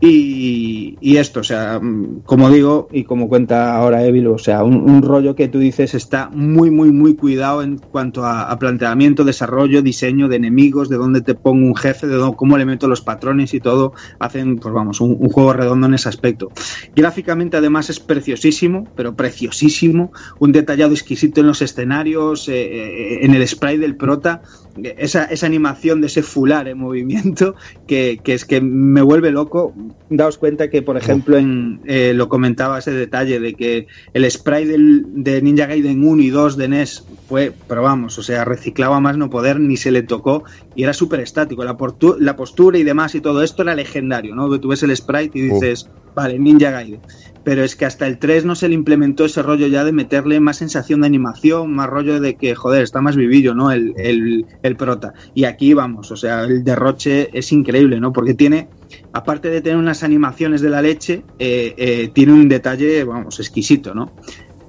[0.00, 5.00] Y, esto, o sea, mm, como digo y como cuenta ahora Evil, o sea, un,
[5.02, 9.80] rollo que tú dices está muy, muy, muy cuidado en cuanto a, a planteamiento, desarrollo,
[9.82, 13.00] diseño de enemigos, de dónde te pongo un jefe, de dónde- cómo le meto los
[13.00, 13.94] patrones y todo.
[14.18, 16.52] Hacen, pues vamos, un, un juego redondo en ese aspecto.
[16.94, 20.12] Gráficamente, además, es preciosísimo, pero preciosísimo.
[20.38, 24.42] Un detallado exquisito en los escenarios, eh, eh, en el spray del prota.
[24.82, 27.54] Esa, esa animación de ese fular en movimiento
[27.86, 29.72] que, que es que me vuelve loco.
[30.10, 34.64] Daos cuenta que, por ejemplo, en, eh, lo comentaba ese detalle de que el spray
[34.64, 39.00] del, de Ninja Gaiden 1 y 2 de NES fue, pero vamos, o sea, reciclaba
[39.00, 40.44] más no poder, ni se le tocó
[40.74, 41.64] y era súper estático.
[41.64, 41.76] La,
[42.18, 44.58] la postura y demás y todo esto era legendario, ¿no?
[44.58, 47.00] Tú ves el sprite y dices, vale, Ninja Gaiden.
[47.44, 50.40] Pero es que hasta el 3 no se le implementó ese rollo ya de meterle
[50.40, 53.70] más sensación de animación, más rollo de que, joder, está más vivillo, ¿no?
[53.70, 55.12] El, el, el prota.
[55.34, 58.12] Y aquí vamos, o sea, el derroche es increíble, ¿no?
[58.12, 58.68] Porque tiene,
[59.12, 63.94] aparte de tener unas animaciones de la leche, eh, eh, tiene un detalle, vamos, exquisito,
[63.94, 64.12] ¿no?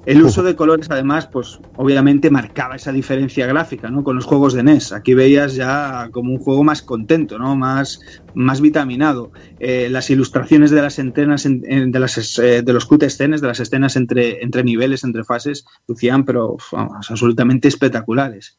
[0.06, 4.04] El uso de colores, además, pues obviamente marcaba esa diferencia gráfica, ¿no?
[4.04, 4.92] Con los juegos de NES.
[4.92, 7.56] Aquí veías ya como un juego más contento, ¿no?
[7.56, 8.00] Más,
[8.32, 9.32] más vitaminado.
[9.58, 13.40] Eh, las ilustraciones de las escenas, en- en- de, las, eh, de los cut escenas,
[13.40, 18.56] de las escenas entre, entre niveles, entre fases, lucían, pero vamos, absolutamente espectaculares.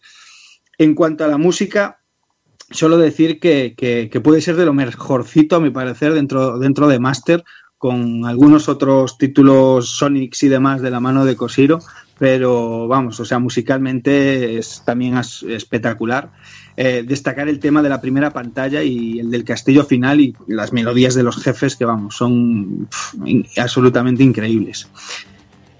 [0.77, 2.01] En cuanto a la música,
[2.71, 6.89] solo decir que, que- que puede ser de lo mejorcito, a mi parecer, dentro, dentro
[6.89, 7.45] de Master,
[7.77, 11.79] con algunos otros títulos Sonics y demás de la mano de Koshiro,
[12.17, 16.31] pero vamos, o sea, musicalmente es también espectacular.
[16.75, 20.73] Eh, destacar el tema de la primera pantalla y el del castillo final y las
[20.73, 22.87] melodías de los jefes que vamos, son
[23.57, 24.87] absolutamente increíbles.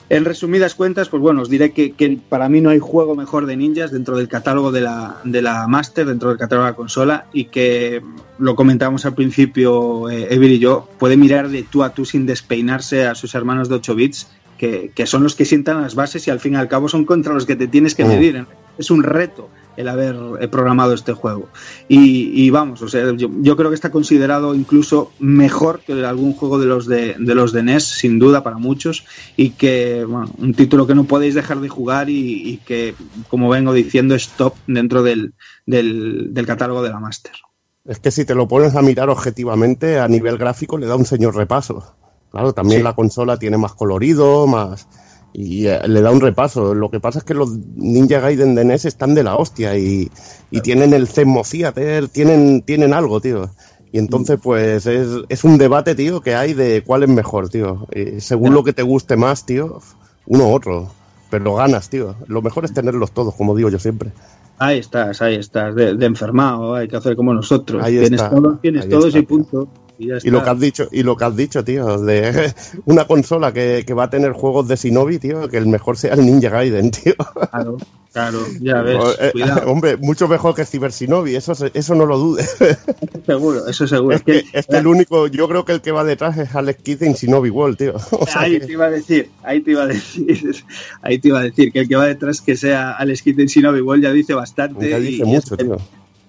[0.09, 3.45] En resumidas cuentas, pues bueno, os diré que, que para mí no hay juego mejor
[3.45, 6.75] de ninjas dentro del catálogo de la, de la Master, dentro del catálogo de la
[6.77, 8.01] consola, y que
[8.39, 12.25] lo comentamos al principio, eh, Evil y yo, puede mirar de tú a tú sin
[12.25, 16.25] despeinarse a sus hermanos de 8 bits, que, que son los que sientan las bases
[16.27, 18.07] y al fin y al cabo son contra los que te tienes que Mm.
[18.07, 18.45] medir.
[18.77, 21.47] Es un reto el haber eh, programado este juego.
[21.87, 26.33] Y, y vamos, o sea, yo, yo creo que está considerado incluso mejor que algún
[26.33, 29.05] juego de los de, de los de NES, sin duda para muchos,
[29.37, 32.95] y que, bueno, un título que no podéis dejar de jugar y, y que,
[33.29, 35.33] como vengo diciendo, es top dentro del,
[35.65, 37.33] del, del catálogo de la Master.
[37.85, 41.05] Es que si te lo pones a mirar objetivamente, a nivel gráfico, le da un
[41.05, 41.95] señor repaso.
[42.31, 42.83] Claro, también Sí.
[42.83, 44.87] la consola tiene más colorido, más.
[45.33, 46.73] Y eh, le da un repaso.
[46.73, 50.09] Lo que pasa es que los Ninja Gaiden de NES están de la hostia y,
[50.51, 53.49] y tienen el Zenmo Theater, tienen, tienen algo, tío.
[53.91, 57.87] Y entonces, pues, es, es un debate, tío, que hay de cuál es mejor, tío.
[57.91, 59.79] Eh, según lo que te guste más, tío,
[60.25, 60.91] uno u otro.
[61.29, 62.15] Pero ganas, tío.
[62.27, 64.11] Lo mejor es tenerlos todos, como digo yo siempre.
[64.59, 67.83] Ahí estás, ahí estás, de, de enfermado, hay que hacer como nosotros.
[67.83, 69.67] Ahí tienes está, todo, tienes todos y punto.
[69.99, 72.53] Y, lo que has dicho, y lo que has dicho, tío, de
[72.85, 76.13] una consola que, que va a tener juegos de Shinobi, tío, que el mejor sea
[76.13, 77.15] el Ninja Gaiden, tío.
[77.49, 77.77] Claro,
[78.13, 79.61] claro, ya ves, Eh, cuidado.
[79.71, 82.55] Hombre, mucho mejor que Cyber Shinobi, eso, eso no lo dudes.
[83.25, 84.15] seguro, eso seguro.
[84.15, 86.83] es que, es que el único, yo creo que el que va detrás es Alex
[86.83, 87.95] Kidd en Shinobi World, tío.
[88.11, 90.55] O sea ahí te iba a decir, ahí te iba a decir,
[91.01, 93.47] ahí te iba a decir que el que va detrás que sea Alex Kidd en
[93.47, 94.89] Shinobi World ya dice bastante.
[94.89, 95.77] ya dice mucho, tío.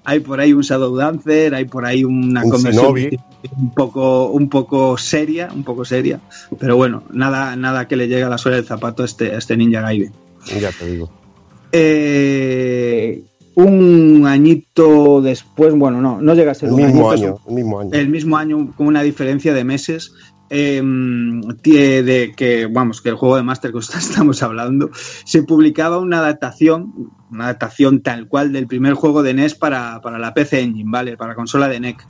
[0.08, 3.18] Hay por ahí un Shadow Dancer, hay por ahí una Un
[3.58, 6.18] un poco, un poco seria, un poco seria,
[6.58, 9.36] pero bueno, nada, nada que le llegue a la suela del zapato a este, a
[9.36, 10.10] este Ninja Gaiden.
[10.58, 11.10] Ya te digo.
[11.72, 13.22] Eh,
[13.54, 17.54] un añito después, bueno, no, no llega a ser El un mismo añito, año, el
[17.54, 17.90] mismo año.
[17.92, 20.14] el mismo año con una diferencia de meses
[20.50, 20.80] eh,
[21.62, 24.90] tie- de que vamos que el juego de Master que estamos hablando
[25.24, 30.18] se publicaba una adaptación una adaptación tal cual del primer juego de NES para, para
[30.18, 32.06] la PC Engine vale para consola de NEC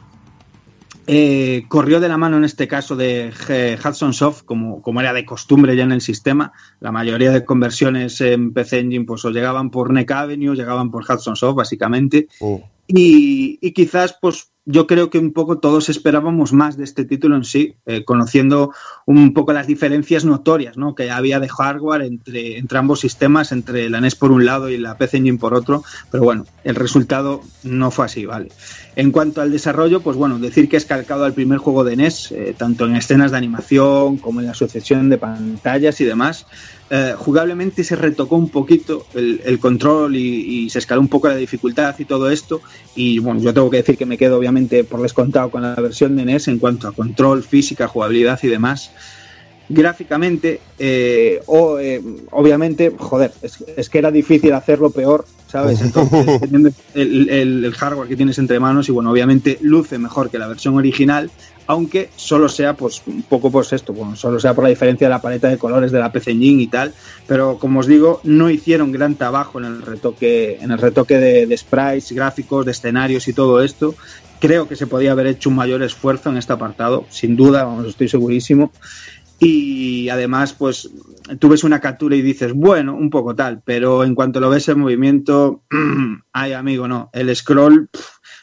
[1.11, 5.15] Eh, corrió de la mano en este caso de G- Hudson Soft, como, como era
[5.15, 6.53] de costumbre ya en el sistema.
[6.81, 11.05] La mayoría de conversiones en PC Engine pues o llegaban por NEC Avenue, llegaban por
[11.11, 12.29] Hudson Soft, básicamente.
[12.43, 12.57] Mm.
[12.89, 17.37] Y, y quizás, pues yo creo que un poco todos esperábamos más de este título
[17.37, 18.75] en sí, eh, conociendo
[19.07, 20.95] un poco las diferencias notorias ¿no?
[20.95, 24.77] que había de hardware entre, entre ambos sistemas, entre la NES por un lado y
[24.77, 25.85] la PC Engine por otro.
[26.11, 28.53] Pero bueno, el resultado no fue así, ¿vale?
[28.95, 32.33] En cuanto al desarrollo, pues bueno, decir que es calcado al primer juego de NES,
[32.33, 36.45] eh, tanto en escenas de animación como en la sucesión de pantallas y demás.
[36.91, 41.37] Eh, jugablemente se retocó un poquito el, control y, y se escaló un poco la
[41.37, 42.63] dificultad y todo esto.
[42.97, 46.17] Y bueno, yo tengo que decir que me quedo obviamente por descontado con la versión
[46.17, 48.91] de NES en cuanto a control, física, jugabilidad y demás.
[49.71, 55.83] Gráficamente, eh, o, eh, obviamente, joder, es, es que era difícil hacerlo peor, ¿sabes?
[55.83, 60.31] Entonces, teniendo el, el- el hardware que tienes entre manos y bueno, obviamente luce mejor
[60.31, 61.31] que la versión original,
[61.67, 65.11] aunque solo sea pues un poco pues esto, bueno, solo sea por la diferencia de
[65.11, 66.95] la paleta de colores de la PC Engine y tal,
[67.27, 71.47] pero como os digo, no hicieron gran trabajo en el retoque, en el retoque de,
[71.47, 73.97] de sprites, gráficos, de escenarios y todo esto.
[74.41, 77.89] Creo que se podía haber hecho un mayor esfuerzo en este apartado, sin duda, vamos,
[77.89, 78.73] estoy segurísimo.
[79.41, 80.91] Y además, pues
[81.39, 84.69] tú ves una captura y dices, bueno, un poco tal, pero en cuanto lo ves
[84.69, 85.63] en movimiento,
[86.33, 87.89] ay amigo, no, el scroll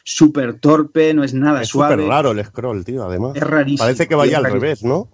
[0.04, 1.94] súper torpe, no es nada Es suave.
[1.96, 3.32] súper raro el scroll, tío, además.
[3.34, 3.78] Es rarísimo.
[3.84, 5.08] Parece que vaya es al revés, ¿no?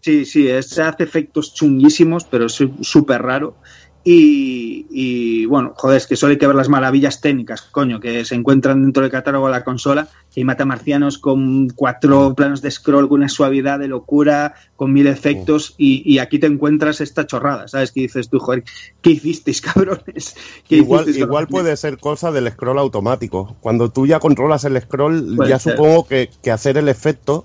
[0.00, 3.56] Sí, sí, es- se hace efectos chunguísimos, pero es súper raro.
[4.04, 8.24] Y, y, bueno, joder, es que solo hay que ver las maravillas técnicas, coño, que
[8.24, 10.08] se encuentran dentro del catálogo de la consola.
[10.34, 15.06] Que hay matamarcianos con cuatro planos de scroll, con una suavidad de locura, con mil
[15.06, 15.74] efectos.
[15.78, 17.92] Y, y aquí te encuentras esta chorrada, ¿sabes?
[17.92, 18.64] Que dices tú, joder,
[19.02, 20.34] ¿qué hicisteis, cabrones?
[20.68, 21.62] ¿Qué Igual, hicisteis, igual cabrones?
[21.64, 23.56] puede ser cosa del scroll automático.
[23.60, 25.76] Cuando tú ya controlas el scroll, Puede ya ser.
[25.76, 27.44] supongo que, que hacer el efecto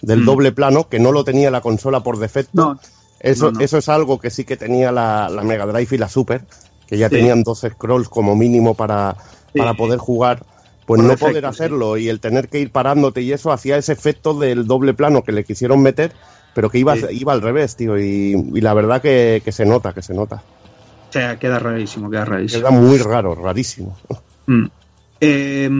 [0.00, 0.24] del Mm.
[0.26, 2.80] doble plano, que no lo tenía la consola por defecto, No,
[3.22, 3.60] eso, no, no.
[3.64, 6.44] eso es algo que sí que tenía la, la Mega Drive y la Super,
[6.86, 7.16] que ya Sí.
[7.16, 9.16] tenían dos scrolls como mínimo para,
[9.52, 9.58] Sí.
[9.58, 10.44] para poder jugar.
[10.84, 11.46] Pues Por no poder sí.
[11.48, 15.22] hacerlo y el tener que ir parándote y eso hacía ese efecto del doble plano
[15.22, 16.12] que le quisieron meter,
[16.54, 17.96] pero que iba, iba al revés, tío.
[17.98, 20.42] Y, y la verdad que, que se nota, que se nota.
[21.08, 22.60] O sea, queda rarísimo, queda rarísimo.
[22.62, 23.96] Queda muy raro, rarísimo.
[24.46, 24.64] Mm.
[25.20, 25.70] Eh,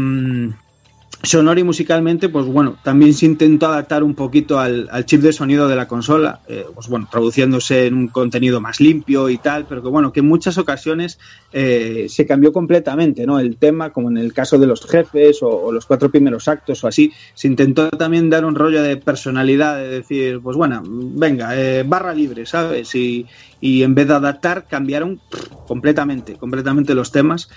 [1.23, 5.69] sonoro y musicalmente, pues bueno, también se intentó adaptar un poquito al, chip de sonido
[5.69, 9.83] de la consola, eh, pues bueno, traduciéndose en un contenido más limpio y tal, pero
[9.83, 11.21] que bueno, que en muchas ocasiones
[11.53, 13.39] eh, se cambió completamente, ¿no?
[13.39, 16.89] El tema, como en el caso de los jefes o, los cuatro primeros actos o
[16.89, 21.85] así, se intentó también dar un rollo de personalidad, de decir, pues bueno, venga, eh,
[21.87, 22.95] barra libre, ¿sabes?
[22.97, 23.27] Y,
[23.61, 25.21] y en vez de adaptar, cambiaron
[25.69, 27.49] completamente, completamente los temas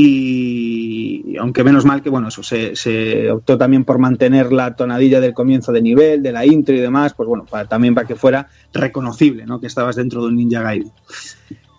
[0.00, 5.34] y aunque menos mal que bueno eso se, optó también por mantener la tonadilla del
[5.34, 9.44] comienzo de nivel de la intro y demás pues bueno también para que fuera reconocible
[9.44, 10.92] no que estabas dentro de un Ninja Gaiden.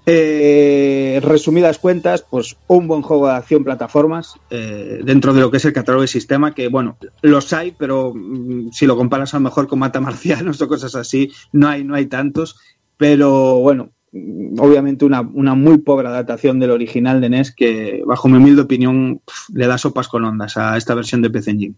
[0.06, 5.57] Eh, resumidas cuentas pues un buen juego de acción plataformas eh, dentro de lo que
[5.57, 9.38] es el catálogo de sistema que bueno los hay pero mm, si lo comparas a
[9.38, 12.57] lo mejor con Mata Marcianos o cosas así no hay no hay tantos.
[12.98, 18.38] Pero bueno obviamente una, una, muy pobre adaptación del original de NES que, bajo mi
[18.38, 21.76] humilde opinión, pff, le da sopas con ondas a esta versión de PC Engine.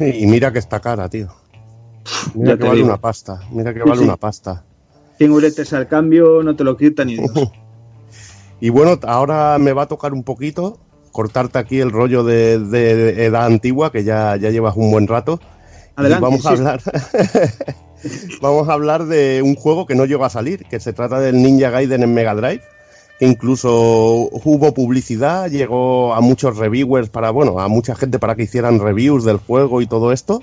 [0.00, 1.28] Y mira que está cara, tío.
[2.34, 2.88] Mira Ya que vale digo.
[2.88, 3.40] una pasta.
[3.50, 4.04] Mira que vale sí.
[4.04, 4.64] una pasta.
[5.18, 7.30] 100 uretes al cambio no te lo quita ni Dios.
[8.62, 10.78] Y bueno, ahora me va a tocar un poquito
[11.12, 15.06] cortarte aquí el rollo de, de- de edad antigua, que ya, ya llevas un buen
[15.06, 15.40] rato.
[15.96, 16.80] Adelante, vamos a hablar.
[18.40, 21.42] vamos a hablar de un juego que no llegó a salir, que se trata del
[21.42, 22.62] Ninja Gaiden en Mega Drive,
[23.18, 23.70] que incluso
[24.32, 29.24] hubo publicidad, llegó a muchos reviewers para, bueno, a mucha gente para que hicieran reviews
[29.24, 30.40] del juego y todo esto,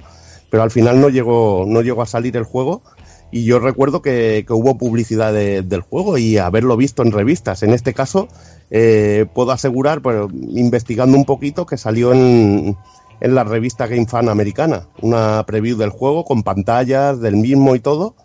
[0.50, 2.82] pero al final no llegó, no llegó a salir el juego.
[3.30, 7.62] Y yo recuerdo que, que hubo publicidad de- del juego y haberlo visto en revistas.
[7.62, 8.30] En este caso,
[8.72, 12.78] eh, puedo asegurar, pero investigando un poquito, que salió en,
[13.20, 14.88] en la revista Game Fan americana.
[15.02, 18.16] Una preview del juego con pantallas del mismo y todo.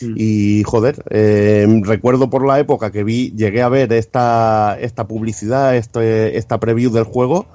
[0.00, 5.74] Y joder, eh, recuerdo por la época que vi, llegué a ver esta, esta publicidad,
[5.74, 7.46] este, esta preview del juego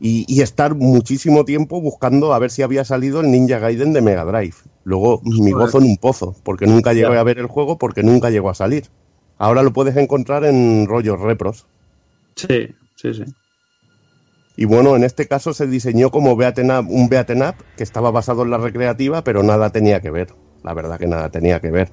[0.00, 4.00] y, y estar muchísimo tiempo buscando a ver si había salido el Ninja Gaiden de
[4.00, 4.54] Mega Drive.
[4.84, 8.30] Luego mi gozo en un pozo, porque nunca llegué a ver el juego, porque nunca
[8.30, 8.84] llegó a salir.
[9.36, 11.66] Ahora lo puedes encontrar en rollos repros.
[12.34, 13.24] Sí, sí, sí.
[14.56, 18.10] Y bueno, en este caso se diseñó como beaten up- un beaten up que estaba
[18.10, 20.28] basado en la recreativa, pero nada tenía que ver.
[20.62, 21.90] La verdad que nada tenía que ver.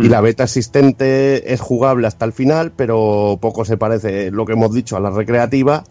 [0.00, 4.52] Y la beta existente es jugable hasta el final, pero poco se parece, lo que
[4.54, 5.84] hemos dicho, a la recreativa.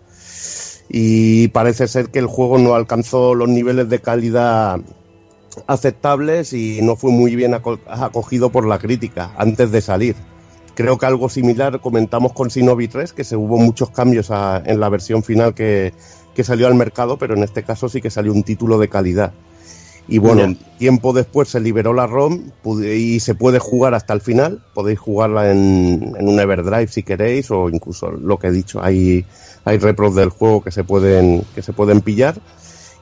[0.90, 4.80] Y parece ser que el juego no alcanzó los niveles de calidad
[5.68, 10.16] aceptables y no fue muy bien aco- acogido por la crítica antes de salir.
[10.76, 14.80] Creo que algo similar comentamos con Shinobi 3, que se hubo muchos cambios a- en
[14.80, 15.94] la versión final que,
[16.34, 19.34] que salió al mercado, pero en este caso sí que salió un título de calidad.
[20.08, 20.42] Y bueno,
[20.78, 22.52] tiempo después se liberó la ROM
[22.84, 24.62] y se puede jugar hasta el final.
[24.74, 29.26] Podéis jugarla en, en un Everdrive si queréis, o incluso lo que he dicho, hay,
[29.64, 32.42] hay repros del juego que se pueden, que se pueden pillar.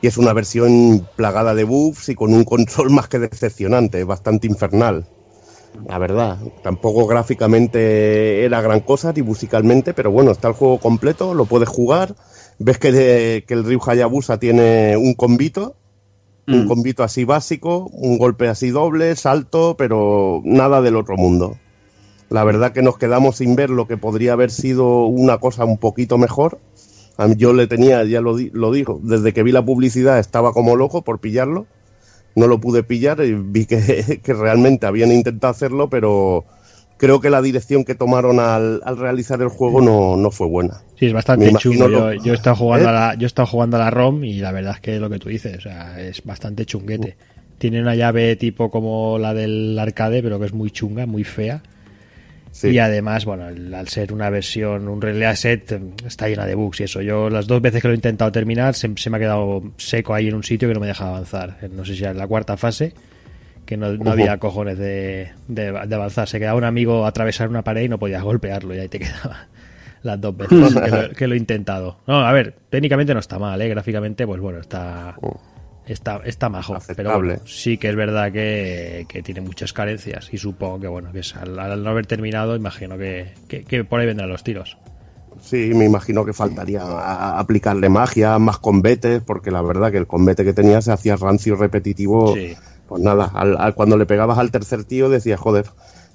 [0.01, 4.45] Y es una versión plagada de bugs y con un control más que decepcionante, bastante
[4.47, 5.07] infernal.
[5.87, 11.33] La verdad, tampoco gráficamente era gran cosa ni musicalmente, pero bueno, está el juego completo,
[11.33, 12.15] lo puedes jugar.
[12.59, 15.75] Ves que, que el Ryu Hayabusa tiene un combito,
[16.47, 16.67] un Mm.
[16.67, 21.57] combito así básico, un golpe así doble, salto, pero nada del otro mundo.
[22.29, 25.77] La verdad que nos quedamos sin ver lo que podría haber sido una cosa un
[25.77, 26.59] poquito mejor.
[27.17, 30.53] A mí Yo le tenía, ya lo, lo digo, desde que vi la publicidad estaba
[30.53, 31.67] como loco por pillarlo.
[32.35, 36.45] No lo pude pillar y vi que, que realmente habían intentado hacerlo, pero
[37.01, 40.81] creo que la dirección que tomaron al, al realizar el juego no, no fue buena.
[40.99, 41.89] Sí, es bastante chungo.
[41.89, 42.89] Yo, yo he estado jugando ¿Eh?
[42.89, 45.09] a la, yo he estado jugando a la ROM y la verdad es que lo
[45.09, 47.17] que tú dices, o sea, es bastante chunguete.
[47.57, 51.63] Tiene una llave tipo como la del arcade, pero que es muy chunga, muy fea.
[52.61, 52.69] Sí.
[52.69, 56.53] Y además, bueno, el- al ser una versión, un relay set, em, está llena de
[56.55, 57.01] bugs y eso.
[57.01, 60.13] Yo las dos veces que lo he intentado terminar, se, se me ha quedado seco
[60.13, 61.57] ahí en un sitio que no me deja avanzar.
[61.71, 62.93] No sé si era en la cuarta fase,
[63.65, 66.27] que no, había cojones de, de- de avanzar.
[66.27, 68.99] Se quedaba un amigo a atravesar una pared y no podías golpearlo y ahí te
[68.99, 69.47] quedaba
[70.03, 71.97] las dos veces que lo, que lo he intentado.
[72.07, 73.69] No, a ver, técnicamente no está mal, ¿eh?
[73.69, 75.15] Gráficamente, pues bueno, está...
[75.85, 80.37] Está, está majo, pero bueno, sí que es verdad que, que tiene muchas carencias y
[80.37, 83.99] supongo que bueno, que es al, al no haber terminado, imagino que, que, que por
[83.99, 84.77] ahí vendrán los tiros.
[85.41, 90.05] Sí, me imagino que faltaría a- aplicarle magia, más combates, porque la verdad que el
[90.05, 92.35] combate que tenía se hacía rancio y repetitivo.
[92.35, 92.53] Sí.
[92.87, 95.65] Pues nada, al- al- cuando le pegabas al tercer tío decías, joder.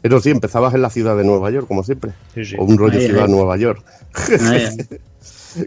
[0.00, 2.12] Pero sí, empezabas en la ciudad de Nueva York, como siempre.
[2.34, 2.56] Sí, sí.
[2.56, 3.30] O un rollo Ahí, ciudad ahí.
[3.32, 3.84] Nueva York.
[4.42, 4.76] Ahí, ahí.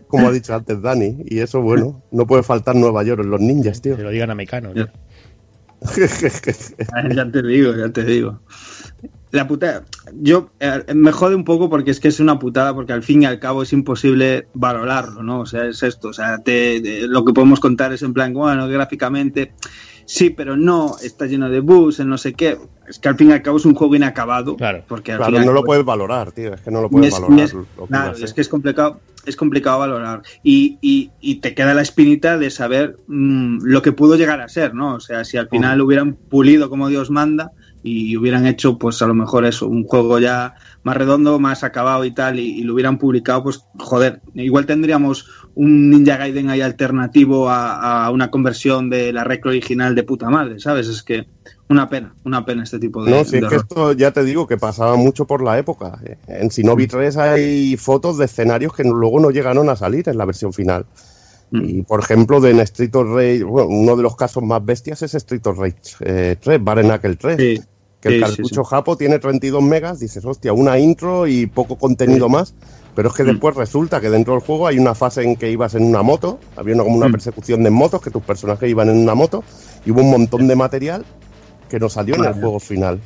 [0.07, 1.17] como ha dicho antes Dani.
[1.25, 3.95] Y eso, bueno, no puede faltar Nueva York en los ninjas, tío.
[3.97, 4.73] Que lo digan a Mecano.
[4.73, 4.91] Ya.
[7.15, 8.39] ya te digo, ya te digo.
[9.31, 9.85] la putada.
[10.13, 13.23] Yo eh, me jode un poco porque es que es una putada, porque al fin
[13.23, 15.39] y al cabo es imposible valorarlo, ¿no?
[15.41, 16.09] O sea, es esto.
[16.09, 19.53] O sea, te- lo que podemos contar es en plan, bueno, gráficamente.
[20.11, 22.57] Sí, pero no, está lleno de bugs, en no sé qué.
[22.87, 24.55] Es que al fin y al cabo es un juego inacabado.
[24.55, 24.83] Claro.
[24.87, 26.51] Porque al Claro, no lo cabo- puedes valorar, tío.
[26.55, 27.39] Es que no lo puedes es- valorar.
[27.45, 27.55] es-
[27.87, 30.23] claro, es que es complicado, es complicado valorar.
[30.41, 34.49] Y, y- y te queda la espinita de saber mm, lo que pudo llegar a
[34.49, 34.95] ser, ¿no?
[34.95, 37.51] O sea, si al final hubieran pulido como Dios manda
[37.83, 42.03] y hubieran hecho, pues a lo mejor eso, un juego ya más redondo, más acabado
[42.05, 45.29] y tal, y, y lo hubieran publicado, pues joder, igual tendríamos
[45.59, 50.29] un Ninja Gaiden ahí alternativo a, a una conversión de la recro original de puta
[50.29, 50.87] madre, ¿sabes?
[50.87, 51.27] Es que
[51.67, 53.11] una pena, una pena este tipo de...
[53.11, 55.99] No, si de es que esto ya te digo que pasaba mucho por la época.
[56.27, 60.23] En Shinobi 3 hay fotos de escenarios que luego no llegaron a salir en la
[60.23, 60.85] versión final.
[61.51, 65.01] Y por ejemplo, de en Street of Rage, bueno, uno de los casos más bestias
[65.01, 67.37] es Street of Rage eh, 3, Bare Knuckle 3.
[67.37, 67.61] Sí,
[67.99, 68.69] Que el cartucho sí.
[68.69, 72.53] japo tiene 32 megas, dices, hostia, una intro y poco contenido más.
[72.95, 75.75] Pero es que después resulta que dentro del juego hay una fase en que ibas
[75.75, 77.11] en una moto, había una, como una Mm.
[77.13, 79.43] persecución de motos, que tus personajes iban en una moto,
[79.85, 81.05] y hubo un montón de material
[81.69, 82.99] que no salió en el juego final.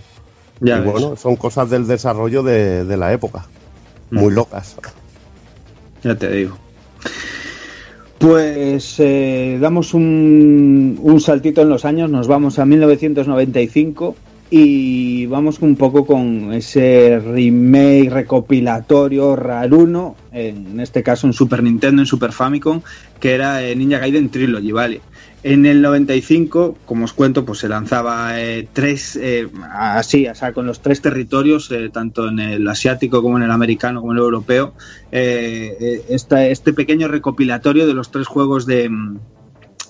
[0.61, 0.91] Ya y ves.
[0.91, 3.45] bueno, son cosas del desarrollo de, de la época.
[4.09, 4.35] Muy Mm.
[4.35, 4.75] locas.
[6.03, 6.57] Ya te digo.
[8.19, 14.15] Pues eh, damos un, un saltito en los años, nos vamos a 1995
[14.55, 22.03] y vamos un poco con ese remake recopilatorio raruno, en este caso en Super Nintendo,
[22.03, 22.81] en Super Famicom,
[23.19, 25.01] que era eh, Ninja Gaiden Trilogy, ¿vale?
[25.41, 30.53] En el 95, como os cuento, pues se lanzaba eh, tres, eh, así, o sea,
[30.53, 34.23] con los tres territorios, tanto en el asiático como en el americano como en el
[34.23, 34.75] europeo,
[35.09, 39.17] este pequeño recopilatorio de los tres juegos de, mm,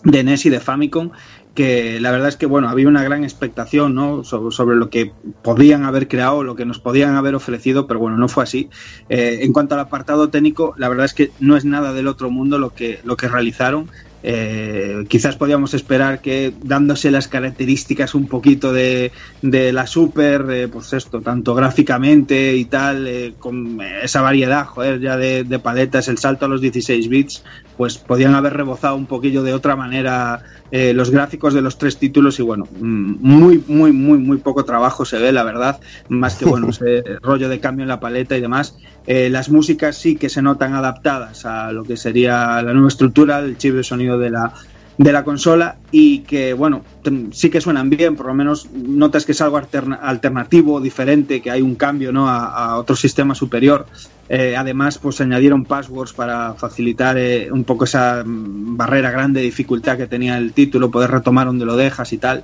[0.05, 1.11] de NES y de Famicom
[1.53, 4.23] que la verdad es que bueno había una gran expectación ¿no?
[4.23, 8.17] sobre, sobre lo que podían haber creado lo que nos podían haber ofrecido pero bueno
[8.17, 8.69] no fue así
[9.09, 12.29] Eh, en cuanto al apartado técnico la verdad es que no es nada del otro
[12.31, 13.89] mundo lo que lo que realizaron
[14.25, 20.67] Eh, quizás podíamos esperar que dándose las características un poquito de, de la Super, eh,
[20.69, 26.07] pues esto, tanto gráficamente y tal, eh, con esa variedad, joder, ya de, de paletas,
[26.07, 27.43] el salto a los 16 bits,
[27.77, 31.97] pues podían haber rebozado un poquillo de otra manera eh, los gráficos de los tres
[31.97, 35.79] títulos y bueno, mm, muy, muy, muy, muy poco trabajo se ve, la verdad,
[36.09, 38.77] más que bueno, ese rollo de cambio en la paleta y demás.
[39.05, 43.39] Eh, las músicas sí que se notan adaptadas a lo que sería la nueva estructura,
[43.39, 44.53] el chip de sonido de la,
[44.97, 46.83] de la consola y que, bueno,
[47.31, 51.49] sí que suenan bien, por lo menos notas que es algo alterna- alternativo, diferente, que
[51.51, 52.29] hay un cambio ¿no?
[52.29, 53.87] a, otro sistema superior.
[54.29, 59.41] Eh, además, pues se añadieron passwords para facilitar eh, un poco esa mm, barrera grande
[59.41, 62.43] de dificultad que tenía el título, poder retomar donde lo dejas y tal.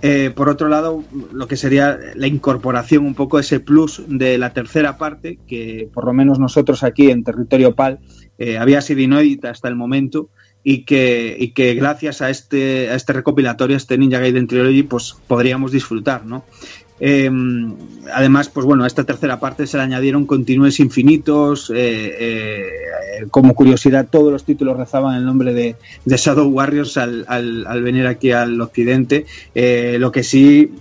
[0.00, 1.02] Eh, por otro lado,
[1.32, 6.06] lo que sería la incorporación, un poco ese plus de la tercera parte, que por
[6.06, 7.98] lo menos nosotros aquí en territorio PAL
[8.60, 10.30] había sido inédita hasta el momento
[10.70, 14.82] y que, y que gracias a este, a este recopilatorio, a este Ninja Gaiden Trilogy,
[14.82, 16.44] pues podríamos disfrutar, ¿no?
[17.00, 17.30] Eh,
[18.12, 21.70] además, pues bueno, a esta tercera parte se le añadieron continúes infinitos.
[21.74, 22.62] eh, eh,
[23.30, 28.32] como curiosidad, todos los títulos rezaban el nombre de, Shadow Warriors al, al- venir aquí
[28.32, 29.24] al occidente.
[29.54, 30.72] Eh, lo que sí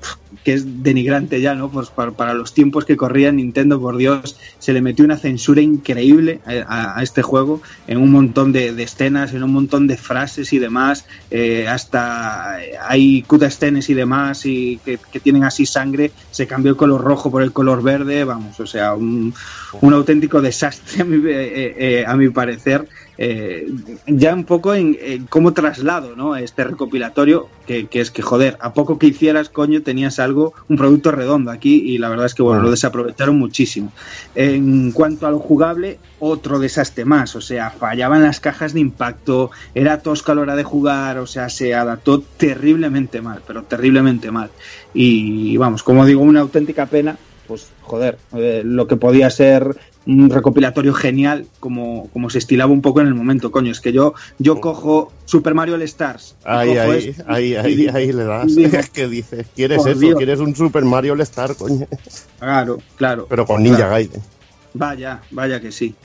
[0.43, 1.69] que es denigrante ya, ¿no?
[1.69, 6.39] Pues para, los tiempos que corría Nintendo, por Dios, se le metió una censura increíble
[6.45, 11.05] a, este juego en un montón de, escenas, en un montón de frases y demás.
[11.31, 12.57] eh, hasta
[12.87, 16.11] hay cutscenes y demás y que, tienen así sangre.
[16.31, 19.33] Se cambió el color rojo por el color verde, vamos, o sea, un,
[19.81, 22.87] auténtico desastre eh, eh, a mi parecer.
[23.19, 23.67] Eh,
[24.05, 26.35] ya un poco en, en cómo traslado ¿no?
[26.35, 30.77] este recopilatorio, que, que es que joder, a poco que hicieras, coño, tenías algo, un
[30.77, 33.91] producto redondo aquí y la verdad es que bueno, lo desaprovecharon muchísimo.
[34.35, 39.51] En cuanto a lo jugable, otro desastre más, o sea, fallaban las cajas de impacto,
[39.73, 44.31] era tosca a la hora de jugar, o sea, se adaptó terriblemente mal, pero terriblemente
[44.31, 44.51] mal.
[44.93, 50.29] Y vamos, como digo, una auténtica pena, pues joder, eh, lo que podía ser un
[50.29, 54.13] recopilatorio genial como, como se estilaba un poco en el momento, coño, es que yo,
[54.39, 56.35] yo cojo Super Mario All Stars.
[56.45, 58.55] Ahí, ahí, ahí, ahí, ahí le das.
[58.57, 59.99] Es que dices, ¿quieres eso?
[59.99, 60.15] Dios.
[60.15, 61.87] ¿Quieres un Super Mario All Star, coño?
[62.39, 63.27] Claro, claro.
[63.29, 63.91] Pero con Ninja Claro.
[63.91, 64.21] Gaiden.
[64.73, 65.95] Vaya, vaya que sí.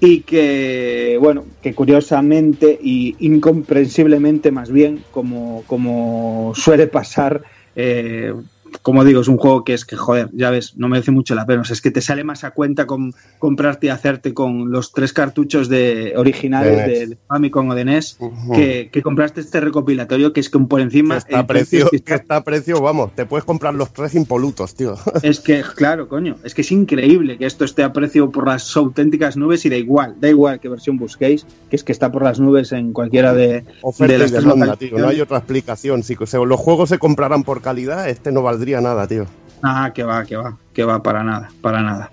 [0.00, 7.42] Y que, bueno, que curiosamente y incomprensiblemente más bien, como, como suele pasar,
[7.76, 8.34] eh,
[8.82, 11.46] como digo, es un juego que es que, joder, ya ves, no merece mucho la
[11.46, 11.62] pena.
[11.62, 14.92] O sea, es que te sale más a cuenta con comprarte y hacerte con los
[14.92, 17.18] tres cartuchos de originales De de, NES.
[17.28, 18.18] Famicom o de NES
[18.54, 21.14] que, que compraste este recopilatorio que es que por encima...
[21.14, 24.74] Que está, a precio que está a precio, vamos, te puedes comprar los tres impolutos,
[24.74, 24.96] tío.
[25.22, 28.76] Es que, claro, coño, es que es increíble que esto esté a precio por las
[28.76, 32.22] auténticas nubes y da igual, da igual qué versión busquéis, que es que está por
[32.22, 34.98] las nubes en cualquiera de, Oferta de las demanda, tío.
[34.98, 36.02] No hay otra explicación.
[36.02, 39.26] Si los juegos se compraran por calidad, este no valdría nada, tío.
[39.62, 42.10] Ah, que va, que va, que va, para nada, para nada.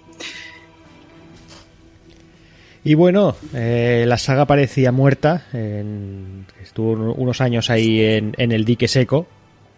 [2.84, 5.44] Y bueno, eh, la saga parecía muerta.
[5.54, 9.28] en- estuvo un- unos años ahí en, en el dique seco.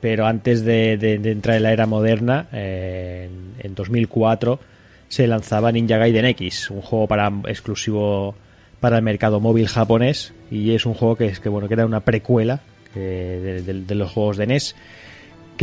[0.02, 3.30] Pero antes de, de- de entrar en la era moderna, eh,
[3.60, 4.60] en, en 2004,
[5.10, 8.34] se lanzaba Ninja Gaiden X, un juego para exclusivo
[8.80, 10.34] para el mercado móvil japonés.
[10.50, 12.62] Y es un juego que, es, que, bueno, que era una precuela
[12.96, 14.76] de- de los juegos de NES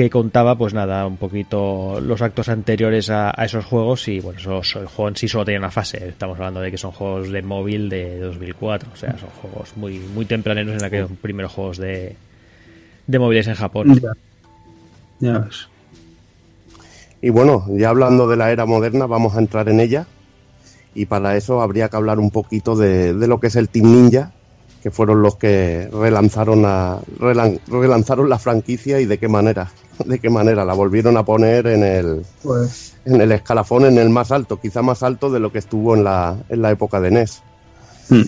[0.04, 4.38] que contaba, pues nada, un poquito los actos anteriores a, a esos juegos y bueno,
[4.38, 6.06] esos- el juego en sí solo tenía una fase.
[6.08, 9.98] Estamos hablando de que son juegos de móvil de 2004, o sea, son juegos muy
[9.98, 12.14] muy tempraneros en aquellos primeros juegos de,
[13.08, 13.88] de móviles en Japón.
[14.00, 15.66] Ya, ya ves.
[17.20, 20.06] Y bueno, ya hablando de la era moderna, vamos a entrar en ella.
[20.94, 23.86] Y para eso habría que hablar un poquito de, de lo que es el Team
[23.90, 24.30] Ninja,
[24.88, 29.70] que fueron los que relanzaron, a, relan- relanzaron la franquicia y de qué manera.
[30.06, 34.08] De qué manera la volvieron a poner en el, Pues, en el escalafón, en el
[34.08, 37.10] más alto, quizá más alto de lo que estuvo en la, en la época de
[37.10, 37.42] NES.
[38.08, 38.22] Hmm.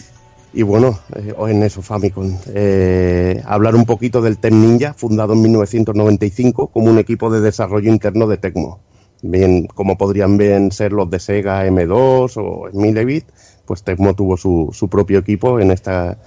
[0.53, 2.37] Y bueno, eh, o en eso Famicom.
[2.55, 7.91] Eh, hablar un poquito del Team Ninja, fundado en 1995 como un equipo de desarrollo
[7.91, 8.81] interno de Tecmo.
[9.23, 13.27] Bien, como podrían bien ser los de Sega M2 o Milevit,
[13.65, 16.19] pues Tecmo tuvo su, su propio equipo en esta,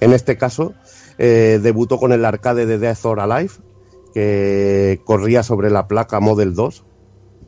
[0.00, 0.74] en este caso.
[1.18, 3.52] eh, debutó con el arcade de Death or Alive,
[4.12, 6.84] que corría sobre la placa Model 2,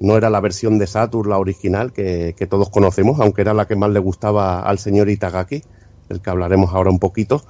[0.01, 3.67] no era la versión de Saturn, la original, que, que todos conocemos, aunque era la
[3.67, 5.63] que más le gustaba al señor Itagaki,
[6.09, 7.43] del que hablaremos ahora un poquito.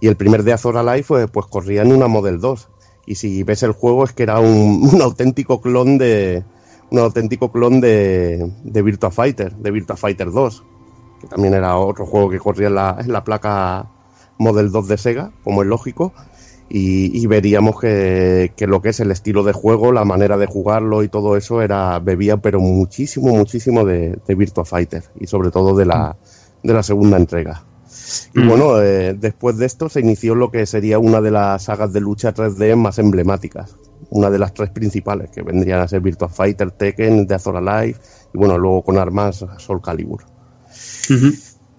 [0.00, 2.68] Y el primer de Azor Alive pues, pues corría en una Model 2.
[3.06, 6.44] Y si ves el juego es que era un, un auténtico clon de
[6.90, 10.64] un auténtico clon de, de Virtua Fighter, de Virtua Fighter 2,
[11.20, 13.90] que también era otro juego que corría en la, en la placa
[14.38, 16.12] Model 2 de Sega, como es lógico
[16.68, 20.46] y, y veríamos que, que lo que es el estilo de juego, la manera de
[20.46, 25.50] jugarlo y todo eso era bebía pero muchísimo, muchísimo de, de Virtua Fighter y sobre
[25.50, 26.16] todo de la,
[26.62, 27.64] de la segunda entrega.
[28.34, 28.48] Y Mm.
[28.48, 32.00] bueno, eh, después de esto se inició lo que sería una de las sagas de
[32.00, 33.76] lucha 3D más emblemáticas,
[34.10, 37.98] una de las tres principales, que vendrían a ser Virtua Fighter, Tekken, Death or Alive
[38.32, 40.24] y bueno, luego con armas Soul Calibur.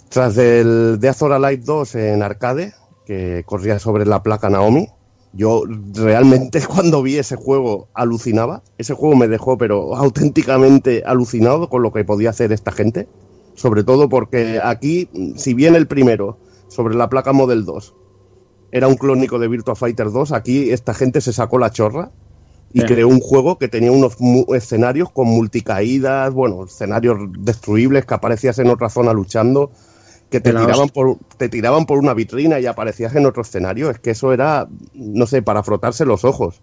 [0.09, 2.74] Tras el Death or Alive 2 en arcade,
[3.06, 4.88] que corría sobre la placa Naomi,
[5.34, 8.64] yo realmente cuando vi ese juego alucinaba.
[8.77, 13.08] Ese juego me dejó pero auténticamente alucinado con lo que podía hacer esta gente.
[13.56, 17.93] Sobre todo porque aquí, si bien el primero, sobre la placa Model 2,
[18.72, 22.11] era un clónico de Virtua Fighter 2, aquí esta gente se sacó la chorra
[22.74, 22.88] y Sí.
[22.88, 28.59] creó un juego que tenía unos mu- escenarios con multicaídas, bueno, escenarios destruibles que aparecías
[28.59, 29.72] en otra zona luchando,
[30.30, 34.00] que te tiraban por te tiraban por una vitrina y aparecías en otro escenario, es
[34.00, 36.62] que eso era no sé, para frotarse los ojos.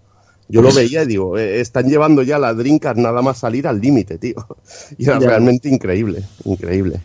[0.49, 3.81] Yo lo veía y digo, eh, están llevando ya la Dreamcast nada más salir al
[3.81, 4.35] límite, tío.
[4.99, 5.29] Y era Ya.
[5.29, 7.01] realmente increíble, increíble.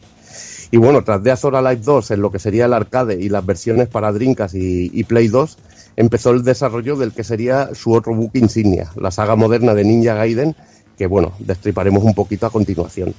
[0.69, 3.45] Y bueno, tras de Azor Alive 2 en lo que sería el arcade y las
[3.45, 5.57] versiones para Dreamcast y, y Play 2,
[5.95, 10.15] empezó el desarrollo del que sería su otro buque insignia, la saga moderna de Ninja
[10.15, 10.55] Gaiden,
[10.97, 13.13] que bueno, destriparemos un poquito a continuación.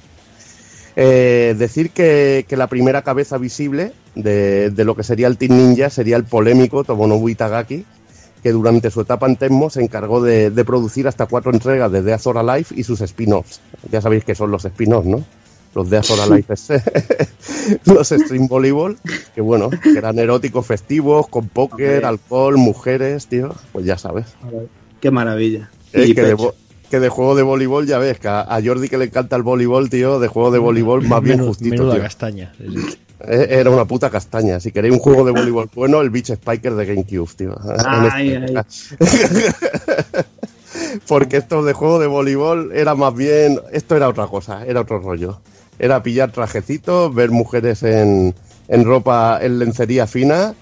[0.95, 5.55] Eh, decir que, que la primera cabeza visible de, de lo que sería el Team
[5.55, 7.85] Ninja sería el polémico Tomonobu Itagaki,
[8.43, 12.01] que durante su etapa en Tecmo se encargó de, de producir hasta cuatro entregas de
[12.01, 13.61] The Azor Alive y sus spin-offs.
[13.91, 15.23] Ya sabéis que son los spin-offs, ¿no?
[15.75, 16.45] Los de Azor Alive
[17.85, 18.97] los Stream Volleyball,
[19.35, 24.25] que bueno, que eran eróticos festivos, con póker, alcohol, mujeres, tío, pues ya sabes.
[24.99, 25.69] Qué maravilla.
[25.93, 26.35] Y que,
[26.89, 29.89] que de juego de voleibol ya ves, que a, Jordi que le encanta el voleibol,
[29.89, 32.01] tío, de juego de voleibol más bien justito, menuda tío.
[32.03, 32.53] castaña.
[33.27, 34.59] Eh, Era una puta castaña.
[34.59, 37.55] Si queréis un juego de voleibol bueno, el Beach Spiker de GameCube, tío.
[37.85, 38.65] Ay, este- ay.
[41.07, 43.59] Porque esto de juego de voleibol era más bien.
[43.71, 45.39] Esto era otra cosa, era otro rollo.
[45.79, 48.35] Era pillar trajecitos, ver mujeres en,
[48.67, 50.53] en ropa, en lencería fina.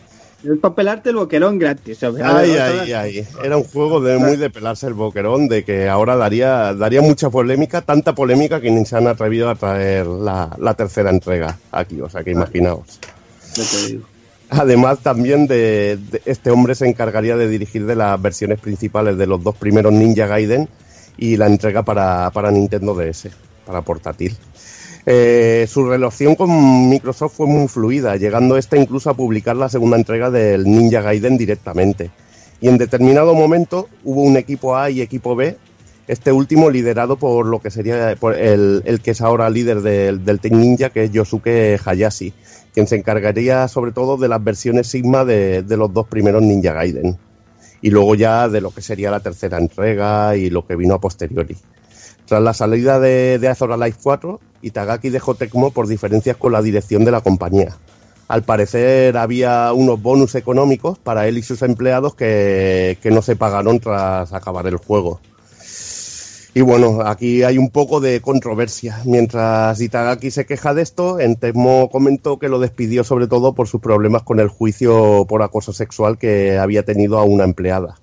[0.44, 2.04] Es para pelarte el boquerón gratis.
[2.04, 3.28] Ay, ay, ay.
[3.44, 7.30] Era un juego de muy de pelarse el boquerón, de que ahora daría, daría mucha
[7.30, 12.00] polémica, tanta polémica que ni se han atrevido a traer la, la tercera entrega aquí,
[12.02, 13.00] o sea que imaginaos.
[13.56, 14.06] ya te digo.
[14.50, 19.28] Además, también de, de- este hombre se encargaría de dirigir de las versiones principales de
[19.28, 20.70] los dos primeros Ninja Gaiden
[21.18, 23.28] y la entrega para, para Nintendo DS,
[23.66, 24.38] para portátil.
[25.10, 29.95] Eh, su relación con Microsoft fue muy fluida, llegando esta incluso a publicar la segunda
[29.95, 32.11] entrega del Ninja Gaiden directamente.
[32.60, 35.56] Y en determinado momento hubo un equipo A y equipo B,
[36.10, 40.42] este último liderado por lo que sería por el, que es ahora líder del, del
[40.42, 42.34] Team Ninja, que es Yosuke Hayashi,
[42.74, 46.74] quien se encargaría sobre todo de las versiones Sigma de, de los dos primeros Ninja
[46.74, 47.18] Gaiden.
[47.82, 51.00] Y luego ya de lo que sería la tercera entrega y lo que vino a
[51.00, 51.56] posteriori.
[52.28, 57.06] Tras la salida de, Azora Life 4, Itagaki dejó Tecmo por diferencias con la dirección
[57.06, 57.78] de la compañía.
[58.28, 63.38] Al parecer había unos bonus económicos para él y sus empleados que, que no se
[63.38, 65.22] pagaron tras acabar el juego.
[66.54, 69.00] Y bueno, aquí hay un poco de controversia.
[69.06, 73.70] Mientras Itagaki se queja de esto, en Tecmo comentó que lo despidió sobre todo por
[73.70, 78.02] sus problemas con el juicio por acoso sexual que había tenido a una empleada.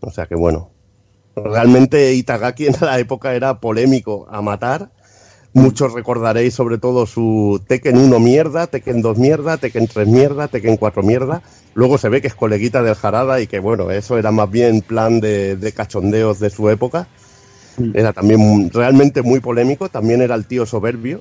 [0.00, 0.73] O sea que bueno,
[1.36, 4.90] realmente Itagaki en la época era polémico a matar.
[5.52, 10.76] Muchos recordaréis sobre todo su Tekken 1 mierda, Tekken 2 mierda, Tekken 3 mierda, Tekken
[10.76, 11.42] 4 mierda.
[11.74, 14.80] Luego se ve que es coleguita del Jarada y que bueno, eso era más bien
[14.82, 17.06] plan de, de cachondeos de su época.
[17.94, 21.20] Era también realmente muy polémico, también era el tío soberbio.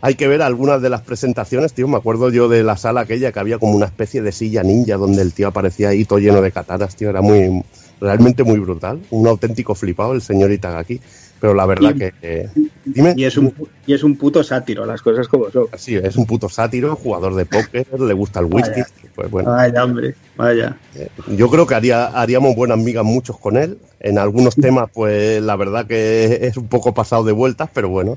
[0.00, 1.86] Hay que ver algunas de las presentaciones, tío.
[1.88, 4.96] Me acuerdo yo de la sala aquella que había como una especie de silla ninja
[4.96, 7.08] donde el tío aparecía ahí todo lleno de katanas, tío.
[7.10, 7.62] Era muy,
[8.00, 9.00] realmente muy brutal.
[9.10, 11.00] Un auténtico flipado el señor Itagaki.
[11.38, 12.14] Pero la verdad Y- que.
[12.22, 12.48] eh,
[12.86, 13.12] dime.
[13.14, 13.52] Y es, un,
[13.86, 15.66] y es un puto sátiro, las cosas como son.
[15.76, 18.70] Sí, es un puto sátiro, jugador de póker, le gusta el whisky.
[18.80, 18.86] Vaya.
[19.14, 19.50] Pues bueno.
[19.50, 20.78] Vaya, hombre, vaya.
[20.94, 23.76] Eh, Yo creo que haría, haríamos buenas migas muchos con él.
[24.00, 28.16] En algunos temas, pues la verdad que es un poco pasado de vueltas, pero bueno.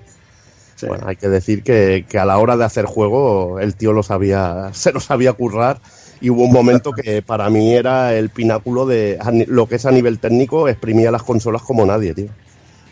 [0.77, 0.85] Sí.
[0.87, 4.01] Bueno, hay que decir que, que a la hora de hacer juego, el tío lo
[4.01, 5.81] sabía, se lo sabía currar.
[6.21, 9.17] Y hubo un momento que para mí era el pináculo de
[9.47, 12.29] lo que es a nivel técnico, exprimía las consolas como nadie, tío.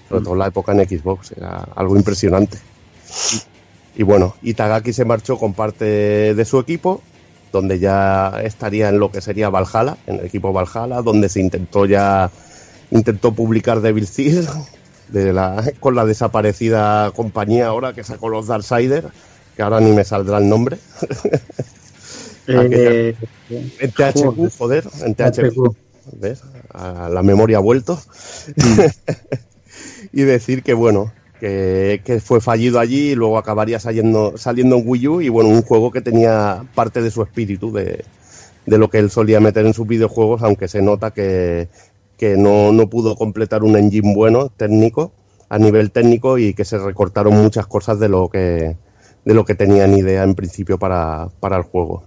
[0.08, 2.58] Sobre todo en la época en Xbox, era algo impresionante.
[3.96, 7.02] Y bueno, Itagaki se marchó con parte de su equipo,
[7.52, 11.86] donde ya estaría en lo que sería Valhalla, en el equipo Valhalla, donde se intentó
[11.86, 12.30] ya
[12.92, 14.46] intentó publicar Devil Seed
[15.10, 19.08] de la, con la desaparecida compañía ahora que sacó los Darksiders,
[19.56, 20.78] que ahora ni me saldrá el nombre.
[22.48, 23.16] Eh,
[23.50, 25.76] En THQ, joder, en THQ.
[26.14, 26.42] ¿Ves?
[26.74, 28.00] A la memoria ha vuelto.
[30.14, 34.84] y decir que, bueno, que, que fue fallido allí y luego acabaría saliendo, saliendo en
[34.86, 38.06] Wii U y, bueno, un juego que tenía parte de su espíritu de,
[38.66, 41.68] de lo que él solía meter en sus videojuegos, aunque se nota que,
[42.18, 45.12] que no, no pudo completar un engine bueno, técnico,
[45.50, 48.76] a nivel técnico y que se recortaron muchas cosas de lo que,
[49.24, 52.04] de lo que tenían idea en principio para, para el juego.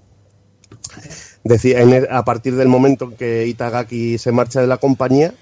[1.44, 5.32] Decía, en el- a partir del momento en que Itagaki se marcha de la compañía,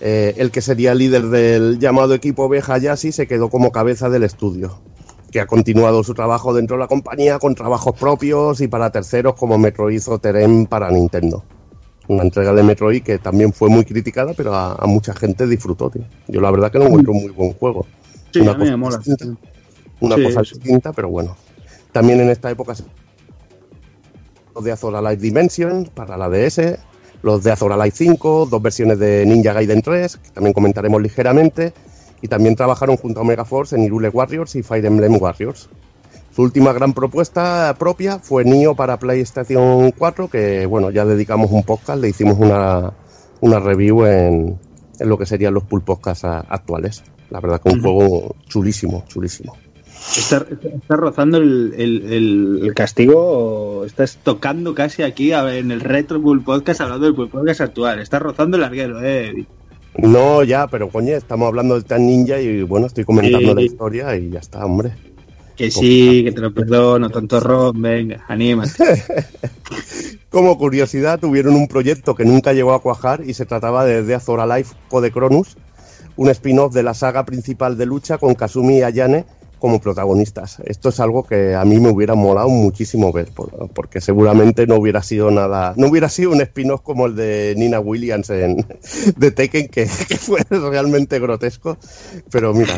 [0.00, 4.24] eh, el que sería líder del llamado equipo B, Hayashi, se quedó como cabeza del
[4.24, 4.80] estudio,
[5.30, 9.34] que ha continuado su trabajo dentro de la compañía con trabajos propios y para terceros
[9.34, 11.44] como Metroid o Terem para Nintendo.
[12.08, 15.88] Una entrega de Metroid que también fue muy criticada, pero a, a mucha gente disfrutó.
[15.88, 16.02] tío.
[16.28, 17.86] Yo la verdad que lo encuentro un muy buen juego.
[18.32, 18.98] Sí, Una a mí me cosa mola.
[18.98, 19.26] distinta.
[20.00, 21.36] Una Sí, cosa distinta, pero bueno.
[21.92, 22.84] También en esta época se
[24.54, 26.78] los de Azora Life Dimensions para la DS,
[27.22, 31.72] los de Azora Life 5, dos versiones de Ninja Gaiden 3, que también comentaremos ligeramente,
[32.20, 35.68] y también trabajaron junto a Omega Force en Irule Warriors y Fire Emblem Warriors.
[36.34, 41.62] Su última gran propuesta propia fue Nio para PlayStation 4, que bueno, ya dedicamos un
[41.62, 42.92] podcast, le hicimos una,
[43.40, 44.58] una review en,
[44.98, 47.02] en lo que serían los pull podcasts a- actuales.
[47.28, 49.54] La verdad que un juego chulísimo, chulísimo.
[50.16, 56.80] Está, está rozando el, el- castigo, estás tocando casi aquí en el Retro Bull Podcast
[56.80, 58.00] hablando del Bull Podcast actual.
[58.00, 59.46] Está rozando el larguero, eh.
[59.96, 63.54] No, ya, pero coño, estamos hablando del Tan Ninja y bueno, estoy comentando Sí.
[63.54, 64.92] la historia y ya está, hombre.
[65.56, 69.02] Que sí, que te lo perdono, tonto Ron, venga, anímate.
[70.30, 74.14] Como curiosidad, tuvieron un proyecto que nunca llegó a cuajar y se trataba de The
[74.14, 75.56] Azora Life Code Cronus,
[76.16, 79.26] un spin-off de la saga principal de lucha con Kazumi y Ayane
[79.62, 80.58] como protagonistas.
[80.64, 84.74] Esto es algo que a mí me hubiera molado muchísimo ver, por- porque seguramente no
[84.74, 88.66] hubiera sido nada, no hubiera sido un spin-off como el de Nina Williams en,
[89.16, 91.78] de Tekken, que, fue realmente grotesco.
[92.32, 92.76] Pero mira,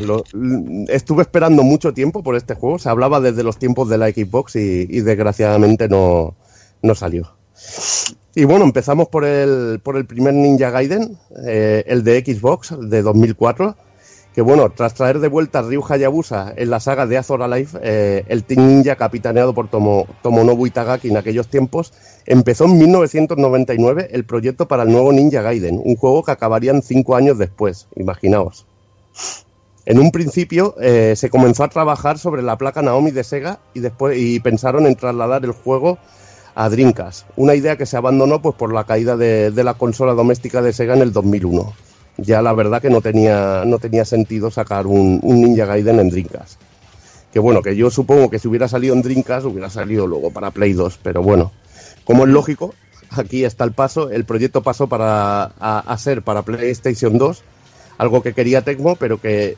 [0.89, 4.57] estuve esperando mucho tiempo por este juego, se hablaba desde los tiempos de la Xbox
[4.57, 6.35] y, y desgraciadamente no,
[6.83, 7.35] no salió.
[8.35, 13.01] Y bueno, empezamos por el, por el primer Ninja Gaiden, eh, el de Xbox de
[13.01, 13.75] 2004.
[14.35, 17.71] Que bueno, tras traer de vuelta a Ryu Hayabusa en la saga de Azor Alive,
[17.83, 21.93] eh, el Team Ninja capitaneado por Tomo, Tomonobu Itagaki en aquellos tiempos,
[22.27, 27.15] empezó en 1999 el proyecto para el nuevo Ninja Gaiden, un juego que acabarían cinco
[27.15, 28.67] años después, imaginaos.
[29.87, 33.81] En un principio eh, se comenzó a trabajar sobre la placa Naomi de Sega y
[33.81, 35.99] después y pensaron en trasladar el juego
[36.57, 40.15] a Dreamcast, una idea que se abandonó pues por la caída de, de la consola
[40.15, 41.73] doméstica de Sega en el 2001
[42.17, 46.61] ya la verdad que no tenía, no tenía sentido sacar un, Ninja Gaiden en Dreamcast.
[47.33, 50.53] Que bueno, que yo supongo que si hubiera salido en Dreamcast hubiera salido luego para
[50.53, 51.51] Play 2, pero bueno,
[52.05, 52.75] como es lógico,
[53.11, 57.43] aquí está el paso, el proyecto pasó para, a, a ser para PlayStation 2,
[57.99, 59.57] algo que quería Tecmo, pero que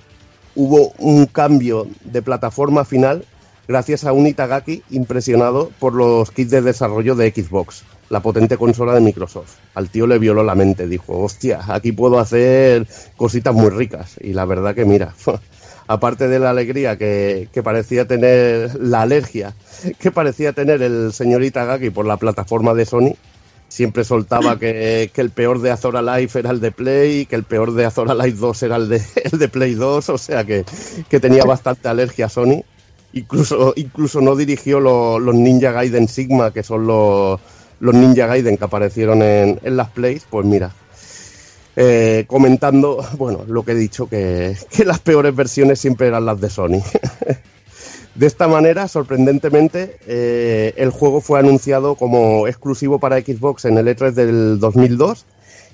[0.55, 3.25] hubo un cambio de plataforma final
[3.69, 8.95] gracias a un Itagaki impresionado por los kits de desarrollo de Xbox, la potente consola
[8.95, 9.57] de Microsoft.
[9.75, 12.87] Al tío le violó la mente, dijo, hostia, aquí puedo hacer
[13.17, 14.17] cositas muy ricas.
[14.21, 15.15] Y la verdad que mira,
[15.87, 19.55] aparte de la alegría que, que parecía tener, la alergia
[19.99, 23.15] que parecía tener el señor Itagaki por la plataforma de Sony,
[23.69, 27.45] siempre soltaba que, que, el peor de Azora Life era el de Play, que el
[27.45, 29.03] peor de Azora Life 2 era el de,
[29.33, 30.65] el de Play 2, o sea que,
[31.09, 32.63] que tenía bastante alergia a Sony.
[33.13, 37.41] Incluso, incluso no dirigió lo, los Ninja Gaiden Sigma, que son los,
[37.81, 40.73] los Ninja Gaiden que aparecieron en, las plays, pues mira,
[41.77, 46.41] eh, comentando, bueno, lo que he dicho, que, que, las peores versiones siempre eran las
[46.41, 46.83] de Sony.
[48.15, 53.89] de esta manera, sorprendentemente, eh, el juego fue anunciado como exclusivo para Xbox en el
[53.89, 55.27] E3 del 2002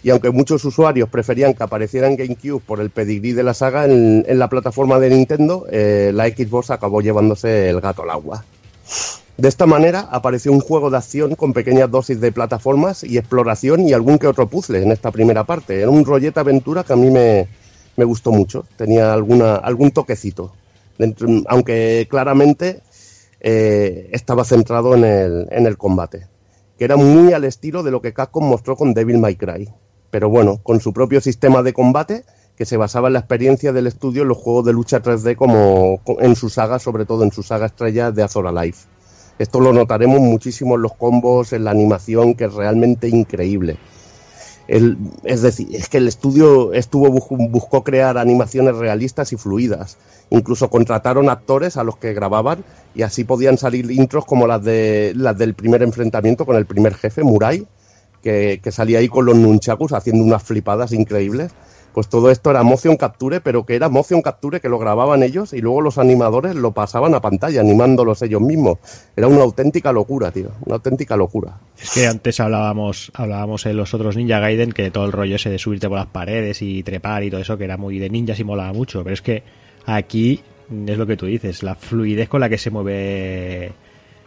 [0.03, 3.85] y aunque muchos usuarios preferían que apareciera en GameCube por el pedigrí de la saga,
[3.85, 8.45] en, en la plataforma de Nintendo, eh, la Xbox acabó llevándose el gato al agua.
[9.37, 13.89] De esta manera apareció un juego de acción con pequeñas dosis de plataformas y exploración
[13.89, 15.81] y algún que otro puzzle en esta primera parte.
[15.81, 17.49] Era un rollete aventura que a mí me,
[17.97, 20.53] me gustó mucho, tenía alguna, algún toquecito,
[21.49, 22.83] aunque claramente
[23.41, 26.29] eh, estaba centrado en el, en el combate,
[26.79, 29.73] que era muy al estilo de lo que Capcom mostró con Devil May Cry
[30.13, 33.87] pero bueno, con su propio sistema de combate que se basaba en la experiencia del
[33.87, 37.43] estudio en los juegos de lucha 3D como en su saga, sobre todo en su
[37.43, 38.92] saga estrella de Azora Life.
[39.43, 43.77] Esto lo notaremos muchísimo en los combos, en la animación, que es realmente increíble.
[44.69, 49.99] El, es decir, es que el estudio estuvo buscó crear animaciones realistas y fluidas.
[50.31, 52.65] Incluso contrataron actores a los que grababan
[52.95, 56.95] y así podían salir intros como las de las del primer enfrentamiento con el primer
[56.95, 57.67] jefe, Murai,
[58.23, 61.51] que, que, salía ahí con los nunchakus haciendo unas flipadas increíbles.
[61.93, 65.53] Pues todo esto era motion capture, pero que era motion capture que lo grababan ellos
[65.53, 68.79] y luego los animadores lo pasaban a pantalla, animándolos ellos mismos.
[69.17, 71.59] Era una auténtica locura, tío, una auténtica locura.
[71.79, 75.51] Es que antes hablábamos, hablábamos en los otros Ninja Gaiden que todo el rollo ese
[75.51, 78.41] de subirte por las paredes y trepar y todo eso, que era muy de ninjas
[78.41, 79.43] y molaba mucho, pero es que
[79.85, 80.41] aquí
[80.87, 83.73] es lo que tú dices, la fluidez con la que se mueve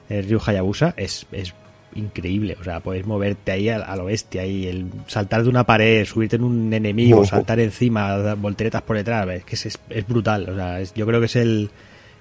[0.10, 1.54] el Ryu Hayabusa es, es
[1.96, 2.56] increíble.
[2.60, 6.06] O sea, puedes moverte ahí a, a, lo bestia y el saltar de una pared,
[6.06, 10.50] subirte en un enemigo, saltar encima, dar volteretas por detrás, es que es, es brutal.
[10.50, 11.70] O sea, es, yo creo que es el,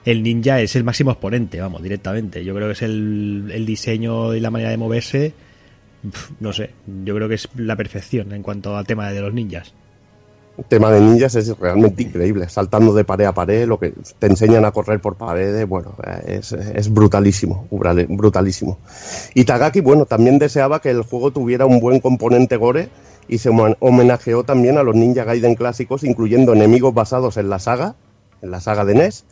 [0.04, 2.44] el ninja, es el máximo exponente, vamos, directamente.
[2.44, 5.34] Yo creo que es el, el diseño y la manera de moverse,
[6.40, 6.70] no sé,
[7.04, 9.74] yo creo que es la perfección en cuanto al tema de los ninjas.
[10.56, 14.26] El tema de ninjas es realmente increíble, saltando de pared a pared, lo que te
[14.28, 15.94] enseñan a correr por paredes, bueno,
[16.26, 18.78] es, es brutalísimo, brutalísimo.
[19.34, 22.88] Y Tagaki, bueno, también deseaba que el juego tuviera un buen componente gore
[23.26, 23.50] y se
[23.80, 27.96] homenajeó también a los Ninja Gaiden clásicos, incluyendo enemigos basados en la saga,
[28.40, 29.24] en la saga de NES,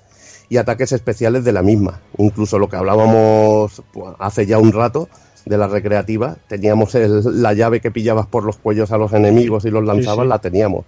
[0.49, 2.01] y ataques especiales de la misma.
[2.19, 3.81] Incluso lo que hablábamos
[4.19, 5.09] hace ya un rato,
[5.45, 9.65] de la recreativa, teníamos el, la llave que pillabas por los cuellos a los enemigos
[9.65, 10.29] y los lanzabas, sí, sí.
[10.29, 10.85] la teníamos.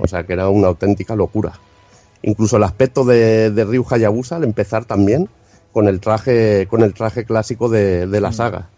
[0.00, 1.52] O sea que era una auténtica locura.
[2.22, 5.28] Incluso el aspecto de, de Ryu Hayabusa al empezar también
[5.72, 8.68] con el traje, con el traje clásico de, de la saga.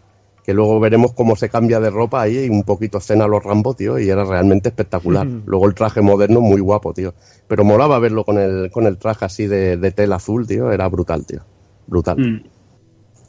[0.45, 3.43] Que luego veremos cómo se cambia de ropa ahí y un poquito escena a los
[3.43, 5.25] Rambo, tío, y era realmente espectacular.
[5.25, 5.43] Mm.
[5.45, 7.13] Luego el traje moderno muy guapo, tío.
[7.47, 10.87] Pero molaba verlo con el, con el traje así de, de tela azul, tío, era
[10.89, 11.41] brutal, tío.
[11.87, 12.17] Brutal.
[12.17, 12.43] Mm.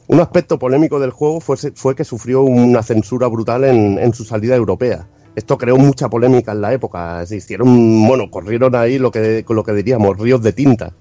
[0.07, 4.23] Un aspecto polémico del juego fue, fue que sufrió una censura brutal en, en su
[4.23, 7.25] salida europea esto creó mucha polémica en la época.
[7.25, 10.93] Se hicieron, bueno, corrieron ahí lo que, lo que diríamos, ríos de tinta.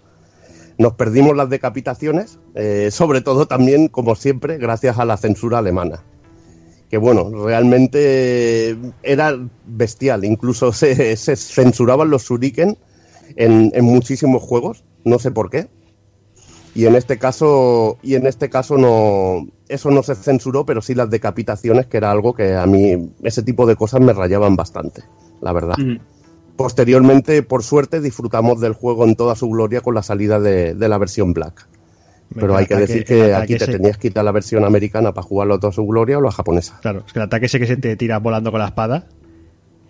[0.76, 6.02] Nos perdimos las decapitaciones, eh, sobre todo también, como siempre, gracias a la censura alemana.
[6.90, 10.24] Que bueno, realmente era bestial.
[10.24, 12.76] Incluso se, censuraban los shuriken
[13.36, 15.68] en, en muchísimos juegos, no sé por qué
[16.74, 20.94] y en este caso y en este caso no eso no se censuró pero sí
[20.94, 25.02] las decapitaciones que era algo que a mí ese tipo de cosas me rayaban bastante
[25.40, 25.98] la verdad mm.
[26.56, 30.88] Posteriormente, por suerte, disfrutamos del juego en toda su gloria con la salida de, de
[30.88, 31.66] la versión Black.
[32.34, 35.54] Pero hay que decir que aquí te tenías que quitar la versión americana para jugarlo
[35.54, 36.78] a toda su gloria o la japonesa.
[36.80, 39.06] Claro, es que el ataque ese que se te tira volando con la espada.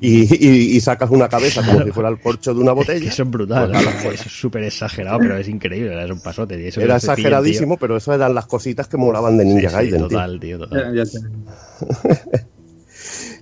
[0.00, 3.08] Y, y- y sacas una cabeza como si fuera el corcho de una botella.
[3.08, 3.73] eso es brutal.
[4.02, 6.05] pues, es súper exagerado, pero es increíble.
[6.05, 6.60] Es un pasote.
[6.60, 10.00] y eso Era exageradísimo, pero eso eran las cositas que molaban de Ninja Sí, Gaiden,
[10.02, 10.94] total, tío, total.
[10.94, 12.39] Ya- ya te-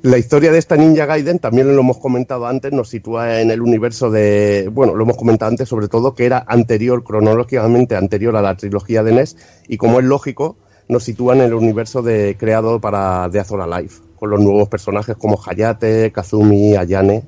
[0.02, 3.62] La historia de esta Ninja Gaiden, también lo hemos comentado antes, nos sitúa en el
[3.62, 4.68] universo de.
[4.72, 9.04] Bueno, lo hemos comentado antes, sobre todo, que era anterior, cronológicamente anterior a la trilogía
[9.04, 9.36] de NES,
[9.68, 10.56] y como es lógico,
[10.88, 15.16] nos sitúa en el universo de, creado para The Azora Life, con los nuevos personajes
[15.16, 17.24] como Hayate, Kazumi, Ayane.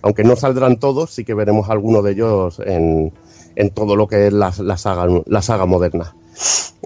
[0.00, 3.12] Aunque no saldrán todos, sí que veremos algunos de ellos en,
[3.56, 6.14] en todo lo que es la, la saga, la saga moderna.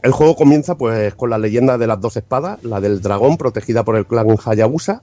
[0.03, 3.85] El juego comienza pues con la leyenda de las dos espadas, la del dragón protegida
[3.85, 5.03] por el clan Hayabusa,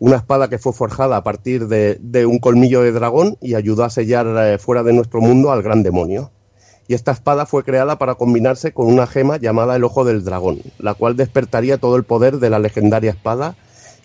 [0.00, 3.84] una espada que fue forjada a partir de, de un colmillo de dragón y ayudó
[3.84, 6.32] a sellar eh, fuera de nuestro mundo al gran demonio.
[6.88, 10.62] Y esta espada fue creada para combinarse con una gema llamada el Ojo del Dragón,
[10.80, 13.54] la cual despertaría todo el poder de la legendaria espada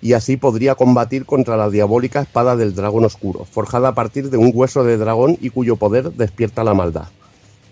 [0.04, 4.36] y así podría combatir contra la diabólica espada del dragón oscuro, forjada a partir de
[4.36, 7.08] un hueso de dragón y cuyo poder despierta la maldad.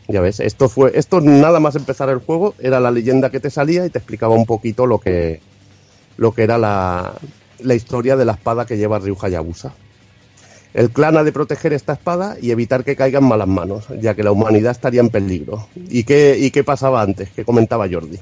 [0.08, 3.50] Ya ves, esto fue, esto nada más empezar el juego, era la leyenda que te
[3.50, 5.42] salía y te explicaba un poquito lo que,
[6.16, 7.16] lo que era la,
[7.60, 9.74] la historia de la espada que lleva Ryu Hayabusa.
[10.74, 14.14] El clan ha de proteger esta espada y evitar que caiga en malas manos, ya
[14.16, 15.68] que la humanidad estaría en peligro.
[15.76, 17.30] ¿Y qué, y qué pasaba antes?
[17.32, 18.20] Que comentaba Jordi.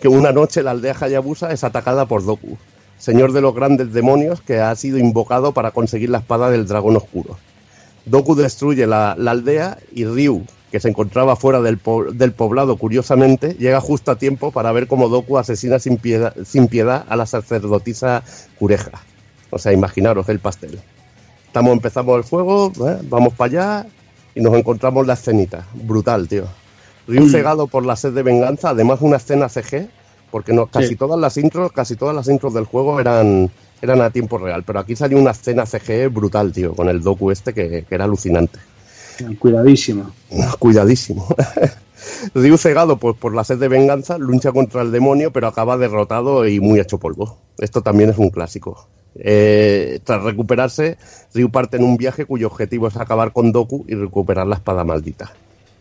[0.00, 2.58] Que una noche la aldea Hayabusa es atacada por Doku,
[2.98, 6.96] señor de los grandes demonios que ha sido invocado para conseguir la espada del dragón
[6.96, 7.38] oscuro.
[8.04, 12.76] Doku destruye la, la aldea y Ryu, que se encontraba fuera del, po- del poblado
[12.76, 17.16] curiosamente, llega justo a tiempo para ver cómo Doku asesina sin piedad, sin piedad a
[17.16, 18.22] la sacerdotisa
[18.58, 18.92] Kureja.
[19.50, 20.78] O sea, imaginaros el pastel.
[21.46, 22.98] Estamos, empezamos el juego, ¿eh?
[23.04, 23.46] vamos para
[23.80, 23.86] allá
[24.34, 25.66] y nos encontramos la escenita.
[25.74, 26.44] Brutal, tío.
[27.06, 29.88] Ryu cegado por la sed de venganza, además una escena CG,
[30.30, 30.96] porque no, casi Sí.
[30.96, 33.50] todas las intros, casi todas las intros del juego eran,
[33.82, 37.30] eran a tiempo real, pero aquí salió una escena CG brutal, tío, con el docu
[37.30, 38.58] este que, que era alucinante.
[39.38, 40.12] Cuidadísimo.
[40.58, 41.26] Cuidadísimo.
[42.34, 46.46] Ryu cegado pues, por la sed de venganza, lucha contra el demonio, pero acaba derrotado
[46.46, 47.38] y muy hecho polvo.
[47.58, 48.88] Esto también es un clásico.
[49.16, 50.96] Eh, tras recuperarse,
[51.34, 54.84] Ryu parte en un viaje cuyo objetivo es acabar con Doku y recuperar la espada
[54.84, 55.32] maldita.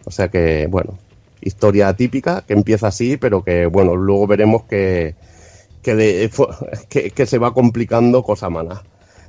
[0.06, 0.98] O sea que, bueno,
[1.42, 5.16] historia típica que empieza así, pero que, bueno, luego veremos que,
[5.82, 8.84] que, se va complicando cosa mala.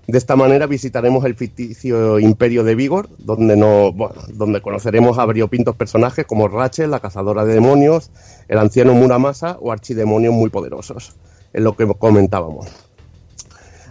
[0.07, 5.27] De esta manera visitaremos el ficticio imperio de Vigor, donde, no, bueno, donde conoceremos a
[5.27, 8.11] variopintos personajes como Rachel, la cazadora de demonios,
[8.49, 11.15] el anciano Muramasa o archidemonios muy poderosos,
[11.53, 12.69] es lo que comentábamos.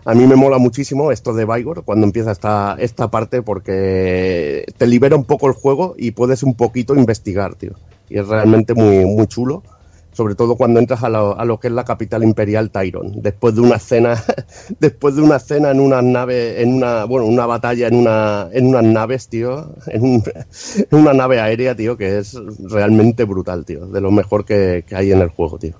[0.06, 4.88] A mí me mola muchísimo esto de Vigor cuando empieza esta, esta parte porque te
[4.88, 7.74] libera un poco el juego y puedes un poquito investigar, tío.
[8.10, 9.64] Y es realmente muy, muy chulo
[10.11, 13.53] sobre todo cuando entras a lo, a lo que es la capital imperial Tyron, después
[13.53, 14.16] de una escena,
[14.80, 18.66] después de una escena en una nave, en una, bueno, una batalla en una, en
[18.66, 20.24] unas naves, tío, en, un-
[20.92, 24.95] en una nave aérea, tío, que es realmente brutal, tío, de lo mejor que, que
[24.95, 25.76] hay en el juego, tío.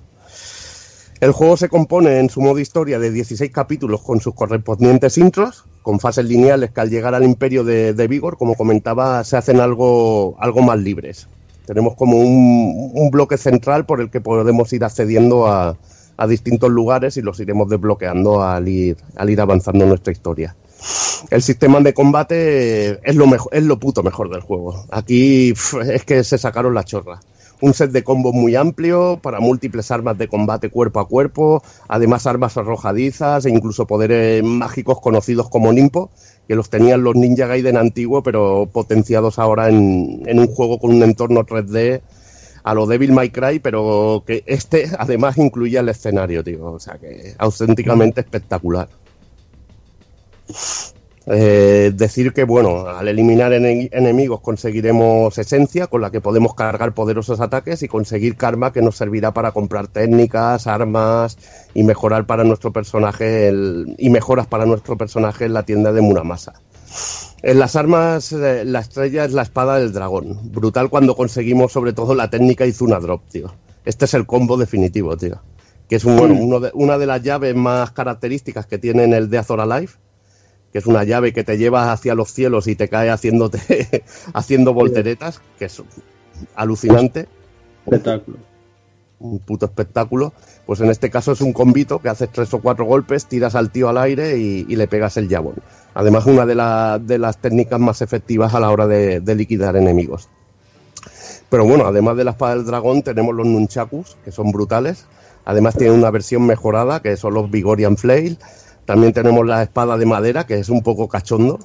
[1.20, 5.64] El juego se compone en su modo historia de 16 capítulos con sus correspondientes intros,
[5.82, 9.60] con fases lineales que al llegar al imperio de, de Vigor, como comentaba, se hacen
[9.60, 11.28] algo, algo más libres.
[11.68, 15.76] Tenemos como un, bloque central por el que podemos ir accediendo a,
[16.26, 20.56] distintos lugares y los iremos desbloqueando al ir, al ir avanzando en nuestra historia.
[21.30, 24.86] El sistema de combate es lo, mejor, es lo puto mejor del juego.
[24.90, 25.52] Aquí
[25.84, 27.20] es que se sacaron la chorra.
[27.60, 32.26] Un set de combos muy amplio para múltiples armas de combate cuerpo a cuerpo, además
[32.26, 36.10] armas arrojadizas e incluso poderes mágicos conocidos como Nimpo,
[36.46, 40.94] que los tenían los Ninja Gaiden antiguos, pero potenciados ahora en, en un juego con
[40.94, 42.00] un entorno 3D
[42.68, 46.72] a lo Devil May Cry, pero que este además incluía el escenario, tío.
[46.72, 48.88] O sea que auténticamente espectacular.
[51.30, 56.94] Eh, decir que, bueno, al eliminar ene- enemigos conseguiremos esencia con la que podemos cargar
[56.94, 61.36] poderosos ataques y conseguir karma que nos servirá para comprar técnicas, armas
[61.74, 66.00] y mejorar para nuestro personaje el- y mejoras para nuestro personaje en la tienda de
[66.00, 66.54] Muramasa.
[67.42, 70.38] En las armas, eh, la estrella es la espada del dragón.
[70.50, 73.52] Brutal cuando conseguimos sobre todo la técnica Izuna Drop, tío.
[73.84, 75.40] Este es el combo definitivo, tío.
[75.88, 79.12] Que es un, bueno, uno de- una de las llaves más características que tiene en
[79.12, 79.92] el de Azor Alive
[80.72, 84.74] que es una llave que te lleva hacia los cielos y te cae haciéndote haciendo
[84.74, 85.82] volteretas, que es
[86.54, 87.26] alucinante,
[87.86, 88.38] Espectáculo.
[89.20, 90.32] un puto espectáculo.
[90.66, 93.70] Pues en este caso es un combito que haces tres o cuatro golpes, tiras al
[93.70, 95.54] tío al aire y, y le pegas el jabón.
[95.94, 99.76] Además, una de, la- de las técnicas más efectivas a la hora de, de liquidar
[99.76, 100.28] enemigos.
[101.48, 105.06] Pero bueno, además de la espada del dragón, tenemos los nunchakus, que son brutales.
[105.46, 108.38] Además, tiene una versión mejorada, que son los Vigorian Flail.
[108.88, 111.58] También tenemos la espada de madera, que es un poco cachondo,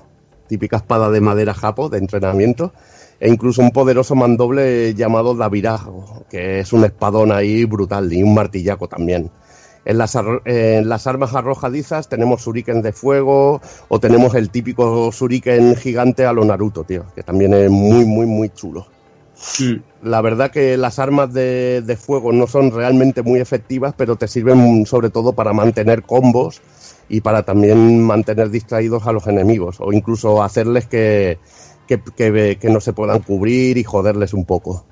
[0.50, 2.74] típica espada de madera japo de entrenamiento.
[3.18, 8.34] E incluso un poderoso mandoble llamado Davirajo, que es un espadón ahí brutal, y un
[8.34, 9.32] martillaco también.
[9.86, 15.78] En las, en las armas arrojadizas tenemos shuriken de fuego o tenemos el típico shuriken
[15.78, 18.86] gigante a lo Naruto, tío, que también es muy, muy, muy chulo.
[20.02, 24.28] La verdad que las armas de, de fuego no son realmente muy efectivas, pero te
[24.28, 26.62] sirven sobre todo para mantener combos
[27.10, 31.38] y para también mantener distraídos a los enemigos o incluso hacerles que,
[31.88, 34.86] que, que- que no se puedan cubrir y joderles un poco.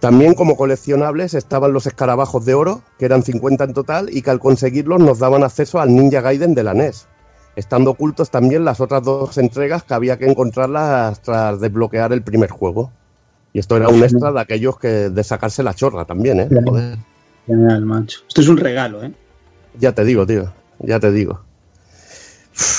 [0.00, 4.30] También como coleccionables estaban los escarabajos de oro, que eran 50 en total y que
[4.30, 7.08] al conseguirlos nos daban acceso al Ninja Gaiden de la NES,
[7.56, 12.50] estando ocultos también las otras dos entregas que había que encontrarlas tras desbloquear el primer
[12.50, 12.92] juego.
[13.52, 16.48] Y esto era un extra de aquellos que de sacarse la chorra también, ¿eh?
[16.64, 16.98] Joder.
[17.46, 18.20] Genial, macho.
[18.28, 19.12] Esto es un regalo, ¿eh?
[19.78, 21.40] Ya te digo, tío, ya te digo.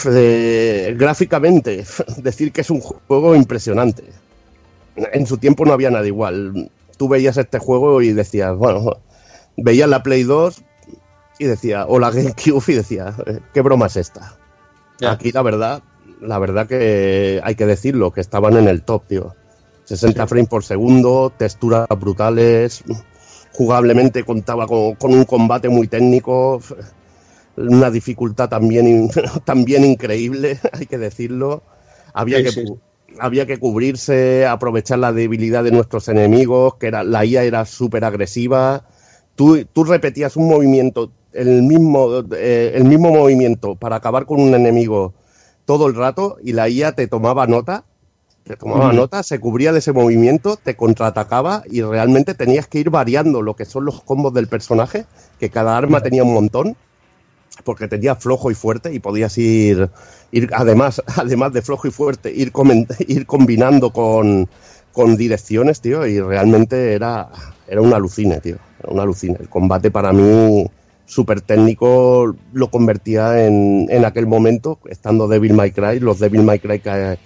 [0.06, 1.86] Eh, gráficamente,
[2.18, 4.04] decir que es un juego impresionante.
[4.96, 6.70] En su tiempo no había nada igual.
[6.98, 8.98] Tú veías este juego y decías, bueno,
[9.56, 10.62] veías la Play 2
[11.40, 14.36] y decía, o la GameCube y decía, eh, ¿qué broma es esta?
[15.08, 15.82] Aquí la verdad,
[16.20, 19.36] la verdad que hay que decirlo, que estaban en el top, tío.
[19.86, 22.84] 60 frames por segundo, texturas brutales,
[23.54, 26.62] jugablemente contaba con, con un combate muy técnico,
[27.58, 29.10] una dificultad también,
[29.46, 31.64] también increíble, hay que decirlo.
[32.14, 32.64] Había, Sí, que, sí.
[33.20, 38.04] había que cubrirse, aprovechar la debilidad de nuestros enemigos, que era, la IA era súper
[38.04, 38.86] agresiva.
[39.36, 44.54] Tú, tú repetías un movimiento, el mismo, eh, el mismo movimiento para acabar con un
[44.54, 45.14] enemigo
[45.66, 47.86] todo el rato y la IA te tomaba nota
[48.50, 48.96] te tomaba Ujú.
[48.96, 53.56] nota, se cubría de ese movimiento, te contraatacaba y realmente tenías que ir variando lo
[53.56, 55.06] que son los combos del personaje,
[55.40, 56.76] que cada arma tenía un montón,
[57.64, 59.92] porque tenía flojo y fuerte y podías ir,
[60.32, 62.52] ir además, además de flojo y fuerte, ir,
[63.08, 64.50] ir combinando con,
[64.94, 67.30] con direcciones, tío, y realmente era,
[67.68, 69.38] era un alucine, tío, era un alucine.
[69.40, 70.66] El combate para mí
[71.06, 76.58] súper técnico lo convertía en, en aquel momento, estando Devil May Cry, los Devil May
[76.58, 77.20] Cry que,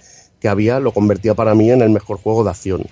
[0.44, 2.82] que había, lo convertía para mí en el mejor juego de acción.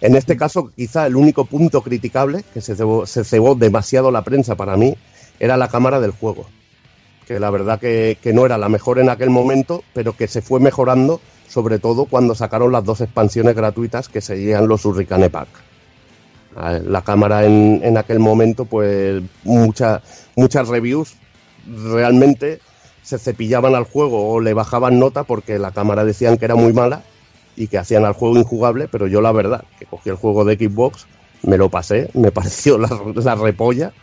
[0.00, 2.76] En este caso, quizá el único punto criticable, que se
[3.24, 4.94] cebó, demasiado la prensa para mí,
[5.40, 6.46] era la cámara del juego.
[7.26, 10.60] Que la verdad que, no era la mejor en aquel momento, pero que se fue
[10.60, 15.48] mejorando, sobre todo cuando sacaron las dos expansiones gratuitas que seguían los Hurricane Pack.
[16.54, 20.00] A- La cámara en, aquel momento, pues mucha-
[20.36, 21.16] muchas reviews
[21.66, 22.60] realmente
[23.08, 26.74] se cepillaban al juego o le bajaban nota porque la cámara decían que era muy
[26.74, 27.04] mala
[27.56, 30.56] y que hacían al juego injugable, pero yo la verdad, que cogí el juego de
[30.56, 31.06] Xbox,
[31.42, 33.94] me lo pasé, me pareció la, la repolla,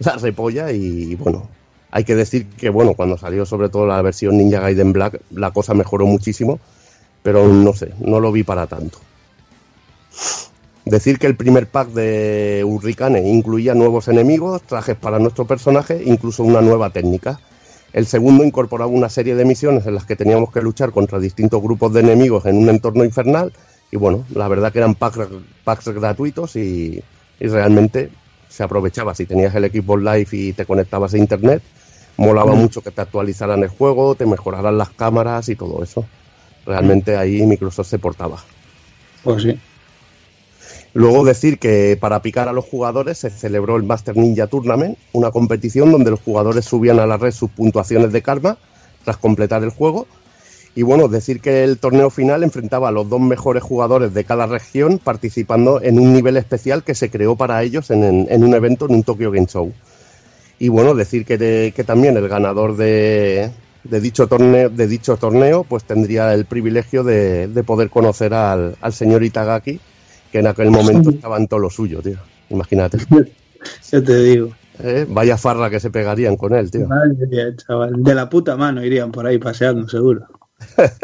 [0.00, 1.48] la repolla y bueno,
[1.92, 5.52] hay que decir que bueno, cuando salió sobre todo la versión Ninja Gaiden Black, la
[5.52, 6.58] cosa mejoró muchísimo,
[7.22, 8.98] pero no sé, no lo vi para tanto.
[10.84, 16.42] Decir que el primer pack de Hurricane incluía nuevos enemigos, trajes para nuestro personaje, incluso
[16.42, 17.38] una nueva técnica.
[17.92, 21.60] El segundo incorporaba una serie de misiones en las que teníamos que luchar contra distintos
[21.60, 23.52] grupos de enemigos en un entorno infernal.
[23.90, 25.18] Y bueno, la verdad que eran packs,
[25.64, 27.02] packs gratuitos y,
[27.40, 28.10] y realmente
[28.48, 29.14] se aprovechaba.
[29.14, 31.62] Si tenías el Xbox Live y te conectabas a internet,
[32.16, 32.58] molaba Mm.
[32.58, 36.04] mucho que te actualizaran el juego, te mejoraran las cámaras y todo eso.
[36.66, 38.36] Realmente ahí Microsoft se portaba.
[39.24, 39.58] Pues sí.
[40.92, 45.30] Luego decir que para picar a los jugadores se celebró el Master Ninja Tournament, una
[45.30, 48.58] competición donde los jugadores subían a la red sus puntuaciones de karma
[49.04, 50.08] tras completar el juego.
[50.74, 54.46] Y bueno, decir que el torneo final enfrentaba a los dos mejores jugadores de cada
[54.46, 58.94] región participando en un nivel especial que se creó para ellos en, un evento en
[58.96, 59.72] un Tokyo Game Show.
[60.58, 63.50] Y bueno, decir que, que también el ganador de,
[63.84, 69.24] dicho torneo, de dicho torneo pues tendría el privilegio de, de poder conocer al señor
[69.24, 69.80] Itagaki,
[70.30, 72.18] que en aquel momento estaba en todo lo suyo, tío.
[72.50, 72.98] Imagínate.
[73.92, 74.52] Ya te digo.
[74.82, 76.88] Eh, Vaya farra que se pegarían con él, tío.
[76.88, 78.02] Madre mía, chaval.
[78.02, 80.26] De la puta mano irían por ahí paseando, seguro.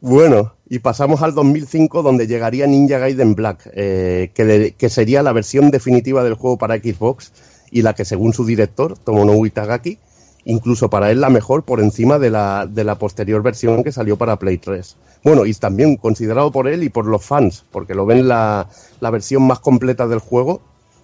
[0.00, 5.32] Bueno, y pasamos al 2005 donde llegaría Ninja Gaiden Black, eh, que, que sería la
[5.32, 7.32] versión definitiva del juego para Xbox
[7.72, 9.98] y la que según su director, Tomonobu Itagaki,
[10.44, 14.16] incluso para él la mejor por encima de la, de la posterior versión que salió
[14.16, 14.96] para Play 3.
[15.24, 18.68] Bueno, y también considerado por él y por los fans, porque lo ven la,
[19.00, 20.60] la versión más completa del juego,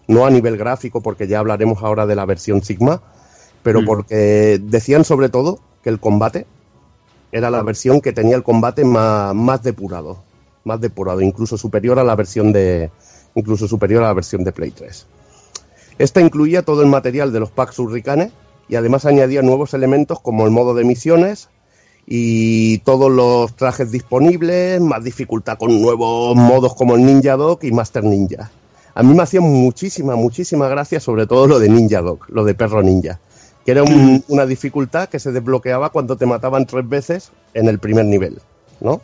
[0.07, 3.02] no a nivel gráfico, porque ya hablaremos ahora de la versión Sigma,
[3.62, 3.86] pero Mm.
[3.86, 6.47] porque decían sobre todo que el combate
[7.33, 10.18] era la versión que tenía el combate más, más depurado,
[10.65, 12.91] más depurado, incluso superior a la versión de
[13.34, 15.07] incluso superior a la versión de Play 3.
[15.99, 18.31] Esta incluía todo el material de los packs Hurricane
[18.68, 21.49] y además añadía nuevos elementos como el modo de misiones
[22.07, 27.73] y todos los trajes disponibles, más dificultad con nuevos modos como el Ninja Dog y
[27.73, 28.50] Master Ninja.
[28.94, 32.55] A mí me hacía muchísima, muchísima gracia sobre todo lo de Ninja Dog, lo de
[32.55, 33.18] perro ninja,
[33.65, 37.78] que era un- una dificultad que se desbloqueaba cuando te mataban tres veces en el
[37.78, 38.39] primer nivel,
[38.81, 39.00] ¿no?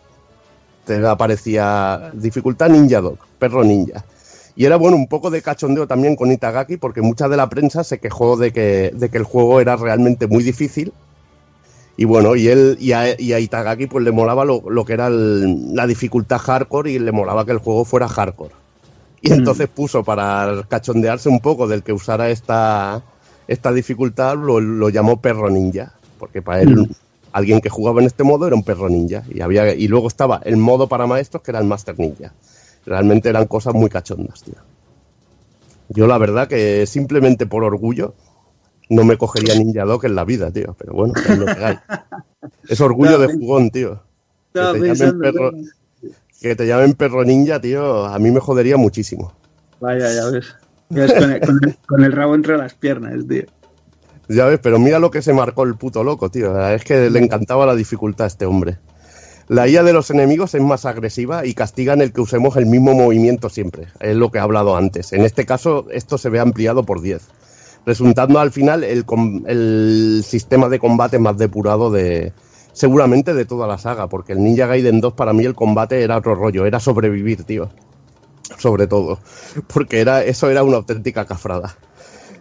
[0.84, 4.04] Te aparecía dificultad Ninja Dog, perro ninja.
[4.54, 7.82] Y era bueno un poco de cachondeo también con Itagaki porque mucha de la prensa
[7.82, 10.92] se quejó de que, de que el juego era realmente muy difícil
[12.00, 14.94] y bueno, y él y a, y a Itagaki pues le molaba lo, lo que
[14.94, 18.54] era el- la dificultad hardcore y le molaba que el juego fuera hardcore.
[19.20, 23.02] Y entonces puso para cachondearse un poco del que usara esta,
[23.46, 25.92] esta dificultad, lo, lo llamó perro ninja.
[26.18, 26.88] Porque para él,
[27.32, 29.22] alguien que jugaba en este modo era un perro ninja.
[29.28, 32.32] Y, había, y luego estaba el modo para maestros que era el Master Ninja.
[32.86, 34.54] Realmente eran cosas muy cachondas, tío.
[35.90, 38.14] Yo la verdad que simplemente por orgullo
[38.90, 40.74] no me cogería Ninja Dog en la vida, tío.
[40.78, 41.78] Pero bueno, es lo que hay.
[42.68, 44.02] Es orgullo de jugón, tío.
[44.52, 45.52] Que te, llamen perro,
[46.40, 49.32] que te llamen perro ninja, tío, a mí me jodería muchísimo.
[49.80, 50.54] Vaya, ya ves.
[50.90, 53.44] Ya ves, con, el, con el- con el rabo entre las piernas, tío.
[54.28, 56.68] Ya ves, pero mira lo que se marcó el puto loco, tío.
[56.68, 58.78] Es que le encantaba la dificultad a este hombre.
[59.48, 62.94] La IA de los enemigos es más agresiva y castigan el que usemos el mismo
[62.94, 63.88] movimiento siempre.
[63.98, 65.12] Es lo que he hablado antes.
[65.12, 67.22] En este caso, esto se ve ampliado por 10.
[67.86, 72.32] Resultando al final el, sistema de combate más depurado de
[72.72, 76.18] seguramente de toda la saga, porque el Ninja Gaiden 2 para mí el combate era
[76.18, 77.70] otro rollo, era sobrevivir, tío.
[78.58, 79.18] Sobre todo,
[79.72, 81.76] porque era eso era una auténtica cafrada.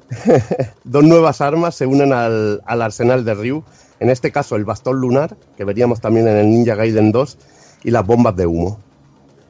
[0.83, 3.63] Dos nuevas armas se unen al, al arsenal de Ryu,
[3.99, 7.37] en este caso el bastón lunar, que veríamos también en el Ninja Gaiden 2,
[7.83, 8.79] y las bombas de humo.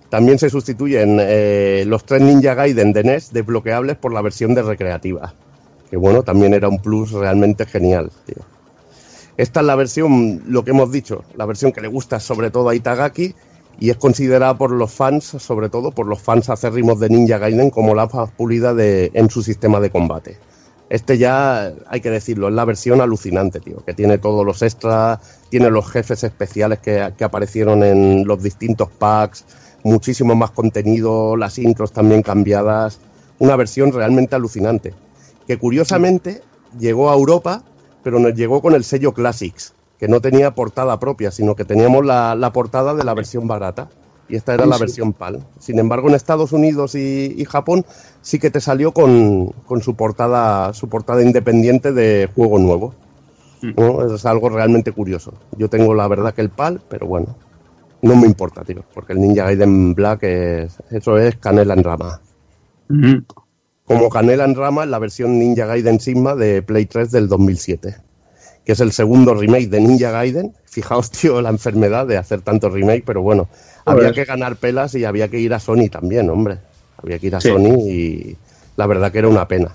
[0.09, 4.63] También se sustituyen eh, los tres Ninja Gaiden de NES desbloqueables por la versión de
[4.63, 5.33] recreativa,
[5.89, 8.43] que bueno, también era un plus realmente genial, tío.
[9.37, 12.69] Esta es la versión, lo que hemos dicho, la versión que le gusta sobre todo
[12.69, 13.33] a Itagaki
[13.79, 17.69] y es considerada por los fans, sobre todo por los fans acérrimos de Ninja Gaiden,
[17.69, 20.37] como la más pulida de, en su sistema de combate.
[20.89, 25.19] Este ya, hay que decirlo, es la versión alucinante, tío, que tiene todos los extras,
[25.49, 29.45] tiene los jefes especiales que, que aparecieron en los distintos packs,
[29.83, 32.99] muchísimo más contenido, las intros también cambiadas,
[33.37, 34.93] una versión realmente alucinante,
[35.49, 36.43] que curiosamente
[36.77, 37.63] llegó a Europa,
[38.03, 42.05] pero nos llegó con el sello Classics, que no tenía portada propia, sino que teníamos
[42.05, 43.89] la, la portada de la versión barata.
[44.27, 45.43] Y esta era la versión PAL.
[45.57, 47.83] Sin embargo, en Estados Unidos y, y Japón
[48.21, 52.93] sí que te salió con, con su portada, su portada independiente de juego nuevo.
[53.75, 54.13] ¿no?
[54.13, 55.33] Es algo realmente curioso.
[55.57, 57.35] Yo tengo la verdad que el PAL, pero bueno,
[58.03, 62.21] no me importa, tío, porque el Ninja Gaiden Black es, eso es canela en rama.
[63.89, 67.95] Como canela en rama en la versión Ninja Gaiden Sigma de Play 3 del 2007,
[68.63, 70.53] que es el segundo remake de Ninja Gaiden.
[70.65, 73.49] Fijaos, tío, la enfermedad de hacer tanto remake, pero bueno,
[73.85, 76.59] había que ganar pelas y había que ir a Sony también, hombre.
[77.01, 77.49] Había que ir a Sí.
[77.49, 78.37] Sony y
[78.77, 79.71] la verdad que era una pena.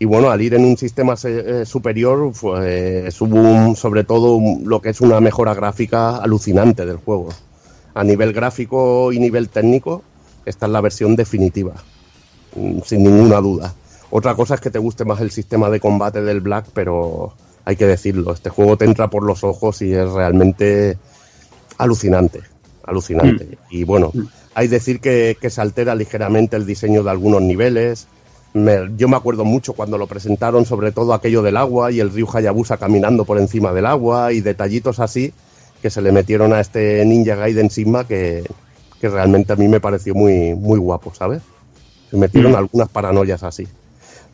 [0.00, 4.34] Y bueno, al ir en un sistema se- eh, superior, pues hubo un- sobre todo
[4.34, 7.28] un- lo que es una mejora gráfica alucinante del juego.
[7.94, 10.02] A nivel gráfico y nivel técnico,
[10.44, 11.74] esta es la versión definitiva,
[12.84, 13.74] sin ninguna duda.
[14.10, 17.32] Otra cosa es que te guste más el sistema de combate del Black, pero
[17.64, 20.96] hay que decirlo, este juego te entra por los ojos y es realmente
[21.78, 22.40] alucinante,
[22.84, 23.58] alucinante.
[23.70, 24.12] Y bueno,
[24.54, 28.06] hay que decir que, que se altera ligeramente el diseño de algunos niveles.
[28.52, 32.10] Me- yo me acuerdo mucho cuando lo presentaron, sobre todo aquello del agua y el
[32.12, 35.32] río Hayabusa caminando por encima del agua y detallitos así
[35.82, 38.44] que se le metieron a este Ninja Gaiden Sigma que,
[39.00, 41.42] que realmente a mí me pareció muy, muy guapo, ¿sabes?
[42.14, 42.56] Metieron Mm.
[42.56, 43.66] algunas paranoias así.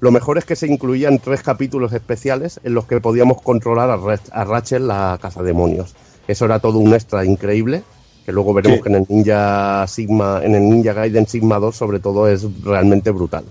[0.00, 3.96] Lo mejor es que se incluían tres capítulos especiales en los que podíamos controlar a,
[3.96, 5.94] Ra- a Rachel, la cazademonios.
[6.28, 7.82] Eso era todo un extra increíble,
[8.24, 8.82] que luego veremos Sí.
[8.84, 13.10] que en el Ninja Sigma, en el Ninja Gaiden Sigma 2 sobre todo es realmente
[13.10, 13.44] brutal.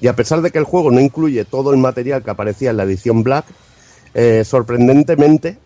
[0.00, 2.76] Y a pesar de que el juego no incluye todo el material que aparecía en
[2.76, 3.46] la edición Black,
[4.14, 5.58] eh, sorprendentemente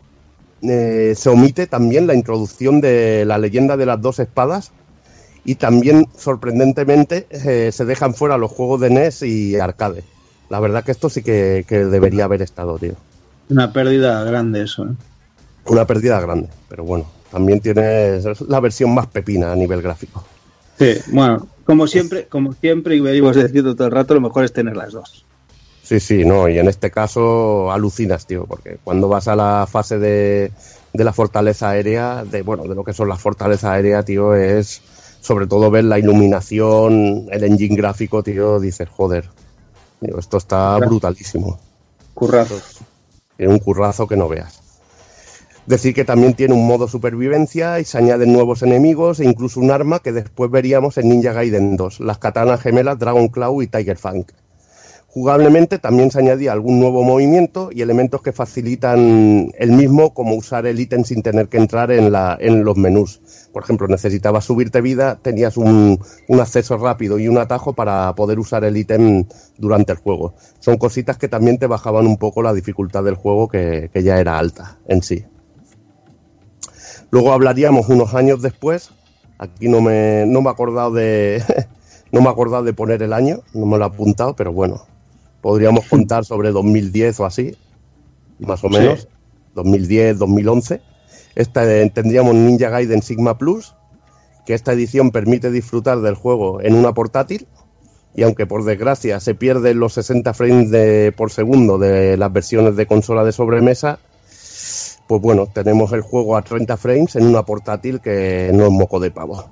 [0.62, 4.72] eh, se omite también la introducción de la leyenda de las dos espadas
[5.44, 10.04] y también sorprendentemente eh, se dejan fuera los juegos de NES y arcade.
[10.50, 12.94] La verdad que esto sí que, que debería haber estado, tío.
[13.48, 14.92] Una pérdida grande eso, ¿eh?
[15.66, 20.24] Una pérdida grande, pero bueno, también tienes la versión más pepina a nivel gráfico.
[20.78, 24.52] Sí, bueno, como siempre, como siempre, y venimos diciendo todo el rato, lo mejor es
[24.52, 25.26] tener las dos.
[25.82, 29.98] Sí, sí, no, y en este caso alucinas, tío, porque cuando vas a la fase
[29.98, 30.52] de,
[30.92, 34.82] de la fortaleza aérea, de bueno, de lo que son las fortalezas aéreas, tío, es
[35.20, 39.28] sobre todo ver la iluminación, el engine gráfico, tío, dices, joder,
[40.00, 41.58] tío, esto está brutalísimo.
[42.14, 42.60] Currazo.
[43.36, 44.60] Tiene un currazo que no veas.
[45.66, 49.70] Decir que también tiene un modo supervivencia y se añaden nuevos enemigos e incluso un
[49.70, 53.98] arma que después veríamos en Ninja Gaiden 2, las katanas gemelas Dragon Claw y Tiger
[53.98, 54.24] Fang.
[55.10, 60.66] Jugablemente también se añadía algún nuevo movimiento y elementos que facilitan el mismo, como usar
[60.66, 63.22] el ítem sin tener que entrar en, la, en los menús.
[63.50, 68.38] Por ejemplo, necesitabas subirte vida, tenías un, un acceso rápido y un atajo para poder
[68.38, 69.24] usar el ítem
[69.56, 70.34] durante el juego.
[70.60, 74.20] Son cositas que también te bajaban un poco la dificultad del juego, que, que ya
[74.20, 75.24] era alta en sí.
[77.10, 78.90] Luego hablaríamos unos años después.
[79.38, 81.42] Aquí no me, no me he acordado de.
[82.12, 84.82] no me he acordado de poner el año, no me lo he apuntado, pero bueno.
[85.40, 87.56] Podríamos contar sobre 2010 o así,
[88.38, 89.08] más o menos.
[89.54, 90.80] 2010, 2011.
[91.34, 93.74] Esta, eh, tendríamos Ninja Gaiden Sigma Plus,
[94.46, 97.46] que esta edición permite disfrutar del juego en una portátil.
[98.14, 102.74] Y aunque por desgracia se pierden los 60 frames de, por segundo de las versiones
[102.74, 104.00] de consola de sobremesa,
[105.06, 108.98] pues bueno, tenemos el juego a 30 frames en una portátil que no es moco
[108.98, 109.44] de pavo.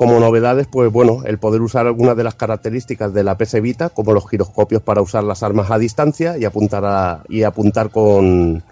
[0.00, 3.90] Como novedades, pues bueno, el poder usar algunas de las características de la PS Vita,
[3.90, 8.62] como los giroscopios para usar las armas a distancia y apuntar, a- y apuntar con,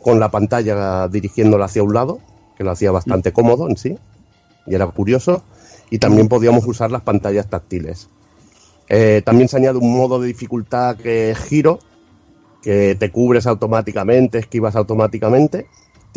[0.00, 2.20] con la pantalla dirigiéndola hacia un lado,
[2.56, 3.98] que lo hacía bastante cómodo en sí,
[4.66, 5.42] y era curioso.
[5.90, 8.08] Y también podíamos usar las pantallas táctiles.
[8.88, 11.80] Eh, también se añade un modo de dificultad que es giro,
[12.62, 15.66] que te cubres automáticamente, esquivas automáticamente,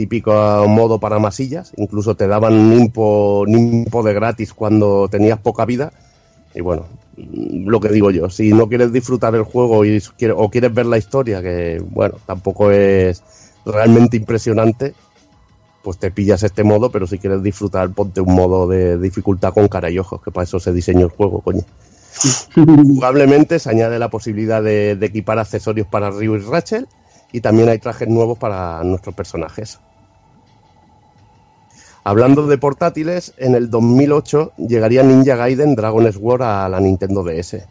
[0.01, 0.33] típico
[0.67, 5.93] modo para masillas, incluso te daban nimpo, nimpo de gratis cuando tenías poca vida.
[6.55, 10.01] Y bueno, mm, lo que digo yo, si no quieres disfrutar el juego y
[10.35, 13.21] o quieres ver la historia, que bueno, tampoco es
[13.63, 14.95] realmente impresionante,
[15.83, 19.67] pues te pillas este modo, pero si quieres disfrutar, ponte un modo de dificultad con
[19.67, 21.61] cara y ojos, que para eso se diseñó el juego, coño.
[22.55, 26.87] Jugablemente se añade la posibilidad de, de equipar accesorios para Ryu y Rachel
[27.31, 29.79] y también hay trajes nuevos para nuestros personajes.
[32.03, 37.63] Hablando de portátiles, en el 2008 llegaría Ninja Gaiden Dragon Sword a la Nintendo DS,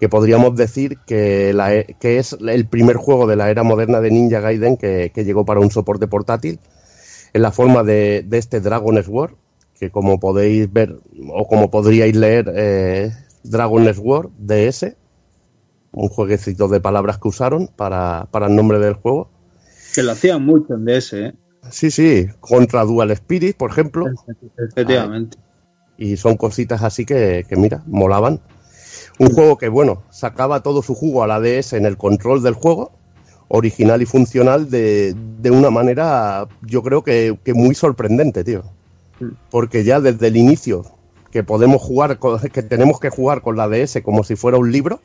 [0.00, 4.40] que podríamos decir e- que es el primer juego de la era moderna de Ninja
[4.40, 6.58] Gaiden que, llegó para un soporte portátil,
[7.32, 9.34] en la forma de, este Dragon Sword,
[9.78, 10.98] que como podéis ver
[11.32, 13.12] o como podríais leer, eh,
[13.44, 14.96] Dragon Sword DS,
[15.92, 19.30] un jueguecito de palabras que usaron para, para el nombre del juego.
[19.94, 21.34] Que lo hacían mucho en DS, ¿eh?
[21.70, 24.06] Sí, sí, contra Dual Spirit, por ejemplo.
[24.58, 25.38] Efectivamente.
[25.98, 28.40] Y son cositas así que, que, mira, molaban.
[29.18, 32.54] Un juego que, bueno, sacaba todo su jugo a la DS en el control del
[32.54, 32.92] juego,
[33.48, 38.64] original y funcional de, de una manera, yo creo que, que muy sorprendente, tío.
[39.50, 40.84] Porque ya desde el inicio,
[41.30, 44.70] que podemos jugar, con- que tenemos que jugar con la DS como si fuera un
[44.70, 45.00] libro,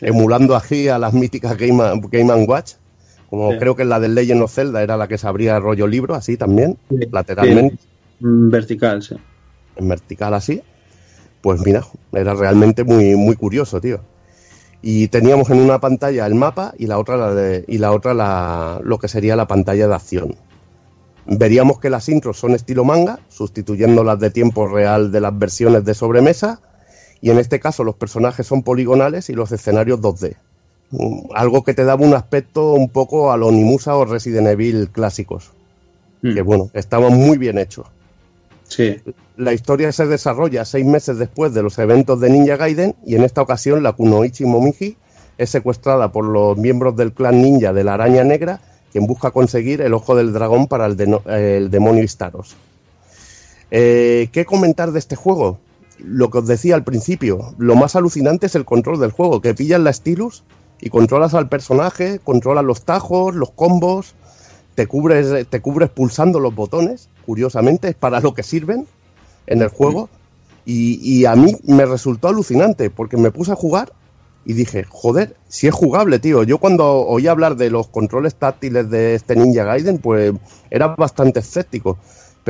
[0.00, 2.74] emulando así a las míticas Game, Game Watch,
[3.30, 3.58] como Sí.
[3.58, 6.36] creo que la del Legend of Zelda era la que se abría rollo libro, así
[6.36, 6.76] también,
[7.12, 7.78] lateralmente
[8.20, 9.14] Vertical, sí.
[9.76, 10.62] en vertical así,
[11.40, 14.00] pues mira, era realmente muy, muy curioso, tío.
[14.82, 18.12] Y teníamos en una pantalla el mapa y la otra, la de- y la otra
[18.14, 20.34] la, lo que sería la pantalla de acción.
[21.26, 25.84] Veríamos que las intros son estilo manga, sustituyendo las de tiempo real de las versiones
[25.84, 26.60] de sobremesa,
[27.20, 30.36] y en este caso los personajes son poligonales y los escenarios 2D.
[31.34, 35.50] Algo que te daba un aspecto un poco a lo Onimusa o Resident Evil clásicos,
[36.22, 37.86] que bueno, estaban muy bien hechos.
[38.66, 38.96] Sí.
[39.36, 43.24] La historia se desarrolla seis meses después de los eventos de Ninja Gaiden y en
[43.24, 44.96] esta ocasión la Kunoichi Momiji
[45.38, 48.60] es secuestrada por los miembros del clan ninja de la Araña Negra
[48.92, 52.56] quien busca conseguir el ojo del dragón para el demonio Istaros.
[53.70, 55.58] Eh, ¿Qué comentar de este juego?
[55.98, 59.54] Lo que os decía al principio, lo más alucinante es el control del juego, que
[59.54, 60.42] pillas la stylus
[60.80, 64.14] y controlas al personaje, controlas los tajos, los combos,
[64.74, 68.86] te cubres, te cubres pulsando los botones, curiosamente, es para lo que sirven
[69.46, 70.08] en el juego.
[70.64, 73.92] Y, y a mí me resultó alucinante, porque me puse a jugar
[74.44, 76.42] y dije, joder, si es jugable, tío.
[76.44, 80.32] Yo cuando oí hablar de los controles táctiles de este Ninja Gaiden, pues
[80.70, 81.98] era bastante escéptico.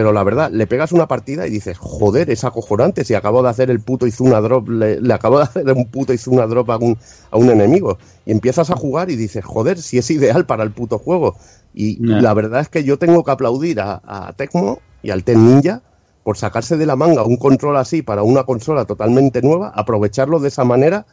[0.01, 3.05] Pero la verdad, le pegas una partida y dices, joder, es acojonante.
[3.05, 6.15] Si acabo de hacer el puto Izuna Drop, le, le acabo de hacer un puto
[6.15, 6.97] Izuna Drop a un,
[7.31, 7.99] a un enemigo.
[8.25, 11.37] Y empiezas a jugar y dices, joder, si es ideal para el puto juego.
[11.75, 15.47] Y la verdad es que yo tengo que aplaudir a, a Tecmo y al Ten
[15.47, 15.83] Ninja
[16.23, 20.49] por sacarse de la manga un control así para una consola totalmente nueva, aprovecharlo de
[20.49, 21.05] esa manera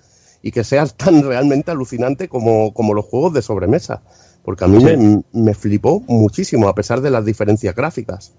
[0.42, 4.02] y que sea tan realmente alucinante como, como los juegos de sobremesa.
[4.46, 8.32] Porque a mí me, me flipó muchísimo, a pesar de las diferencias gráficas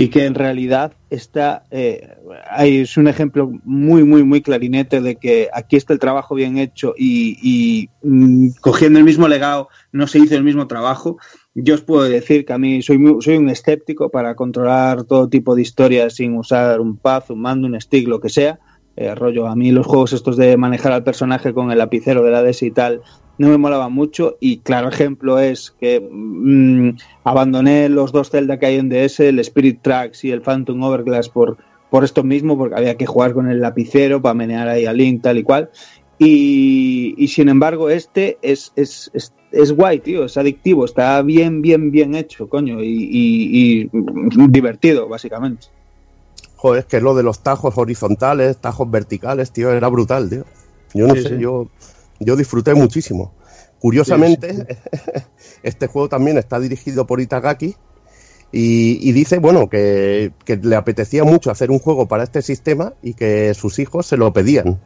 [0.00, 2.16] y que en realidad está eh,
[2.60, 6.94] es un ejemplo muy muy muy clarinete de que aquí está el trabajo bien hecho
[6.96, 11.18] y, mm, cogiendo el mismo legado no se hizo el mismo trabajo.
[11.54, 15.56] Yo os puedo decir que a mí soy soy un escéptico para controlar todo tipo
[15.56, 18.60] de historias sin usar un pad un mando un stick lo que sea
[19.00, 22.32] eh, rollo a mí los juegos estos de manejar al personaje con el lapicero de
[22.32, 23.02] la DS y tal
[23.38, 28.66] no me molaba mucho y claro ejemplo es que mm, abandoné los dos Zelda que
[28.66, 31.58] hay en DS, el Spirit Tracks y el Phantom Hourglass por,
[31.90, 35.22] por esto mismo, porque había que jugar con el lapicero para menear ahí a Link
[35.22, 35.70] tal y cual.
[36.18, 41.92] Y, sin embargo este es, es, es, es, guay, tío, es adictivo, está bien, bien,
[41.92, 45.68] bien hecho, coño, y divertido, básicamente.
[46.58, 50.44] Joder, es que lo de los tajos horizontales, tajos verticales, tío, era brutal, tío.
[50.94, 51.38] Yo no Sí, sé, sí.
[51.38, 51.70] yo
[52.20, 53.36] yo disfruté muchísimo.
[53.78, 54.66] Curiosamente,
[55.62, 57.76] este juego también está dirigido por Itagaki
[58.52, 62.94] y, y dice, bueno, que, que le apetecía mucho hacer un juego para este sistema
[63.02, 64.80] y que sus hijos se lo pedían.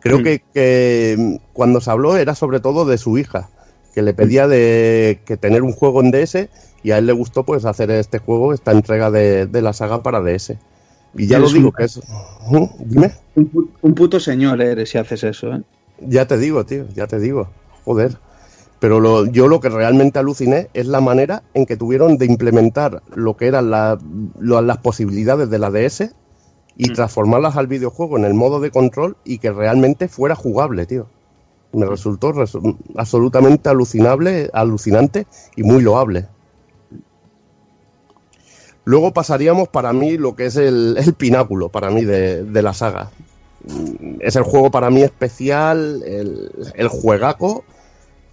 [0.00, 0.24] Creo Mm.
[0.24, 3.52] que, que mm, cuando se habló era sobre todo de su hija,
[3.94, 6.50] que le pedía de que tener un juego en DS
[6.82, 10.02] y a él le gustó pues hacer este juego, esta entrega de, de la saga
[10.02, 10.58] para DS.
[11.14, 11.96] Y ya lo digo, un- que es...
[11.96, 13.12] Ujú, Dime.
[13.34, 15.62] Un, pu- un puto señor eres si haces eso, ¿eh?
[16.00, 17.48] Ya te digo, tío, ya te digo.
[17.84, 18.16] Joder.
[18.78, 23.02] Pero lo, yo lo que realmente aluciné es la manera en que tuvieron de implementar
[23.14, 23.98] lo que eran la-
[24.38, 26.10] lo- las posibilidades de la DS
[26.76, 31.06] y transformarlas al videojuego en el modo de control y que realmente fuera jugable, tío.
[31.72, 36.26] Me resultó resu- absolutamente alucinable, alucinante y muy loable.
[38.90, 42.74] Luego pasaríamos para mí lo que es el, el pináculo, para mí, de, de la
[42.74, 43.10] saga.
[43.64, 47.64] Mm, Es el juego para mí especial, el, el juegaco,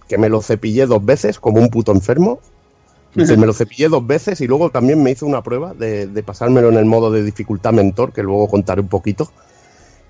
[0.08, 2.40] que me lo cepillé dos veces como un puto enfermo.
[3.14, 6.68] Me lo cepillé dos veces y luego también me hice una prueba de, de pasármelo
[6.68, 9.32] en el modo de dificultad mentor, que luego contaré un poquito.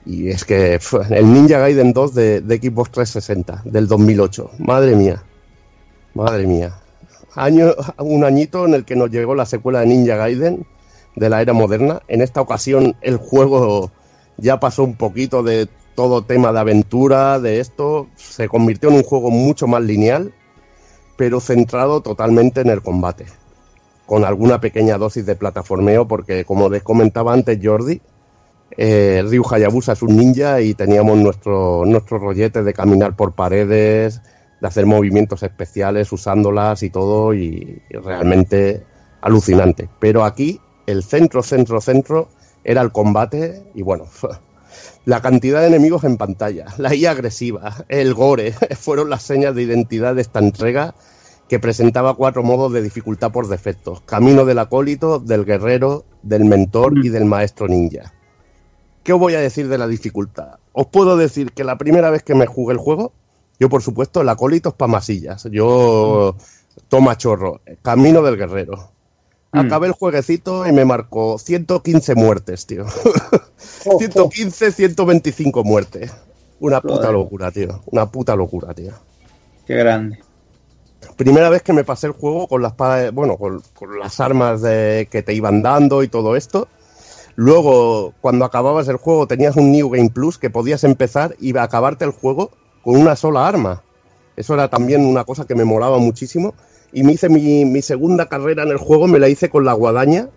[0.04, 5.26] Y es que el Ninja Gaiden 2 de, de Xbox 360 del 2008, madre mía,
[6.14, 6.84] madre mía.
[7.34, 10.66] Año, un añito en el que nos llegó la secuela de Ninja Gaiden
[11.16, 12.02] de la era moderna.
[12.08, 13.90] En esta ocasión el juego
[14.36, 19.02] ya pasó un poquito de todo tema de aventura, de esto, se convirtió en un
[19.02, 20.32] juego mucho más lineal,
[21.16, 23.26] pero centrado totalmente en el combate,
[24.06, 28.00] con alguna pequeña dosis de plataformeo, porque como les comentaba antes Jordi,
[28.76, 34.20] eh, Ryu Hayabusa es un ninja y teníamos nuestro, nuestro rollete de caminar por paredes,
[34.60, 38.84] de hacer movimientos especiales usándolas y todo, y, realmente
[39.20, 39.88] alucinante.
[39.98, 42.28] Pero aquí el centro, centro, centro
[42.64, 44.06] era el combate y bueno,
[45.04, 49.62] la cantidad de enemigos en pantalla, la IA agresiva, el gore, fueron las señas de
[49.62, 50.94] identidad de esta entrega
[51.48, 54.02] que presentaba cuatro modos de dificultad por defecto.
[54.04, 58.12] Camino del acólito, del guerrero, del mentor y del maestro ninja.
[59.02, 60.58] ¿Qué os voy a decir de la dificultad?
[60.72, 63.14] Os puedo decir que la primera vez que me jugué el juego,
[63.58, 65.44] yo por supuesto el acólito es pa' masillas.
[65.50, 66.36] Yo
[66.88, 68.92] toma chorro, camino del guerrero.
[69.50, 72.84] Acabé el jueguecito y me marcó 115 muertes, tío.
[73.56, 76.12] 115, 125 muertes.
[76.60, 77.80] Una puta locura, tío.
[77.86, 78.92] Una puta locura, tío.
[79.66, 80.18] Qué grande.
[81.16, 82.74] Primera vez que me pasé el juego con las
[83.12, 86.68] bueno, con, con las armas de, que te iban dando y todo esto.
[87.36, 92.04] Luego, cuando acababas el juego, tenías un New Game Plus que podías empezar y acabarte
[92.04, 92.50] el juego
[92.82, 93.82] con una sola arma.
[94.36, 96.54] Eso era también una cosa que me molaba muchísimo.
[96.92, 99.72] Y me hice mi, mi segunda carrera en el juego, me la hice con la
[99.74, 100.30] guadaña,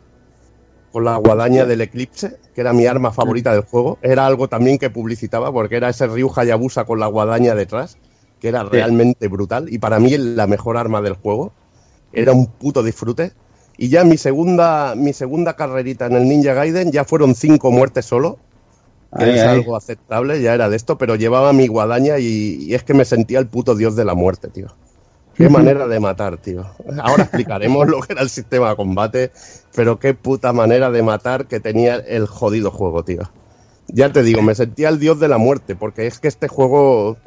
[0.91, 3.97] con la guadaña del Eclipse, que era mi arma favorita del juego.
[4.01, 7.97] Era algo también que publicitaba, porque era ese Ryu Hayabusa con la guadaña detrás,
[8.39, 9.71] que era realmente brutal.
[9.71, 11.53] Y para mí la mejor arma del juego.
[12.11, 13.31] Era un puto disfrute.
[13.77, 18.05] Y ya mi segunda, mi segunda carrerita en el Ninja Gaiden ya fueron cinco muertes
[18.05, 18.37] solo.
[19.17, 19.47] Que Ay, es ay.
[19.59, 23.05] algo aceptable, ya era de esto, pero llevaba mi guadaña y, y es que me
[23.05, 24.67] sentía el puto dios de la muerte, tío.
[25.35, 26.65] Qué manera de matar, tío.
[27.01, 29.31] Ahora explicaremos lo que era el sistema de combate,
[29.75, 33.29] pero qué puta manera de matar que tenía el jodido juego, tío.
[33.87, 37.17] Ya te digo, me sentía el dios de la muerte, porque es que este juego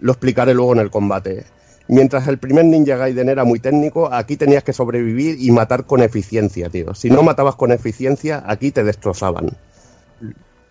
[0.00, 1.44] lo explicaré luego en el combate.
[1.88, 6.02] Mientras el primer Ninja Gaiden era muy técnico, aquí tenías que sobrevivir y matar con
[6.02, 6.94] eficiencia, tío.
[6.94, 9.56] Si no matabas con eficiencia, aquí te destrozaban.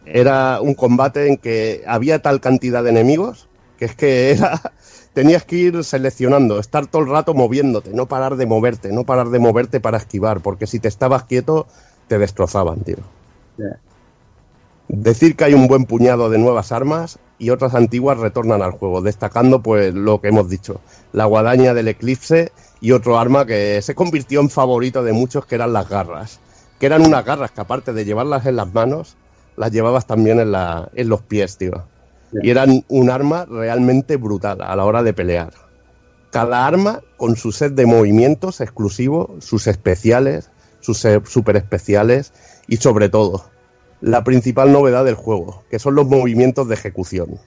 [0.06, 4.74] Era un combate en que había tal cantidad de enemigos que es que era
[5.14, 9.30] tenías que ir seleccionando, estar todo el rato moviéndote, no parar de moverte, no parar
[9.30, 11.66] de moverte para esquivar, porque si te estabas quieto
[12.08, 12.98] te destrozaban, tío.
[14.90, 19.02] Decir que hay un buen puñado de nuevas armas, y otras antiguas retornan al juego,
[19.02, 20.82] destacando pues lo que hemos dicho,
[21.14, 25.56] la guadaña del eclipse y otro arma que se convirtió en favorito de muchos que
[25.56, 26.40] eran las garras,
[26.80, 29.16] que eran unas garras que aparte de llevarlas en las manos,
[29.60, 31.84] las llevabas también en, la, en los pies, tío.
[32.42, 35.52] Y eran un arma realmente brutal a la hora de pelear.
[36.32, 42.32] Cada arma con su set de movimientos exclusivos, sus especiales, sus super especiales
[42.68, 43.50] y sobre todo
[44.00, 47.40] la principal novedad del juego, que son los movimientos de ejecución.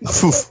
[0.00, 0.46] Uf.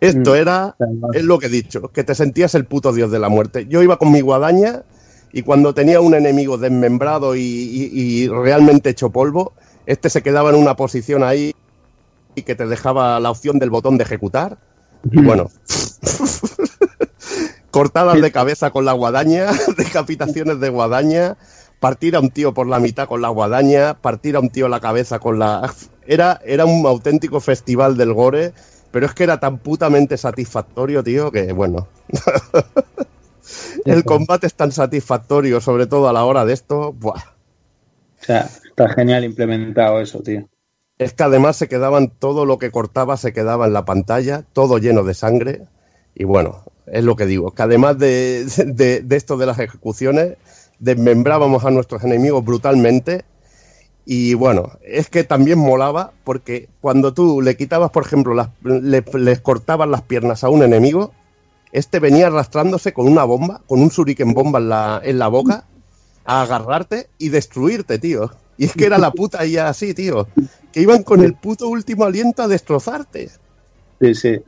[0.00, 0.76] Esto era,
[1.12, 3.66] es lo que he dicho, que te sentías el puto dios de la muerte.
[3.68, 4.84] Yo iba con mi guadaña
[5.32, 9.52] y cuando tenía un enemigo desmembrado y, y- y realmente hecho polvo,
[9.90, 11.52] este se quedaba en una posición ahí
[12.36, 14.58] y que te dejaba la opción del botón de ejecutar.
[15.10, 15.50] Y bueno,
[17.72, 21.36] cortadas de cabeza con la guadaña, decapitaciones de guadaña,
[21.80, 24.78] partir a un tío por la mitad con la guadaña, partir a un tío la
[24.78, 25.72] cabeza con la...
[26.06, 28.52] Era, era un auténtico festival del gore,
[28.90, 31.86] pero es que era tan putamente satisfactorio, tío, que bueno.
[33.84, 36.92] El combate es tan satisfactorio, sobre todo a la hora de esto.
[36.94, 37.22] Buah.
[38.20, 38.50] O sea,
[38.84, 40.48] está genial implementado eso, tío.
[40.98, 44.78] Es que además se quedaban, todo lo que cortaba se quedaba en la pantalla, todo
[44.78, 45.62] lleno de sangre.
[46.14, 50.36] Y bueno, es lo que digo, que además de, de- esto de las ejecuciones,
[50.78, 53.24] desmembrábamos a nuestros enemigos brutalmente.
[54.04, 59.04] Y bueno, es que también molaba porque cuando tú le quitabas, por ejemplo, las, le-
[59.14, 61.12] les cortabas las piernas a un enemigo,
[61.72, 65.64] este venía arrastrándose con una bomba, con un shuriken bomba en la, en la boca,
[66.26, 68.30] a agarrarte y destruirte, tío.
[68.60, 70.28] Y es que era la puta IA así, tío.
[70.70, 73.30] Que iban con el puto último aliento a destrozarte.
[74.02, 74.38] Sí, sí.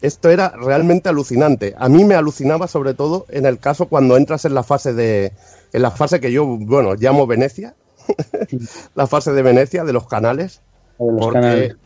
[0.00, 1.74] Esto era realmente alucinante.
[1.76, 5.34] A mí me alucinaba sobre todo en el caso cuando entras en la fase de.
[5.74, 7.74] En la fase que yo, bueno, llamo Venecia.
[8.94, 10.62] la fase de Venecia, de los canales.
[10.98, 11.76] De los porque canales.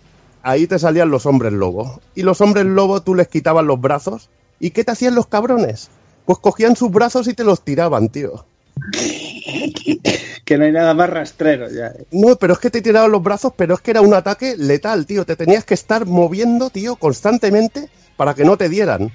[0.45, 2.01] ahí te salían los hombres lobo.
[2.15, 4.31] Y los hombres lobo tú les quitabas los brazos.
[4.61, 5.91] ¿Y qué te hacían los cabrones?
[6.25, 8.47] Pues cogían sus brazos y te los tiraban, tío.
[10.45, 11.89] Que no hay nada más rastrero ya.
[11.89, 12.05] eh.
[12.11, 15.07] No, pero es que te tiraban los brazos, pero es que era un ataque letal,
[15.07, 15.25] tío.
[15.25, 19.13] Te tenías que estar moviendo, tío, constantemente para que no te dieran.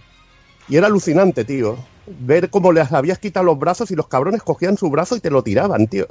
[0.69, 1.77] Y era alucinante, tío.
[2.07, 5.29] Ver cómo les habías quitado los brazos y los cabrones cogían su brazo y te
[5.29, 6.07] lo tiraban, tío.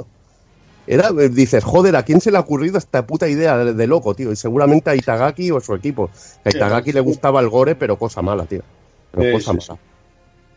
[0.86, 3.86] Era, eh, dices, joder, ¿a quién se le ha ocurrido esta puta idea de, de
[3.86, 4.32] loco, tío?
[4.32, 6.10] Y seguramente a Itagaki o su equipo.
[6.44, 6.94] A Itagaki sí.
[6.94, 8.62] le gustaba el gore, pero cosa mala, tío.
[9.10, 9.80] Pero Sí, cosa sí, mala.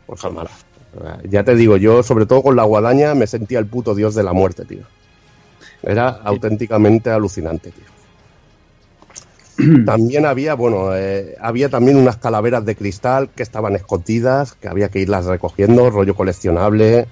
[0.06, 0.52] Cosa mala.
[1.30, 4.24] Ya te digo, yo, sobre todo con la guadaña, me sentía el puto dios de
[4.24, 4.84] la muerte, tío.
[5.84, 7.86] Era auténticamente alucinante, tío.
[9.86, 14.90] También había, bueno, eh, había también unas calaveras de cristal que estaban escondidas, que había
[14.90, 17.08] que irlas recogiendo, rollo coleccionable.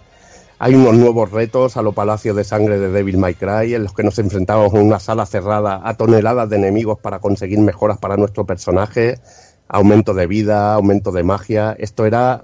[0.59, 3.93] Hay unos nuevos retos a lo Palacio de Sangre de Devil May Cry, en los
[3.93, 8.17] que nos enfrentábamos en una sala cerrada a toneladas de enemigos para conseguir mejoras para
[8.17, 9.19] nuestro personaje,
[9.67, 11.75] aumento de vida, aumento de magia.
[11.79, 12.43] Esto era,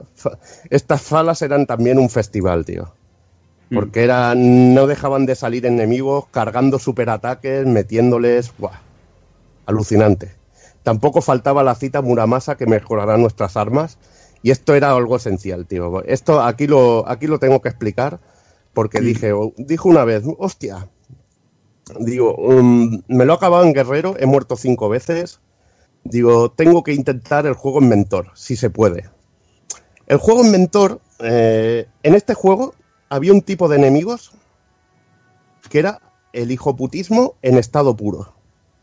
[0.70, 2.94] estas salas eran también un festival, tío
[3.74, 8.54] porque era, no dejaban de salir enemigos cargando superataques, metiéndoles.
[8.58, 8.80] ¡buah!
[9.66, 10.32] Alucinante.
[10.84, 13.98] Tampoco faltaba la cita Muramasa que mejorará nuestras armas.
[14.42, 16.04] Y esto era algo esencial, tío.
[16.04, 18.20] Esto aquí lo, aquí lo tengo que explicar.
[18.74, 20.90] Porque dije, dijo una vez, hostia.
[22.00, 25.40] Digo, um, me lo acabado en Guerrero, he muerto cinco veces.
[26.04, 29.10] Digo, tengo que intentar el juego en mentor, si se puede.
[30.08, 32.76] El juego en mentor, eh, en este juego
[33.10, 34.32] había un tipo de enemigos
[35.70, 36.02] que era
[36.34, 38.34] el hijoputismo en estado puro,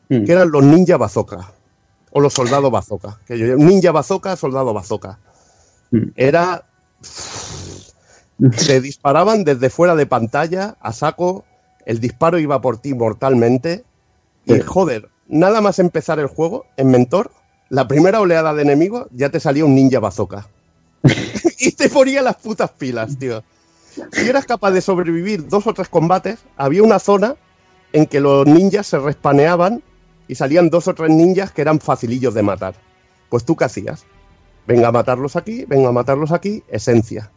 [0.09, 0.25] Mm.
[0.25, 1.53] que eran los ninja bazooka
[2.11, 3.21] o los soldados bazooka.
[3.27, 5.19] Que yo, ninja bazooka, soldado bazooka.
[5.91, 6.11] Mm.
[6.17, 6.65] Era.
[8.57, 11.45] Se disparaban desde fuera de pantalla a saco,
[11.85, 13.85] el disparo iba por ti mortalmente.
[14.47, 17.31] Y joder, nada más empezar el juego, en Mentor,
[17.69, 20.49] la primera oleada de enemigos ya te salía un ninja bazooka.
[21.59, 23.43] y te ponía las putas pilas, tío.
[24.13, 27.37] Si eras capaz de sobrevivir dos o tres combates, había una zona
[27.93, 29.83] en que los ninjas se respaneaban
[30.29, 32.75] y salían dos o tres ninjas que eran facilillos de matar.
[33.29, 34.05] Pues tú qué hacías?
[34.67, 37.31] Venga a matarlos aquí, venga a matarlos aquí, esencia.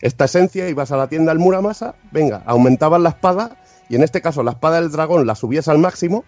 [0.00, 3.56] Esta esencia ibas a la tienda al Muramasa, venga, aumentabas la espada
[3.88, 6.24] y en este caso la espada del dragón la subías al máximo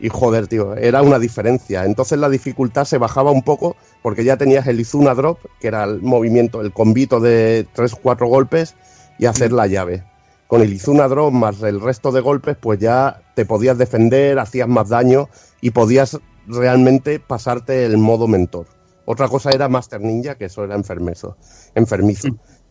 [0.00, 1.84] y joder, tío, era una diferencia.
[1.84, 5.84] Entonces la dificultad se bajaba un poco porque ya tenías el Izuna Drop, que era
[5.84, 8.76] el movimiento, el combito de tres o cuatro golpes
[9.18, 10.04] y hacer la llave.
[10.46, 14.68] Con el Izuna Drop más el resto de golpes, pues ya te podías defender, hacías
[14.68, 15.28] más daño
[15.60, 18.66] y podías realmente pasarte el modo mentor.
[19.04, 21.36] Otra cosa era Master Ninja, que eso era enfermezo,
[21.74, 22.28] enfermizo.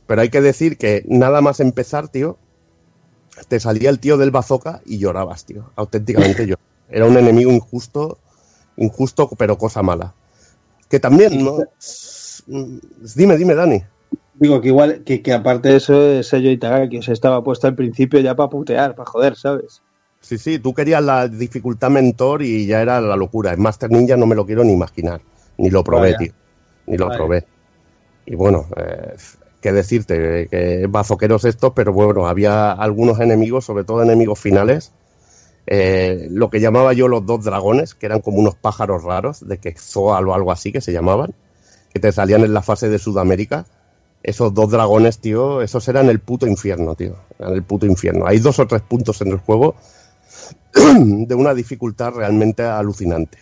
[0.07, 2.37] Pero hay que decir que nada más empezar, tío,
[3.47, 5.71] te salía el tío del bazooka y llorabas, tío.
[5.75, 6.55] Auténticamente yo.
[6.89, 8.17] Era un enemigo injusto,
[8.77, 10.13] Injusto, pero cosa mala.
[10.87, 11.57] Que también, ¿no?
[13.15, 13.83] Dime, dime, Dani.
[14.35, 17.75] Digo que igual, que, que aparte de eso, el sello Itagaki se estaba puesto al
[17.75, 19.81] principio ya para putear, para joder, ¿sabes?
[20.21, 23.51] Sí, sí, tú querías la dificultad mentor y ya era la locura.
[23.51, 25.21] En Master Ninja no me lo quiero ni imaginar.
[25.57, 26.17] Ni lo probé, Vaya.
[26.17, 26.33] tío.
[26.85, 27.17] Ni lo Vaya.
[27.17, 27.45] probé.
[28.27, 29.15] Y bueno, eh,
[29.61, 34.91] qué decirte, que bazoqueros estos, pero bueno, había algunos enemigos, sobre todo enemigos finales,
[35.67, 39.57] eh, lo que llamaba yo los dos dragones, que eran como unos pájaros raros, de
[39.59, 41.33] Quetzal o algo así que se llamaban,
[41.93, 43.65] que te salían en la fase de Sudamérica.
[44.23, 47.15] Esos dos dragones, tío, esos eran el puto infierno, tío.
[47.39, 48.25] Eran el puto infierno.
[48.25, 49.75] Hay dos o tres puntos en el juego
[50.73, 53.37] de una dificultad realmente alucinante.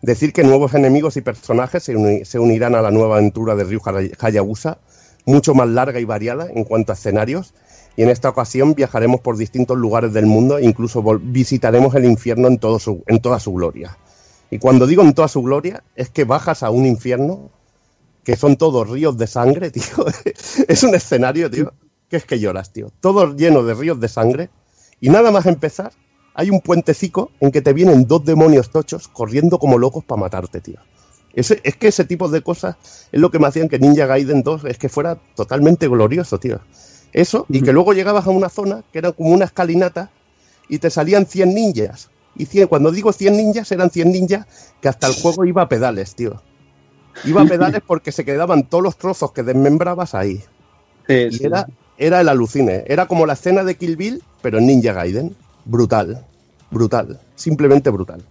[0.00, 3.64] Decir que nuevos enemigos y personajes se, uni- se unirán a la nueva aventura de
[3.64, 4.78] Ryu Haya- Hayabusa,
[5.26, 7.54] mucho más larga y variada en cuanto a escenarios,
[7.96, 12.48] y en esta ocasión viajaremos por distintos lugares del mundo e incluso visitaremos el infierno
[12.48, 13.98] en, toda su gloria.
[14.50, 17.50] Y cuando digo en toda su gloria, es que bajas a un infierno
[18.24, 20.06] que son todos ríos de sangre, tío.
[20.68, 21.72] es un escenario, tío,
[22.08, 22.90] que es que lloras, tío.
[23.00, 24.50] Todo lleno de ríos de sangre.
[25.00, 25.92] Y nada más empezar,
[26.34, 30.60] hay un puentecico en que te vienen dos demonios tochos corriendo como locos para matarte,
[30.60, 30.78] tío.
[31.34, 31.48] Es
[31.78, 32.76] que ese tipo de cosas
[33.10, 36.60] es lo que me hacían que Ninja Gaiden 2 es que fuera totalmente glorioso, tío.
[37.12, 40.10] Eso, y que luego llegabas a una zona que era como una escalinata
[40.68, 42.08] y te salían 100 ninjas.
[42.34, 44.46] Y 100, cuando digo 100 ninjas, eran 100 ninjas
[44.80, 46.40] que hasta el juego iba a pedales, tío.
[47.24, 50.42] Iba a pedales porque se quedaban todos los trozos que desmembrabas ahí.
[51.06, 51.44] Sí, Y sí.
[51.44, 51.66] era,
[51.98, 52.84] era el alucine.
[52.86, 55.36] Era como la escena de Kill Bill, pero en Ninja Gaiden.
[55.66, 56.24] Brutal.
[56.70, 57.20] Brutal.
[57.34, 58.24] Simplemente brutal.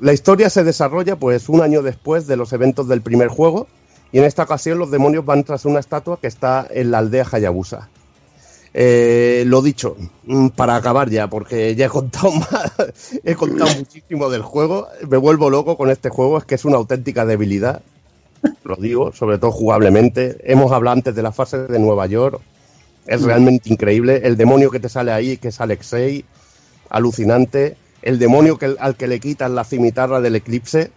[0.00, 3.66] La historia se desarrolla pues un año después de los eventos del primer juego
[4.12, 7.26] y en esta ocasión los demonios van tras una estatua que está en la aldea
[7.30, 7.88] Hayabusa.
[8.74, 14.88] Eh, lo dicho, mm, para acabar ya, porque ya he contado más, muchísimo del juego,
[15.08, 17.82] me vuelvo loco con este juego, es que es una auténtica debilidad,
[18.64, 20.38] lo digo, sobre todo jugablemente.
[20.44, 22.40] Hemos hablado antes de la fase de Nueva York,
[23.06, 24.20] es realmente increíble.
[24.24, 26.24] El demonio que te sale ahí, que es Alexei,
[26.90, 27.76] alucinante.
[28.02, 30.92] El demonio al que le quitas la cimitarra del eclipse,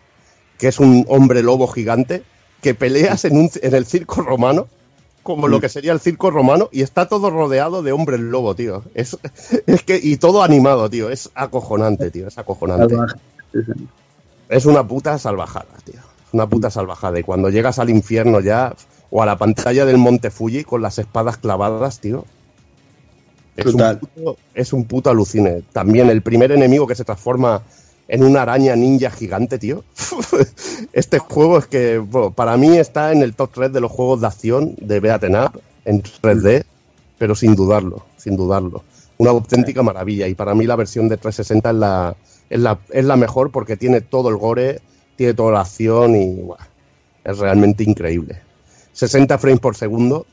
[0.59, 2.23] que es un hombre lobo gigante,
[2.61, 4.67] que peleas en, un, en el circo romano,
[5.23, 8.83] como lo que sería el circo romano, y está todo rodeado de hombres lobo, tío.
[8.93, 9.17] Es,
[9.67, 11.09] es que, y todo animado, tío.
[11.09, 12.27] Es acojonante, tío.
[12.27, 12.95] Es acojonante.
[14.49, 15.99] Es una puta salvajada, tío.
[15.99, 17.19] Es una puta salvajada.
[17.19, 18.75] Y cuando llegas al infierno ya,
[19.09, 22.25] o a la pantalla del Monte Fuji con las espadas clavadas, tío.
[23.57, 25.64] Es un, puto, es un puto alucine.
[25.73, 27.61] También el primer enemigo que se transforma
[28.11, 29.85] en una araña ninja gigante, tío.
[30.93, 32.03] este juego es que,
[32.35, 35.61] para mí está en el top 3 de los juegos de acción de Beaten Up
[35.85, 36.65] en 3D,
[37.17, 38.83] pero sin dudarlo, sin dudarlo.
[39.17, 40.27] Una auténtica maravilla.
[40.27, 42.15] Y para mí la versión de 360 es la,
[42.49, 44.81] es la, es la mejor porque tiene todo el gore,
[45.15, 46.41] tiene toda la acción y
[47.23, 48.41] es realmente increíble.
[48.91, 50.25] 60 frames por segundo,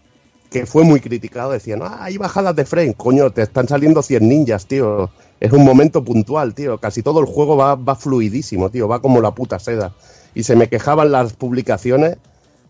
[0.50, 1.52] que fue muy criticado.
[1.52, 5.10] Decían, ah, hay bajadas de frame, coño, te están saliendo 100 ninjas, tío.
[5.40, 6.78] Es un momento puntual, tío.
[6.78, 8.88] Casi todo el juego va, va fluidísimo, tío.
[8.88, 9.94] Va como la puta seda.
[10.34, 12.18] Y se me quejaban las publicaciones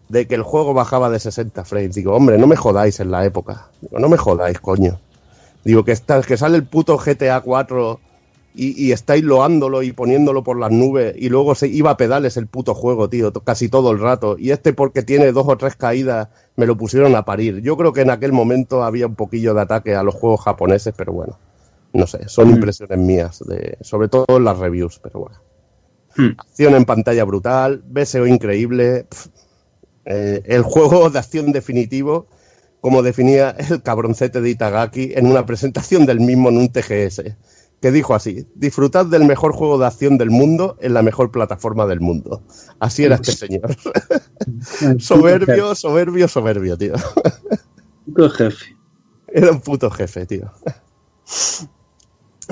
[0.09, 1.95] de que el juego bajaba de 60 frames.
[1.95, 3.69] Digo, hombre, no me jodáis en la época.
[3.81, 4.99] Digo, no me jodáis, coño.
[5.65, 8.01] Digo, que, está, que sale el puto GTA 4
[8.59, 12.37] y, y estáis loándolo y poniéndolo por las nubes y luego se iba a pedales
[12.37, 14.37] el puto juego, tío, casi todo el rato.
[14.37, 17.63] Y este porque tiene dos o tres caídas me lo pusieron a parir.
[17.63, 20.93] Yo creo que en aquel momento había un poquillo de ataque a los juegos japoneses,
[20.97, 21.39] pero bueno,
[21.93, 25.37] no sé, son impresiones mías, de, sobre todo en las reviews, pero bueno.
[26.37, 29.07] Acción en pantalla brutal, BSO increíble,
[30.05, 32.27] eh, el juego de acción definitivo,
[32.81, 37.23] como definía el cabroncete de Itagaki en una presentación del mismo en un TGS,
[37.81, 41.87] que dijo así, disfrutad del mejor juego de acción del mundo en la mejor plataforma
[41.87, 42.43] del mundo.
[42.81, 43.77] Así era este señor.
[44.99, 46.95] soberbio, soberbio, soberbio, tío.
[48.07, 48.77] Puto jefe.
[49.29, 50.51] Era un puto jefe, tío.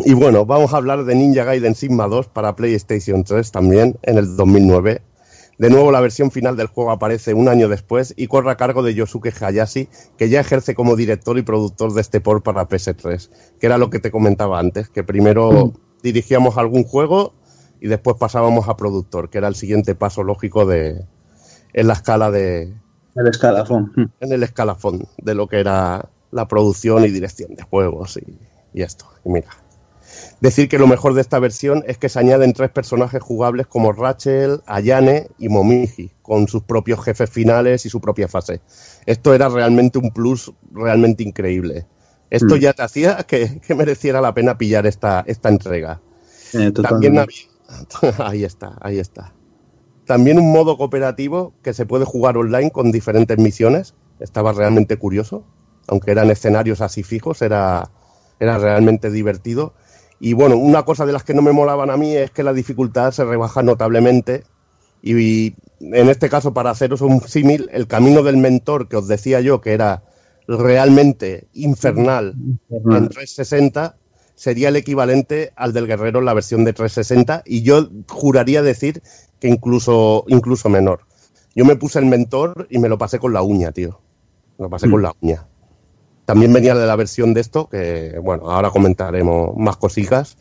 [0.05, 4.19] Y bueno, vamos a hablar de Ninja Gaiden Sigma 2 para PlayStation 3 también en
[4.19, 5.03] el 2009.
[5.59, 8.83] De nuevo, la versión final del juego aparece un año después y corre a cargo
[8.83, 13.31] de Yosuke Hayashi, que ya ejerce como director y productor de este port para PS3,
[13.59, 17.33] que era lo que te comentaba antes, que primero dirigíamos algún juego
[17.81, 21.05] y después pasábamos a productor, que era el siguiente paso lógico de
[21.73, 22.75] en la escala de,
[23.15, 23.93] El escalafón.
[24.21, 28.39] en el escalafón de lo que era la producción y dirección de juegos y,
[28.75, 29.07] y esto.
[29.25, 29.49] Y mira,
[30.41, 33.93] decir que lo mejor de esta versión es que se añaden tres personajes jugables como
[33.93, 38.61] Rachel, Ayane y Momiji, con sus propios jefes finales y su propia fase.
[39.07, 41.87] Esto era realmente un plus realmente increíble.
[42.31, 42.59] Esto Mm.
[42.59, 46.01] ya te hacía que, que mereciera la pena pillar esta, esta entrega.
[46.55, 47.37] Eh, También había...
[48.19, 49.33] ahí está, ahí está.
[50.07, 53.95] También un modo cooperativo que se puede jugar online con diferentes misiones.
[54.21, 55.45] Estaba realmente curioso.
[55.89, 57.91] Aunque eran escenarios así fijos, era,
[58.41, 59.75] era realmente divertido.
[60.19, 62.53] Y bueno, una cosa de las que no me molaban a mí es que la
[62.53, 64.45] dificultad se rebaja notablemente.
[65.03, 69.41] Y, en este caso, para haceros un símil, el camino del mentor que os decía
[69.41, 70.03] yo, que era
[70.49, 72.35] realmente infernal
[72.71, 73.97] en 360,
[74.35, 77.43] sería el equivalente al del guerrero en la versión de 360.
[77.45, 79.03] Y yo juraría decir
[79.39, 81.01] que incluso, incluso menor.
[81.55, 84.01] Yo me puse el mentor y me lo pasé con la uña, tío.
[84.59, 85.47] Me lo pasé con la uña.
[86.27, 90.37] También venía de la versión de esto, que bueno, ahora comentaremos más cositas.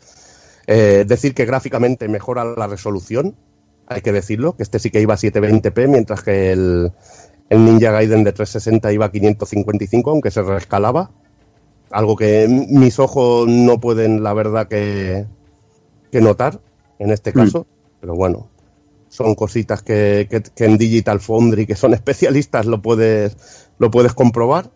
[0.66, 3.34] Eh, decir que gráficamente mejora la resolución,
[3.86, 6.92] hay que decirlo, que este sí que iba a 720p, mientras que el,
[7.48, 11.12] el Ninja Gaiden de 360 iba a 555, aunque se rescalaba.
[11.92, 15.24] Algo que mis ojos no pueden, la verdad, que,
[16.10, 16.60] que notar
[16.98, 17.64] en este caso.
[18.00, 18.48] Pero bueno,
[19.08, 23.36] son cositas que, que- que en Digital Foundry, que son especialistas, lo puedes,
[23.78, 24.72] lo puedes comprobar.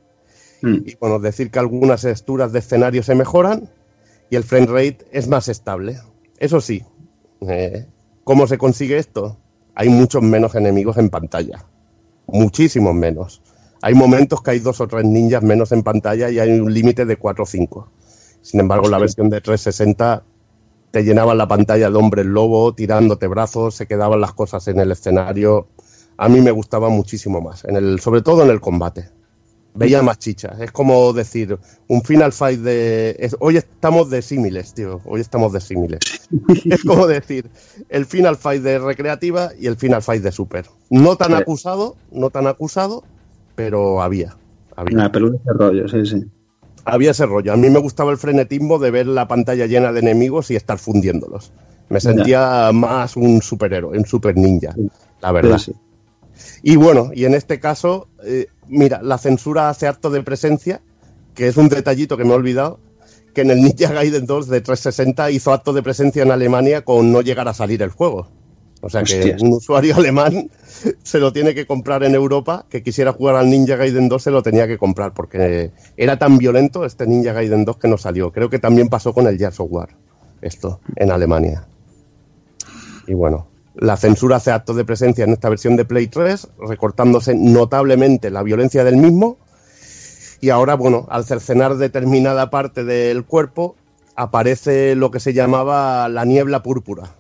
[0.63, 3.71] Y bueno, decir que algunas texturas de escenario se mejoran
[4.29, 5.99] y el frame rate es más estable.
[6.39, 6.85] Eso sí,
[7.49, 7.87] eh,
[8.25, 9.39] ¿cómo se consigue esto?
[9.75, 11.65] Hay muchos menos enemigos en pantalla.
[12.27, 13.43] Muchísimos menos.
[13.83, 17.07] Hay momentos que hay dos o tres ninjas menos en pantalla y hay un límite
[17.07, 17.91] de 4 o 5.
[18.43, 20.23] Sin embargo, la versión de 360
[20.91, 24.91] te llenaban la pantalla de hombres lobo, tirándote brazos, se quedaban las cosas en el
[24.93, 25.69] escenario.
[26.17, 29.09] A mí me gustaba muchísimo más, en el, sobre todo en el combate.
[29.81, 30.57] Veía más chicha.
[30.61, 33.17] Es como decir, un Final Fight de...
[33.19, 35.01] es- hoy estamos de símiles, tío.
[35.05, 36.01] Hoy estamos de símiles.
[36.65, 37.51] es como decir,
[37.89, 40.67] el Final Fight de recreativa y el Final Fight de super.
[40.91, 43.03] No tan acusado, no tan acusado,
[43.55, 44.37] pero había.
[44.77, 44.97] había.
[44.99, 46.25] Nah, pero ese rollo, sí, sí.
[46.85, 47.53] Había ese rollo.
[47.53, 50.79] A mí me gustaba el frenetismo de ver la pantalla llena de enemigos y estar
[50.79, 51.53] fundiéndolos.
[51.89, 54.75] Me sentía más un superhéroe, un super ninja,
[55.21, 55.59] la verdad.
[55.59, 55.79] Sí, sí.
[56.63, 60.83] Y bueno, y en este caso, eh, mira, la censura hace acto de presencia,
[61.35, 62.81] que es un detallito que me he olvidado,
[63.35, 67.13] que en el Ninja Gaiden 2 de 360 hizo acto de presencia en Alemania con
[67.13, 68.29] no llegar a salir el juego.
[68.83, 69.43] O sea que Hostias.
[69.43, 70.51] un usuario alemán
[71.03, 74.31] se lo tiene que comprar en Europa, que quisiera jugar al Ninja Gaiden 2 se
[74.31, 78.33] lo tenía que comprar, porque era tan violento este Ninja Gaiden 2 que no salió.
[78.33, 79.91] Creo que también pasó con el Gears of War,
[80.41, 81.67] esto, en Alemania.
[83.07, 87.35] Y bueno, la censura hace acto de presencia en esta versión de Play 3, recortándose
[87.35, 89.39] notablemente la violencia del mismo.
[90.41, 93.77] Y ahora, bueno, al cercenar determinada parte del cuerpo,
[94.17, 97.15] aparece lo que se llamaba la niebla púrpura.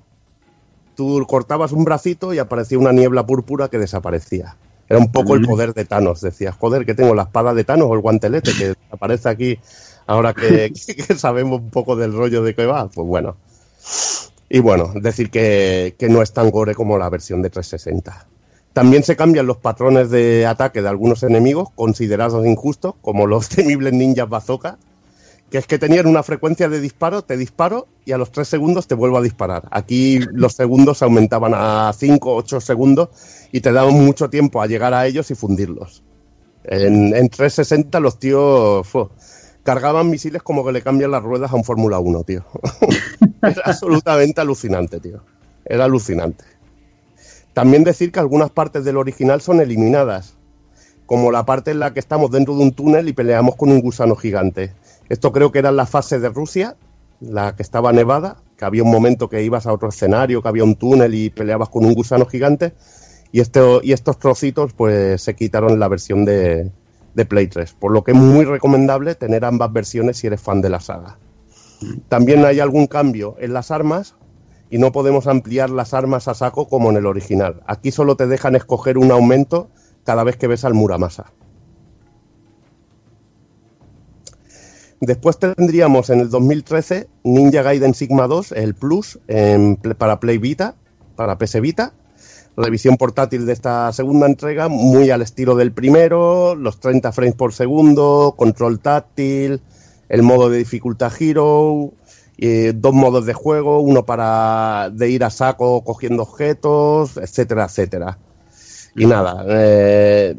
[0.96, 4.56] Tú cortabas un bracito y aparecía una niebla púrpura que desaparecía.
[4.88, 6.20] Era un poco el poder de Thanos.
[6.20, 9.58] Decías, joder, que tengo la espada de Thanos o el guantelete que aparece aquí
[10.06, 10.72] ahora que,
[11.06, 12.88] que sabemos un poco del rollo de que va.
[12.88, 13.36] Pues bueno.
[14.52, 18.26] Y bueno, decir que, que no es tan gore como la versión de 360.
[18.72, 23.92] También se cambian los patrones de ataque de algunos enemigos considerados injustos, como los temibles
[23.92, 24.76] ninjas bazooka,
[25.50, 28.88] que es que tenían una frecuencia de disparo, te disparo y a los 3 segundos
[28.88, 29.68] te vuelvo a disparar.
[29.70, 33.08] Aquí los segundos aumentaban a 5 8 segundos
[33.52, 36.02] y te daban mucho tiempo a llegar a ellos y fundirlos.
[36.64, 38.86] En, en 360 los tíos
[39.70, 42.44] cargaban misiles como que le cambian las ruedas a un Fórmula 1, tío.
[43.42, 45.22] Era absolutamente alucinante, tío.
[45.64, 46.44] Era alucinante.
[47.54, 50.34] También decir que algunas partes del original son eliminadas,
[51.06, 53.80] como la parte en la que estamos dentro de un túnel y peleamos con un
[53.80, 54.72] gusano gigante.
[55.08, 56.74] Esto creo que era la fase de Rusia,
[57.20, 60.64] la que estaba nevada, que había un momento que ibas a otro escenario, que había
[60.64, 62.74] un túnel y peleabas con un gusano gigante.
[63.30, 66.72] Y, este, y estos trocitos pues se quitaron en la versión de,
[67.14, 70.60] de Play 3, por lo que es muy recomendable tener ambas versiones si eres fan
[70.60, 71.18] de la saga.
[72.08, 74.14] También hay algún cambio en las armas
[74.70, 77.62] y no podemos ampliar las armas a saco como en el original.
[77.66, 79.70] Aquí solo te dejan escoger un aumento
[80.04, 81.32] cada vez que ves al Muramasa.
[85.00, 90.76] Después tendríamos en el 2013 Ninja Gaiden Sigma 2, el Plus, en, para Play Vita,
[91.16, 91.94] para PS Vita.
[92.60, 97.52] Revisión portátil de esta segunda entrega, muy al estilo del primero, los 30 frames por
[97.52, 99.60] segundo, control táctil,
[100.08, 101.92] el modo de dificultad Hero,
[102.38, 108.18] eh, dos modos de juego, uno para de ir a saco cogiendo objetos, etcétera, etcétera.
[108.96, 110.36] Y nada, eh,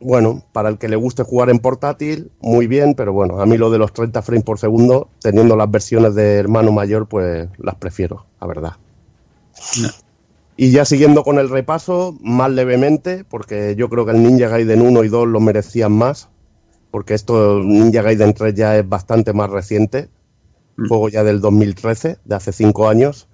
[0.00, 3.58] bueno, para el que le guste jugar en portátil, muy bien, pero bueno, a mí
[3.58, 7.74] lo de los 30 frames por segundo, teniendo las versiones de hermano mayor, pues las
[7.76, 8.72] prefiero, la verdad.
[10.62, 14.82] Y ya siguiendo con el repaso, más levemente, porque yo creo que el Ninja Gaiden
[14.82, 16.28] 1 y 2 lo merecían más,
[16.90, 20.10] porque esto Ninja Gaiden 3 ya es bastante más reciente.
[20.86, 23.26] juego ya del 2013, de hace cinco años,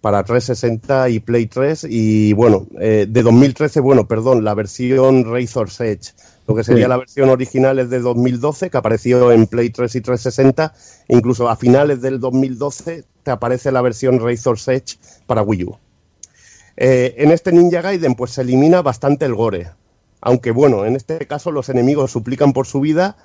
[0.00, 1.86] para 360 y Play 3.
[1.88, 6.14] Y bueno, eh, de 2013, bueno, perdón, la versión Razor's Edge.
[6.48, 6.88] Lo que sería Sí.
[6.88, 10.74] la versión original es de 2012, que apareció en Play 3 y 360.
[11.06, 15.76] Incluso a finales del 2012 te aparece la versión Razor's Edge para Wii U.
[16.84, 19.70] Eh, en este Ninja Gaiden pues se elimina bastante el gore.
[20.20, 23.16] Aunque bueno, en este caso los enemigos suplican por su vida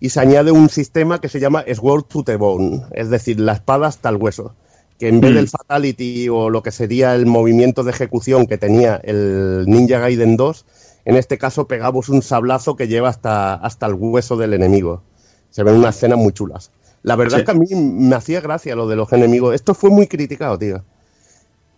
[0.00, 3.52] y se añade un sistema que se llama Sword to the Bone, es decir, la
[3.54, 4.54] espada hasta el hueso.
[4.98, 8.96] Que en vez del Fatality o lo que sería el movimiento de ejecución que tenía
[8.96, 10.66] el Ninja Gaiden 2,
[11.06, 15.02] en este caso pegamos un sablazo que lleva hasta, hasta el hueso del enemigo.
[15.50, 16.70] Se ven unas escenas muy chulas.
[17.02, 17.40] La verdad Sí.
[17.40, 19.54] es que a mí me hacía gracia lo de los enemigos.
[19.54, 20.82] Esto fue muy criticado, tío.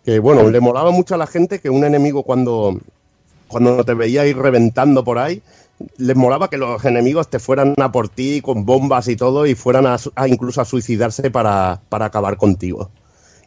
[0.09, 2.79] Que bueno, le molaba mucho a la gente que un enemigo cuando,
[3.47, 5.43] cuando te veía ir reventando por ahí,
[5.97, 9.53] les molaba que los enemigos te fueran a por ti con bombas y todo y
[9.53, 12.89] fueran a, incluso a suicidarse para, para acabar contigo.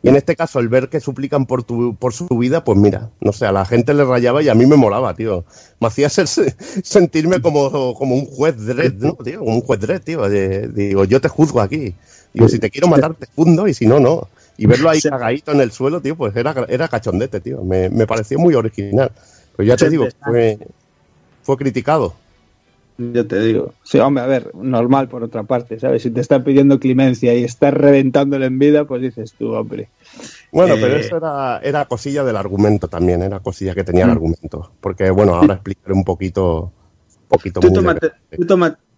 [0.05, 3.11] Y en este caso, el ver que suplican por, tu, por su vida, pues mira,
[3.21, 5.45] no sé, a la gente le rayaba y a mí me molaba, tío.
[5.81, 9.41] Me hacía ser- sentirme como, como un juez dread, ¿no, tío?
[9.41, 10.29] Como un juez dread, tío.
[10.29, 11.93] de- digo, yo te juzgo aquí.
[12.33, 14.29] Digo, si te quiero matar, te fundo y si no, no.
[14.63, 17.65] Y verlo ahí cagadito en el suelo, tío, pues era, era cachondete, tío.
[17.65, 19.11] Me, me pareció muy original.
[19.57, 20.59] Pero ya te digo, fue,
[21.43, 22.15] fue criticado.
[22.99, 23.73] Yo te digo.
[23.83, 26.03] Sí, hombre, a ver, normal por otra parte, ¿sabes?
[26.03, 29.89] Si te están pidiendo clemencia y estás reventándole en vida, pues dices tú, hombre.
[30.53, 34.11] Bueno, pero Eh, eso era, era cosilla del argumento también, era cosilla que tenía el
[34.11, 34.13] Mm.
[34.13, 34.71] argumento.
[34.81, 36.71] Porque, bueno, ahora explicaré un poquito,
[37.29, 38.13] poquito Tú, tómate-
[38.47, 38.47] tú,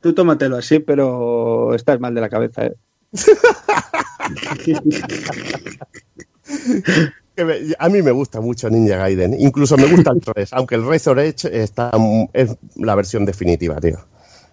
[0.00, 2.74] tú tómatelo así, pero estás mal de la cabeza, ¿eh?
[7.78, 11.18] A mí me gusta mucho Ninja Gaiden, incluso me gusta el 3, aunque el Razor
[11.18, 11.90] Edge está,
[12.32, 13.98] es la versión definitiva, tío.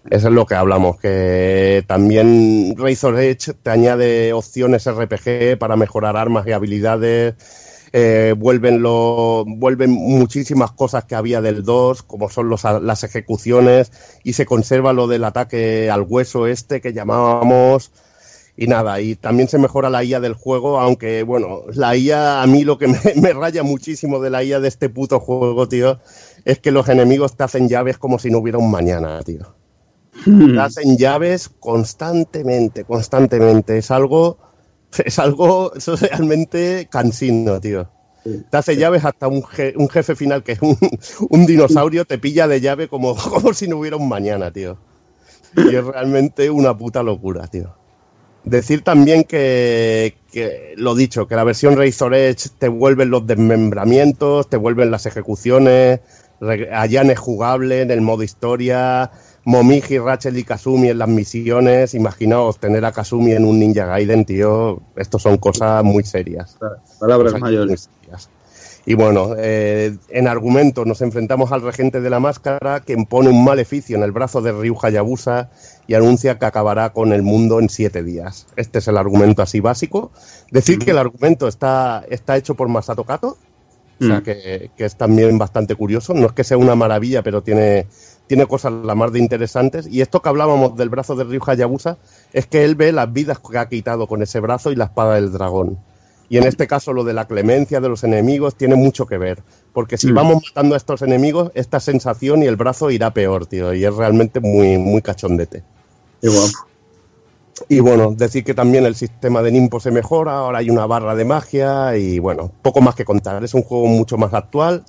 [0.10, 6.18] Eso es lo que hablamos, que también Razor Edge te añade opciones RPG para mejorar
[6.18, 7.36] armas y habilidades,
[7.94, 13.92] eh, vuelven, lo, vuelven muchísimas cosas que había del 2, como son los, las ejecuciones,
[14.24, 17.92] y se conserva lo del ataque al hueso este que llamábamos,
[18.64, 22.48] y nada, y también se mejora la IA del juego, aunque bueno, la IA, a
[22.48, 26.00] mí lo que me, me raya muchísimo de la IA de este puto juego, tío,
[26.46, 29.56] es que los enemigos te hacen llaves como si no hubiera un mañana, tío.
[30.54, 33.78] Te hacen llaves constantemente, constantemente.
[33.78, 34.38] Es algo,
[35.06, 37.90] es algo realmente cansino, tío.
[38.50, 40.78] Te hace llaves hasta un, je- un jefe final que es un,
[41.30, 44.80] un dinosaurio, te pilla de llave como, como si no hubiera un mañana, tío.
[45.56, 47.81] Y es realmente una puta locura, tío.
[48.44, 54.50] Decir también que, que, lo dicho, que la versión Razor Edge te vuelven los desmembramientos,
[54.50, 56.00] te vuelven las ejecuciones,
[56.72, 59.12] Ayane es jugable en el modo historia,
[59.46, 61.94] Momiji, Rachel y Kazumi en las misiones.
[61.94, 64.82] Imaginaos tener a Kazumi en un Ninja Gaiden, tío.
[64.96, 66.58] Estos son cosas muy serias.
[67.00, 67.68] Palabras Cosas mayores.
[67.68, 68.30] muy serias.
[68.86, 73.44] Y bueno, eh, en argumento nos enfrentamos al regente de la máscara que impone un
[73.44, 75.52] maleficio en el brazo de Ryu Hayabusa
[75.88, 78.48] y anuncia que acabará con el mundo en siete días.
[78.56, 80.12] Este es el argumento así básico.
[80.50, 83.38] Decir que el argumento está, está hecho por Masato Kato,
[84.00, 84.24] o sea Mm.
[84.24, 86.14] que, que es también bastante curioso.
[86.16, 87.86] No es que sea una maravilla, pero tiene,
[88.26, 89.88] tiene cosas la más de interesantes.
[89.88, 91.98] Y esto que hablábamos del brazo de Ryu Hayabusa
[92.34, 95.16] es que él ve las vidas que ha quitado con ese brazo y la espada
[95.16, 95.78] del dragón.
[96.32, 99.44] Y en este caso lo de la clemencia de los enemigos tiene mucho que ver.
[99.74, 100.16] Porque si Mm.
[100.16, 103.74] vamos matando a estos enemigos, esta sensación y el brazo irá peor, tío.
[103.74, 105.62] Y es realmente muy, muy cachondete.
[106.22, 106.54] Qué guapo.
[107.68, 111.16] Y bueno, decir que también el sistema de Nimpo se mejora, ahora hay una barra
[111.16, 113.44] de magia y bueno, poco más que contar.
[113.44, 114.86] Es un juego mucho más actual,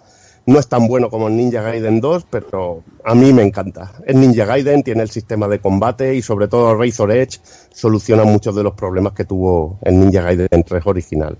[0.46, 3.92] no es tan bueno como Ninja Gaiden 2, pero a mí me encanta.
[4.06, 7.40] El Ninja Gaiden tiene el sistema de combate y sobre todo Razor Edge
[7.72, 11.38] soluciona muchos de los problemas que tuvo el Ninja Gaiden 3 original.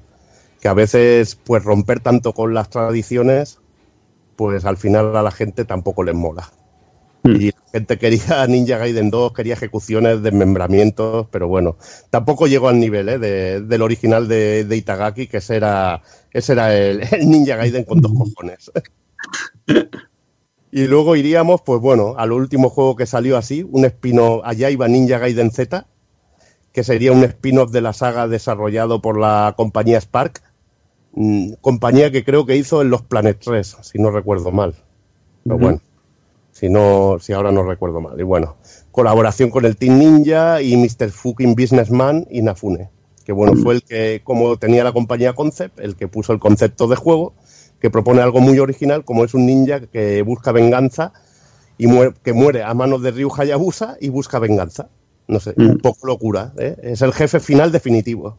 [0.61, 3.59] Que a veces, pues romper tanto con las tradiciones,
[4.37, 6.49] pues al final a la gente tampoco les mola.
[7.25, 11.77] Y la gente quería Ninja Gaiden 2, quería ejecuciones, desmembramientos, pero bueno,
[12.11, 13.19] tampoco llegó al nivel ¿eh?
[13.19, 16.03] de- del original de, de Itagaki, que ese era,
[16.33, 18.71] ese era el, el Ninja Gaiden con dos cojones.
[20.71, 24.89] y luego iríamos, pues bueno, al último juego que salió así, un spin-off, allá iba
[24.89, 25.87] Ninja Gaiden Z,
[26.73, 30.43] que sería un spin-off de la saga desarrollado por la compañía Spark,
[31.15, 34.75] mm, compañía que creo que hizo en los Planet 3, si no recuerdo mal.
[35.45, 35.81] Pero bueno,
[36.63, 38.21] si no, si ahora no recuerdo mal.
[38.21, 38.55] Y bueno,
[38.93, 41.11] colaboración con el Team Ninja y Mr.
[41.11, 42.89] Fucking Businessman y Nafune.
[43.25, 46.87] Que bueno, fue el que, como tenía la compañía Concept, el que puso el concepto
[46.87, 47.35] de juego,
[47.81, 51.13] que propone algo muy original, como es un ninja que busca venganza
[51.79, 54.89] y muere, que muere a manos de Ryu Hayabusa y busca venganza.
[55.27, 55.63] No sé, Mm.
[55.71, 56.53] un poco locura.
[56.59, 56.77] ¿eh?
[56.81, 58.39] Es el jefe final definitivo.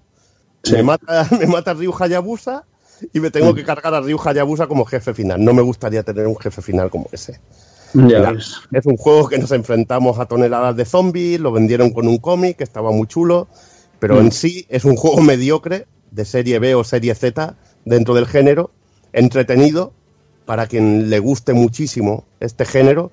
[0.63, 0.71] Sí.
[0.75, 2.63] Me mata, me mata Ryu Hayabusa
[3.11, 5.43] y me tengo que cargar a Ryu Hayabusa como jefe final.
[5.43, 7.41] No me gustaría tener un jefe final como ese.
[7.93, 8.33] Ya
[8.71, 12.57] es un juego que nos enfrentamos a toneladas de zombies, lo vendieron con un cómic
[12.57, 13.47] que estaba muy chulo,
[13.99, 14.19] pero Mm.
[14.19, 17.55] en sí es un juego mediocre de serie B o serie Z
[17.85, 18.71] dentro del género,
[19.13, 19.93] entretenido
[20.45, 23.11] para quien le guste muchísimo este género,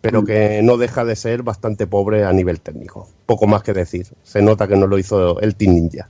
[0.00, 0.26] pero Mm.
[0.26, 3.08] que no deja de ser bastante pobre a nivel técnico.
[3.26, 4.06] Poco más que decir.
[4.22, 6.08] Se nota que no lo hizo el Team Ninja.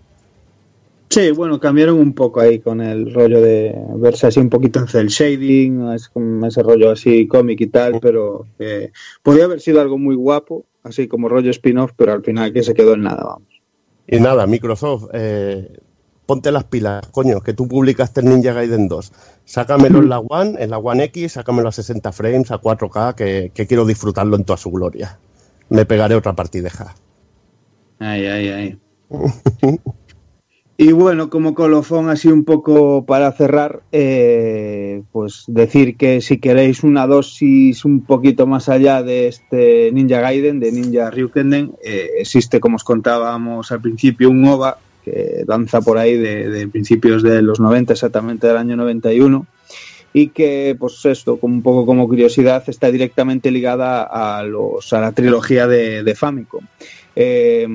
[1.11, 4.87] Sí, bueno, cambiaron un poco ahí con el rollo de verse así un poquito en
[4.87, 8.93] cel shading, es como ese rollo así cómic y tal, pero eh,
[9.25, 12.75] podía haber sido algo muy guapo, así como rollo spin-off, pero al final que se
[12.75, 13.49] quedó en nada, vamos.
[14.07, 15.81] Y nada, Microsoft, eh,
[16.27, 19.13] ponte las pilas, coño, que tú publicaste el Ninja Gaiden 2.
[19.45, 23.51] Sácamelo en la One, en la One X, sácamelo a 60 frames, a 4K, que,
[23.53, 25.19] que quiero disfrutarlo en toda su gloria.
[25.71, 26.95] Me pegaré otra partideja.
[27.99, 28.79] Ay, ay, ay.
[30.83, 36.85] Y bueno, como colofón así un poco para cerrar, eh, pues decir que si queréis
[36.85, 42.61] una dosis un poquito más allá de este Ninja Gaiden, de Ninja Ryukenden, eh, existe,
[42.61, 47.61] como os contábamos al principio, un OVA que danza por ahí de, principios de los
[47.61, 49.47] 90, exactamente del año 91,
[50.15, 55.03] y que, pues esto, como un poco como curiosidad, está directamente ligada a, los, a
[55.03, 56.65] la trilogía de, de Famicom.
[57.15, 57.69] Eh,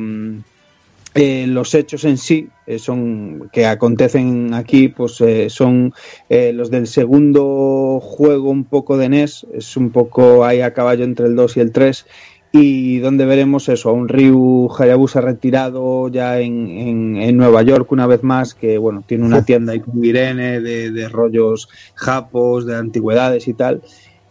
[1.15, 5.93] eh, los hechos en sí eh, son que acontecen aquí pues eh, son
[6.29, 11.05] eh, los del segundo juego un poco de NES es un poco ahí a caballo
[11.05, 12.05] entre el 2 y el 3
[12.51, 17.91] y donde veremos eso a un Ryu Hayabusa retirado ya en, en, en Nueva York
[17.93, 22.65] una vez más que bueno tiene una tienda ahí con Irene de, de rollos japos
[22.65, 23.81] de antigüedades y tal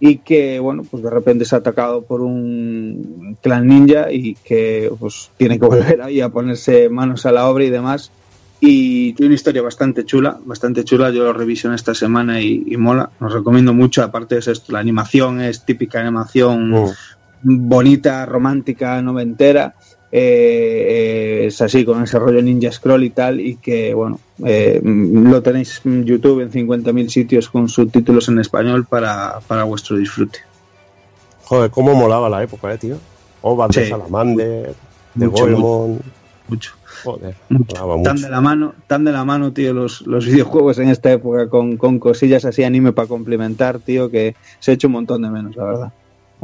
[0.01, 5.31] y que bueno pues de repente es atacado por un clan ninja y que pues
[5.37, 8.11] tiene que volver ahí a ponerse manos a la obra y demás.
[8.61, 11.11] Y tiene una historia bastante chula bastante chula.
[11.11, 13.11] Yo lo revisioné esta semana y, y mola.
[13.21, 14.03] Os recomiendo mucho.
[14.03, 16.73] Aparte es esto la animación es típica animación
[17.45, 19.75] bonita romántica noventera
[20.17, 24.81] eh, eh, es así con ese rollo ninja scroll y tal y que bueno eh,
[24.85, 30.39] lo tenéis en YouTube en 50.000 sitios con subtítulos en español para, para vuestro disfrute
[31.47, 32.97] Joder, cómo molaba la época, eh, tío.
[33.43, 33.91] De Sí.
[33.91, 34.75] Salamander,
[35.15, 36.01] de Mucho, Goemon.
[36.49, 37.85] mucho Joder, Mucho.
[37.85, 41.11] molaba tan de la mano tan de la mano tío los, los videojuegos en esta
[41.13, 45.23] época con, con cosillas así anime para complementar tío que se ha hecho un montón
[45.23, 45.93] de menos la verdad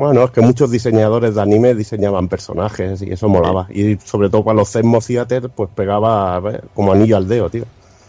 [0.01, 3.67] Bueno, es que muchos diseñadores de anime diseñaban personajes y eso molaba.
[3.71, 6.41] Y sobre todo para los Zenmo Theater, pues pegaba
[6.75, 7.65] como anillo al dedo, tío.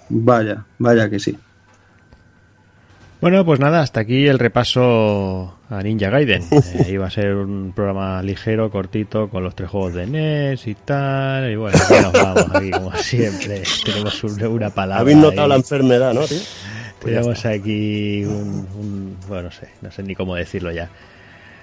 [0.09, 1.37] vaya vaya que sí
[3.19, 6.43] Bueno, pues nada, hasta aquí el repaso a Ninja Gaiden.
[6.51, 10.75] Eh, iba a ser un programa ligero, cortito, con los tres juegos de NES y
[10.75, 11.51] tal.
[11.51, 13.63] Y bueno, aquí nos vamos, aquí como siempre.
[13.85, 15.01] Tenemos un- una palabra.
[15.01, 15.49] Habéis notado ahí.
[15.49, 16.37] la enfermedad, ¿no, tío?
[17.01, 20.89] Pues ya Tenemos aquí un, un- Bueno, no sé, no sé ni cómo decirlo ya.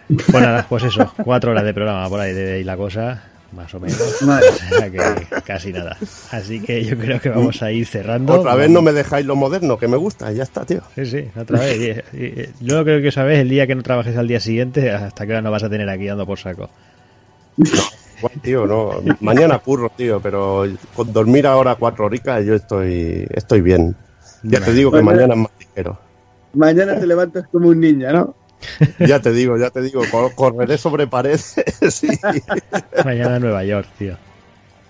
[0.09, 3.23] Pues nada, pues eso, cuatro horas de programa por ahí de ahí la cosa,
[3.53, 3.99] más o menos.
[4.23, 4.47] Vale.
[4.49, 5.97] O sea que casi nada.
[6.31, 8.33] Así que yo creo que vamos a ir cerrando.
[8.41, 10.81] Otra vez no me dejáis lo moderno, que me gusta, ya está, tío.
[10.95, 12.05] Sí, sí, otra vez.
[12.13, 14.91] Y- y- y- Yo creo que sabes el día que no trabajes al día siguiente,
[14.91, 16.71] hasta que hora no vas a tener aquí dando por saco.
[18.21, 18.93] Guay, tío, no.
[19.21, 20.65] Mañana curro, tío, pero
[20.95, 23.95] con dormir ahora cuatro horitas yo estoy, estoy bien.
[24.43, 25.11] Ya te digo que Bueno.
[25.13, 25.99] mañana es más ligero.
[26.55, 28.35] mañana te levantas como un ninja ¿no?
[29.07, 31.55] Ya te digo, ya te digo, cor- correré sobre paredes
[31.91, 32.09] sí.
[33.05, 34.17] Mañana en Nueva York, tío.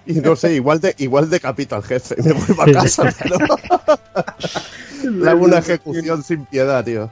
[0.06, 3.36] y no sé, igual de igual decapito al jefe, me voy para casa, pero
[5.10, 7.10] le hago una ejecución sin piedad, tío.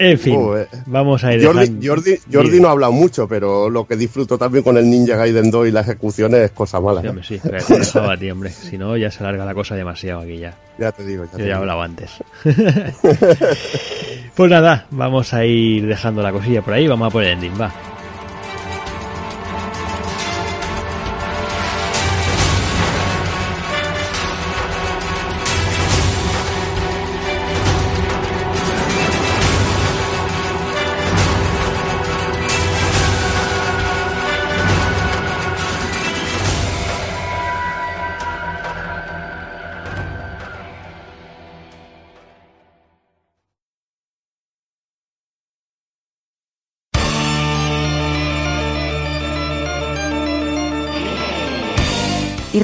[0.00, 0.68] En fin, Joder.
[0.86, 4.62] vamos a ir Jordi, Jordi, Jordi no ha hablado mucho, pero lo que disfruto también
[4.62, 7.00] con el Ninja Gaiden 2 y las ejecuciones es cosa mala.
[7.00, 7.10] Sí, ¿eh?
[7.10, 7.38] hombre, sí,
[7.92, 8.50] te a ti, hombre.
[8.50, 10.56] Si no, ya se alarga la cosa demasiado aquí ya.
[10.78, 11.58] Ya te digo, ya te Yo ya he digo.
[11.58, 12.10] hablado antes.
[14.36, 16.86] pues nada, vamos a ir dejando la cosilla por ahí.
[16.86, 17.72] Vamos a por el ending, va.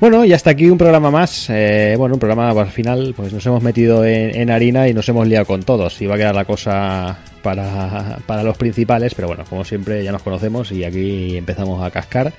[0.00, 1.50] Bueno, y hasta aquí un programa más.
[1.50, 5.26] Eh, bueno, un programa al final, pues nos hemos metido en, harina y nos hemos
[5.26, 6.00] liado con todos.
[6.00, 10.22] Iba a quedar la cosa para, para los principales, pero bueno, como siempre ya nos
[10.22, 12.32] conocemos y aquí empezamos a cascar.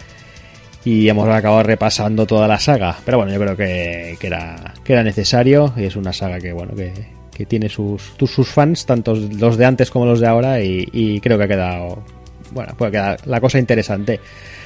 [0.85, 2.95] Y hemos acabado repasando toda la saga.
[3.03, 5.73] Pero bueno, yo creo que, que era, que era necesario.
[5.75, 6.93] Y es una saga que, bueno, que,
[7.33, 10.61] que tiene sus, sus fans, tanto los de antes como los de ahora.
[10.63, 12.01] Y, y creo que ha quedado.
[12.51, 14.21] Bueno, puede quedar la cosa interesante.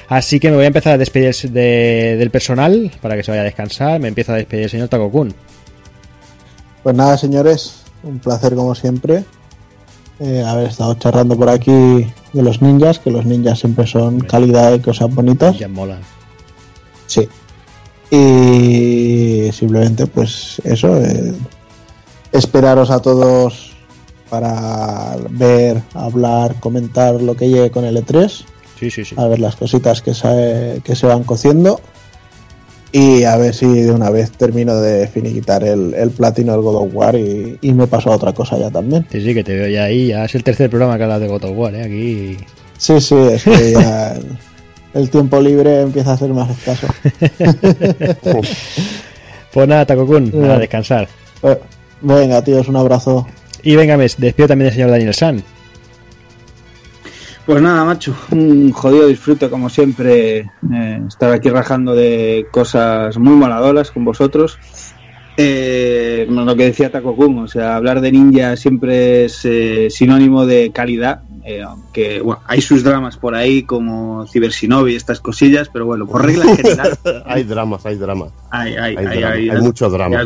[0.08, 3.40] Así que me voy a empezar a despedir de- del personal para que se vaya
[3.42, 4.00] a descansar.
[4.00, 5.34] Me empieza a despedir el señor Takokun.
[6.82, 9.24] Pues nada, señores, un placer como siempre
[10.20, 11.72] eh, haber estado charlando por aquí
[12.32, 15.58] de los ninjas, que los ninjas siempre son calidad y cosas bonitas.
[15.58, 15.98] Ya mola.
[17.06, 17.28] Sí.
[18.10, 21.34] Y simplemente, pues eso, eh,
[22.32, 23.72] esperaros a todos
[24.30, 28.44] para ver, hablar, comentar lo que llegue con el E3,
[28.90, 29.14] Sí, sí, sí.
[29.18, 31.80] a ver las cositas que se, que se van cociendo
[32.92, 36.76] y a ver si de una vez termino de finiquitar el, el platino del God
[36.76, 39.04] of War y, y me paso a otra cosa ya también.
[39.10, 40.08] Sí, sí, que te veo ya ahí.
[40.08, 41.82] Ya es el tercer programa que hablas de God of War, ¿eh?
[41.82, 42.36] Aquí.
[42.78, 44.14] Sí, sí, es que ya
[44.94, 46.86] el, tiempo libre empieza a ser más escaso.
[49.52, 51.06] Pues nada, Takokun, a descansar.
[51.44, 51.56] Eh,
[52.00, 53.24] Venga, tíos, un abrazo.
[53.62, 55.44] Y venga, me despido también del señor Daniel San.
[57.46, 63.34] Pues nada, macho, un jodido disfrute como siempre eh, estar aquí rajando de cosas muy
[63.34, 64.58] moladoras con vosotros.
[65.36, 70.46] Eh, lo que decía Taco Kun, o sea, hablar de ninja siempre es eh, sinónimo
[70.46, 75.20] de calidad, eh, aunque bueno, hay sus dramas por ahí como Cyber Shinobi y estas
[75.20, 78.30] cosillas, pero bueno, por regla general hay dramas, hay dramas.
[78.50, 80.22] hay, hay, Hay hay- drama, hay- hay mucho drama.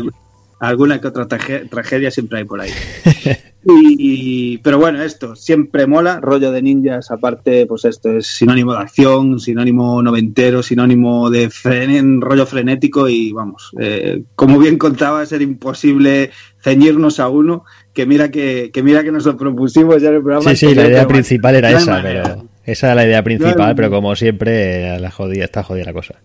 [0.59, 2.71] Alguna que otra tragedia siempre hay por ahí.
[3.71, 8.79] Y, pero bueno, esto siempre mola, rollo de ninjas, aparte, pues esto es sinónimo de
[8.79, 15.43] acción, sinónimo noventero, sinónimo de fren- rollo frenético y vamos, eh, como bien contaba, era
[15.43, 16.31] imposible
[16.63, 20.23] ceñirnos a uno, que mira que, que mira que nos lo propusimos ya en el
[20.23, 20.49] programa.
[20.51, 22.23] Sí, sí, la idea principal era esa, manera.
[22.23, 22.45] pero.
[22.63, 26.15] Esa era la idea principal, No pero como siempre, la jodida, está jodida la cosa.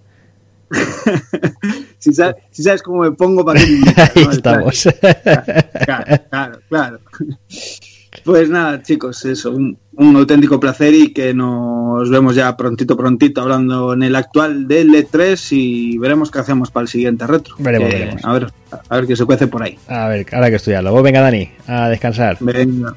[2.05, 3.81] Si sabes, si sabes cómo me pongo para que
[4.31, 4.87] estamos.
[5.87, 7.01] Claro, claro, claro.
[8.23, 13.41] Pues nada, chicos, eso, un, un auténtico placer y que nos vemos ya prontito, prontito
[13.41, 17.55] hablando en el actual del E3 y veremos qué hacemos para el siguiente retro.
[17.59, 18.25] Veremos, Que, veremos.
[18.25, 18.53] A ver,
[18.91, 19.79] a ver qué se cuece por ahí.
[19.89, 20.91] A ver, ahora hay que estudiarlo.
[20.93, 22.37] Pues venga, Dani, a descansar.
[22.41, 22.95] Venga,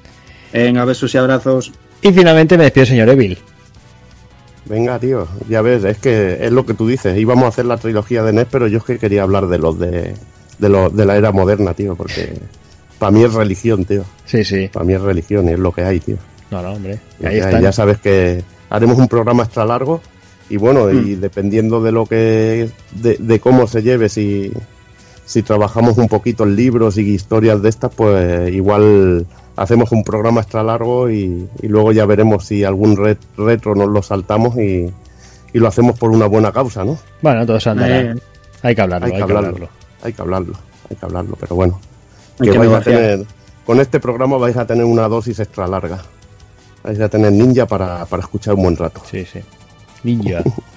[0.51, 1.71] venga, besos y abrazos.
[2.01, 3.37] Y finalmente me despido, señor Evil.
[4.69, 7.17] Venga, tío, ya ves, es que es lo que tú dices.
[7.17, 9.79] Íbamos a hacer la trilogía de NES, pero yo es que quería hablar de los
[9.79, 10.13] de,
[10.59, 12.33] de, los de la era moderna, tío, porque
[12.99, 14.03] para mí es religión, tío.
[14.25, 14.69] Sí, sí.
[14.71, 16.17] Para mí es religión y es lo que hay, tío.
[16.51, 16.99] No, no, hombre.
[17.23, 17.61] Ahí hay.
[17.61, 20.01] Ya sabes que haremos un programa extra largo
[20.49, 21.19] y bueno, y Mm.
[21.21, 24.51] dependiendo de lo que, de, de cómo se lleve, si,
[25.27, 30.41] si trabajamos un poquito en libros y historias de estas, pues igual hacemos un programa
[30.41, 34.89] extra largo y, y luego ya veremos si algún ret- retro nos lo saltamos y,
[35.53, 36.97] y lo hacemos por una buena causa, ¿no?
[37.21, 37.99] Bueno, todo se andará.
[38.01, 38.15] Eh,
[38.63, 39.47] Hay que hablarlo, hay que hablarlo.
[39.49, 39.69] hablarlo.
[40.03, 40.53] Hay que hablarlo,
[40.89, 41.79] hay que hablarlo, pero bueno.
[42.41, 43.25] Que que vais a tener,
[43.65, 45.99] con este programa vais a tener una dosis extra larga.
[46.83, 49.01] Vais a tener ninja para, para escuchar un buen rato.
[49.09, 49.39] Sí, sí.
[50.03, 50.41] Ninja.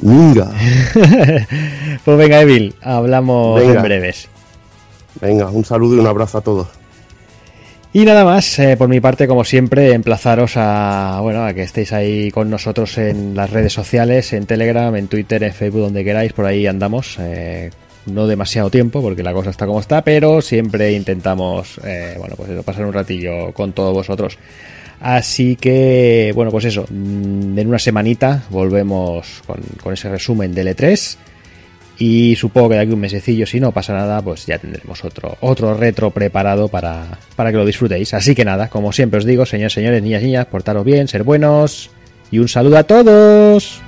[0.00, 0.50] Ninja.
[2.04, 3.74] pues venga, Evil, hablamos Venga.
[3.76, 4.28] en breves.
[5.20, 6.68] Venga, un saludo y un abrazo a todos.
[7.92, 11.92] Y nada más, eh, por mi parte, como siempre, emplazaros a bueno a que estéis
[11.92, 16.32] ahí con nosotros en las redes sociales, en Telegram, en Twitter, en Facebook, donde queráis,
[16.32, 17.16] por ahí andamos.
[17.18, 17.70] eh,
[18.06, 22.48] no demasiado tiempo, porque la cosa está como está, pero siempre intentamos eh, bueno, pues
[22.50, 24.38] eso, pasar un ratillo con todos vosotros.
[25.00, 31.16] Así que, bueno, pues eso, mm, en una semanita volvemos con, ese resumen del E3.
[32.00, 35.36] Y supongo que de aquí un mesecillo, si no pasa nada, pues ya tendremos otro,
[35.40, 38.14] otro retro preparado para, para que lo disfrutéis.
[38.14, 41.90] Así que nada, como siempre os digo, señores, señores, niñas, niñas, portaros bien, ser buenos.
[42.30, 43.80] Y un saludo a todos.